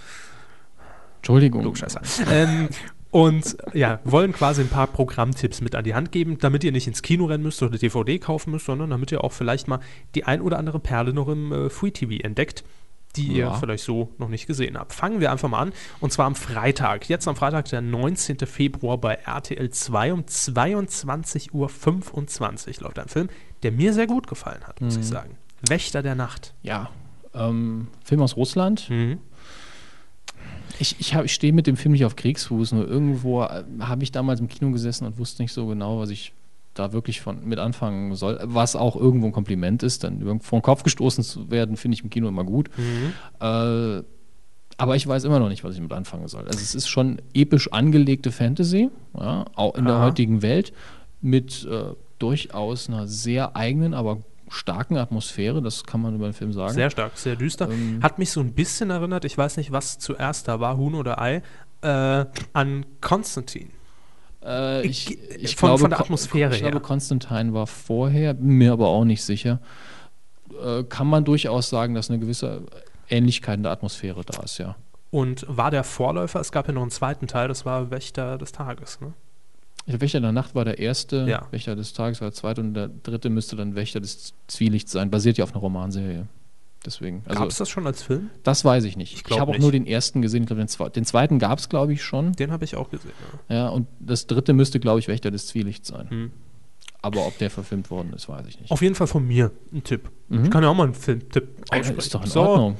Entschuldigung. 1.17 1.63
Klugscheißer. 1.63 2.01
ähm, 2.31 2.69
und 3.11 3.57
ja, 3.75 4.01
wollen 4.05 4.33
quasi 4.33 4.63
ein 4.63 4.69
paar 4.69 4.89
Programmtipps 4.89 5.61
mit 5.61 5.75
an 5.75 5.85
die 5.85 5.95
Hand 5.95 6.11
geben, 6.13 6.39
damit 6.39 6.65
ihr 6.65 6.73
nicht 6.73 6.87
ins 6.87 7.01
Kino 7.01 7.27
rennen 7.27 7.45
müsst 7.45 7.63
oder 7.63 7.79
DVD 7.79 8.19
kaufen 8.19 8.51
müsst, 8.51 8.67
sondern 8.67 8.91
damit 8.91 9.13
ihr 9.13 9.23
auch 9.23 9.33
vielleicht 9.33 9.69
mal 9.69 9.79
die 10.17 10.25
ein 10.25 10.41
oder 10.41 10.59
andere 10.59 10.81
Perle 10.81 11.13
noch 11.13 11.29
im 11.29 11.53
äh, 11.53 11.71
Free 11.71 11.93
TV 11.93 12.23
entdeckt, 12.25 12.65
die 13.17 13.29
ihr 13.29 13.45
Ja. 13.45 13.55
vielleicht 13.55 13.85
so 13.85 14.13
noch 14.19 14.29
nicht 14.29 14.47
gesehen 14.47 14.79
habt. 14.79 14.93
Fangen 14.93 15.21
wir 15.21 15.31
einfach 15.31 15.49
mal 15.49 15.61
an. 15.61 15.73
Und 16.01 16.13
zwar 16.13 16.27
am 16.27 16.35
Freitag. 16.35 17.09
Jetzt 17.09 17.27
am 17.29 17.37
Freitag, 17.37 17.67
der 17.67 17.81
19. 17.81 18.39
Februar 18.47 18.99
bei 18.99 19.15
RTL 19.15 19.71
2 19.71 20.13
um 20.13 20.21
22.25 20.23 21.53
Uhr 21.53 22.83
läuft 22.85 22.99
ein 22.99 23.09
Film, 23.09 23.29
der 23.63 23.73
mir 23.73 23.93
sehr 23.93 24.07
gut 24.07 24.27
gefallen 24.27 24.63
hat, 24.67 24.81
muss 24.81 24.97
ich 24.97 25.07
sagen. 25.07 25.37
Wächter 25.69 26.03
der 26.03 26.15
Nacht. 26.15 26.55
Ja, 26.63 26.91
ähm, 27.35 27.89
Film 28.05 28.21
aus 28.23 28.37
Russland. 28.37 28.89
Mhm. 28.91 29.19
Ich, 30.81 30.97
ich, 30.99 31.15
ich 31.15 31.33
stehe 31.33 31.53
mit 31.53 31.67
dem 31.67 31.77
Film 31.77 31.93
nicht 31.93 32.05
auf 32.05 32.17
Kriegsfuß, 32.17 32.73
nur 32.73 32.87
irgendwo 32.89 33.43
äh, 33.45 33.63
habe 33.81 34.03
ich 34.03 34.11
damals 34.11 34.41
im 34.41 34.49
Kino 34.49 34.73
gesessen 34.73 35.07
und 35.07 35.19
wusste 35.19 35.43
nicht 35.43 35.53
so 35.53 35.67
genau, 35.67 36.01
was 36.01 36.11
ich 36.11 36.33
da 36.75 36.93
wirklich 36.93 37.21
von, 37.21 37.45
mit 37.45 37.59
anfangen 37.59 38.15
soll. 38.15 38.39
Was 38.43 38.77
auch 38.77 38.97
irgendwo 38.97 39.27
ein 39.27 39.33
Kompliment 39.33 39.83
ist, 39.83 40.05
dann 40.05 40.21
irgendwo 40.21 40.45
vor 40.45 40.59
den 40.59 40.63
Kopf 40.63 40.83
gestoßen 40.83 41.25
zu 41.25 41.51
werden, 41.51 41.77
finde 41.77 41.97
ich 41.97 42.05
im 42.05 42.11
Kino 42.11 42.29
immer 42.29 42.45
gut. 42.45 42.69
Äh, 43.41 44.03
aber 44.77 44.97
ich 44.97 45.07
weiß 45.07 45.25
immer 45.25 45.39
noch 45.39 45.49
nicht, 45.49 45.65
was 45.65 45.75
ich 45.75 45.81
mit 45.81 45.93
anfangen 45.93 46.27
soll. 46.29 46.47
Also 46.47 46.59
es 46.59 46.75
ist 46.75 46.89
schon 46.89 47.23
episch 47.33 47.73
angelegte 47.73 48.33
Fantasy, 48.33 48.91
ja, 49.19 49.45
auch 49.55 49.77
in 49.77 49.85
der 49.85 49.95
Aha. 49.95 50.07
heutigen 50.07 50.43
Welt, 50.43 50.73
mit 51.21 51.65
äh, 51.65 51.95
durchaus 52.19 52.89
einer 52.89 53.07
sehr 53.07 53.57
eigenen, 53.57 53.95
aber 53.95 54.19
starken 54.49 54.97
Atmosphäre, 54.97 55.63
das 55.63 55.85
kann 55.85 56.03
man 56.03 56.15
über 56.15 56.27
den 56.29 56.33
Film 56.33 56.53
sagen. 56.53 56.75
Sehr 56.75 56.91
stark, 56.91 57.17
sehr 57.17 57.37
düster. 57.37 57.71
Ähm, 57.71 58.01
Hat 58.03 58.19
mich 58.19 58.31
so 58.31 58.41
ein 58.41 58.53
bisschen 58.53 58.91
erinnert, 58.91 59.25
ich 59.25 59.37
weiß 59.37 59.57
nicht, 59.57 59.73
was 59.73 59.99
zuerst 59.99 60.49
da 60.49 60.61
war, 60.61 60.77
Huhn 60.77 60.95
oder 60.95 61.21
Ei, 61.21 61.43
äh, 61.83 62.25
an 62.53 62.87
Konstantin. 63.01 63.71
Äh, 64.45 64.87
ich, 64.87 65.19
Ich- 65.39 65.57
von- 65.57 65.69
glaube, 65.69 65.81
von 65.81 65.91
der 65.91 66.01
Atmosphäre 66.01 66.53
ich 66.55 66.61
glaube, 66.61 66.75
her. 66.77 66.81
Konstantin 66.83 67.55
war 67.55 67.67
vorher, 67.67 68.35
mir 68.35 68.73
aber 68.73 68.89
auch 68.89 69.05
nicht 69.05 69.23
sicher. 69.25 69.61
Äh, 70.63 70.85
kann 70.85 71.07
man 71.07 71.25
durchaus 71.25 71.69
sagen, 71.71 71.95
dass 71.95 72.11
eine 72.11 72.19
gewisse 72.19 72.63
Ähnlichkeit 73.09 73.57
in 73.57 73.63
der 73.63 73.73
Atmosphäre 73.73 74.23
da 74.25 74.43
ist, 74.43 74.59
ja. 74.59 74.77
Und 75.11 75.47
war 75.49 75.71
der 75.71 75.85
Vorläufer, 75.85 76.41
es 76.41 76.53
gab 76.53 76.67
ja 76.67 76.75
noch 76.75 76.83
einen 76.83 76.91
zweiten 76.91 77.27
Teil, 77.27 77.49
das 77.49 77.65
war 77.65 77.91
Wächter 77.91 78.37
des 78.37 78.53
Tages. 78.53 79.01
Ne? 79.01 79.13
Der 79.87 80.01
Wächter 80.01 80.21
der 80.21 80.33
Nacht 80.33 80.55
war 80.55 80.65
der 80.65 80.79
erste, 80.79 81.27
Ja. 81.29 81.47
Wächter 81.51 81.77
des 81.77 81.93
Tages 81.93 82.21
war 82.21 82.29
der 82.29 82.35
zweite 82.35 82.61
und 82.61 82.75
der 82.75 82.89
dritte 82.89 83.31
müsste 83.31 83.55
dann 83.57 83.75
Wächter 83.77 84.01
des 84.01 84.33
Zwielichts 84.49 84.93
sein. 84.93 85.11
Basiert 85.11 85.39
ja 85.39 85.45
auf 85.45 85.53
einer 85.53 85.61
Romanserie. 85.61 86.27
Deswegen. 86.85 87.23
Also, 87.27 87.41
Gab 87.41 87.49
es 87.51 87.57
das 87.57 87.69
schon 87.69 87.87
als 87.87 88.03
Film? 88.03 88.31
das 88.43 88.65
weiß 88.65 88.85
ich 88.85 88.97
nicht. 88.97 89.15
Ich 89.15 89.25
Ich, 89.31 89.41
habe 89.41 89.53
auch 89.53 89.59
nur 89.59 89.73
den 89.73 89.87
ersten 89.87 90.23
gesehen. 90.23 90.43
Ich 90.43 90.47
glaube, 90.49 90.61
den, 90.63 90.69
zwe 90.69 90.91
den 90.91 91.05
zweiten 91.05 91.39
gab 91.39 91.59
es, 91.59 91.69
glaube 91.69 91.93
ich, 91.93 92.03
schon. 92.03 92.33
Den 92.33 92.53
habe 92.53 92.65
ich 92.65 92.77
auch 92.77 92.91
gesehen. 92.91 93.13
Ja. 93.49 93.55
Ja, 93.57 93.69
und 93.69 93.87
das 94.01 94.27
dritte 94.27 94.53
müsste, 94.53 94.81
glaube 94.81 95.01
ich, 95.01 95.09
Wächter 95.09 95.31
des 95.31 95.47
Zwielichts 95.47 95.89
sein. 95.89 96.11
Hm. 96.11 96.31
Aber 97.03 97.27
ob 97.27 97.37
der 97.37 97.51
verfilmt 97.51 97.91
worden 97.91 98.15
ist, 98.15 98.31
weiß 98.31 98.47
ich 98.47 98.59
nicht. 98.61 98.71
Auf 98.71 98.81
jeden 98.81 98.95
Fall 98.95 99.07
von 99.07 99.27
mir 99.27 99.51
ein 99.75 99.85
Tipp. 99.85 100.11
Mhm. 100.31 100.45
Ich 100.45 100.51
kann 100.51 100.63
ja 100.63 100.71
auch 100.71 100.75
mal 100.75 100.85
einen 100.85 100.95
Filmtipp 100.95 101.49
aussprechen. 101.69 101.99
ist 101.99 102.15
doch 102.15 102.25
in 102.25 102.31
So, 102.31 102.41
Ordnung. 102.41 102.77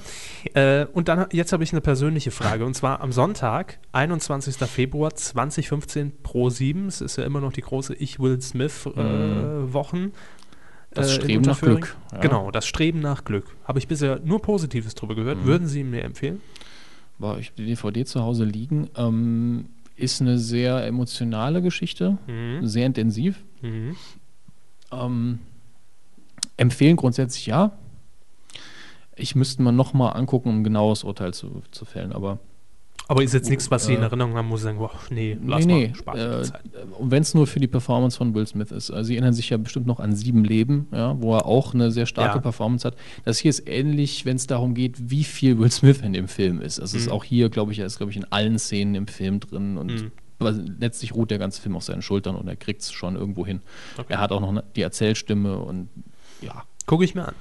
Äh, 0.55 0.87
und 0.95 1.09
dann, 1.09 1.27
jetzt 1.31 1.53
habe 1.53 1.63
ich 1.63 1.73
eine 1.73 1.83
persönliche 1.83 2.31
Frage. 2.31 2.65
Und 2.65 2.73
zwar 2.73 3.03
am 3.03 3.13
Sonntag, 3.13 3.81
21. 3.93 4.57
Februar 4.67 5.15
2015 5.15 6.23
Pro 6.23 6.49
7. 6.49 6.87
Es 6.87 7.03
ist 7.03 7.17
ja 7.19 7.25
immer 7.25 7.43
noch 7.43 7.53
die 7.53 7.61
große 7.61 7.95
Ich 7.97 8.19
Will 8.19 8.41
Smith 8.41 8.87
äh, 8.87 8.91
Wochen. 9.75 10.13
Das 10.95 11.11
äh, 11.11 11.15
Streben 11.15 11.43
nach. 11.43 11.61
Glück. 11.61 11.97
Ja. 12.13 12.19
Genau, 12.19 12.51
das 12.51 12.67
Streben 12.67 13.01
nach 13.01 13.25
Glück. 13.25 13.47
Habe 13.65 13.79
ich 13.79 13.89
bisher 13.89 14.21
nur 14.25 14.41
Positives 14.41 14.95
drüber 14.95 15.15
gehört. 15.15 15.39
Mhm. 15.39 15.45
Würden 15.45 15.69
Sie 15.69 15.85
mir 15.85 16.03
empfehlen? 16.03 16.41
war 17.19 17.39
ich 17.39 17.53
die 17.55 17.65
DVD 17.65 18.05
zu 18.05 18.23
Hause 18.23 18.45
liegen. 18.45 18.91
Ähm, 18.97 19.67
ist 19.95 20.21
eine 20.21 20.37
sehr 20.39 20.85
emotionale 20.85 21.63
Geschichte, 21.63 22.19
Mhm. 22.27 22.67
sehr 22.67 22.87
intensiv. 22.87 23.45
Mhm. 23.63 23.95
Ähm, 24.91 25.39
empfehlen 26.57 26.97
grundsätzlich 26.97 27.47
ja. 27.47 27.71
Ich 29.15 29.37
müsste 29.37 29.63
mir 29.63 29.71
noch 29.73 29.95
mal 29.95 30.11
angucken, 30.11 30.49
um 30.49 30.61
ein 30.61 30.65
genaues 30.65 31.05
Urteil 31.05 31.33
zu, 31.33 31.63
zu 31.71 31.85
fällen. 31.85 32.13
Aber 32.13 32.41
Aber 33.07 33.23
ist 33.23 33.35
jetzt 33.35 33.51
nichts, 33.51 33.71
was 33.71 33.85
Sie 33.85 33.93
in 33.95 34.01
Äh, 34.01 34.05
Erinnerung 34.05 34.35
haben, 34.35 34.49
muss 34.49 34.61
ich 34.61 34.65
sagen, 34.65 34.79
boah, 34.79 34.91
nee, 35.11 35.37
lass 35.45 35.67
nee, 35.67 35.93
nee. 35.95 36.03
mal, 36.07 36.17
Äh, 36.19 36.49
und 36.99 37.11
wenn 37.11 37.21
es 37.23 37.35
nur 37.35 37.47
für 37.47 37.61
die 37.61 37.67
Performance 37.67 38.17
von 38.17 38.35
Will 38.35 38.47
Smith 38.47 38.71
ist. 38.73 38.91
Also 38.91 39.09
Sie 39.09 39.15
erinnern 39.15 39.35
sich 39.35 39.51
ja 39.51 39.59
bestimmt 39.59 39.87
noch 39.87 40.01
an 40.01 40.15
Sieben 40.15 40.43
Leben, 40.43 40.89
ja, 40.91 41.15
wo 41.21 41.35
er 41.37 41.45
auch 41.45 41.75
eine 41.75 41.91
sehr 41.91 42.07
starke 42.07 42.37
Ja. 42.37 42.41
Performance 42.41 42.87
hat. 42.87 42.97
Das 43.25 43.39
hier 43.39 43.51
ist 43.51 43.69
ähnlich, 43.69 44.25
wenn 44.25 44.37
es 44.37 44.47
darum 44.47 44.73
geht, 44.75 45.11
wie 45.11 45.25
viel 45.25 45.59
Will 45.59 45.71
Smith 45.71 46.01
in 46.01 46.15
dem 46.15 46.29
Film 46.29 46.63
ist. 46.63 46.81
Also 46.81 46.97
es 46.97 47.03
ist 47.03 47.09
Mhm. 47.09 47.13
auch 47.15 47.25
hier, 47.25 47.51
glaube 47.51 47.73
ich, 47.73 47.79
er 47.79 47.87
ist, 47.87 47.99
glaube 47.99 48.11
ich, 48.11 48.17
in 48.17 48.25
allen 48.33 48.59
Szenen 48.59 48.95
im 48.95 49.07
Film 49.07 49.39
drin 49.41 49.77
und 49.77 50.11
Mhm. 50.41 50.77
letztlich 50.81 51.15
ruht 51.15 51.31
der 51.31 51.39
ganze 51.39 51.61
Film 51.61 51.77
auf 51.77 51.85
seinen 51.85 52.01
Schultern 52.03 52.37
und 52.37 52.49
er 52.49 52.57
kriegt 52.57 52.81
es 52.83 52.91
schon 52.93 53.17
irgendwo 53.17 53.45
hin. 53.47 53.61
Okay. 53.99 54.15
Er 54.15 54.21
hat 54.21 54.33
auch 54.33 54.41
noch 54.41 54.49
eine, 54.51 54.65
die 54.77 54.83
Erzählstimme 54.83 55.59
und 55.59 55.89
ja, 56.41 56.65
Gucke 56.87 57.05
ich 57.05 57.15
mir 57.15 57.29
an. 57.29 57.35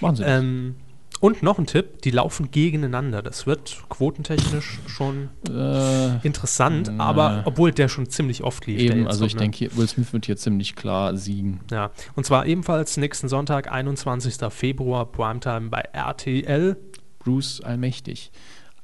Wahnsinn. 0.00 0.26
Ähm, 0.28 0.74
und 1.20 1.42
noch 1.42 1.58
ein 1.58 1.66
Tipp, 1.66 2.02
die 2.02 2.10
laufen 2.10 2.50
gegeneinander. 2.50 3.22
Das 3.22 3.46
wird 3.46 3.84
quotentechnisch 3.88 4.78
schon 4.86 5.30
äh, 5.48 6.24
interessant, 6.26 6.90
Na. 6.94 7.04
aber 7.04 7.42
obwohl 7.46 7.72
der 7.72 7.88
schon 7.88 8.08
ziemlich 8.08 8.42
oft 8.42 8.66
lief. 8.66 8.80
eben, 8.80 9.06
also 9.06 9.24
ich 9.24 9.34
ne? 9.34 9.40
denke, 9.40 9.76
Will 9.76 9.88
Smith 9.88 10.12
wird 10.12 10.26
hier 10.26 10.36
ziemlich 10.36 10.76
klar 10.76 11.16
siegen. 11.16 11.60
Ja, 11.70 11.90
und 12.14 12.24
zwar 12.24 12.46
ebenfalls 12.46 12.96
nächsten 12.96 13.28
Sonntag, 13.28 13.70
21. 13.70 14.36
Februar, 14.50 15.06
Primetime 15.06 15.70
bei 15.70 15.80
RTL. 15.92 16.76
Bruce 17.18 17.60
Allmächtig. 17.60 18.30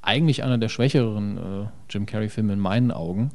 Eigentlich 0.01 0.43
einer 0.43 0.59
der 0.59 0.69
schwächeren 0.69 1.39
äh, 1.39 1.67
Jim 1.89 2.07
Carrey-Filme 2.07 2.55
in 2.55 2.59
meinen 2.59 2.91
Augen. 2.91 3.31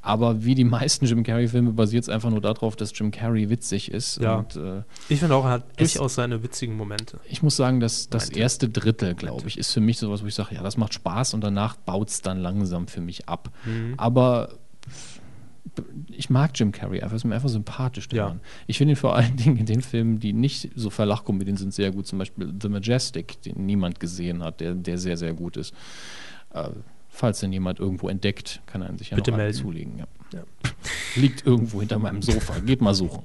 Aber 0.00 0.44
wie 0.44 0.54
die 0.54 0.64
meisten 0.64 1.06
Jim 1.06 1.24
Carrey-Filme 1.24 1.72
basiert 1.72 2.04
es 2.04 2.08
einfach 2.08 2.30
nur 2.30 2.40
darauf, 2.40 2.76
dass 2.76 2.96
Jim 2.96 3.10
Carrey 3.10 3.50
witzig 3.50 3.90
ist. 3.90 4.18
Ja. 4.20 4.36
Und 4.36 4.54
äh, 4.56 4.82
Ich 5.08 5.18
finde 5.18 5.34
auch, 5.34 5.44
er 5.44 5.50
hat 5.50 5.64
Es- 5.76 5.92
durchaus 5.94 6.14
seine 6.14 6.42
witzigen 6.42 6.76
Momente. 6.76 7.18
ich 7.28 7.42
muss 7.42 7.56
sagen, 7.56 7.80
dass 7.80 8.08
das 8.08 8.26
Meinte. 8.26 8.38
erste 8.38 8.68
Drittel, 8.68 9.14
glaube 9.14 9.48
ich, 9.48 9.58
ist 9.58 9.72
für 9.72 9.80
mich 9.80 9.98
sowas, 9.98 10.22
wo 10.22 10.26
ich 10.26 10.34
sage, 10.34 10.54
ja, 10.54 10.62
das 10.62 10.76
macht 10.76 10.94
Spaß 10.94 11.34
und 11.34 11.42
danach 11.42 11.76
baut 11.76 12.08
es 12.10 12.22
dann 12.22 12.38
langsam 12.38 12.86
für 12.86 13.00
mich 13.00 13.28
ab. 13.28 13.50
Mhm. 13.64 13.94
Aber 13.96 14.50
ich 16.10 16.30
mag 16.30 16.52
Jim 16.58 16.72
Carrey 16.72 17.02
einfach, 17.02 17.16
ist 17.16 17.24
mir 17.24 17.34
einfach 17.34 17.48
sympathisch. 17.48 18.08
Ja. 18.12 18.28
Mann. 18.28 18.40
Ich 18.66 18.78
finde 18.78 18.92
ihn 18.94 18.96
vor 18.96 19.14
allen 19.16 19.36
Dingen 19.36 19.56
in 19.58 19.66
den 19.66 19.82
Filmen, 19.82 20.18
die 20.18 20.32
nicht 20.32 20.70
so 20.74 20.90
Verlachkomödien 20.90 21.56
sind, 21.56 21.74
sehr 21.74 21.90
gut. 21.92 22.06
Zum 22.06 22.18
Beispiel 22.18 22.52
The 22.60 22.68
Majestic, 22.68 23.42
den 23.42 23.66
niemand 23.66 24.00
gesehen 24.00 24.42
hat, 24.42 24.60
der, 24.60 24.74
der 24.74 24.98
sehr, 24.98 25.16
sehr 25.16 25.34
gut 25.34 25.56
ist. 25.56 25.74
Äh, 26.54 26.70
falls 27.18 27.40
den 27.40 27.52
jemand 27.52 27.80
irgendwo 27.80 28.08
entdeckt, 28.08 28.62
kann 28.66 28.80
er 28.82 28.96
sich 28.96 29.10
ja 29.10 29.16
Bitte 29.16 29.32
noch 29.32 29.38
melden. 29.38 29.58
zulegen. 29.58 29.98
Ja. 29.98 30.06
Ja. 30.32 30.42
Liegt 31.16 31.44
irgendwo 31.46 31.80
hinter 31.80 31.98
meinem 31.98 32.22
Sofa. 32.22 32.58
Geht 32.60 32.80
mal 32.80 32.94
suchen. 32.94 33.22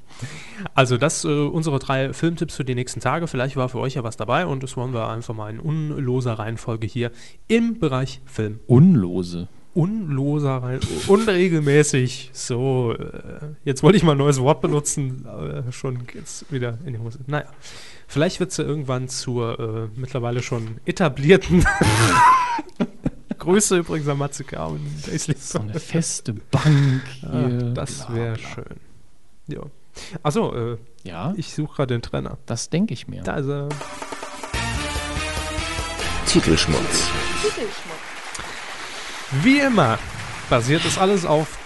Also 0.73 0.97
das 0.97 1.25
äh, 1.25 1.27
unsere 1.27 1.79
drei 1.79 2.13
Filmtipps 2.13 2.55
für 2.55 2.65
die 2.65 2.75
nächsten 2.75 3.01
Tage. 3.01 3.27
Vielleicht 3.27 3.55
war 3.55 3.69
für 3.69 3.79
euch 3.79 3.95
ja 3.95 4.03
was 4.03 4.17
dabei 4.17 4.45
und 4.45 4.63
das 4.63 4.75
wollen 4.77 4.93
wir 4.93 5.09
einfach 5.09 5.35
mal 5.35 5.51
in 5.51 5.59
unloser 5.59 6.33
Reihenfolge 6.33 6.87
hier 6.87 7.11
im 7.47 7.79
Bereich 7.79 8.21
Film. 8.25 8.59
Unlose. 8.67 9.47
Unloser 9.75 10.57
Reihen, 10.57 10.81
unregelmäßig. 11.07 12.29
So, 12.31 12.93
äh, 12.93 13.55
jetzt 13.65 13.81
wollte 13.81 13.97
ich 13.97 14.03
mal 14.03 14.11
ein 14.11 14.19
neues 14.19 14.39
Wort 14.39 14.61
benutzen, 14.61 15.25
aber 15.25 15.71
schon 15.71 16.05
geht's 16.05 16.45
wieder 16.51 16.77
in 16.85 16.93
die 16.93 16.99
Hose. 16.99 17.19
Naja, 17.25 17.47
vielleicht 18.07 18.39
wird 18.39 18.51
es 18.51 18.57
ja 18.57 18.65
irgendwann 18.65 19.09
zur 19.09 19.59
äh, 19.59 19.99
mittlerweile 19.99 20.43
schon 20.43 20.77
etablierten 20.85 21.65
Grüße 23.43 23.77
übrigens 23.77 24.07
an 24.07 24.17
Matze 24.17 24.43
K. 24.45 24.65
und 24.65 24.81
Daisy. 25.05 25.35
So 25.37 25.59
eine 25.59 25.77
feste 25.79 26.33
Bank 26.33 27.03
hier. 27.19 27.29
Ah, 27.29 27.71
das 27.73 28.11
wäre 28.13 28.37
schön. 28.37 28.79
Ja. 29.47 29.61
Achso, 30.23 30.55
äh, 30.55 30.77
Ja, 31.03 31.33
ich 31.35 31.53
suche 31.53 31.75
gerade 31.75 31.93
den 31.95 32.01
Trainer. 32.01 32.37
das 32.45 32.69
denke 32.69 32.93
ich 32.93 33.07
mir. 33.07 33.21
Da 33.23 33.35
ist 33.35 33.47
er. 33.47 33.67
Titelschmutz. 36.27 37.07
Wie 39.43 39.59
immer 39.59 39.99
basiert 40.49 40.85
das 40.85 40.97
alles 40.97 41.25
auf, 41.25 41.57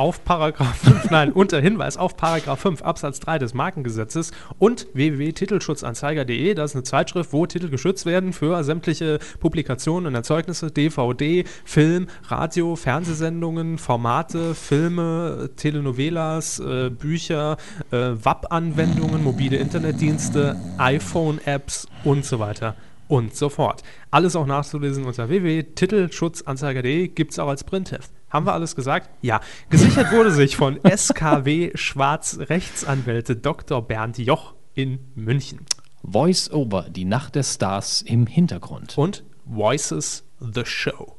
auf 0.00 0.24
Paragraph 0.24 0.78
5, 0.82 1.10
nein, 1.10 1.30
unter 1.30 1.60
Hinweis 1.60 1.98
auf 1.98 2.16
Paragraph 2.16 2.60
5 2.60 2.80
Absatz 2.80 3.20
3 3.20 3.38
des 3.38 3.52
Markengesetzes 3.52 4.32
und 4.58 4.86
www.titelschutzanzeiger.de. 4.94 6.54
Das 6.54 6.70
ist 6.70 6.76
eine 6.76 6.84
Zeitschrift, 6.84 7.34
wo 7.34 7.44
Titel 7.44 7.68
geschützt 7.68 8.06
werden 8.06 8.32
für 8.32 8.64
sämtliche 8.64 9.18
Publikationen 9.40 10.06
und 10.06 10.14
Erzeugnisse, 10.14 10.70
DVD, 10.70 11.44
Film, 11.66 12.06
Radio, 12.28 12.76
Fernsehsendungen, 12.76 13.76
Formate, 13.76 14.54
Filme, 14.54 15.50
Telenovelas, 15.56 16.60
äh, 16.60 16.88
Bücher, 16.88 17.58
äh, 17.90 17.96
WAP-Anwendungen, 17.96 19.22
mobile 19.22 19.58
Internetdienste, 19.58 20.56
iPhone-Apps 20.78 21.88
und 22.04 22.24
so 22.24 22.38
weiter 22.38 22.74
und 23.06 23.36
so 23.36 23.50
fort. 23.50 23.82
Alles 24.10 24.34
auch 24.34 24.46
nachzulesen 24.46 25.04
unter 25.04 25.28
www.titelschutzanzeiger.de, 25.28 27.08
gibt 27.08 27.32
es 27.32 27.38
auch 27.38 27.48
als 27.48 27.64
Printheft. 27.64 28.10
Haben 28.30 28.46
wir 28.46 28.52
alles 28.52 28.76
gesagt? 28.76 29.10
Ja. 29.22 29.40
Gesichert 29.68 30.12
wurde 30.12 30.30
sich 30.30 30.56
von 30.56 30.78
SKW 30.96 31.72
Schwarz 31.74 32.38
Rechtsanwälte 32.40 33.36
Dr. 33.36 33.82
Bernd 33.82 34.18
Joch 34.18 34.54
in 34.74 35.00
München. 35.14 35.66
Voice 36.02 36.50
Over, 36.50 36.88
die 36.88 37.04
Nacht 37.04 37.34
der 37.34 37.42
Stars 37.42 38.00
im 38.02 38.26
Hintergrund. 38.26 38.96
Und 38.96 39.24
Voices 39.44 40.24
the 40.38 40.64
Show. 40.64 41.16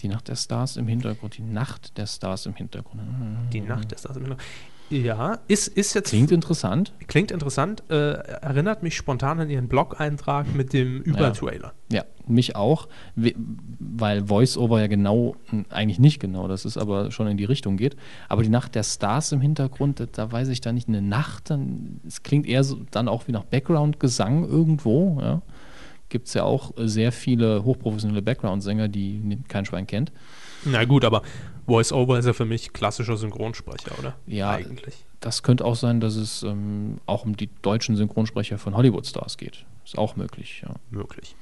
Die 0.00 0.08
Nacht 0.08 0.28
der 0.28 0.36
Stars 0.36 0.76
im 0.76 0.86
Hintergrund. 0.86 1.36
Die 1.36 1.42
Nacht 1.42 1.98
der 1.98 2.06
Stars 2.06 2.46
im 2.46 2.54
Hintergrund. 2.54 3.02
Die 3.52 3.60
Nacht 3.60 3.92
ist 3.92 4.06
das 4.06 4.16
immer 4.16 4.28
noch. 4.28 4.38
Ja, 4.90 5.38
ist, 5.46 5.68
ist 5.68 5.94
jetzt. 5.94 6.08
Klingt 6.10 6.32
interessant. 6.32 6.92
klingt 7.06 7.30
interessant, 7.30 7.84
äh, 7.90 8.12
erinnert 8.14 8.82
mich 8.82 8.96
spontan 8.96 9.38
an 9.40 9.48
ihren 9.48 9.68
Blog-Eintrag 9.68 10.52
mit 10.54 10.72
dem 10.72 11.00
Über-Trailer. 11.02 11.72
Ja, 11.92 12.04
mich 12.26 12.56
auch, 12.56 12.88
we- 13.14 13.34
weil 13.78 14.26
Voice-Over 14.26 14.80
ja 14.80 14.86
genau, 14.88 15.36
eigentlich 15.70 15.98
nicht 16.00 16.20
genau, 16.20 16.48
das 16.48 16.64
ist 16.64 16.76
aber 16.76 17.10
schon 17.12 17.28
in 17.28 17.36
die 17.36 17.44
Richtung 17.44 17.76
geht. 17.76 17.96
Aber 18.28 18.42
die 18.42 18.48
Nacht 18.48 18.74
der 18.74 18.82
Stars 18.82 19.30
im 19.32 19.40
Hintergrund, 19.40 20.06
da, 20.12 20.32
weiß 20.32 20.48
ich 20.48 20.60
da 20.60 20.72
nicht, 20.72 20.88
eine 20.88 21.02
Nacht, 21.02 21.50
dann, 21.50 22.00
es 22.06 22.22
klingt 22.24 22.46
eher 22.46 22.64
so, 22.64 22.78
dann 22.90 23.06
auch 23.08 23.28
wie 23.28 23.32
nach 23.32 23.44
Background-Gesang 23.44 24.44
irgendwo. 24.48 25.18
Ja. 25.20 25.42
Gibt 26.08 26.26
es 26.26 26.34
ja 26.34 26.42
auch 26.42 26.76
äh, 26.76 26.88
sehr 26.88 27.12
viele 27.12 27.62
hochprofessionelle 27.64 28.22
Background-Sänger, 28.22 28.88
die 28.88 29.38
kein 29.46 29.64
Schwein 29.64 29.86
kennt. 29.86 30.10
Na 30.64 30.84
gut, 30.84 31.04
aber 31.04 31.22
Voice-Over 31.70 32.18
ist 32.18 32.26
ja 32.26 32.32
für 32.32 32.44
mich 32.44 32.72
klassischer 32.72 33.16
Synchronsprecher, 33.16 33.98
oder? 33.98 34.16
Ja, 34.26 34.50
Eigentlich. 34.50 35.04
Das 35.20 35.42
könnte 35.42 35.64
auch 35.64 35.76
sein, 35.76 36.00
dass 36.00 36.16
es 36.16 36.42
ähm, 36.42 36.98
auch 37.06 37.24
um 37.24 37.36
die 37.36 37.48
deutschen 37.62 37.94
Synchronsprecher 37.96 38.56
von 38.58 38.74
Hollywood-Stars 38.76 39.36
geht. 39.36 39.64
Ist 39.84 39.98
auch 39.98 40.16
möglich, 40.16 40.62
ja. 40.66 40.74
Möglich. 40.90 41.36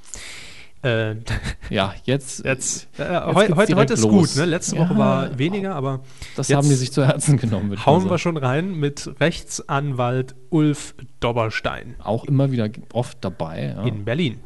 Äh, 0.82 1.16
Ja, 1.70 1.94
jetzt, 2.04 2.44
jetzt, 2.44 2.88
äh, 2.98 3.02
Jetzt 3.04 3.34
heu, 3.34 3.46
geht's 3.46 3.56
heute, 3.56 3.76
heute 3.76 3.94
ist 3.94 4.02
los. 4.02 4.10
gut, 4.34 4.36
ne? 4.36 4.44
Letzte 4.46 4.76
Woche 4.78 4.92
Ja. 4.94 4.98
war 4.98 5.38
weniger, 5.38 5.74
aber 5.76 6.00
das 6.36 6.48
jetzt 6.48 6.56
haben 6.56 6.68
die 6.68 6.74
sich 6.74 6.92
zu 6.92 7.06
Herzen 7.06 7.36
genommen. 7.36 7.84
hauen 7.86 8.08
wir 8.10 8.18
schon 8.18 8.36
rein 8.36 8.74
mit 8.74 9.08
Rechtsanwalt 9.20 10.34
Ulf 10.50 10.94
Dobberstein 11.20 11.96
Auch 12.02 12.24
immer 12.24 12.50
wieder 12.52 12.68
oft 12.92 13.18
dabei. 13.22 13.74
Ja. 13.76 13.82
in 13.84 14.04
Berlin. 14.04 14.40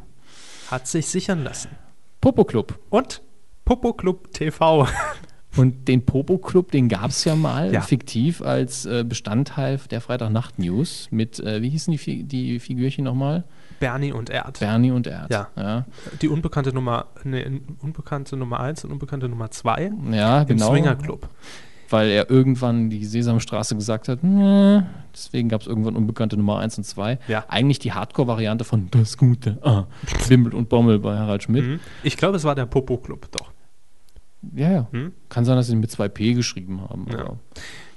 Hat 0.69 0.87
sich 0.87 1.07
sichern 1.07 1.43
lassen. 1.43 1.69
Popo 2.21 2.45
Club. 2.45 2.79
Und 2.89 3.21
Popo 3.65 3.93
Club 3.93 4.31
TV. 4.31 4.87
Und 5.55 5.87
den 5.87 6.03
Popo 6.05 6.37
Club, 6.39 6.71
den 6.71 6.89
gab 6.89 7.09
es 7.11 7.23
ja 7.25 7.35
mal 7.35 7.71
Ja. 7.71 7.81
fiktiv 7.81 8.41
als 8.41 8.85
äh, 8.85 9.03
Bestandteil 9.07 9.79
der 9.91 10.01
Freitagnacht-News 10.01 11.09
mit, 11.11 11.39
äh, 11.39 11.61
wie 11.61 11.69
hießen 11.69 11.91
die, 11.91 11.97
Fi 11.97 12.23
die 12.23 12.59
Figürchen 12.59 13.03
nochmal? 13.05 13.43
Bernie 13.79 14.11
und 14.13 14.29
Erd. 14.29 14.59
Bernie 14.59 14.91
und 14.91 15.07
Erd. 15.07 15.31
Ja. 15.31 15.49
ja. 15.55 15.85
Die 16.21 16.27
unbekannte 16.29 16.73
Nummer, 16.73 17.05
ne, 17.23 17.61
unbekannte 17.81 18.35
Nummer 18.37 18.59
1 18.61 18.85
und 18.85 18.91
unbekannte 18.91 19.27
Nummer 19.29 19.51
2 19.51 19.91
Ja, 20.11 20.41
im 20.41 20.47
genau. 20.47 20.71
Swinger 20.71 20.95
Club. 20.95 21.29
Weil 21.89 22.09
er 22.09 22.31
irgendwann 22.31 22.89
die 22.89 23.05
Sesamstraße 23.05 23.75
gesagt 23.75 24.07
hat, 24.07 24.23
"Nö." 24.23 24.81
deswegen 25.13 25.47
gab 25.49 25.61
es 25.61 25.67
irgendwann 25.67 25.95
Unbekannte 25.95 26.35
Nummer 26.37 26.57
1 26.57 26.77
und 26.79 26.85
2. 26.85 27.19
Ja. 27.27 27.45
Eigentlich 27.49 27.77
die 27.77 27.91
Hardcore-Variante 27.93 28.63
von 28.63 28.87
Das 28.89 29.15
Gute, 29.17 29.59
ah, 29.61 29.83
Wimmel 30.27 30.55
und 30.55 30.69
Bommel 30.69 30.97
bei 30.97 31.15
Harald 31.15 31.43
Schmidt. 31.43 31.63
Mhm. 31.65 31.79
Ich 32.01 32.17
glaube, 32.17 32.37
es 32.37 32.43
war 32.45 32.55
der 32.55 32.65
Popo 32.65 32.97
Club, 32.97 33.27
doch. 33.31 33.51
Ja, 34.55 34.71
ja. 34.71 34.87
Hm? 34.91 35.13
Kann 35.29 35.45
sein, 35.45 35.55
dass 35.55 35.67
sie 35.67 35.73
ihn 35.73 35.79
mit 35.79 35.89
2P 35.91 36.33
geschrieben 36.35 36.81
haben. 36.81 37.05
Ja. 37.11 37.35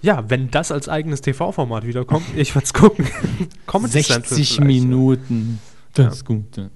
Ja, 0.02 0.30
wenn 0.30 0.50
das 0.50 0.70
als 0.70 0.88
eigenes 0.88 1.20
TV-Format 1.20 1.86
wiederkommt, 1.86 2.24
ich 2.36 2.54
werde 2.54 2.64
es 2.66 2.72
gucken. 2.74 3.06
Comedy 3.66 4.02
Central 4.02 4.22
60 4.36 4.54
vielleicht, 4.56 4.60
Minuten. 4.66 5.58
Das 5.94 6.24
Gute. 6.24 6.70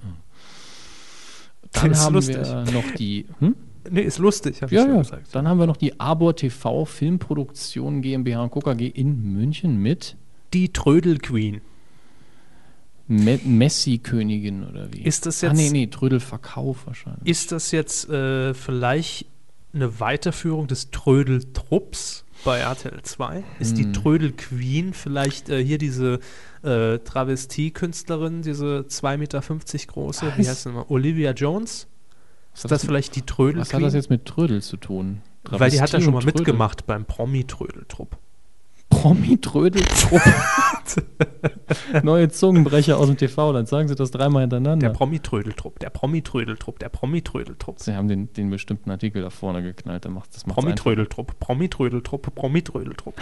Dann 1.72 1.90
ist 1.92 2.00
haben 2.00 2.14
lustig. 2.14 2.36
wir 2.36 2.64
noch 2.72 2.90
die. 2.96 3.26
Hm? 3.38 3.54
Ja. 3.84 3.90
Nee, 3.92 4.02
ist 4.02 4.18
lustig, 4.18 4.60
habe 4.62 4.74
Ja, 4.74 4.82
ich 4.82 4.86
ja 4.88 4.92
ja. 4.94 4.98
gesagt. 5.02 5.28
Dann 5.34 5.48
haben 5.48 5.58
wir 5.58 5.66
noch 5.66 5.76
die 5.76 5.98
Arbor 6.00 6.36
TV 6.36 6.84
Filmproduktion 6.84 8.02
GmbH 8.02 8.42
und 8.42 8.50
KKG 8.52 8.86
in 8.88 9.32
München 9.34 9.76
mit 9.78 10.16
Die 10.52 10.72
Trödel 10.72 11.18
Queen. 11.18 11.60
Me 13.08 13.40
Messi-Königin 13.42 14.64
oder 14.68 14.92
wie? 14.92 15.02
Ist 15.02 15.26
das 15.26 15.42
Ah, 15.42 15.48
jetzt- 15.48 15.56
nee, 15.56 15.70
nee, 15.70 15.86
Trödelverkauf 15.86 16.86
wahrscheinlich. 16.86 17.26
Ist 17.28 17.52
das 17.52 17.70
jetzt 17.72 18.08
äh, 18.08 18.54
vielleicht 18.54 19.26
eine 19.72 20.00
Weiterführung 20.00 20.66
des 20.66 20.90
Trödel-Trupps 20.90 22.24
bei 22.44 22.58
RTL 22.58 23.02
2? 23.02 23.44
Ist 23.58 23.76
die 23.78 23.84
Hm. 23.84 23.92
Trödel 23.92 24.32
Queen 24.32 24.92
vielleicht 24.94 25.48
äh, 25.48 25.62
hier 25.64 25.78
diese 25.78 26.20
äh, 26.62 26.98
Travestie-Künstlerin, 26.98 28.42
diese 28.42 28.84
2,50 28.88 29.16
Meter 29.18 29.40
große, 29.86 30.26
wie 30.36 30.40
Was? 30.40 30.48
heißt 30.48 30.62
sie 30.62 30.68
nochmal? 30.70 30.84
Olivia 30.88 31.32
Jones? 31.32 31.86
Was 32.52 32.64
Ist 32.64 32.70
das 32.72 32.84
vielleicht 32.84 33.14
die 33.16 33.22
Trödel 33.22 33.60
Was 33.60 33.72
hat 33.72 33.82
das 33.82 33.94
jetzt 33.94 34.10
mit 34.10 34.24
Trödel 34.24 34.60
zu 34.62 34.76
tun? 34.76 35.22
Weil 35.44 35.70
die 35.70 35.80
hat 35.80 35.90
ja 35.90 35.98
Travestie 35.98 36.02
schon 36.04 36.14
mal 36.14 36.20
Trödel. 36.20 36.38
mitgemacht 36.40 36.86
beim 36.86 37.04
Promi-Trödel-Trupp. 37.04 38.18
Promi-Trödel-Trupp. 38.90 40.20
Neue 42.02 42.28
Zungenbrecher 42.28 42.98
aus 42.98 43.06
dem 43.06 43.16
TV, 43.16 43.52
dann 43.52 43.64
sagen 43.66 43.88
sie 43.88 43.94
das 43.94 44.10
dreimal 44.10 44.42
hintereinander. 44.42 44.88
Der 44.88 44.94
Promi-Trödel-Trupp, 44.94 45.78
der 45.78 45.90
Promi-Trödel-Trupp, 45.90 46.78
der 46.78 46.88
Promi-Trödel-Trupp. 46.88 47.78
sie 47.80 47.94
haben 47.94 48.08
den, 48.08 48.32
den 48.32 48.50
bestimmten 48.50 48.90
Artikel 48.90 49.22
da 49.22 49.30
vorne 49.30 49.62
geknallt, 49.62 50.04
dann 50.04 50.12
macht 50.12 50.34
das 50.34 50.44
einfach. 50.44 50.56
Promi-Trödel-Trupp, 50.56 51.38
Promi-Trödel-Trupp, 51.40 52.34
Promi-Trödel-Trupp. 52.34 53.14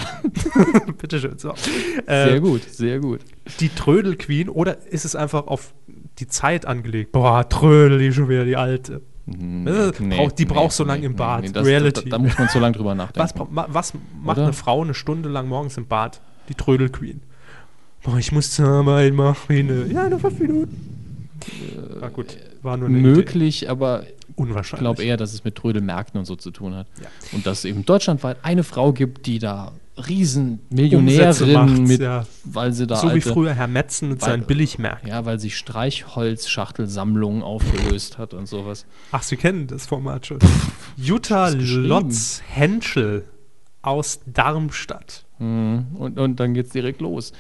Bitteschön, 0.99 1.39
so. 1.39 1.53
Sehr 2.07 2.35
Äh, 2.35 2.41
gut, 2.41 2.63
sehr 2.63 2.99
gut. 3.01 3.21
die 3.61 3.69
Trödel-Queen 3.69 4.49
oder 4.49 4.79
ist 4.87 5.05
es 5.05 5.15
einfach 5.15 5.47
auf 5.47 5.75
die 6.19 6.27
Zeit 6.27 6.67
angelegt? 6.67 7.13
Boah, 7.13 7.49
Trödel, 7.49 7.99
die 7.99 8.13
schon 8.13 8.29
wieder 8.29 8.45
die 8.45 8.57
alte. 8.57 9.03
Nee, 9.37 10.17
braucht- 10.17 10.39
die 10.39 10.45
braucht 10.47 10.73
so 10.73 10.85
lange 10.85 11.05
im 11.05 11.15
Bad. 11.15 11.55
das, 11.55 11.67
Reality. 11.67 12.05
Da, 12.09 12.17
da, 12.17 12.19
muss 12.19 12.39
man 12.39 12.49
so 12.49 12.59
lange 12.59 12.77
drüber 12.77 12.95
nachdenken. 12.97 13.49
Was, 13.53 13.67
was 13.75 13.93
macht 14.23 14.39
Oder? 14.39 14.47
eine 14.47 14.53
Frau 14.55 14.83
eine 14.83 14.95
Stunde 14.95 15.29
lang 15.29 15.49
morgens 15.49 15.77
im 15.77 15.87
Bad? 15.87 16.21
Die 16.49 16.55
Trödel-Queen. 16.55 17.21
Boah, 18.03 18.17
ich 18.17 18.33
muss 18.33 18.53
zur 18.53 18.67
Arbeit 18.69 19.13
machen. 19.13 19.91
Ja, 19.91 20.09
nur 20.09 20.19
fünf 20.19 20.39
Minuten. 20.39 21.29
Ah, 22.01 22.09
gut, 22.09 22.37
war 22.63 22.77
nur 22.77 22.89
eine 22.89 22.99
Idee. 22.99 23.09
Möglich, 23.09 23.69
aber 23.71 24.05
Ich 24.05 24.15
unwahrscheinlich. 24.37 24.81
glaube 24.81 25.03
eher, 25.05 25.17
dass 25.17 25.35
es 25.35 25.45
mit 25.45 25.57
Trödelmärkten 25.57 26.19
und 26.19 26.25
so 26.25 26.37
zu 26.37 26.51
tun 26.51 26.75
hat. 26.75 26.87
Ja. 27.01 27.09
Und 27.33 27.47
dass 27.47 27.59
es 27.59 27.65
eben 27.65 27.85
deutschlandweit 27.85 28.39
eine 28.43 28.65
Frau 28.65 28.93
gibt, 28.93 29.27
die 29.27 29.39
da 29.39 29.73
riesen 30.09 30.61
Umsätze 30.71 31.47
Millionärin 31.47 31.53
macht, 31.53 31.79
mit, 31.89 32.01
ja. 32.01 32.27
weil 32.45 32.73
sie 32.73 32.87
da 32.87 32.97
so 32.97 33.09
wie 33.09 33.13
alte, 33.13 33.33
früher 33.33 33.55
Herr 33.55 33.67
Metzen 33.67 34.09
mit 34.11 34.23
Weil- 34.23 34.31
seinen 34.31 34.47
Billigmärkten. 34.47 35.09
ja, 35.09 35.25
weil 35.25 35.39
sie 35.41 35.51
Streichholzschachtelsammlungen 35.51 37.43
aufgelöst 37.43 38.19
hat 38.19 38.35
und 38.35 38.47
sowas. 38.47 38.87
Ach, 39.13 39.23
Sie 39.23 39.37
kennen 39.37 39.67
das 39.67 39.87
Format 39.87 40.27
schon. 40.27 40.39
Jutta. 40.97 41.49
Lotz 41.51 42.43
Henschel 42.47 43.25
aus 43.83 44.21
Darmstadt. 44.27 45.25
Mhm. 45.39 45.87
Und, 45.95 46.19
und 46.19 46.41
dann 46.41 46.55
geht's 46.55 46.71
direkt 46.71 47.01
los. 47.01 47.33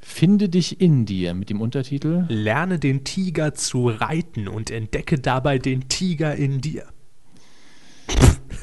Finde 0.00 0.48
dich 0.48 0.80
in 0.80 1.06
dir 1.06 1.34
mit 1.34 1.50
dem 1.50 1.60
Untertitel 1.60 2.24
Lerne 2.28 2.78
den 2.78 3.04
Tiger 3.04 3.54
zu 3.54 3.88
reiten 3.88 4.48
und 4.48 4.70
entdecke 4.70 5.18
dabei 5.18 5.58
den 5.58 5.88
Tiger 5.88 6.34
in 6.36 6.60
dir. 6.60 6.84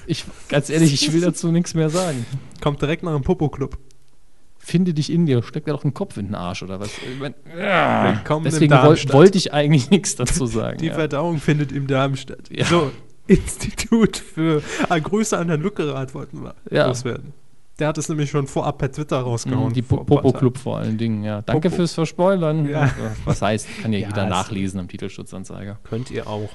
Ich, 0.08 0.26
ganz 0.50 0.70
ehrlich, 0.70 0.94
ich 0.94 1.12
will 1.14 1.22
dazu 1.22 1.52
nichts 1.52 1.74
mehr 1.74 1.90
sagen. 1.90 2.26
Kommt 2.62 2.82
direkt 2.82 3.04
nach 3.04 3.14
dem 3.14 3.24
Popo-Club. 3.24 3.78
Finde 4.58 4.94
dich 4.96 5.12
in 5.12 5.26
dir, 5.28 5.44
steckt 5.44 5.68
da 5.68 5.74
doch 5.74 5.84
ein 5.84 5.94
Kopf 5.94 6.18
in 6.18 6.28
den 6.28 6.36
Arsch 6.36 6.64
oder 6.64 6.80
was? 6.80 6.90
Ich 6.98 7.20
mein, 7.20 7.36
ja. 7.58 8.20
Deswegen 8.44 8.72
wollte 8.74 9.38
ich 9.38 9.54
eigentlich 9.54 9.92
nichts 9.92 10.16
dazu 10.16 10.48
sagen. 10.48 10.80
Die 10.80 10.88
ja. 10.88 10.94
Verdauung 10.96 11.38
findet 11.40 11.72
im 11.72 11.86
Darmstadt. 11.86 12.50
Ja. 12.50 12.66
So, 12.66 12.92
Institut 13.28 14.18
für 14.18 14.64
ah, 14.90 14.98
Grüße 14.98 15.38
an 15.38 15.50
Herrn 15.50 15.62
Lückerath 15.62 16.14
wollten 16.16 16.44
wir 16.44 16.56
Ja. 16.72 16.88
loswerden. 16.88 17.34
Der 17.78 17.90
hat 17.90 17.98
es 17.98 18.08
nämlich 18.10 18.30
schon 18.32 18.48
vorab 18.48 18.78
per 18.78 18.92
Twitter 18.92 19.18
rausgehauen. 19.20 19.70
Mhm, 19.70 19.74
Die 19.74 19.82
Popo-Club 19.82 20.58
vor 20.58 20.78
allen 20.78 20.98
Dingen, 20.98 21.24
ja. 21.24 21.42
Danke 21.42 21.70
Popo. 21.70 21.76
fürs 21.78 21.94
Verspoilern. 21.94 22.68
Ja. 22.70 22.90
Was 23.26 23.42
heißt, 23.42 23.68
kann 23.82 23.92
ja, 23.94 24.00
Ja, 24.00 24.08
jeder 24.08 24.24
es- 24.24 24.30
nachlesen 24.30 24.80
am 24.80 24.88
Titelschutzanzeiger. 24.88 25.78
Könnt 25.84 26.10
ihr 26.10 26.26
auch. 26.28 26.50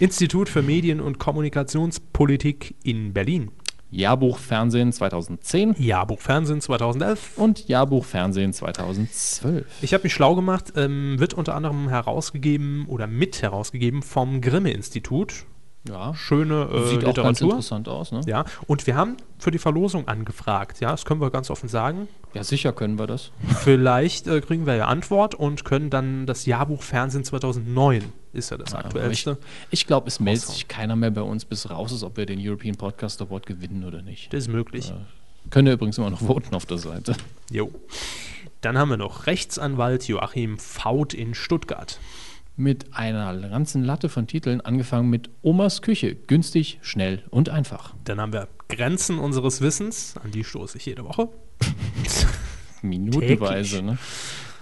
Institut 0.00 0.48
für 0.48 0.62
Medien- 0.62 1.00
und 1.00 1.18
Kommunikationspolitik 1.18 2.76
in 2.84 3.12
Berlin. 3.12 3.50
Jahrbuch 3.90 4.38
Fernsehen 4.38 4.92
2010 4.92 5.74
Jahrbuch 5.78 6.20
Fernsehen 6.20 6.60
2011. 6.60 7.36
und 7.36 7.66
Jahrbuch 7.66 8.04
Fernsehen 8.04 8.52
2012. 8.52 9.66
Ich 9.82 9.94
habe 9.94 10.04
mich 10.04 10.12
schlau 10.12 10.36
gemacht, 10.36 10.74
ähm, 10.76 11.18
wird 11.18 11.34
unter 11.34 11.56
anderem 11.56 11.88
herausgegeben 11.88 12.86
oder 12.86 13.08
mit 13.08 13.42
herausgegeben 13.42 14.02
vom 14.02 14.40
Grimme-Institut. 14.40 15.46
Ja, 15.88 16.14
Schöne 16.14 16.64
äh, 16.64 16.88
sieht 16.88 17.04
auch 17.04 17.14
ganz 17.14 17.40
Literatur. 17.40 17.50
interessant 17.50 17.88
aus, 17.88 18.12
ne? 18.12 18.20
Ja, 18.26 18.44
und 18.66 18.86
wir 18.86 18.96
haben 18.96 19.16
für 19.38 19.50
die 19.50 19.58
Verlosung 19.58 20.08
angefragt. 20.08 20.80
Ja, 20.80 20.90
das 20.90 21.04
können 21.04 21.20
wir 21.20 21.30
ganz 21.30 21.50
offen 21.50 21.68
sagen. 21.68 22.08
Ja, 22.34 22.44
sicher 22.44 22.72
können 22.72 22.98
wir 22.98 23.06
das. 23.06 23.30
Vielleicht 23.60 24.26
äh, 24.26 24.40
kriegen 24.40 24.66
wir 24.66 24.74
ja 24.74 24.86
Antwort 24.86 25.34
und 25.34 25.64
können 25.64 25.88
dann 25.88 26.26
das 26.26 26.46
Jahrbuch 26.46 26.82
Fernsehen 26.82 27.24
2009 27.24 28.12
ist 28.32 28.50
ja 28.50 28.58
das 28.58 28.70
ich 28.70 28.78
aktuellste. 28.78 29.38
ich 29.70 29.86
glaube, 29.86 30.08
es 30.08 30.20
meldet 30.20 30.46
sich 30.46 30.68
keiner 30.68 30.96
mehr 30.96 31.10
bei 31.10 31.22
uns, 31.22 31.44
bis 31.44 31.70
raus 31.70 31.92
ist, 31.92 32.02
ob 32.02 32.16
wir 32.16 32.26
den 32.26 32.38
European 32.40 32.76
Podcast 32.76 33.22
Award 33.22 33.46
gewinnen 33.46 33.84
oder 33.84 34.02
nicht. 34.02 34.32
Das 34.32 34.40
ist 34.40 34.48
möglich. 34.48 34.90
Ja. 34.90 35.00
Könnt 35.50 35.66
ihr 35.66 35.74
übrigens 35.74 35.96
immer 35.98 36.10
noch 36.10 36.20
voten 36.20 36.54
auf 36.54 36.66
der 36.66 36.78
Seite. 36.78 37.16
Jo. 37.50 37.70
Dann 38.60 38.76
haben 38.76 38.90
wir 38.90 38.96
noch 38.96 39.26
Rechtsanwalt 39.26 40.06
Joachim 40.08 40.58
Faut 40.58 41.14
in 41.14 41.34
Stuttgart. 41.34 41.98
Mit 42.60 42.92
einer 42.92 43.32
ganzen 43.48 43.84
Latte 43.84 44.08
von 44.08 44.26
Titeln, 44.26 44.60
angefangen 44.60 45.08
mit 45.08 45.30
Omas 45.42 45.80
Küche. 45.80 46.16
Günstig, 46.16 46.80
schnell 46.82 47.22
und 47.30 47.50
einfach. 47.50 47.94
Dann 48.02 48.20
haben 48.20 48.32
wir 48.32 48.48
Grenzen 48.68 49.20
unseres 49.20 49.60
Wissens, 49.60 50.16
an 50.20 50.32
die 50.32 50.42
stoße 50.42 50.76
ich 50.76 50.86
jede 50.86 51.04
Woche. 51.04 51.28
Minutenweise, 52.82 53.80
ne? 53.80 53.96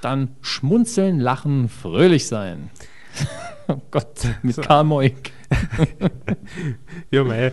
Dann 0.02 0.36
schmunzeln, 0.42 1.18
lachen, 1.20 1.70
fröhlich 1.70 2.26
sein. 2.26 2.68
oh 3.68 3.80
Gott, 3.90 4.26
mit 4.42 4.56
So. 4.56 4.60
Karl 4.60 4.84
Moik. 4.84 5.32
Junge. 7.10 7.52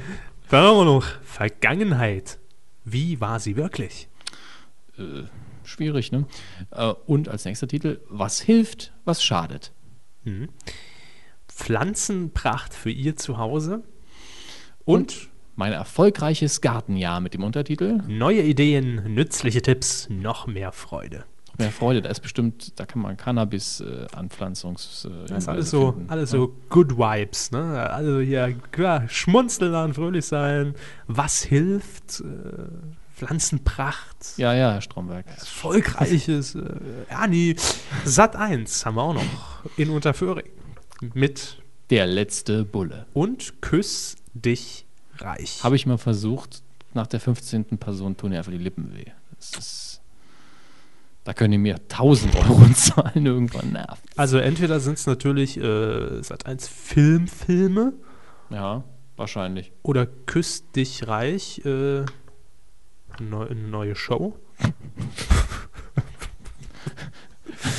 Dann 0.50 0.66
haben 0.66 0.78
wir 0.78 0.86
noch 0.86 1.06
Vergangenheit. 1.24 2.38
Wie 2.84 3.22
war 3.22 3.40
sie 3.40 3.56
wirklich? 3.56 4.10
Äh, 4.98 5.24
schwierig, 5.64 6.12
ne? 6.12 6.26
Äh, 6.72 6.94
und 7.06 7.30
als 7.30 7.46
nächster 7.46 7.70
Titel, 7.70 8.02
was 8.10 8.42
hilft, 8.42 8.92
was 9.06 9.24
schadet. 9.24 9.72
Mhm. 10.26 10.50
Pflanzenpracht 11.48 12.74
für 12.74 12.90
ihr 12.90 13.16
Zuhause. 13.16 13.84
Und, 14.86 15.30
Mein 15.56 15.72
erfolgreiches 15.72 16.62
Gartenjahr 16.62 17.20
mit 17.22 17.34
dem 17.36 17.44
Untertitel. 17.44 18.02
neue 18.08 18.42
Ideen, 18.42 19.14
nützliche 19.14 19.62
Tipps, 19.62 20.08
noch 20.10 20.48
mehr 20.48 20.72
Freude. 20.72 21.26
Mehr 21.60 21.70
Freude, 21.72 22.02
da 22.02 22.10
ist 22.10 22.22
bestimmt, 22.22 22.80
da 22.80 22.86
kann 22.88 23.00
man 23.04 23.16
Cannabis-Anpflanzungs. 23.16 25.06
Äh, 25.06 25.28
Das 25.28 25.44
ist 25.44 25.48
alles 25.50 25.70
so, 25.70 25.92
finden. 25.92 26.10
alles 26.10 26.32
Ja. 26.32 26.40
so 26.40 26.56
Good 26.70 26.98
Vibes, 26.98 27.52
ne? 27.52 27.90
Also 27.92 28.20
hier, 28.20 28.56
klar, 28.72 29.08
schmunzeln 29.08 29.94
fröhlich 29.94 30.26
sein. 30.26 30.74
Was 31.06 31.44
hilft? 31.44 32.22
Äh, 32.22 32.24
Pflanzenpracht. 33.16 34.38
Ja, 34.38 34.54
ja, 34.54 34.74
Herr 34.74 34.82
Stromberg. 34.82 35.26
Erfolgreiches. 35.28 36.56
Äh, 36.56 36.62
ja, 37.10 37.28
nee. 37.28 37.56
Sat 38.06 38.36
1 38.36 38.86
haben 38.86 38.96
wir 38.96 39.04
auch 39.04 39.14
noch 39.14 39.64
in 39.78 39.90
Unterföhring. 39.90 40.50
Mit 41.14 41.62
Der 41.90 42.08
letzte 42.08 42.64
Bulle. 42.66 43.06
und 43.14 43.62
Küss 43.62 44.16
dich 44.34 44.86
reich. 45.18 45.64
Habe 45.64 45.76
ich 45.76 45.86
mal 45.86 45.98
versucht, 45.98 46.64
nach 46.94 47.08
der 47.08 47.20
15. 47.20 47.66
Person 47.78 48.18
tun 48.18 48.32
mir 48.32 48.38
einfach 48.40 48.52
die 48.52 48.58
Lippen 48.58 48.96
weh. 48.96 49.06
Das 49.38 49.52
ist, 49.60 50.02
da 51.24 51.34
können 51.34 51.52
die 51.52 51.58
mir 51.58 51.76
1000 51.76 52.36
Euro 52.36 52.68
zahlen, 52.74 53.26
irgendwann 53.26 53.72
nervt. 53.74 54.04
also 54.16 54.38
entweder 54.38 54.80
sind 54.80 54.98
es 54.98 55.06
natürlich 55.06 55.58
äh, 55.58 56.22
Sat 56.24 56.46
1 56.46 56.68
Filmfilme 56.68 57.94
Ja, 58.50 58.84
wahrscheinlich. 59.18 59.72
oder 59.84 60.06
Küss 60.08 60.72
dich 60.72 61.08
reich, 61.08 61.64
äh, 61.66 62.06
neu, 63.22 63.46
eine 63.46 63.62
neue 63.62 63.96
Show. 63.96 64.38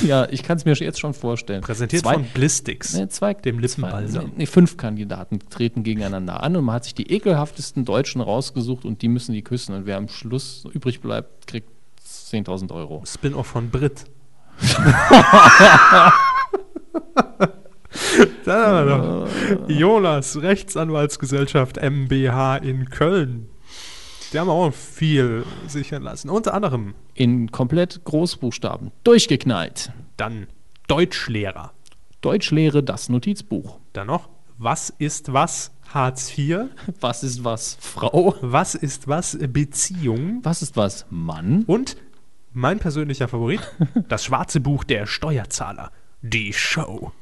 Ja, 0.01 0.27
ich 0.29 0.43
kann 0.43 0.57
es 0.57 0.65
mir 0.65 0.73
jetzt 0.73 0.99
schon 0.99 1.13
vorstellen. 1.13 1.61
Präsentiert 1.61 2.01
zwei, 2.03 2.13
von 2.15 2.23
Blistix. 2.25 2.93
ne, 2.95 3.07
zwei, 3.09 3.33
dem 3.33 3.59
Lippenbalsam. 3.59 4.25
Zwei, 4.25 4.31
nee, 4.35 4.45
fünf 4.45 4.77
Kandidaten 4.77 5.39
treten 5.49 5.83
gegeneinander 5.83 6.41
an 6.43 6.55
und 6.55 6.65
man 6.65 6.75
hat 6.75 6.85
sich 6.85 6.95
die 6.95 7.11
ekelhaftesten 7.11 7.85
Deutschen 7.85 8.21
rausgesucht 8.21 8.85
und 8.85 9.01
die 9.01 9.07
müssen 9.07 9.33
die 9.33 9.43
küssen. 9.43 9.75
Und 9.75 9.85
wer 9.85 9.97
am 9.97 10.07
Schluss 10.07 10.65
übrig 10.73 11.01
bleibt, 11.01 11.47
kriegt 11.47 11.69
10.000 12.05 12.73
Euro. 12.73 13.03
Spin-off 13.05 13.47
von 13.47 13.69
Brit. 13.69 14.05
Dann 18.45 18.65
haben 18.65 18.87
wir 18.87 18.95
noch 18.97 19.69
Jonas, 19.69 20.41
Rechtsanwaltsgesellschaft 20.41 21.77
MBH 21.77 22.57
in 22.57 22.89
Köln. 22.89 23.49
Die 24.35 24.39
haben 24.41 24.49
auch 24.49 24.73
viel 24.73 25.45
sichern 25.65 26.03
lassen. 26.03 26.29
Unter 26.29 26.53
anderem 26.53 26.93
In 27.13 27.53
komplett 27.53 28.03
Großbuchstaben. 28.03 28.91
Durchgeknallt. 29.05 29.93
dann 30.17 30.47
Deutschlehrer. 30.89 31.71
Deutschlehre, 32.19 32.83
das 32.83 33.07
Notizbuch. 33.07 33.79
Dann 33.93 34.07
noch 34.07 34.27
Was 34.57 34.89
ist 34.89 35.31
was? 35.31 35.71
Hartz 35.87 36.37
IV. 36.37 36.65
Was 36.99 37.23
ist 37.23 37.45
was? 37.45 37.77
Frau. 37.79 38.35
Was 38.41 38.75
ist 38.75 39.07
was? 39.07 39.37
Beziehung. 39.39 40.41
Was 40.43 40.61
ist 40.61 40.75
was? 40.75 41.05
Mann. 41.09 41.63
Und 41.65 41.95
mein 42.51 42.79
persönlicher 42.79 43.29
Favorit, 43.29 43.61
das 44.09 44.25
schwarze 44.25 44.59
Buch 44.59 44.83
der 44.83 45.05
Steuerzahler. 45.05 45.93
Die 46.21 46.51
Show. 46.51 47.13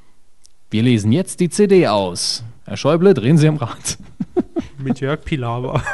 Wir 0.71 0.81
lesen 0.81 1.11
jetzt 1.11 1.41
die 1.41 1.49
CD 1.49 1.87
aus. 1.87 2.43
Herr 2.65 2.77
Schäuble, 2.77 3.13
drehen 3.13 3.37
Sie 3.37 3.47
am 3.47 3.57
Rad. 3.57 3.99
Mit 4.79 4.99
Jörg 4.99 5.23
Pilawa. 5.23 5.83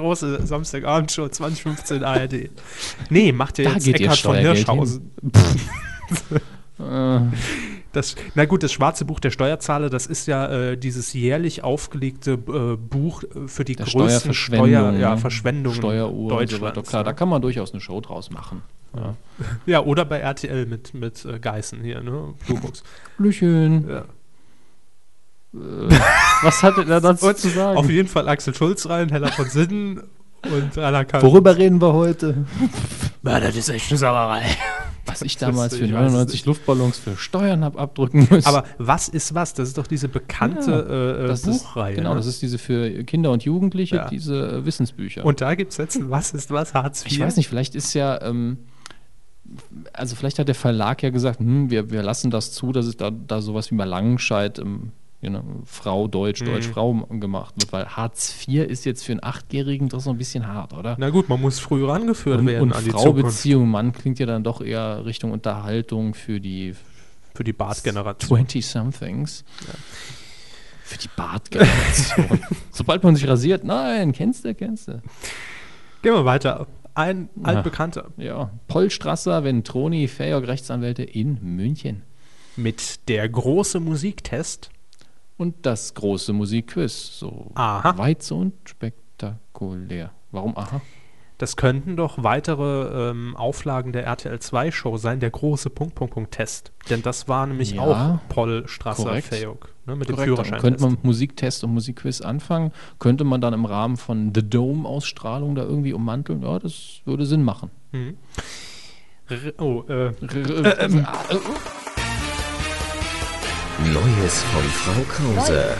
Große 0.00 0.46
Samstagabendshow 0.46 1.28
2015 1.28 2.04
ARD. 2.04 2.50
Nee, 3.10 3.32
macht 3.32 3.58
ja 3.58 3.64
Da 3.64 3.72
jetzt 3.74 3.86
Eckhard 3.88 4.18
von 4.18 4.36
Hirschhausen. 4.36 5.10
Das, 7.92 8.14
na 8.36 8.44
gut, 8.44 8.62
das 8.62 8.72
schwarze 8.72 9.04
Buch 9.04 9.18
der 9.18 9.30
Steuerzahler, 9.30 9.90
das 9.90 10.06
ist 10.06 10.26
ja 10.26 10.46
äh, 10.46 10.76
dieses 10.78 11.12
jährlich 11.12 11.64
aufgelegte 11.64 12.32
äh, 12.32 12.76
Buch 12.76 13.24
äh, 13.24 13.48
für 13.48 13.64
die 13.64 13.74
der 13.74 13.86
größten 13.86 14.32
Steuerverschwendung. 14.32 14.66
Steuer, 14.66 14.92
ja, 14.92 15.14
ne? 15.16 15.30
Steueruhr 15.74 16.38
und 16.38 16.50
so. 16.50 16.58
Deutschlands. 16.58 16.88
Klar, 16.88 17.04
da 17.04 17.12
kann 17.12 17.28
man 17.28 17.42
durchaus 17.42 17.72
eine 17.72 17.80
Show 17.80 18.00
draus 18.00 18.30
machen. 18.30 18.62
Ja. 18.96 19.14
ja, 19.66 19.84
oder 19.84 20.04
bei 20.04 20.18
RTL 20.18 20.66
mit, 20.66 20.94
mit 20.94 21.24
äh, 21.24 21.38
Geißen 21.38 21.82
hier, 21.82 22.00
ne? 22.00 22.34
Blüchen. 23.18 23.88
Ja. 23.88 24.04
Was 25.52 26.62
hat 26.62 26.78
er 26.78 26.84
da 26.84 27.00
dazu 27.00 27.26
Und 27.26 27.38
zu 27.38 27.48
sagen? 27.48 27.76
Auf 27.76 27.90
jeden 27.90 28.08
Fall 28.08 28.28
Axel 28.28 28.54
Schulz 28.54 28.88
rein, 28.88 29.08
Hella 29.08 29.28
von 29.32 29.48
Sinnen 29.48 30.02
und 30.44 30.78
Rainer 30.78 31.04
Kalm. 31.04 31.22
Worüber 31.22 31.56
reden 31.56 31.80
wir 31.80 31.92
heute? 31.92 32.44
das 33.22 33.56
ist 33.56 33.68
echt 33.68 33.90
eine 33.90 33.98
Sauerei. 33.98 34.42
Was 35.06 35.22
ich 35.22 35.36
damals 35.36 35.76
für 35.76 35.84
ich 35.84 35.92
weiß 35.92 36.06
es 36.06 36.12
99 36.12 36.34
nicht. 36.34 36.46
Luftballons 36.46 36.98
für 36.98 37.16
Steuern 37.16 37.64
habe 37.64 37.78
abdrücken 37.78 38.28
müssen. 38.30 38.46
Aber 38.46 38.64
was 38.78 39.08
ist 39.08 39.34
was? 39.34 39.54
Das 39.54 39.68
ist 39.68 39.78
doch 39.78 39.86
diese 39.86 40.08
bekannte 40.08 41.18
äh, 41.18 41.24
äh, 41.24 41.26
das 41.26 41.46
ist, 41.46 41.64
Buchreihe. 41.64 41.96
genau, 41.96 42.10
ne? 42.10 42.16
das 42.16 42.26
ist 42.26 42.42
diese 42.42 42.58
für 42.58 43.02
Kinder 43.04 43.32
und 43.32 43.42
Jugendliche, 43.42 43.96
Ja. 43.96 44.08
diese 44.08 44.58
äh, 44.58 44.64
Wissensbücher. 44.64 45.24
Und 45.24 45.40
da 45.40 45.54
gibt 45.56 45.72
es 45.72 45.78
jetzt 45.78 45.96
ein 45.96 46.10
Was 46.10 46.32
ist 46.32 46.52
was? 46.52 46.74
Hartz 46.74 47.04
IV. 47.04 47.12
ich 47.12 47.20
weiß 47.20 47.36
nicht, 47.36 47.48
vielleicht 47.48 47.74
ist 47.74 47.92
ja, 47.94 48.22
ähm, 48.22 48.58
also 49.92 50.14
vielleicht 50.14 50.38
hat 50.38 50.46
der 50.46 50.54
Verlag 50.54 51.02
ja 51.02 51.10
gesagt, 51.10 51.40
hm, 51.40 51.70
wir, 51.70 51.90
wir 51.90 52.02
lassen 52.02 52.30
das 52.30 52.52
zu, 52.52 52.70
dass 52.70 52.86
es 52.86 52.96
da, 52.96 53.10
da 53.10 53.40
sowas 53.42 53.72
wie 53.72 53.74
bei 53.76 53.86
Langenscheid 53.86 54.60
ähm, 54.60 54.92
genau, 55.20 55.42
Frau 55.64 56.08
Deutsch, 56.08 56.40
Deutsch 56.42 56.68
Mhm. 56.68 56.72
Frau 56.72 56.92
gemacht 56.94 57.54
wird, 57.58 57.72
weil 57.72 57.86
Hartz 57.86 58.46
IV 58.48 58.64
ist 58.68 58.84
jetzt 58.84 59.04
für 59.04 59.12
einen 59.12 59.22
Achtjährigen 59.22 59.88
doch 59.88 60.00
so 60.00 60.10
ein 60.10 60.18
bisschen 60.18 60.46
hart, 60.46 60.72
oder? 60.72 60.96
Na 60.98 61.10
gut, 61.10 61.28
man 61.28 61.40
muss 61.40 61.58
früher 61.58 61.88
rangeführt 61.90 62.40
und 62.40 62.46
werden 62.46 62.62
und 62.70 62.72
an 62.76 62.84
die 62.84 62.90
Frau 62.90 63.02
Zukunft. 63.04 63.26
Beziehung, 63.36 63.68
Mann 63.68 63.92
klingt 63.92 64.18
ja 64.18 64.26
dann 64.26 64.44
doch 64.44 64.60
eher 64.60 65.04
Richtung 65.04 65.32
Unterhaltung 65.32 66.14
für 66.14 66.40
die 66.40 66.74
Für 67.34 67.44
die 67.44 67.52
Bart-Generation. 67.52 68.40
20-somethings. 68.46 69.44
Für 70.82 70.98
die 70.98 71.08
Bartgeneration. 71.16 72.40
Sobald 72.72 73.04
man 73.04 73.14
sich 73.14 73.28
rasiert, 73.28 73.62
nein, 73.64 74.12
kennst 74.12 74.44
du, 74.44 74.54
kennst 74.54 74.88
du. 74.88 75.02
Gehen 76.02 76.14
wir 76.14 76.24
weiter. 76.24 76.66
Ein 76.94 77.28
Ja. 77.36 77.44
altbekannter 77.44 78.06
Ja, 78.16 78.50
Paul 78.66 78.90
Strasser, 78.90 79.44
Ventroni, 79.44 80.08
Fayok 80.08 80.48
Rechtsanwälte 80.48 81.04
in 81.04 81.38
München. 81.56 82.02
mit 82.56 83.08
der 83.08 83.28
große 83.28 83.78
Musiktest. 83.78 84.70
Und 85.40 85.64
das 85.64 85.94
große 85.94 86.34
Musikquiz. 86.34 87.18
So 87.18 87.50
Aha. 87.54 87.96
weit 87.96 88.22
so 88.22 88.36
und 88.36 88.52
spektakulär. 88.68 90.10
Warum 90.32 90.54
aha? 90.54 90.82
Das 91.38 91.56
könnten 91.56 91.96
doch 91.96 92.22
weitere 92.22 93.08
ähm, 93.10 93.34
Auflagen 93.34 93.92
der 93.94 94.04
RTL 94.04 94.38
2 94.38 94.70
Show 94.70 94.98
sein, 94.98 95.18
der 95.20 95.30
große 95.30 95.70
Punkt 95.70 95.94
Punkt 95.94 96.12
Punkt 96.12 96.32
Test. 96.32 96.72
Denn 96.90 97.00
das 97.00 97.26
war 97.26 97.46
nämlich 97.46 97.72
Ja. 97.72 97.80
auch 97.80 98.18
Paul 98.28 98.68
Strasser. 98.68 99.22
Fayok 99.22 99.74
ne, 99.86 99.96
mit 99.96 100.08
Korrekt, 100.08 100.20
dem 100.20 100.24
Führerschein. 100.24 100.60
könnte 100.60 100.82
man 100.82 100.90
mit 100.90 101.04
Musiktest 101.04 101.64
und 101.64 101.72
Musikquiz 101.72 102.20
anfangen. 102.20 102.72
Könnte 102.98 103.24
man 103.24 103.40
dann 103.40 103.54
im 103.54 103.64
Rahmen 103.64 103.96
von 103.96 104.32
The 104.34 104.46
Dome-Ausstrahlung 104.46 105.54
da 105.54 105.62
irgendwie 105.62 105.94
ummanteln? 105.94 106.42
Ja, 106.42 106.58
das 106.58 107.00
würde 107.06 107.24
Sinn 107.24 107.42
machen. 107.44 107.70
Mhm. 107.92 108.18
Oh, 109.58 109.84
äh, 109.88 110.12
ähm, 110.80 111.06
Neues 113.88 114.42
von 114.42 114.62
Frau 114.62 115.02
Krause. 115.04 115.76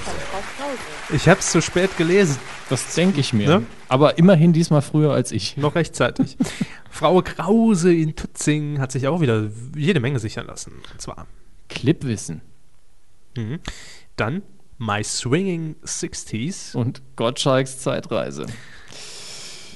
ich 1.10 1.28
habe 1.28 1.40
es 1.40 1.50
zu 1.50 1.60
spät 1.60 1.96
gelesen. 1.98 2.38
das 2.70 2.94
denke 2.94 3.20
ich 3.20 3.34
mir. 3.34 3.46
Ne? 3.46 3.66
Aber 3.88 4.16
immerhin 4.16 4.54
diesmal 4.54 4.80
früher 4.80 5.12
als 5.12 5.32
ich. 5.32 5.58
Noch 5.58 5.74
rechtzeitig. 5.74 6.38
Frau 6.90 7.20
Krause 7.20 7.92
in 7.92 8.16
Tutzing 8.16 8.80
hat 8.80 8.90
sich 8.90 9.06
auch 9.06 9.20
wieder 9.20 9.50
jede 9.76 10.00
Menge 10.00 10.18
sichern 10.18 10.46
lassen. 10.46 10.72
Und 10.92 11.00
zwar 11.00 11.26
Clipwissen 11.68 12.40
mhm. 13.36 13.60
dann 14.16 14.42
My 14.78 15.04
Swinging 15.04 15.76
60s. 15.84 16.74
und 16.74 17.02
Gottschalks 17.16 17.80
Zeitreise. 17.80 18.46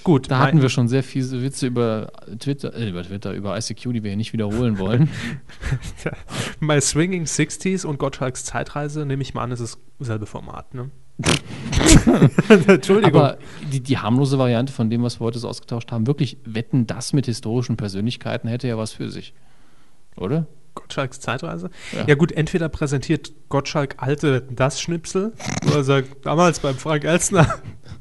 Gut, 0.05 0.31
Da 0.31 0.39
hatten 0.39 0.61
wir 0.61 0.69
schon 0.69 0.87
sehr 0.87 1.03
fiese 1.03 1.43
Witze 1.43 1.67
über 1.67 2.13
Twitter, 2.39 2.75
äh, 2.75 2.91
über 2.91 3.03
Twitter, 3.03 3.33
über 3.33 3.57
ICQ, 3.57 3.93
die 3.95 4.03
wir 4.03 4.11
hier 4.11 4.17
nicht 4.19 4.35
wiederholen 4.35 4.79
wollen. 4.79 5.09
My 6.61 6.79
Swinging 6.81 7.25
60s 7.25 7.87
und 7.87 7.99
Gottschalks 7.99 8.45
Zeitreise, 8.45 9.07
nehme 9.07 9.23
ich 9.23 9.33
mal 9.33 9.43
an, 9.43 9.53
ist 9.53 9.61
das 9.61 9.79
selbe 10.01 10.27
Format, 10.27 10.75
ne? 10.75 10.91
Entschuldigung. 12.67 13.15
Aber 13.21 13.39
die, 13.73 13.81
die 13.81 13.99
harmlose 13.99 14.39
Variante 14.39 14.73
von 14.73 14.91
dem, 14.91 15.03
was 15.03 15.21
wir 15.21 15.25
heute 15.25 15.39
so 15.39 15.49
ausgetauscht 15.49 15.91
haben, 15.91 16.07
wirklich 16.07 16.37
wetten, 16.45 16.87
das 16.87 17.13
mit 17.13 17.27
historischen 17.27 17.77
Persönlichkeiten 17.77 18.49
hätte 18.49 18.69
ja 18.69 18.77
was 18.77 18.93
für 18.93 19.11
sich. 19.11 19.33
Oder? 20.17 20.47
Gottschalks 20.75 21.21
Zeitreise? 21.21 21.71
Ja. 21.93 22.05
Ja. 22.09 22.15
gut, 22.15 22.33
entweder 22.33 22.69
präsentiert 22.69 23.33
Gottschalk 23.49 23.95
alte 23.99 24.43
das 24.43 24.81
Schnipsel, 24.81 25.33
oder 25.67 25.85
sagt, 25.85 26.27
damals 26.27 26.61
beim 26.61 26.75
Frank 26.77 27.05
Elstner, 27.05 27.47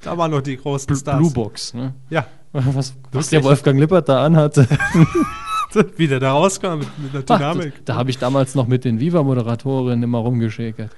da 0.04 0.18
waren 0.18 0.32
noch 0.32 0.42
die 0.42 0.58
großen 0.58 0.96
Stars. 0.96 1.18
Blue 1.18 1.32
Box, 1.32 1.74
ne? 1.74 1.94
Ja, 2.10 2.26
Was, 2.52 2.94
was 3.12 3.30
der 3.30 3.44
Wolfgang 3.44 3.80
Lippert 3.80 4.08
da 4.10 4.26
anhatte. 4.26 4.68
wie 5.98 6.08
der 6.08 6.20
da 6.20 6.34
rauskam 6.34 6.80
mit, 6.80 6.88
mit 7.00 7.14
der 7.14 7.24
Ach, 7.28 7.38
Dynamik. 7.40 7.74
das, 7.78 7.86
da 7.86 7.96
habe 7.96 8.10
ich 8.12 8.18
damals 8.20 8.54
noch 8.56 8.68
mit 8.68 8.86
den 8.86 9.00
Viva-Moderatorinnen 9.00 10.04
immer 10.04 10.20
rumgeschäkert. 10.20 10.92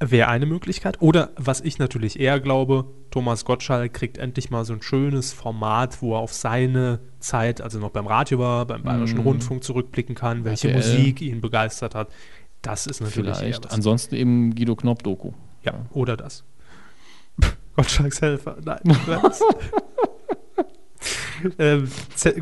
Wäre 0.00 0.26
eine 0.28 0.46
Möglichkeit. 0.46 1.00
Oder 1.00 1.30
was 1.36 1.60
ich 1.60 1.78
natürlich 1.78 2.18
eher 2.18 2.40
glaube, 2.40 2.86
Thomas 3.12 3.44
Gottschalk 3.44 3.94
kriegt 3.94 4.18
endlich 4.18 4.50
mal 4.50 4.64
so 4.64 4.72
ein 4.72 4.82
schönes 4.82 5.32
Format, 5.32 6.02
wo 6.02 6.14
er 6.16 6.18
auf 6.18 6.32
seine 6.32 6.98
Zeit, 7.20 7.60
also 7.60 7.78
noch 7.78 7.90
beim 7.90 8.08
Radio 8.08 8.40
war, 8.40 8.66
beim 8.66 8.82
Bayerischen 8.82 9.18
Mhm. 9.18 9.24
Rundfunk 9.26 9.62
zurückblicken 9.62 10.16
kann, 10.16 10.44
welche 10.44 10.72
RTL. 10.72 10.96
Musik 10.98 11.22
ihn 11.22 11.40
begeistert 11.40 11.94
hat. 11.94 12.08
Das 12.62 12.88
ist 12.88 13.00
natürlich 13.00 13.36
Vielleicht. 13.36 13.72
Ansonsten 13.72 14.16
eben 14.16 14.54
Guido 14.56 14.74
Knopp-Doku. 14.74 15.30
Ja, 15.62 15.74
oder 15.92 16.16
das. 16.16 16.42
Gottschalks 17.76 18.20
Helfer. 18.20 18.56
Nein. 18.64 18.80
ähm, 21.58 21.88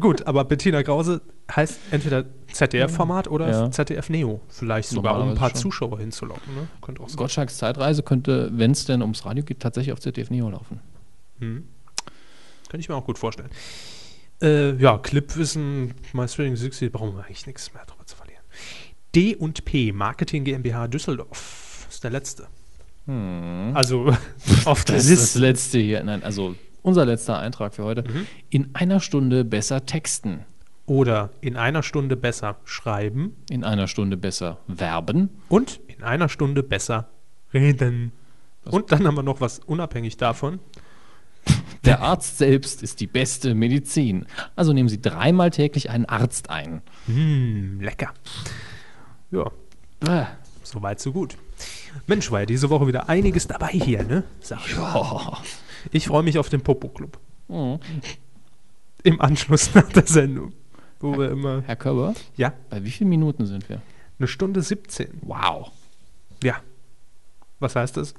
gut, 0.00 0.26
aber 0.26 0.44
Bettina 0.44 0.82
Krause 0.82 1.20
heißt 1.54 1.78
entweder 1.90 2.24
ZDF-Format 2.52 3.28
oder 3.28 3.50
Ja. 3.50 3.70
ZDF 3.70 4.10
Neo. 4.10 4.40
Vielleicht 4.48 4.88
sogar, 4.88 5.20
um 5.20 5.30
ein 5.30 5.34
paar 5.34 5.50
schon. 5.50 5.58
Zuschauer 5.60 5.98
hinzulocken. 5.98 6.54
Ne? 6.54 6.68
Könnte 6.82 7.02
auch 7.02 7.08
sein. 7.08 7.16
Gottschalks 7.16 7.58
Zeitreise 7.58 8.02
könnte, 8.02 8.50
wenn 8.52 8.72
es 8.72 8.84
denn 8.84 9.02
ums 9.02 9.24
Radio 9.24 9.44
geht, 9.44 9.60
tatsächlich 9.60 9.92
auf 9.92 10.00
ZDF 10.00 10.30
Neo 10.30 10.50
laufen. 10.50 10.80
Hm. 11.38 11.64
Könnte 12.68 12.82
ich 12.82 12.88
mir 12.88 12.94
auch 12.94 13.04
gut 13.04 13.18
vorstellen. 13.18 13.50
Äh, 14.42 14.76
ja, 14.76 14.98
Clipwissen, 14.98 15.94
My 16.12 16.26
Swing 16.28 16.56
60, 16.56 16.92
brauchen 16.92 17.16
wir 17.16 17.24
eigentlich 17.24 17.46
nichts 17.46 17.72
mehr 17.74 17.84
drüber 17.84 18.06
zu 18.06 18.16
verlieren. 18.16 18.42
D 19.14 19.34
und 19.36 19.64
P, 19.64 19.92
Marketing 19.92 20.44
GmbH 20.44 20.88
Düsseldorf, 20.88 21.86
ist 21.90 22.04
der 22.04 22.10
letzte. 22.10 22.46
Also 23.06 24.14
auf 24.66 24.84
der 24.84 24.96
Das 24.96 25.06
ist 25.06 25.10
das 25.10 25.20
Liste. 25.34 25.38
letzte 25.40 25.78
hier. 25.78 26.02
Nein, 26.04 26.22
also 26.22 26.54
unser 26.82 27.04
letzter 27.04 27.38
Eintrag 27.38 27.74
für 27.74 27.84
heute. 27.84 28.02
Mhm. 28.02 28.26
In 28.50 28.70
einer 28.74 29.00
Stunde 29.00 29.44
besser 29.44 29.84
texten. 29.86 30.44
Oder 30.86 31.30
in 31.40 31.56
einer 31.56 31.82
Stunde 31.84 32.16
besser 32.16 32.56
schreiben 32.64 33.36
In 33.48 33.62
einer 33.64 33.86
Stunde 33.86 34.16
besser 34.16 34.58
werben. 34.66 35.28
und 35.48 35.80
in 35.86 36.02
einer 36.02 36.28
Stunde 36.28 36.62
besser 36.64 37.08
reden. 37.54 38.12
Und 38.64 38.90
dann 38.92 39.06
haben 39.06 39.14
wir 39.16 39.22
noch 39.22 39.40
was 39.40 39.58
unabhängig 39.60 40.16
davon. 40.16 40.58
Der 41.84 42.00
Arzt 42.00 42.38
selbst 42.38 42.82
ist 42.82 43.00
die 43.00 43.06
beste 43.06 43.54
Medizin. 43.54 44.26
Also 44.56 44.72
nehmen 44.72 44.88
Sie 44.88 45.00
dreimal 45.00 45.50
täglich 45.50 45.90
einen 45.90 46.04
Arzt 46.06 46.50
ein. 46.50 46.82
Hm, 47.06 47.80
lecker. 47.80 48.12
Ja, 49.30 49.50
Bäh. 50.00 50.24
so 50.62 50.82
weit, 50.82 51.00
so 51.00 51.12
gut. 51.12 51.36
Mensch, 52.06 52.30
war 52.30 52.40
ja 52.40 52.46
diese 52.46 52.70
Woche 52.70 52.86
wieder 52.86 53.08
einiges 53.08 53.46
dabei 53.46 53.68
hier, 53.68 54.02
ne? 54.02 54.24
Sag 54.40 54.60
ich. 54.66 54.76
Oh. 54.78 55.32
Ich 55.92 56.06
freue 56.06 56.22
mich 56.22 56.38
auf 56.38 56.48
den 56.48 56.60
Popo-Club. 56.60 57.18
Oh. 57.48 57.78
Im 59.02 59.20
Anschluss 59.20 59.74
nach 59.74 59.88
der 59.90 60.06
Sendung. 60.06 60.52
Wo 61.00 61.16
wir 61.16 61.30
immer. 61.30 61.62
Herr 61.66 61.76
Körber, 61.76 62.14
Ja, 62.36 62.52
bei 62.68 62.84
wie 62.84 62.90
vielen 62.90 63.08
Minuten 63.10 63.46
sind 63.46 63.68
wir? 63.68 63.80
eine 64.18 64.28
Stunde 64.28 64.60
17. 64.60 65.08
Wow. 65.22 65.70
Ja. 66.44 66.56
Was 67.58 67.74
heißt 67.76 67.96
das? 67.96 68.14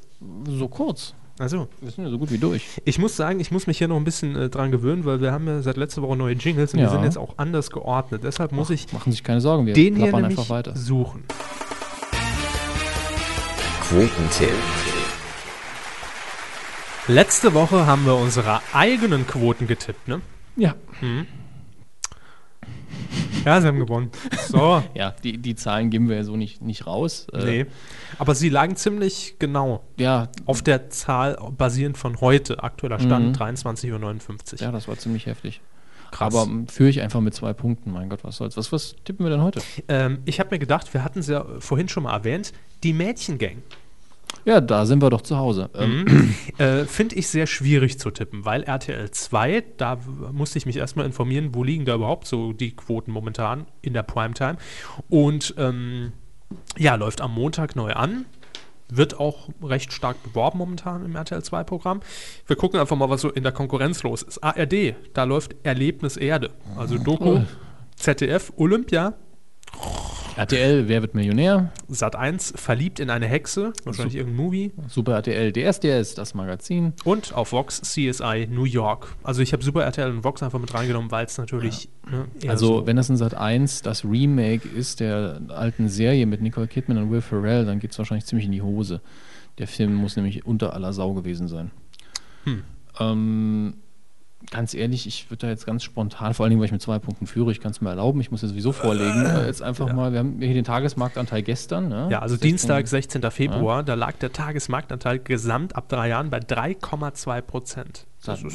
So 0.47 0.67
kurz. 0.67 1.13
Also, 1.37 1.67
Wir 1.79 1.89
sind 1.91 2.03
ja 2.03 2.09
so 2.09 2.17
gut 2.19 2.31
wie 2.31 2.37
durch. 2.39 2.81
ich 2.85 2.97
muss 2.99 3.15
sagen, 3.15 3.39
ich 3.39 3.51
muss 3.51 3.65
mich 3.67 3.77
hier 3.77 3.87
noch 3.87 3.95
ein 3.97 4.03
bisschen 4.03 4.35
äh, 4.35 4.49
dran 4.49 4.71
gewöhnen, 4.71 5.05
weil 5.05 5.21
wir 5.21 5.31
haben 5.31 5.47
ja 5.47 5.61
seit 5.61 5.77
letzter 5.77 6.01
Woche 6.01 6.15
neue 6.17 6.33
Jingles 6.33 6.73
und 6.73 6.79
die 6.79 6.83
Ja. 6.83 6.89
sind 6.91 7.03
jetzt 7.03 7.17
auch 7.17 7.37
anders 7.37 7.69
geordnet. 7.71 8.23
Deshalb 8.23 8.51
muss 8.51 8.69
ich 8.71 8.91
Machen 8.93 9.11
Sie 9.11 9.17
sich 9.17 9.23
keine 9.23 9.41
Sorgen, 9.41 9.65
wir 9.67 9.73
den 9.73 9.95
hier 9.95 10.11
nämlich 10.11 10.25
einfach 10.37 10.49
weiter. 10.49 10.75
suchen. 10.75 11.23
Quotentipp. 13.91 14.53
Letzte 17.09 17.53
Woche 17.53 17.85
haben 17.85 18.05
wir 18.05 18.15
unsere 18.15 18.61
eigenen 18.73 19.27
Quoten 19.27 19.67
getippt, 19.67 20.07
ne? 20.07 20.21
Ja. 20.55 20.75
Ja, 23.43 23.59
sie 23.59 23.67
haben 23.67 23.79
gewonnen. 23.79 24.09
So. 24.47 24.81
Ja, 24.93 25.13
die, 25.25 25.39
die 25.39 25.55
Zahlen 25.55 25.89
geben 25.89 26.07
wir 26.07 26.15
ja 26.15 26.23
so 26.23 26.37
nicht, 26.37 26.61
nicht 26.61 26.87
raus. 26.87 27.27
Äh, 27.33 27.43
nee. 27.43 27.65
Aber 28.17 28.33
sie 28.33 28.47
lagen 28.47 28.77
ziemlich 28.77 29.35
genau 29.39 29.83
Ja, 29.97 30.29
auf 30.45 30.61
der 30.61 30.89
Zahl 30.89 31.37
basierend 31.57 31.97
von 31.97 32.21
heute, 32.21 32.63
aktueller 32.63 32.99
Stand 33.01 33.37
Mhm. 33.37 33.43
23.59 33.43 33.91
Uhr. 33.91 34.59
ja, 34.61 34.71
das 34.71 34.87
war 34.87 34.97
ziemlich 34.97 35.25
heftig. 35.25 35.59
Krass. 36.11 36.33
Aber 36.33 36.49
ähm, 36.49 36.67
führe 36.69 36.89
ich 36.89 37.01
einfach 37.01 37.19
mit 37.19 37.33
zwei 37.33 37.51
Punkten. 37.51 37.91
Mein 37.91 38.07
Gott, 38.09 38.23
was 38.23 38.37
soll's. 38.37 38.55
Was, 38.55 38.71
was 38.71 38.95
tippen 39.03 39.25
wir 39.25 39.31
denn 39.31 39.41
heute? 39.41 39.61
Ähm, 39.89 40.19
ich 40.25 40.39
habe 40.39 40.49
mir 40.51 40.59
gedacht, 40.59 40.93
wir 40.93 41.03
hatten 41.03 41.19
es 41.19 41.27
ja 41.27 41.45
vorhin 41.59 41.87
schon 41.89 42.03
mal 42.03 42.13
erwähnt, 42.13 42.53
die 42.83 42.93
Mädchengang. 42.93 43.63
Ja, 44.45 44.59
da 44.59 44.85
sind 44.85 45.01
wir 45.01 45.09
doch 45.09 45.21
zu 45.21 45.37
Hause. 45.37 45.69
Ähm, 45.75 46.05
Mhm. 46.05 46.35
Äh, 46.57 46.85
Finde 46.85 47.15
ich 47.15 47.27
sehr 47.27 47.47
schwierig 47.47 47.97
zu 47.99 48.11
tippen, 48.11 48.45
weil 48.45 48.63
RTL 48.63 49.09
2, 49.09 49.63
da 49.77 49.97
musste 50.31 50.57
ich 50.59 50.65
mich 50.65 50.77
erstmal 50.77 51.05
informieren, 51.05 51.53
wo 51.55 51.63
liegen 51.63 51.85
da 51.85 51.95
überhaupt 51.95 52.27
so 52.27 52.53
die 52.53 52.75
Quoten 52.75 53.11
momentan 53.11 53.65
in 53.81 53.93
der 53.93 54.03
Primetime. 54.03 54.57
Und 55.09 55.55
ähm, 55.57 56.11
ja, 56.77 56.95
läuft 56.95 57.21
am 57.21 57.33
Montag 57.33 57.75
neu 57.75 57.93
an. 57.93 58.25
Wird 58.93 59.19
auch 59.19 59.47
recht 59.63 59.93
stark 59.93 60.21
beworben 60.21 60.57
momentan 60.57 61.05
im 61.05 61.15
RTL 61.15 61.39
2-Programm. 61.39 62.01
Wir 62.45 62.55
gucken 62.57 62.79
einfach 62.79 62.97
mal, 62.97 63.09
was 63.09 63.21
so 63.21 63.29
in 63.31 63.43
der 63.43 63.53
Konkurrenz 63.53 64.03
los 64.03 64.21
ist. 64.21 64.43
ARD, 64.43 64.95
da 65.13 65.23
läuft 65.23 65.55
Erlebnis 65.63 66.17
Erde. 66.17 66.51
Also 66.77 66.97
Doku, 66.97 67.37
Oh. 67.37 67.43
ZDF, 67.95 68.51
Olympia. 68.57 69.13
RTL, 70.37 70.87
Wer 70.87 71.01
wird 71.01 71.13
Millionär? 71.13 71.71
Sat 71.89 72.15
1, 72.15 72.53
Verliebt 72.55 72.99
in 73.01 73.09
eine 73.09 73.27
Hexe, 73.27 73.73
wahrscheinlich 73.83 74.15
irgendein 74.15 74.43
Movie. 74.45 74.71
Super 74.87 75.13
RTL, 75.15 75.51
DSDS, 75.51 76.15
das 76.15 76.33
Magazin. 76.33 76.93
Und 77.03 77.33
auf 77.33 77.51
Vox 77.51 77.81
CSI 77.81 78.47
New 78.49 78.63
York. 78.63 79.13
Also 79.23 79.41
ich 79.41 79.51
habe 79.51 79.61
Super 79.63 79.83
RTL 79.83 80.09
und 80.09 80.23
Vox 80.23 80.41
einfach 80.41 80.59
mit 80.59 80.73
reingenommen, 80.73 81.11
weil 81.11 81.25
es 81.25 81.37
natürlich. 81.37 81.89
Ne, 82.09 82.25
eher 82.41 82.51
Also, 82.51 82.79
so- 82.79 82.87
wenn 82.87 82.95
das 82.95 83.09
in 83.09 83.17
Sat 83.17 83.33
1 83.35 83.81
das 83.81 84.05
Remake 84.05 84.67
ist 84.67 85.01
der 85.01 85.41
alten 85.49 85.89
Serie 85.89 86.25
mit 86.25 86.41
Nicole 86.41 86.67
Kidman 86.67 86.97
und 86.97 87.11
Will 87.11 87.21
Ferrell, 87.21 87.65
dann 87.65 87.79
geht 87.79 87.91
es 87.91 87.97
wahrscheinlich 87.97 88.25
ziemlich 88.25 88.45
in 88.45 88.53
die 88.53 88.61
Hose. 88.61 89.01
Der 89.57 89.67
Film 89.67 89.93
muss 89.95 90.15
nämlich 90.15 90.45
unter 90.45 90.73
aller 90.73 90.93
Sau 90.93 91.13
gewesen 91.13 91.49
sein. 91.49 91.71
Hm. 92.45 92.63
Ähm, 92.99 93.73
ganz 94.49 94.73
ehrlich, 94.73 95.07
ich 95.07 95.29
würde 95.29 95.47
da 95.47 95.49
jetzt 95.49 95.65
ganz 95.65 95.83
spontan, 95.83 96.33
vor 96.33 96.43
allen 96.43 96.51
Dingen, 96.51 96.59
weil 96.59 96.65
ich 96.65 96.71
mit 96.71 96.81
zwei 96.81 96.99
Punkten 96.99 97.27
führe, 97.27 97.51
ich 97.51 97.61
kann 97.61 97.71
es 97.71 97.81
mir 97.81 97.89
erlauben, 97.89 98.19
ich 98.21 98.31
muss 98.31 98.41
ja 98.41 98.47
sowieso 98.47 98.71
vorlegen, 98.71 99.25
äh, 99.25 99.45
jetzt 99.45 99.61
einfach 99.61 99.87
ja. 99.87 99.93
mal, 99.93 100.11
wir 100.11 100.19
haben 100.19 100.39
hier 100.39 100.53
den 100.53 100.63
Tagesmarktanteil 100.63 101.43
gestern. 101.43 101.89
Ne? 101.89 102.07
Ja, 102.09 102.19
also 102.19 102.35
16 102.35 102.49
Dienstag, 102.49 102.87
16. 102.87 103.21
Februar, 103.31 103.83
da 103.83 103.93
lag 103.93 104.13
der 104.13 104.33
Tagesmarktanteil 104.33 105.19
gesamt 105.19 105.75
ab 105.75 105.89
drei 105.89 106.09
Jahren 106.09 106.29
bei 106.29 106.39
3,2 106.39 107.41
Prozent. 107.41 108.07
Ist 108.25 108.45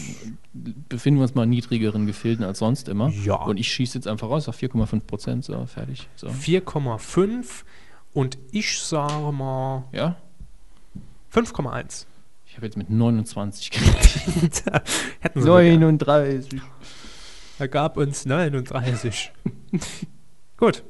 befinden 0.89 1.19
wir 1.19 1.23
uns 1.23 1.35
mal 1.35 1.43
in 1.43 1.51
niedrigeren 1.51 2.07
Gefilden 2.07 2.45
als 2.45 2.61
sonst 2.61 2.89
immer. 2.89 3.09
Ja. 3.09 3.35
Und 3.35 3.59
ich 3.59 3.69
schieße 3.69 3.99
jetzt 3.99 4.07
einfach 4.07 4.29
raus 4.29 4.49
auf 4.49 4.57
4,5 4.57 5.01
Prozent, 5.01 5.45
so, 5.45 5.67
fertig. 5.67 6.09
So. 6.15 6.29
4,5 6.29 7.65
und 8.13 8.39
ich 8.53 8.79
sage 8.79 9.33
mal 9.33 9.85
Ja, 9.93 10.17
5,1. 11.35 12.07
Ich 12.57 12.59
habe 12.59 12.67
jetzt 12.69 12.79
mit 12.79 12.89
29 12.89 13.71
gerechnet. 13.71 14.65
Hätten 15.21 15.43
sie 15.43 15.49
mal 15.49 15.63
gern. 15.63 15.81
39. 15.81 16.59
Er 17.59 17.69
gab 17.69 17.99
uns 17.99 18.25
39. 18.25 19.31
Gut. 20.57 20.83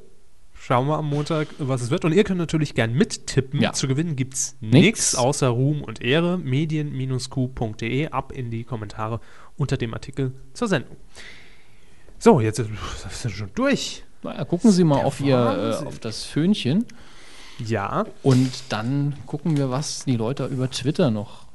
Schauen 0.53 0.87
wir 0.87 0.97
am 0.97 1.09
Montag, 1.09 1.49
was 1.59 1.81
es 1.81 1.89
wird. 1.89 2.05
Und 2.05 2.13
ihr 2.13 2.23
könnt 2.23 2.37
natürlich 2.39 2.73
gern 2.73 2.93
mittippen. 2.93 3.59
Ja. 3.61 3.73
Zu 3.73 3.89
gewinnen 3.89 4.15
gibt 4.15 4.33
es 4.35 4.55
nichts 4.61 5.13
außer 5.15 5.49
Ruhm 5.49 5.81
und 5.81 6.01
Ehre. 6.01 6.37
Medien-q.de. 6.37 8.07
Ab 8.11 8.31
in 8.31 8.49
die 8.49 8.63
Kommentare 8.63 9.19
unter 9.57 9.75
dem 9.75 9.93
Artikel 9.93 10.33
zur 10.53 10.69
Sendung. 10.69 10.95
So, 12.17 12.39
jetzt 12.39 12.59
ist- 12.59 12.69
sind 13.09 13.23
wir 13.33 13.37
schon 13.37 13.51
durch. 13.55 14.03
Naja, 14.23 14.45
gucken 14.45 14.71
Sie 14.71 14.85
mal 14.85 15.03
auf, 15.03 15.19
Ihr, 15.19 15.79
äh, 15.81 15.85
auf 15.85 15.99
das 15.99 16.23
Föhnchen 16.23 16.85
Ja, 17.59 18.05
und 18.23 18.51
dann 18.69 19.15
gucken 19.25 19.57
wir, 19.57 19.69
was 19.69 20.05
die 20.05 20.15
Leute 20.15 20.45
über 20.45 20.69
Twitter 20.69 21.11
noch 21.11 21.46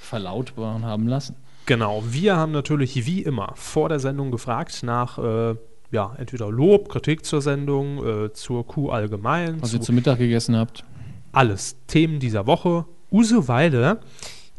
verlautbaren 0.00 0.84
haben 0.84 1.08
lassen. 1.08 1.36
genau. 1.66 2.02
Wir 2.08 2.36
haben 2.36 2.52
natürlich 2.52 3.06
wie 3.06 3.22
immer 3.22 3.52
vor 3.56 3.88
der 3.88 3.98
Sendung 3.98 4.30
gefragt 4.30 4.82
nach 4.82 5.18
äh, 5.18 5.54
ja, 5.90 6.14
entweder 6.18 6.50
Lob, 6.50 6.88
Kritik 6.88 7.24
zur 7.24 7.42
Sendung, 7.42 8.04
äh, 8.26 8.32
zur 8.32 8.66
Q 8.66 8.90
allgemein, 8.90 9.60
Was 9.60 9.70
zu 9.70 9.76
ihr 9.76 9.82
zu 9.82 9.92
Mittag 9.92 10.18
gegessen 10.18 10.56
habt. 10.56 10.84
alles. 11.32 11.76
Themen 11.86 12.18
dieser 12.18 12.46
Woche. 12.46 12.86
Uso 13.10 13.46
Weile. 13.46 14.00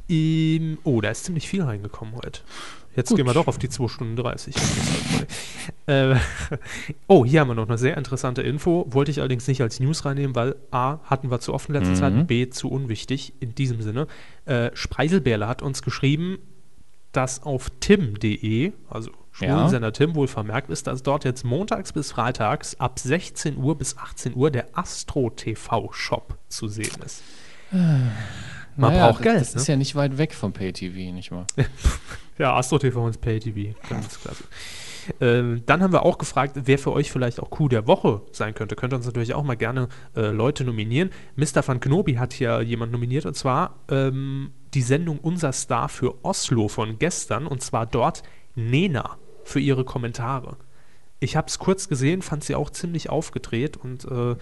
Ähm, 0.10 0.78
oh, 0.84 1.02
da 1.02 1.10
ist 1.10 1.26
ziemlich 1.26 1.48
viel 1.48 1.64
reingekommen 1.64 2.16
heute. 2.16 2.42
Jetzt 2.96 3.10
Gut. 3.10 3.18
gehen 3.18 3.26
wir 3.26 3.34
doch 3.34 3.48
auf 3.48 3.58
die 3.58 3.70
2 3.70 3.88
Stunden 3.88 4.16
30. 4.16 4.56
äh, 5.88 6.16
oh, 7.08 7.26
hier 7.26 7.42
haben 7.42 7.48
wir 7.50 7.56
noch 7.56 7.68
eine 7.68 7.78
sehr 7.78 7.98
interessante 7.98 8.42
Info. 8.42 8.86
Wollte 8.90 9.12
ich 9.12 9.20
allerdings 9.20 9.48
nicht 9.48 9.62
als 9.62 9.80
News 9.80 10.06
reinnehmen, 10.06 10.36
weil 10.36 10.56
A, 10.72 11.00
hatten 11.04 11.32
wir 11.32 11.40
zu 11.40 11.54
oft 11.54 11.70
in 11.70 11.76
letzter 11.76 11.92
Mhm. 11.92 11.96
Zeit, 11.96 12.28
B, 12.28 12.50
zu 12.50 12.70
unwichtig. 12.70 13.34
In 13.40 13.56
diesem 13.56 13.82
Sinne. 13.82 14.08
Äh, 14.46 14.72
Spreiselbärle 14.74 15.48
hat 15.48 15.62
uns 15.62 15.82
geschrieben, 15.82 16.38
dass 17.12 17.44
auf 17.44 17.70
tim.de, 17.80 18.74
also 18.90 19.12
Schwulensender 19.32 19.92
Tim, 19.94 20.14
wohl 20.14 20.28
vermerkt 20.28 20.70
ist, 20.70 20.86
dass 20.86 21.02
dort 21.02 21.26
jetzt 21.26 21.44
montags 21.44 21.92
bis 21.94 22.12
freitags 22.12 22.80
ab 22.80 23.00
16 23.00 23.58
Uhr 23.58 23.76
bis 23.78 23.98
18 23.98 24.36
Uhr 24.36 24.52
der 24.52 24.68
Astro 24.74 25.32
TV 25.32 25.92
Shop 25.92 26.38
zu 26.50 26.68
sehen 26.68 26.92
ist. 27.04 27.24
Man 28.76 28.94
braucht 28.94 29.20
das, 29.20 29.22
Geld, 29.22 29.42
Das 29.42 29.56
ne? 29.56 29.62
ist 29.62 29.68
ja 29.68 29.76
nicht 29.76 29.96
weit 29.96 30.18
weg 30.18 30.34
vom 30.34 30.54
Pay-TV, 30.54 31.14
nicht 31.14 31.32
wahr? 31.32 31.46
Ja, 32.38 32.56
Astro 32.56 32.80
TV 32.80 33.06
und 33.06 33.22
Pay 33.22 33.40
TV, 33.40 33.78
ganz 33.90 34.20
klasse. 34.20 34.44
Ähm, 35.20 35.64
dann 35.66 35.84
haben 35.84 35.94
wir 35.94 36.04
auch 36.04 36.18
gefragt, 36.18 36.56
wer 36.64 36.80
für 36.80 36.92
euch 36.92 37.12
vielleicht 37.12 37.40
auch 37.40 37.50
Coup 37.50 37.70
der 37.70 37.88
Woche 37.88 38.22
sein 38.32 38.54
könnte. 38.54 38.76
Könnt 38.76 38.94
ihr 38.94 38.98
uns 38.98 39.06
natürlich 39.06 39.34
auch 39.34 39.44
mal 39.44 39.58
gerne 39.58 39.88
äh, 40.16 40.28
Leute 40.28 40.64
nominieren. 40.64 41.12
Mr. 41.36 41.68
Van 41.68 41.80
Knobi 41.80 42.16
hat 42.16 42.34
hier 42.34 42.62
jemand 42.62 42.92
nominiert 42.92 43.26
und 43.26 43.36
zwar 43.36 43.76
ähm, 43.90 44.52
die 44.74 44.82
Sendung 44.82 45.20
Unser 45.20 45.52
Star 45.52 45.90
für 45.90 46.24
Oslo 46.24 46.70
von 46.70 46.98
gestern 47.00 47.46
und 47.48 47.62
zwar 47.62 47.86
dort 47.86 48.24
Nena 48.56 49.18
für 49.44 49.60
ihre 49.60 49.84
Kommentare. 49.84 50.58
Ich 51.20 51.36
habe 51.36 51.48
es 51.48 51.60
kurz 51.60 51.90
gesehen, 51.90 52.22
fand 52.22 52.44
sie 52.44 52.56
auch 52.56 52.70
ziemlich 52.70 53.10
aufgedreht 53.10 53.78
und 53.78 54.06
äh, 54.06 54.36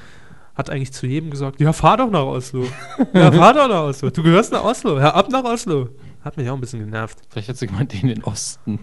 hat 0.61 0.69
eigentlich 0.69 0.93
zu 0.93 1.05
jedem 1.05 1.29
gesagt, 1.29 1.59
ja, 1.59 1.73
fahr 1.73 1.97
doch 1.97 2.09
nach 2.09 2.23
Oslo. 2.25 2.65
ja, 3.13 3.31
fahr 3.31 3.53
doch 3.53 3.67
nach 3.67 3.83
Oslo. 3.83 4.09
Du 4.09 4.23
gehörst 4.23 4.51
nach 4.51 4.63
Oslo. 4.63 4.99
Hör 4.99 5.15
ab 5.15 5.29
nach 5.29 5.43
Oslo. 5.43 5.89
Hat 6.23 6.37
mich 6.37 6.49
auch 6.49 6.55
ein 6.55 6.61
bisschen 6.61 6.79
genervt. 6.79 7.17
Vielleicht 7.29 7.49
hat 7.49 7.57
sie 7.57 7.67
gemeint, 7.67 7.93
in 7.99 8.07
den 8.07 8.23
Osten. 8.23 8.79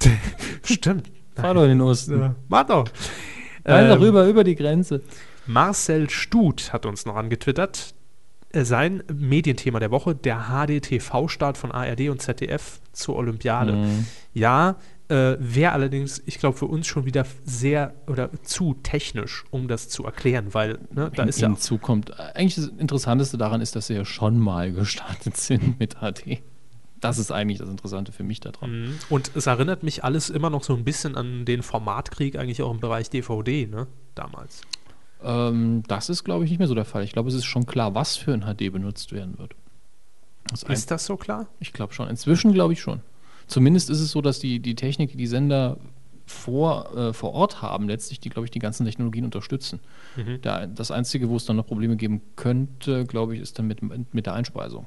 Stimmt. 0.64 1.10
Fahr 1.34 1.54
doch 1.54 1.62
in 1.64 1.70
den 1.70 1.80
Osten. 1.80 2.20
Ja, 2.20 2.34
mach 2.48 2.64
doch. 2.66 2.84
Nein, 3.64 3.84
Ähm, 3.84 3.88
darüber, 3.88 4.26
über 4.26 4.44
die 4.44 4.54
Grenze. 4.54 5.02
Marcel 5.46 6.08
Stut 6.10 6.72
hat 6.72 6.86
uns 6.86 7.06
noch 7.06 7.16
angetwittert. 7.16 7.94
äh, 8.52 8.64
Sein 8.64 9.02
Medienthema 9.12 9.80
der 9.80 9.90
Woche, 9.90 10.14
der 10.14 10.48
HDTV-Start 10.48 11.58
von 11.58 11.72
ARD 11.72 12.08
und 12.10 12.22
ZDF 12.22 12.80
zur 12.92 13.16
Olympiade. 13.16 13.72
Mhm. 13.72 14.06
Ja, 14.32 14.76
äh, 15.08 15.36
wäre 15.38 15.72
allerdings, 15.72 16.22
ich 16.26 16.38
glaube, 16.38 16.56
für 16.56 16.66
uns 16.66 16.86
schon 16.86 17.04
wieder 17.04 17.26
sehr 17.44 17.94
oder 18.06 18.30
zu 18.42 18.74
technisch, 18.82 19.44
um 19.50 19.68
das 19.68 19.88
zu 19.88 20.04
erklären, 20.04 20.54
weil 20.54 20.78
ne, 20.90 21.10
da 21.14 21.24
ist 21.24 21.40
ja 21.40 21.48
Hinzu 21.48 21.78
kommt, 21.78 22.18
eigentlich 22.18 22.54
das 22.54 22.68
Interessanteste 22.68 23.36
daran 23.36 23.60
ist, 23.60 23.76
dass 23.76 23.88
sie 23.88 23.94
ja 23.94 24.04
schon 24.04 24.38
mal 24.38 24.72
gestartet 24.72 25.36
sind 25.36 25.78
mit 25.78 25.96
HD. 25.96 26.42
Das 27.00 27.18
ist 27.18 27.30
eigentlich 27.30 27.58
das 27.58 27.68
Interessante 27.68 28.12
für 28.12 28.22
mich 28.22 28.40
daran. 28.40 28.70
Mhm. 28.70 28.98
Und 29.10 29.32
es 29.34 29.46
erinnert 29.46 29.82
mich 29.82 30.04
alles 30.04 30.30
immer 30.30 30.48
noch 30.48 30.64
so 30.64 30.74
ein 30.74 30.84
bisschen 30.84 31.16
an 31.16 31.44
den 31.44 31.62
Formatkrieg, 31.62 32.36
eigentlich 32.36 32.62
auch 32.62 32.70
im 32.70 32.80
Bereich 32.80 33.10
DVD, 33.10 33.66
ne? 33.66 33.86
Damals. 34.14 34.62
Ähm, 35.22 35.82
das 35.86 36.08
ist, 36.08 36.24
glaube 36.24 36.44
ich, 36.44 36.50
nicht 36.50 36.60
mehr 36.60 36.68
so 36.68 36.74
der 36.74 36.86
Fall. 36.86 37.04
Ich 37.04 37.12
glaube, 37.12 37.28
es 37.28 37.34
ist 37.34 37.44
schon 37.44 37.66
klar, 37.66 37.94
was 37.94 38.16
für 38.16 38.32
ein 38.32 38.42
HD 38.42 38.72
benutzt 38.72 39.12
werden 39.12 39.38
wird. 39.38 39.54
Das 40.48 40.64
ein, 40.64 40.72
Ist 40.72 40.90
das 40.90 41.04
so 41.04 41.18
klar? 41.18 41.46
ich 41.60 41.74
glaube 41.74 41.92
schon. 41.92 42.08
Inzwischen 42.08 42.54
glaube 42.54 42.72
ich 42.72 42.80
schon. 42.80 43.00
Zumindest 43.46 43.90
ist 43.90 44.00
es 44.00 44.10
so, 44.10 44.20
dass 44.20 44.38
die, 44.38 44.60
die 44.60 44.74
Technik, 44.74 45.12
die 45.12 45.16
die 45.16 45.26
Sender 45.26 45.78
vor, 46.26 46.96
äh, 46.96 47.12
vor 47.12 47.32
Ort 47.32 47.62
haben, 47.62 47.88
letztlich 47.88 48.20
die, 48.20 48.30
glaube 48.30 48.46
ich, 48.46 48.50
die 48.50 48.58
ganzen 48.58 48.86
Technologien 48.86 49.24
unterstützen. 49.24 49.80
Mhm. 50.16 50.40
Der, 50.42 50.66
das 50.66 50.90
Einzige, 50.90 51.28
wo 51.28 51.36
es 51.36 51.44
dann 51.44 51.56
noch 51.56 51.66
Probleme 51.66 51.96
geben 51.96 52.22
könnte, 52.36 53.04
glaube 53.04 53.34
ich, 53.34 53.40
ist 53.40 53.58
dann 53.58 53.66
mit, 53.66 53.80
mit 54.14 54.26
der 54.26 54.34
Einspeisung. 54.34 54.86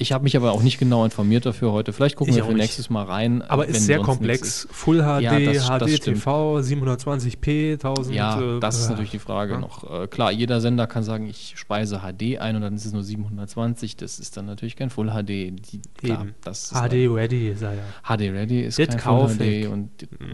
Ich 0.00 0.12
habe 0.12 0.22
mich 0.22 0.36
aber 0.36 0.52
auch 0.52 0.62
nicht 0.62 0.78
genau 0.78 1.04
informiert 1.04 1.44
dafür 1.44 1.72
heute. 1.72 1.92
Vielleicht 1.92 2.14
gucken 2.14 2.30
Ich 2.32 2.36
wir 2.36 2.44
für 2.44 2.52
nicht. 2.52 2.62
nächstes 2.62 2.88
Mal 2.88 3.02
rein. 3.04 3.42
Aber 3.42 3.66
ist 3.66 3.84
sehr 3.84 3.98
komplex. 3.98 4.64
ist. 4.64 4.68
Full 4.70 4.98
HD, 5.02 5.22
Ja, 5.22 5.38
das- 5.40 5.66
das 5.66 5.88
HD 5.88 5.96
stimmt. 5.96 6.16
TV, 6.18 6.60
720p, 6.60 7.72
1000. 7.78 8.14
Ja, 8.14 8.40
äh, 8.40 8.60
das 8.60 8.78
ist 8.78 8.86
äh, 8.86 8.90
natürlich 8.90 9.10
die 9.10 9.18
Frage 9.18 9.54
ja. 9.54 9.58
noch. 9.58 10.02
Äh, 10.02 10.06
klar, 10.06 10.30
jeder 10.30 10.60
Sender 10.60 10.86
kann 10.86 11.02
sagen, 11.02 11.26
ich 11.28 11.54
speise 11.56 11.98
HD 12.00 12.38
ein 12.38 12.54
und 12.56 12.62
dann 12.62 12.74
ist 12.74 12.84
es 12.86 12.92
nur 12.92 13.02
720. 13.02 13.96
Das 13.96 14.18
ist 14.20 14.36
dann 14.36 14.46
natürlich 14.46 14.76
kein 14.76 14.90
Full 14.90 15.08
HD. 15.10 15.26
Die, 15.28 15.80
klar, 15.96 16.26
ist 16.48 16.70
HD 16.72 17.08
Ready 17.08 17.48
ist 17.50 17.62
er 17.62 17.74
ja. 17.74 17.82
HD 18.04 18.30
Ready 18.32 18.60
ist 18.62 18.78
Das 18.78 18.88
kein 18.96 19.00
Full. 19.00 19.36
HD 19.36 19.66
und 19.66 19.90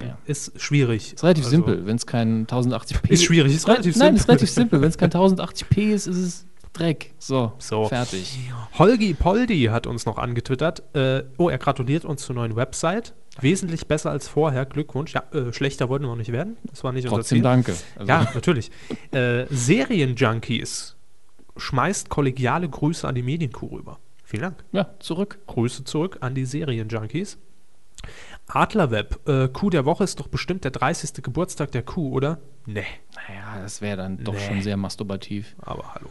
ja. 0.06 0.18
Ist 0.26 0.60
schwierig. 0.60 1.14
Ist 1.14 1.22
relativ 1.24 1.44
Also, 1.44 1.56
simpel, 1.56 1.86
wenn 1.86 1.96
es 1.96 2.06
kein 2.06 2.46
1080p 2.46 3.08
Ist 3.10 3.24
schwierig, 3.24 3.54
ist 3.54 3.66
relativ 3.66 3.96
Nein, 3.96 4.08
simpel. 4.16 4.20
ist 4.20 4.28
relativ 4.28 4.50
simpel. 4.50 4.80
Wenn 4.82 4.88
es 4.88 4.98
kein 4.98 5.10
1080p 5.12 5.92
ist, 5.94 6.06
ist 6.06 6.16
es 6.18 6.46
Dreck. 6.74 7.14
So, 7.18 7.52
So. 7.58 7.88
fertig. 7.88 8.38
Holgi 8.78 9.14
Poldi 9.14 9.64
hat 9.70 9.86
uns 9.86 10.04
noch 10.06 10.18
angetwittert. 10.18 10.82
Äh, 10.94 11.24
oh, 11.38 11.48
er 11.48 11.58
gratuliert 11.58 12.04
uns 12.04 12.22
zur 12.26 12.34
neuen 12.34 12.56
Website. 12.56 13.14
Wesentlich 13.40 13.86
besser 13.86 14.10
als 14.10 14.28
vorher. 14.28 14.66
Glückwunsch. 14.66 15.14
Ja, 15.14 15.22
äh, 15.32 15.52
schlechter 15.52 15.88
wollten 15.88 16.04
wir 16.04 16.12
auch 16.12 16.16
nicht 16.16 16.32
werden. 16.32 16.56
Das 16.64 16.84
war 16.84 16.92
nicht 16.92 17.04
unser 17.04 17.16
Trotzdem 17.16 17.36
Ziel. 17.36 17.42
danke. 17.42 17.74
Also, 17.96 18.08
Ja, 18.12 18.28
natürlich. 18.34 18.70
äh, 19.12 19.46
Serienjunkies 19.50 20.96
schmeißt 21.56 22.08
kollegiale 22.08 22.68
Grüße 22.68 23.06
an 23.06 23.14
die 23.14 23.22
Medienkuh 23.22 23.66
rüber. 23.76 23.98
Vielen 24.24 24.42
Dank. 24.42 24.64
ja, 24.72 24.90
zurück. 24.98 25.38
Grüße 25.46 25.84
zurück 25.84 26.18
an 26.20 26.34
die 26.34 26.44
Serienjunkies. 26.44 27.38
Adlerweb, 28.48 29.26
äh, 29.28 29.48
Kuh 29.48 29.70
der 29.70 29.84
Woche 29.84 30.04
ist 30.04 30.20
doch 30.20 30.28
bestimmt 30.28 30.64
der 30.64 30.70
30. 30.70 31.22
Geburtstag 31.22 31.70
der 31.72 31.82
Kuh, 31.82 32.12
oder? 32.12 32.38
Nee, 32.66 32.84
Naja, 33.28 33.60
das 33.62 33.80
wäre 33.80 33.96
dann 33.96 34.22
doch 34.22 34.34
Nee. 34.34 34.40
schon 34.46 34.60
sehr 34.62 34.76
masturbativ. 34.76 35.54
aber 35.60 35.94
hallo. 35.94 36.10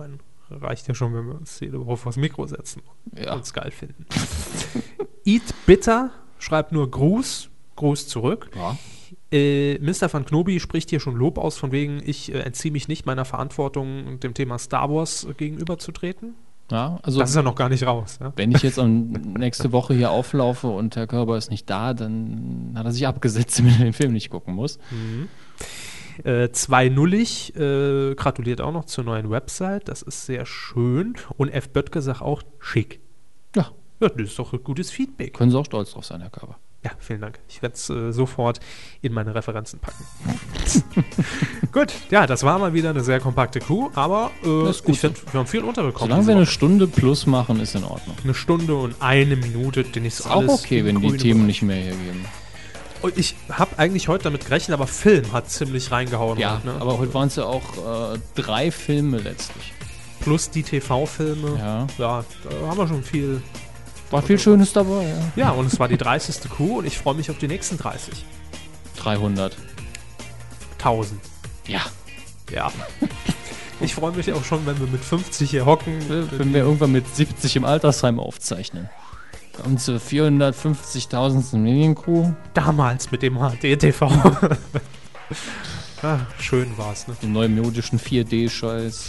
Man 0.00 0.18
reicht 0.50 0.88
ja 0.88 0.94
schon, 0.94 1.14
wenn 1.14 1.26
wir 1.28 1.34
uns 1.36 1.60
jede 1.60 1.84
Woche 1.86 1.96
vors 1.98 2.16
Mikro 2.16 2.46
setzen 2.46 2.82
Ja. 3.16 3.32
und 3.34 3.40
uns 3.40 3.52
geil 3.52 3.70
finden. 3.70 4.04
Eat 5.24 5.42
Bitter 5.66 6.10
schreibt 6.38 6.72
nur 6.72 6.90
Gruß, 6.90 7.50
Gruß 7.76 8.08
zurück. 8.08 8.50
Ja. 8.56 8.76
Äh, 9.30 9.78
Mr. 9.78 10.12
Van 10.12 10.24
Knobi 10.24 10.58
spricht 10.58 10.90
hier 10.90 10.98
schon 11.00 11.14
Lob 11.14 11.38
aus, 11.38 11.56
von 11.58 11.70
wegen, 11.70 12.00
ich 12.04 12.32
äh, 12.34 12.38
entziehe 12.40 12.72
mich 12.72 12.88
nicht 12.88 13.06
meiner 13.06 13.24
Verantwortung, 13.24 14.18
dem 14.20 14.34
Thema 14.34 14.58
Star 14.58 14.90
Wars 14.90 15.24
äh, 15.24 15.34
gegenüberzutreten. 15.34 16.34
ja, 16.70 16.98
also 17.02 17.20
Das 17.20 17.30
ist 17.30 17.36
ja 17.36 17.42
noch 17.42 17.54
gar 17.54 17.68
nicht 17.68 17.84
raus. 17.84 18.18
Ja? 18.20 18.32
wenn 18.36 18.50
ich 18.50 18.62
jetzt 18.62 18.78
am 18.78 19.10
nächste 19.10 19.70
Woche 19.72 19.94
hier 19.94 20.10
auflaufe 20.10 20.66
und 20.68 20.96
Herr 20.96 21.06
Körber 21.06 21.36
ist 21.36 21.50
nicht 21.50 21.68
da, 21.70 21.94
dann 21.94 22.72
hat 22.76 22.86
er 22.86 22.92
sich 22.92 23.06
abgesetzt, 23.06 23.58
damit 23.60 23.74
er 23.78 23.84
den 23.84 23.92
Film 23.92 24.12
nicht 24.14 24.30
gucken 24.30 24.54
muss. 24.54 24.78
Äh, 26.24 26.50
zwei 26.52 26.88
Nullig 26.88 27.54
äh, 27.56 28.14
gratuliert 28.14 28.60
auch 28.60 28.72
noch 28.72 28.84
zur 28.84 29.04
neuen 29.04 29.30
Website. 29.30 29.88
Das 29.88 30.02
ist 30.02 30.26
sehr 30.26 30.46
schön. 30.46 31.14
Und 31.36 31.48
F. 31.50 31.70
Böttger 31.70 32.02
sagt 32.02 32.22
auch 32.22 32.42
schick. 32.58 33.00
Ja, 33.56 33.70
Ja, 34.00 34.08
das 34.08 34.28
ist 34.28 34.38
doch 34.38 34.52
ein 34.52 34.62
gutes 34.64 34.90
Feedback. 34.90 35.34
können 35.34 35.50
Sie 35.50 35.58
auch 35.58 35.64
stolz 35.64 35.92
drauf 35.92 36.04
sein, 36.04 36.20
Herr 36.20 36.30
Körber. 36.30 36.58
Ja, 36.82 36.92
vielen 36.98 37.20
Dank. 37.20 37.38
Ich 37.46 37.60
werde 37.60 37.74
es 37.74 37.90
äh, 37.90 38.10
sofort 38.10 38.58
in 39.02 39.12
meine 39.12 39.34
Referenzen 39.34 39.80
packen. 39.80 40.02
gut, 41.72 41.92
ja, 42.10 42.26
das 42.26 42.42
war 42.42 42.58
mal 42.58 42.72
wieder 42.72 42.88
eine 42.88 43.02
sehr 43.02 43.20
kompakte 43.20 43.60
Kuh, 43.60 43.90
aber 43.94 44.30
äh, 44.42 44.70
ich 44.70 44.98
finde, 44.98 45.18
wir 45.30 45.40
haben 45.40 45.46
viel 45.46 45.62
unterbekommen. 45.62 46.08
Solange 46.08 46.26
wir 46.26 46.36
eine. 46.36 46.46
Stunde 46.46 46.86
plus 46.86 47.26
machen, 47.26 47.60
ist 47.60 47.74
in 47.74 47.84
Ordnung. 47.84 48.16
eine 48.24 48.32
Stunde 48.32 48.74
und 48.76 48.94
eine 49.00 49.36
Minute, 49.36 49.84
den 49.84 50.06
ich 50.06 50.14
Ist 50.20 50.30
auch 50.30 50.48
okay, 50.48 50.82
wenn 50.86 51.00
die 51.00 51.18
Themen 51.18 51.46
nicht 51.46 51.60
mehr 51.60 51.76
hergeben. 51.76 52.24
Und 53.02 53.16
ich 53.16 53.34
habe 53.50 53.78
eigentlich 53.78 54.08
heute 54.08 54.24
damit 54.24 54.44
gerechnet, 54.44 54.74
aber 54.74 54.86
Film 54.86 55.32
hat 55.32 55.50
ziemlich 55.50 55.90
reingehauen. 55.90 56.38
Ja, 56.38 56.56
heute, 56.56 56.66
ne? 56.66 56.74
aber 56.80 56.98
heute 56.98 57.14
waren 57.14 57.28
es 57.28 57.36
ja 57.36 57.44
auch 57.44 58.14
äh, 58.14 58.18
drei 58.34 58.70
Filme 58.70 59.18
letztlich. 59.18 59.72
Plus 60.20 60.50
die 60.50 60.62
TV-Filme. 60.62 61.56
Ja. 61.58 61.86
ja, 61.96 62.24
da 62.44 62.66
haben 62.66 62.76
wir 62.76 62.88
schon 62.88 63.02
viel. 63.02 63.42
War 64.10 64.22
viel 64.22 64.38
Schönes 64.38 64.72
dabei, 64.72 65.06
ja. 65.06 65.32
Ja, 65.36 65.50
und 65.50 65.66
es 65.66 65.78
war 65.78 65.88
die 65.88 65.96
30. 65.96 66.50
Kuh 66.50 66.78
und 66.78 66.86
ich 66.86 66.98
freue 66.98 67.14
mich 67.14 67.30
auf 67.30 67.38
die 67.38 67.48
nächsten 67.48 67.78
30. 67.78 68.24
300. 68.96 69.56
1000. 70.78 71.20
Ja. 71.66 71.80
Ja. 72.50 72.70
Ich 73.82 73.94
freue 73.94 74.12
mich 74.12 74.30
auch 74.30 74.44
schon, 74.44 74.66
wenn 74.66 74.78
wir 74.78 74.86
mit 74.88 75.02
50 75.02 75.48
hier 75.48 75.64
hocken. 75.64 76.04
Wenn 76.08 76.52
wir 76.52 76.64
irgendwann 76.64 76.92
mit 76.92 77.16
70 77.16 77.56
im 77.56 77.64
Altersheim 77.64 78.20
aufzeichnen. 78.20 78.90
Kommen 79.62 79.78
zur 79.78 79.98
450.000. 79.98 81.56
Medienkuh. 81.56 82.32
Damals 82.54 83.10
mit 83.10 83.22
dem 83.22 83.38
HDTV. 83.38 84.02
ah, 86.02 86.18
schön 86.38 86.68
war's, 86.76 87.06
ne? 87.08 87.16
Den 87.22 87.32
neumodischen 87.32 87.98
4D-Scheiß. 88.00 89.04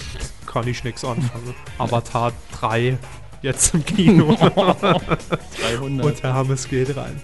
Kann 0.45 0.67
ich 0.67 0.83
nix 0.83 1.05
anfangen. 1.05 1.55
Avatar 1.77 2.33
3 2.59 2.97
jetzt 3.41 3.73
im 3.73 3.85
Kino. 3.85 4.35
300. 4.35 5.01
Und 6.05 6.23
Herr 6.23 6.33
Hammes 6.33 6.67
geht 6.67 6.95
rein. 6.97 7.21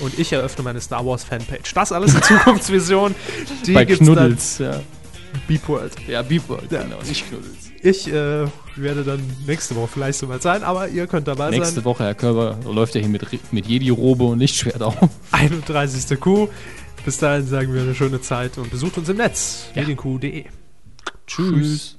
Und 0.00 0.18
ich 0.18 0.32
eröffne 0.32 0.64
meine 0.64 0.80
Star 0.80 1.04
Wars 1.04 1.24
Fanpage. 1.24 1.72
Das 1.74 1.92
alles 1.92 2.14
in 2.14 2.22
Zukunftsvision. 2.22 3.14
Die 3.66 3.72
Bei 3.72 3.84
gibt's 3.84 4.04
Knuddels, 4.04 4.58
ja. 4.58 4.72
dann 4.72 4.82
Beep 5.46 5.68
World. 5.68 5.92
Ja, 6.06 6.22
Beep 6.22 6.48
World, 6.48 6.70
Ja. 6.70 6.82
genau, 6.82 7.00
nicht 7.02 7.28
Knuddels. 7.28 7.65
Ich 7.82 8.08
äh, 8.08 8.46
werde 8.76 9.04
dann 9.04 9.20
nächste 9.46 9.76
Woche 9.76 9.88
vielleicht 9.88 10.18
soweit 10.18 10.42
sein, 10.42 10.62
aber 10.62 10.88
ihr 10.88 11.06
könnt 11.06 11.28
dabei 11.28 11.50
Nächste 11.50 11.76
sein. 11.76 11.84
Woche, 11.84 12.04
Herr 12.04 12.14
Körber, 12.14 12.58
läuft 12.64 12.94
er 12.94 13.02
hier 13.02 13.10
mit, 13.10 13.26
mit 13.52 13.66
Jedi-Robe 13.66 14.24
und 14.24 14.38
Lichtschwert 14.38 14.82
auf. 14.82 14.96
31. 15.32 16.20
Q. 16.20 16.48
Bis 17.04 17.18
dahin 17.18 17.46
sagen 17.46 17.72
wir 17.72 17.82
eine 17.82 17.94
schöne 17.94 18.20
Zeit 18.20 18.58
und 18.58 18.70
besucht 18.70 18.98
uns 18.98 19.08
im 19.08 19.18
Netz. 19.18 19.68
Ja. 19.74 19.82
medienq.de. 19.82 20.44
Tschüss. 21.26 21.96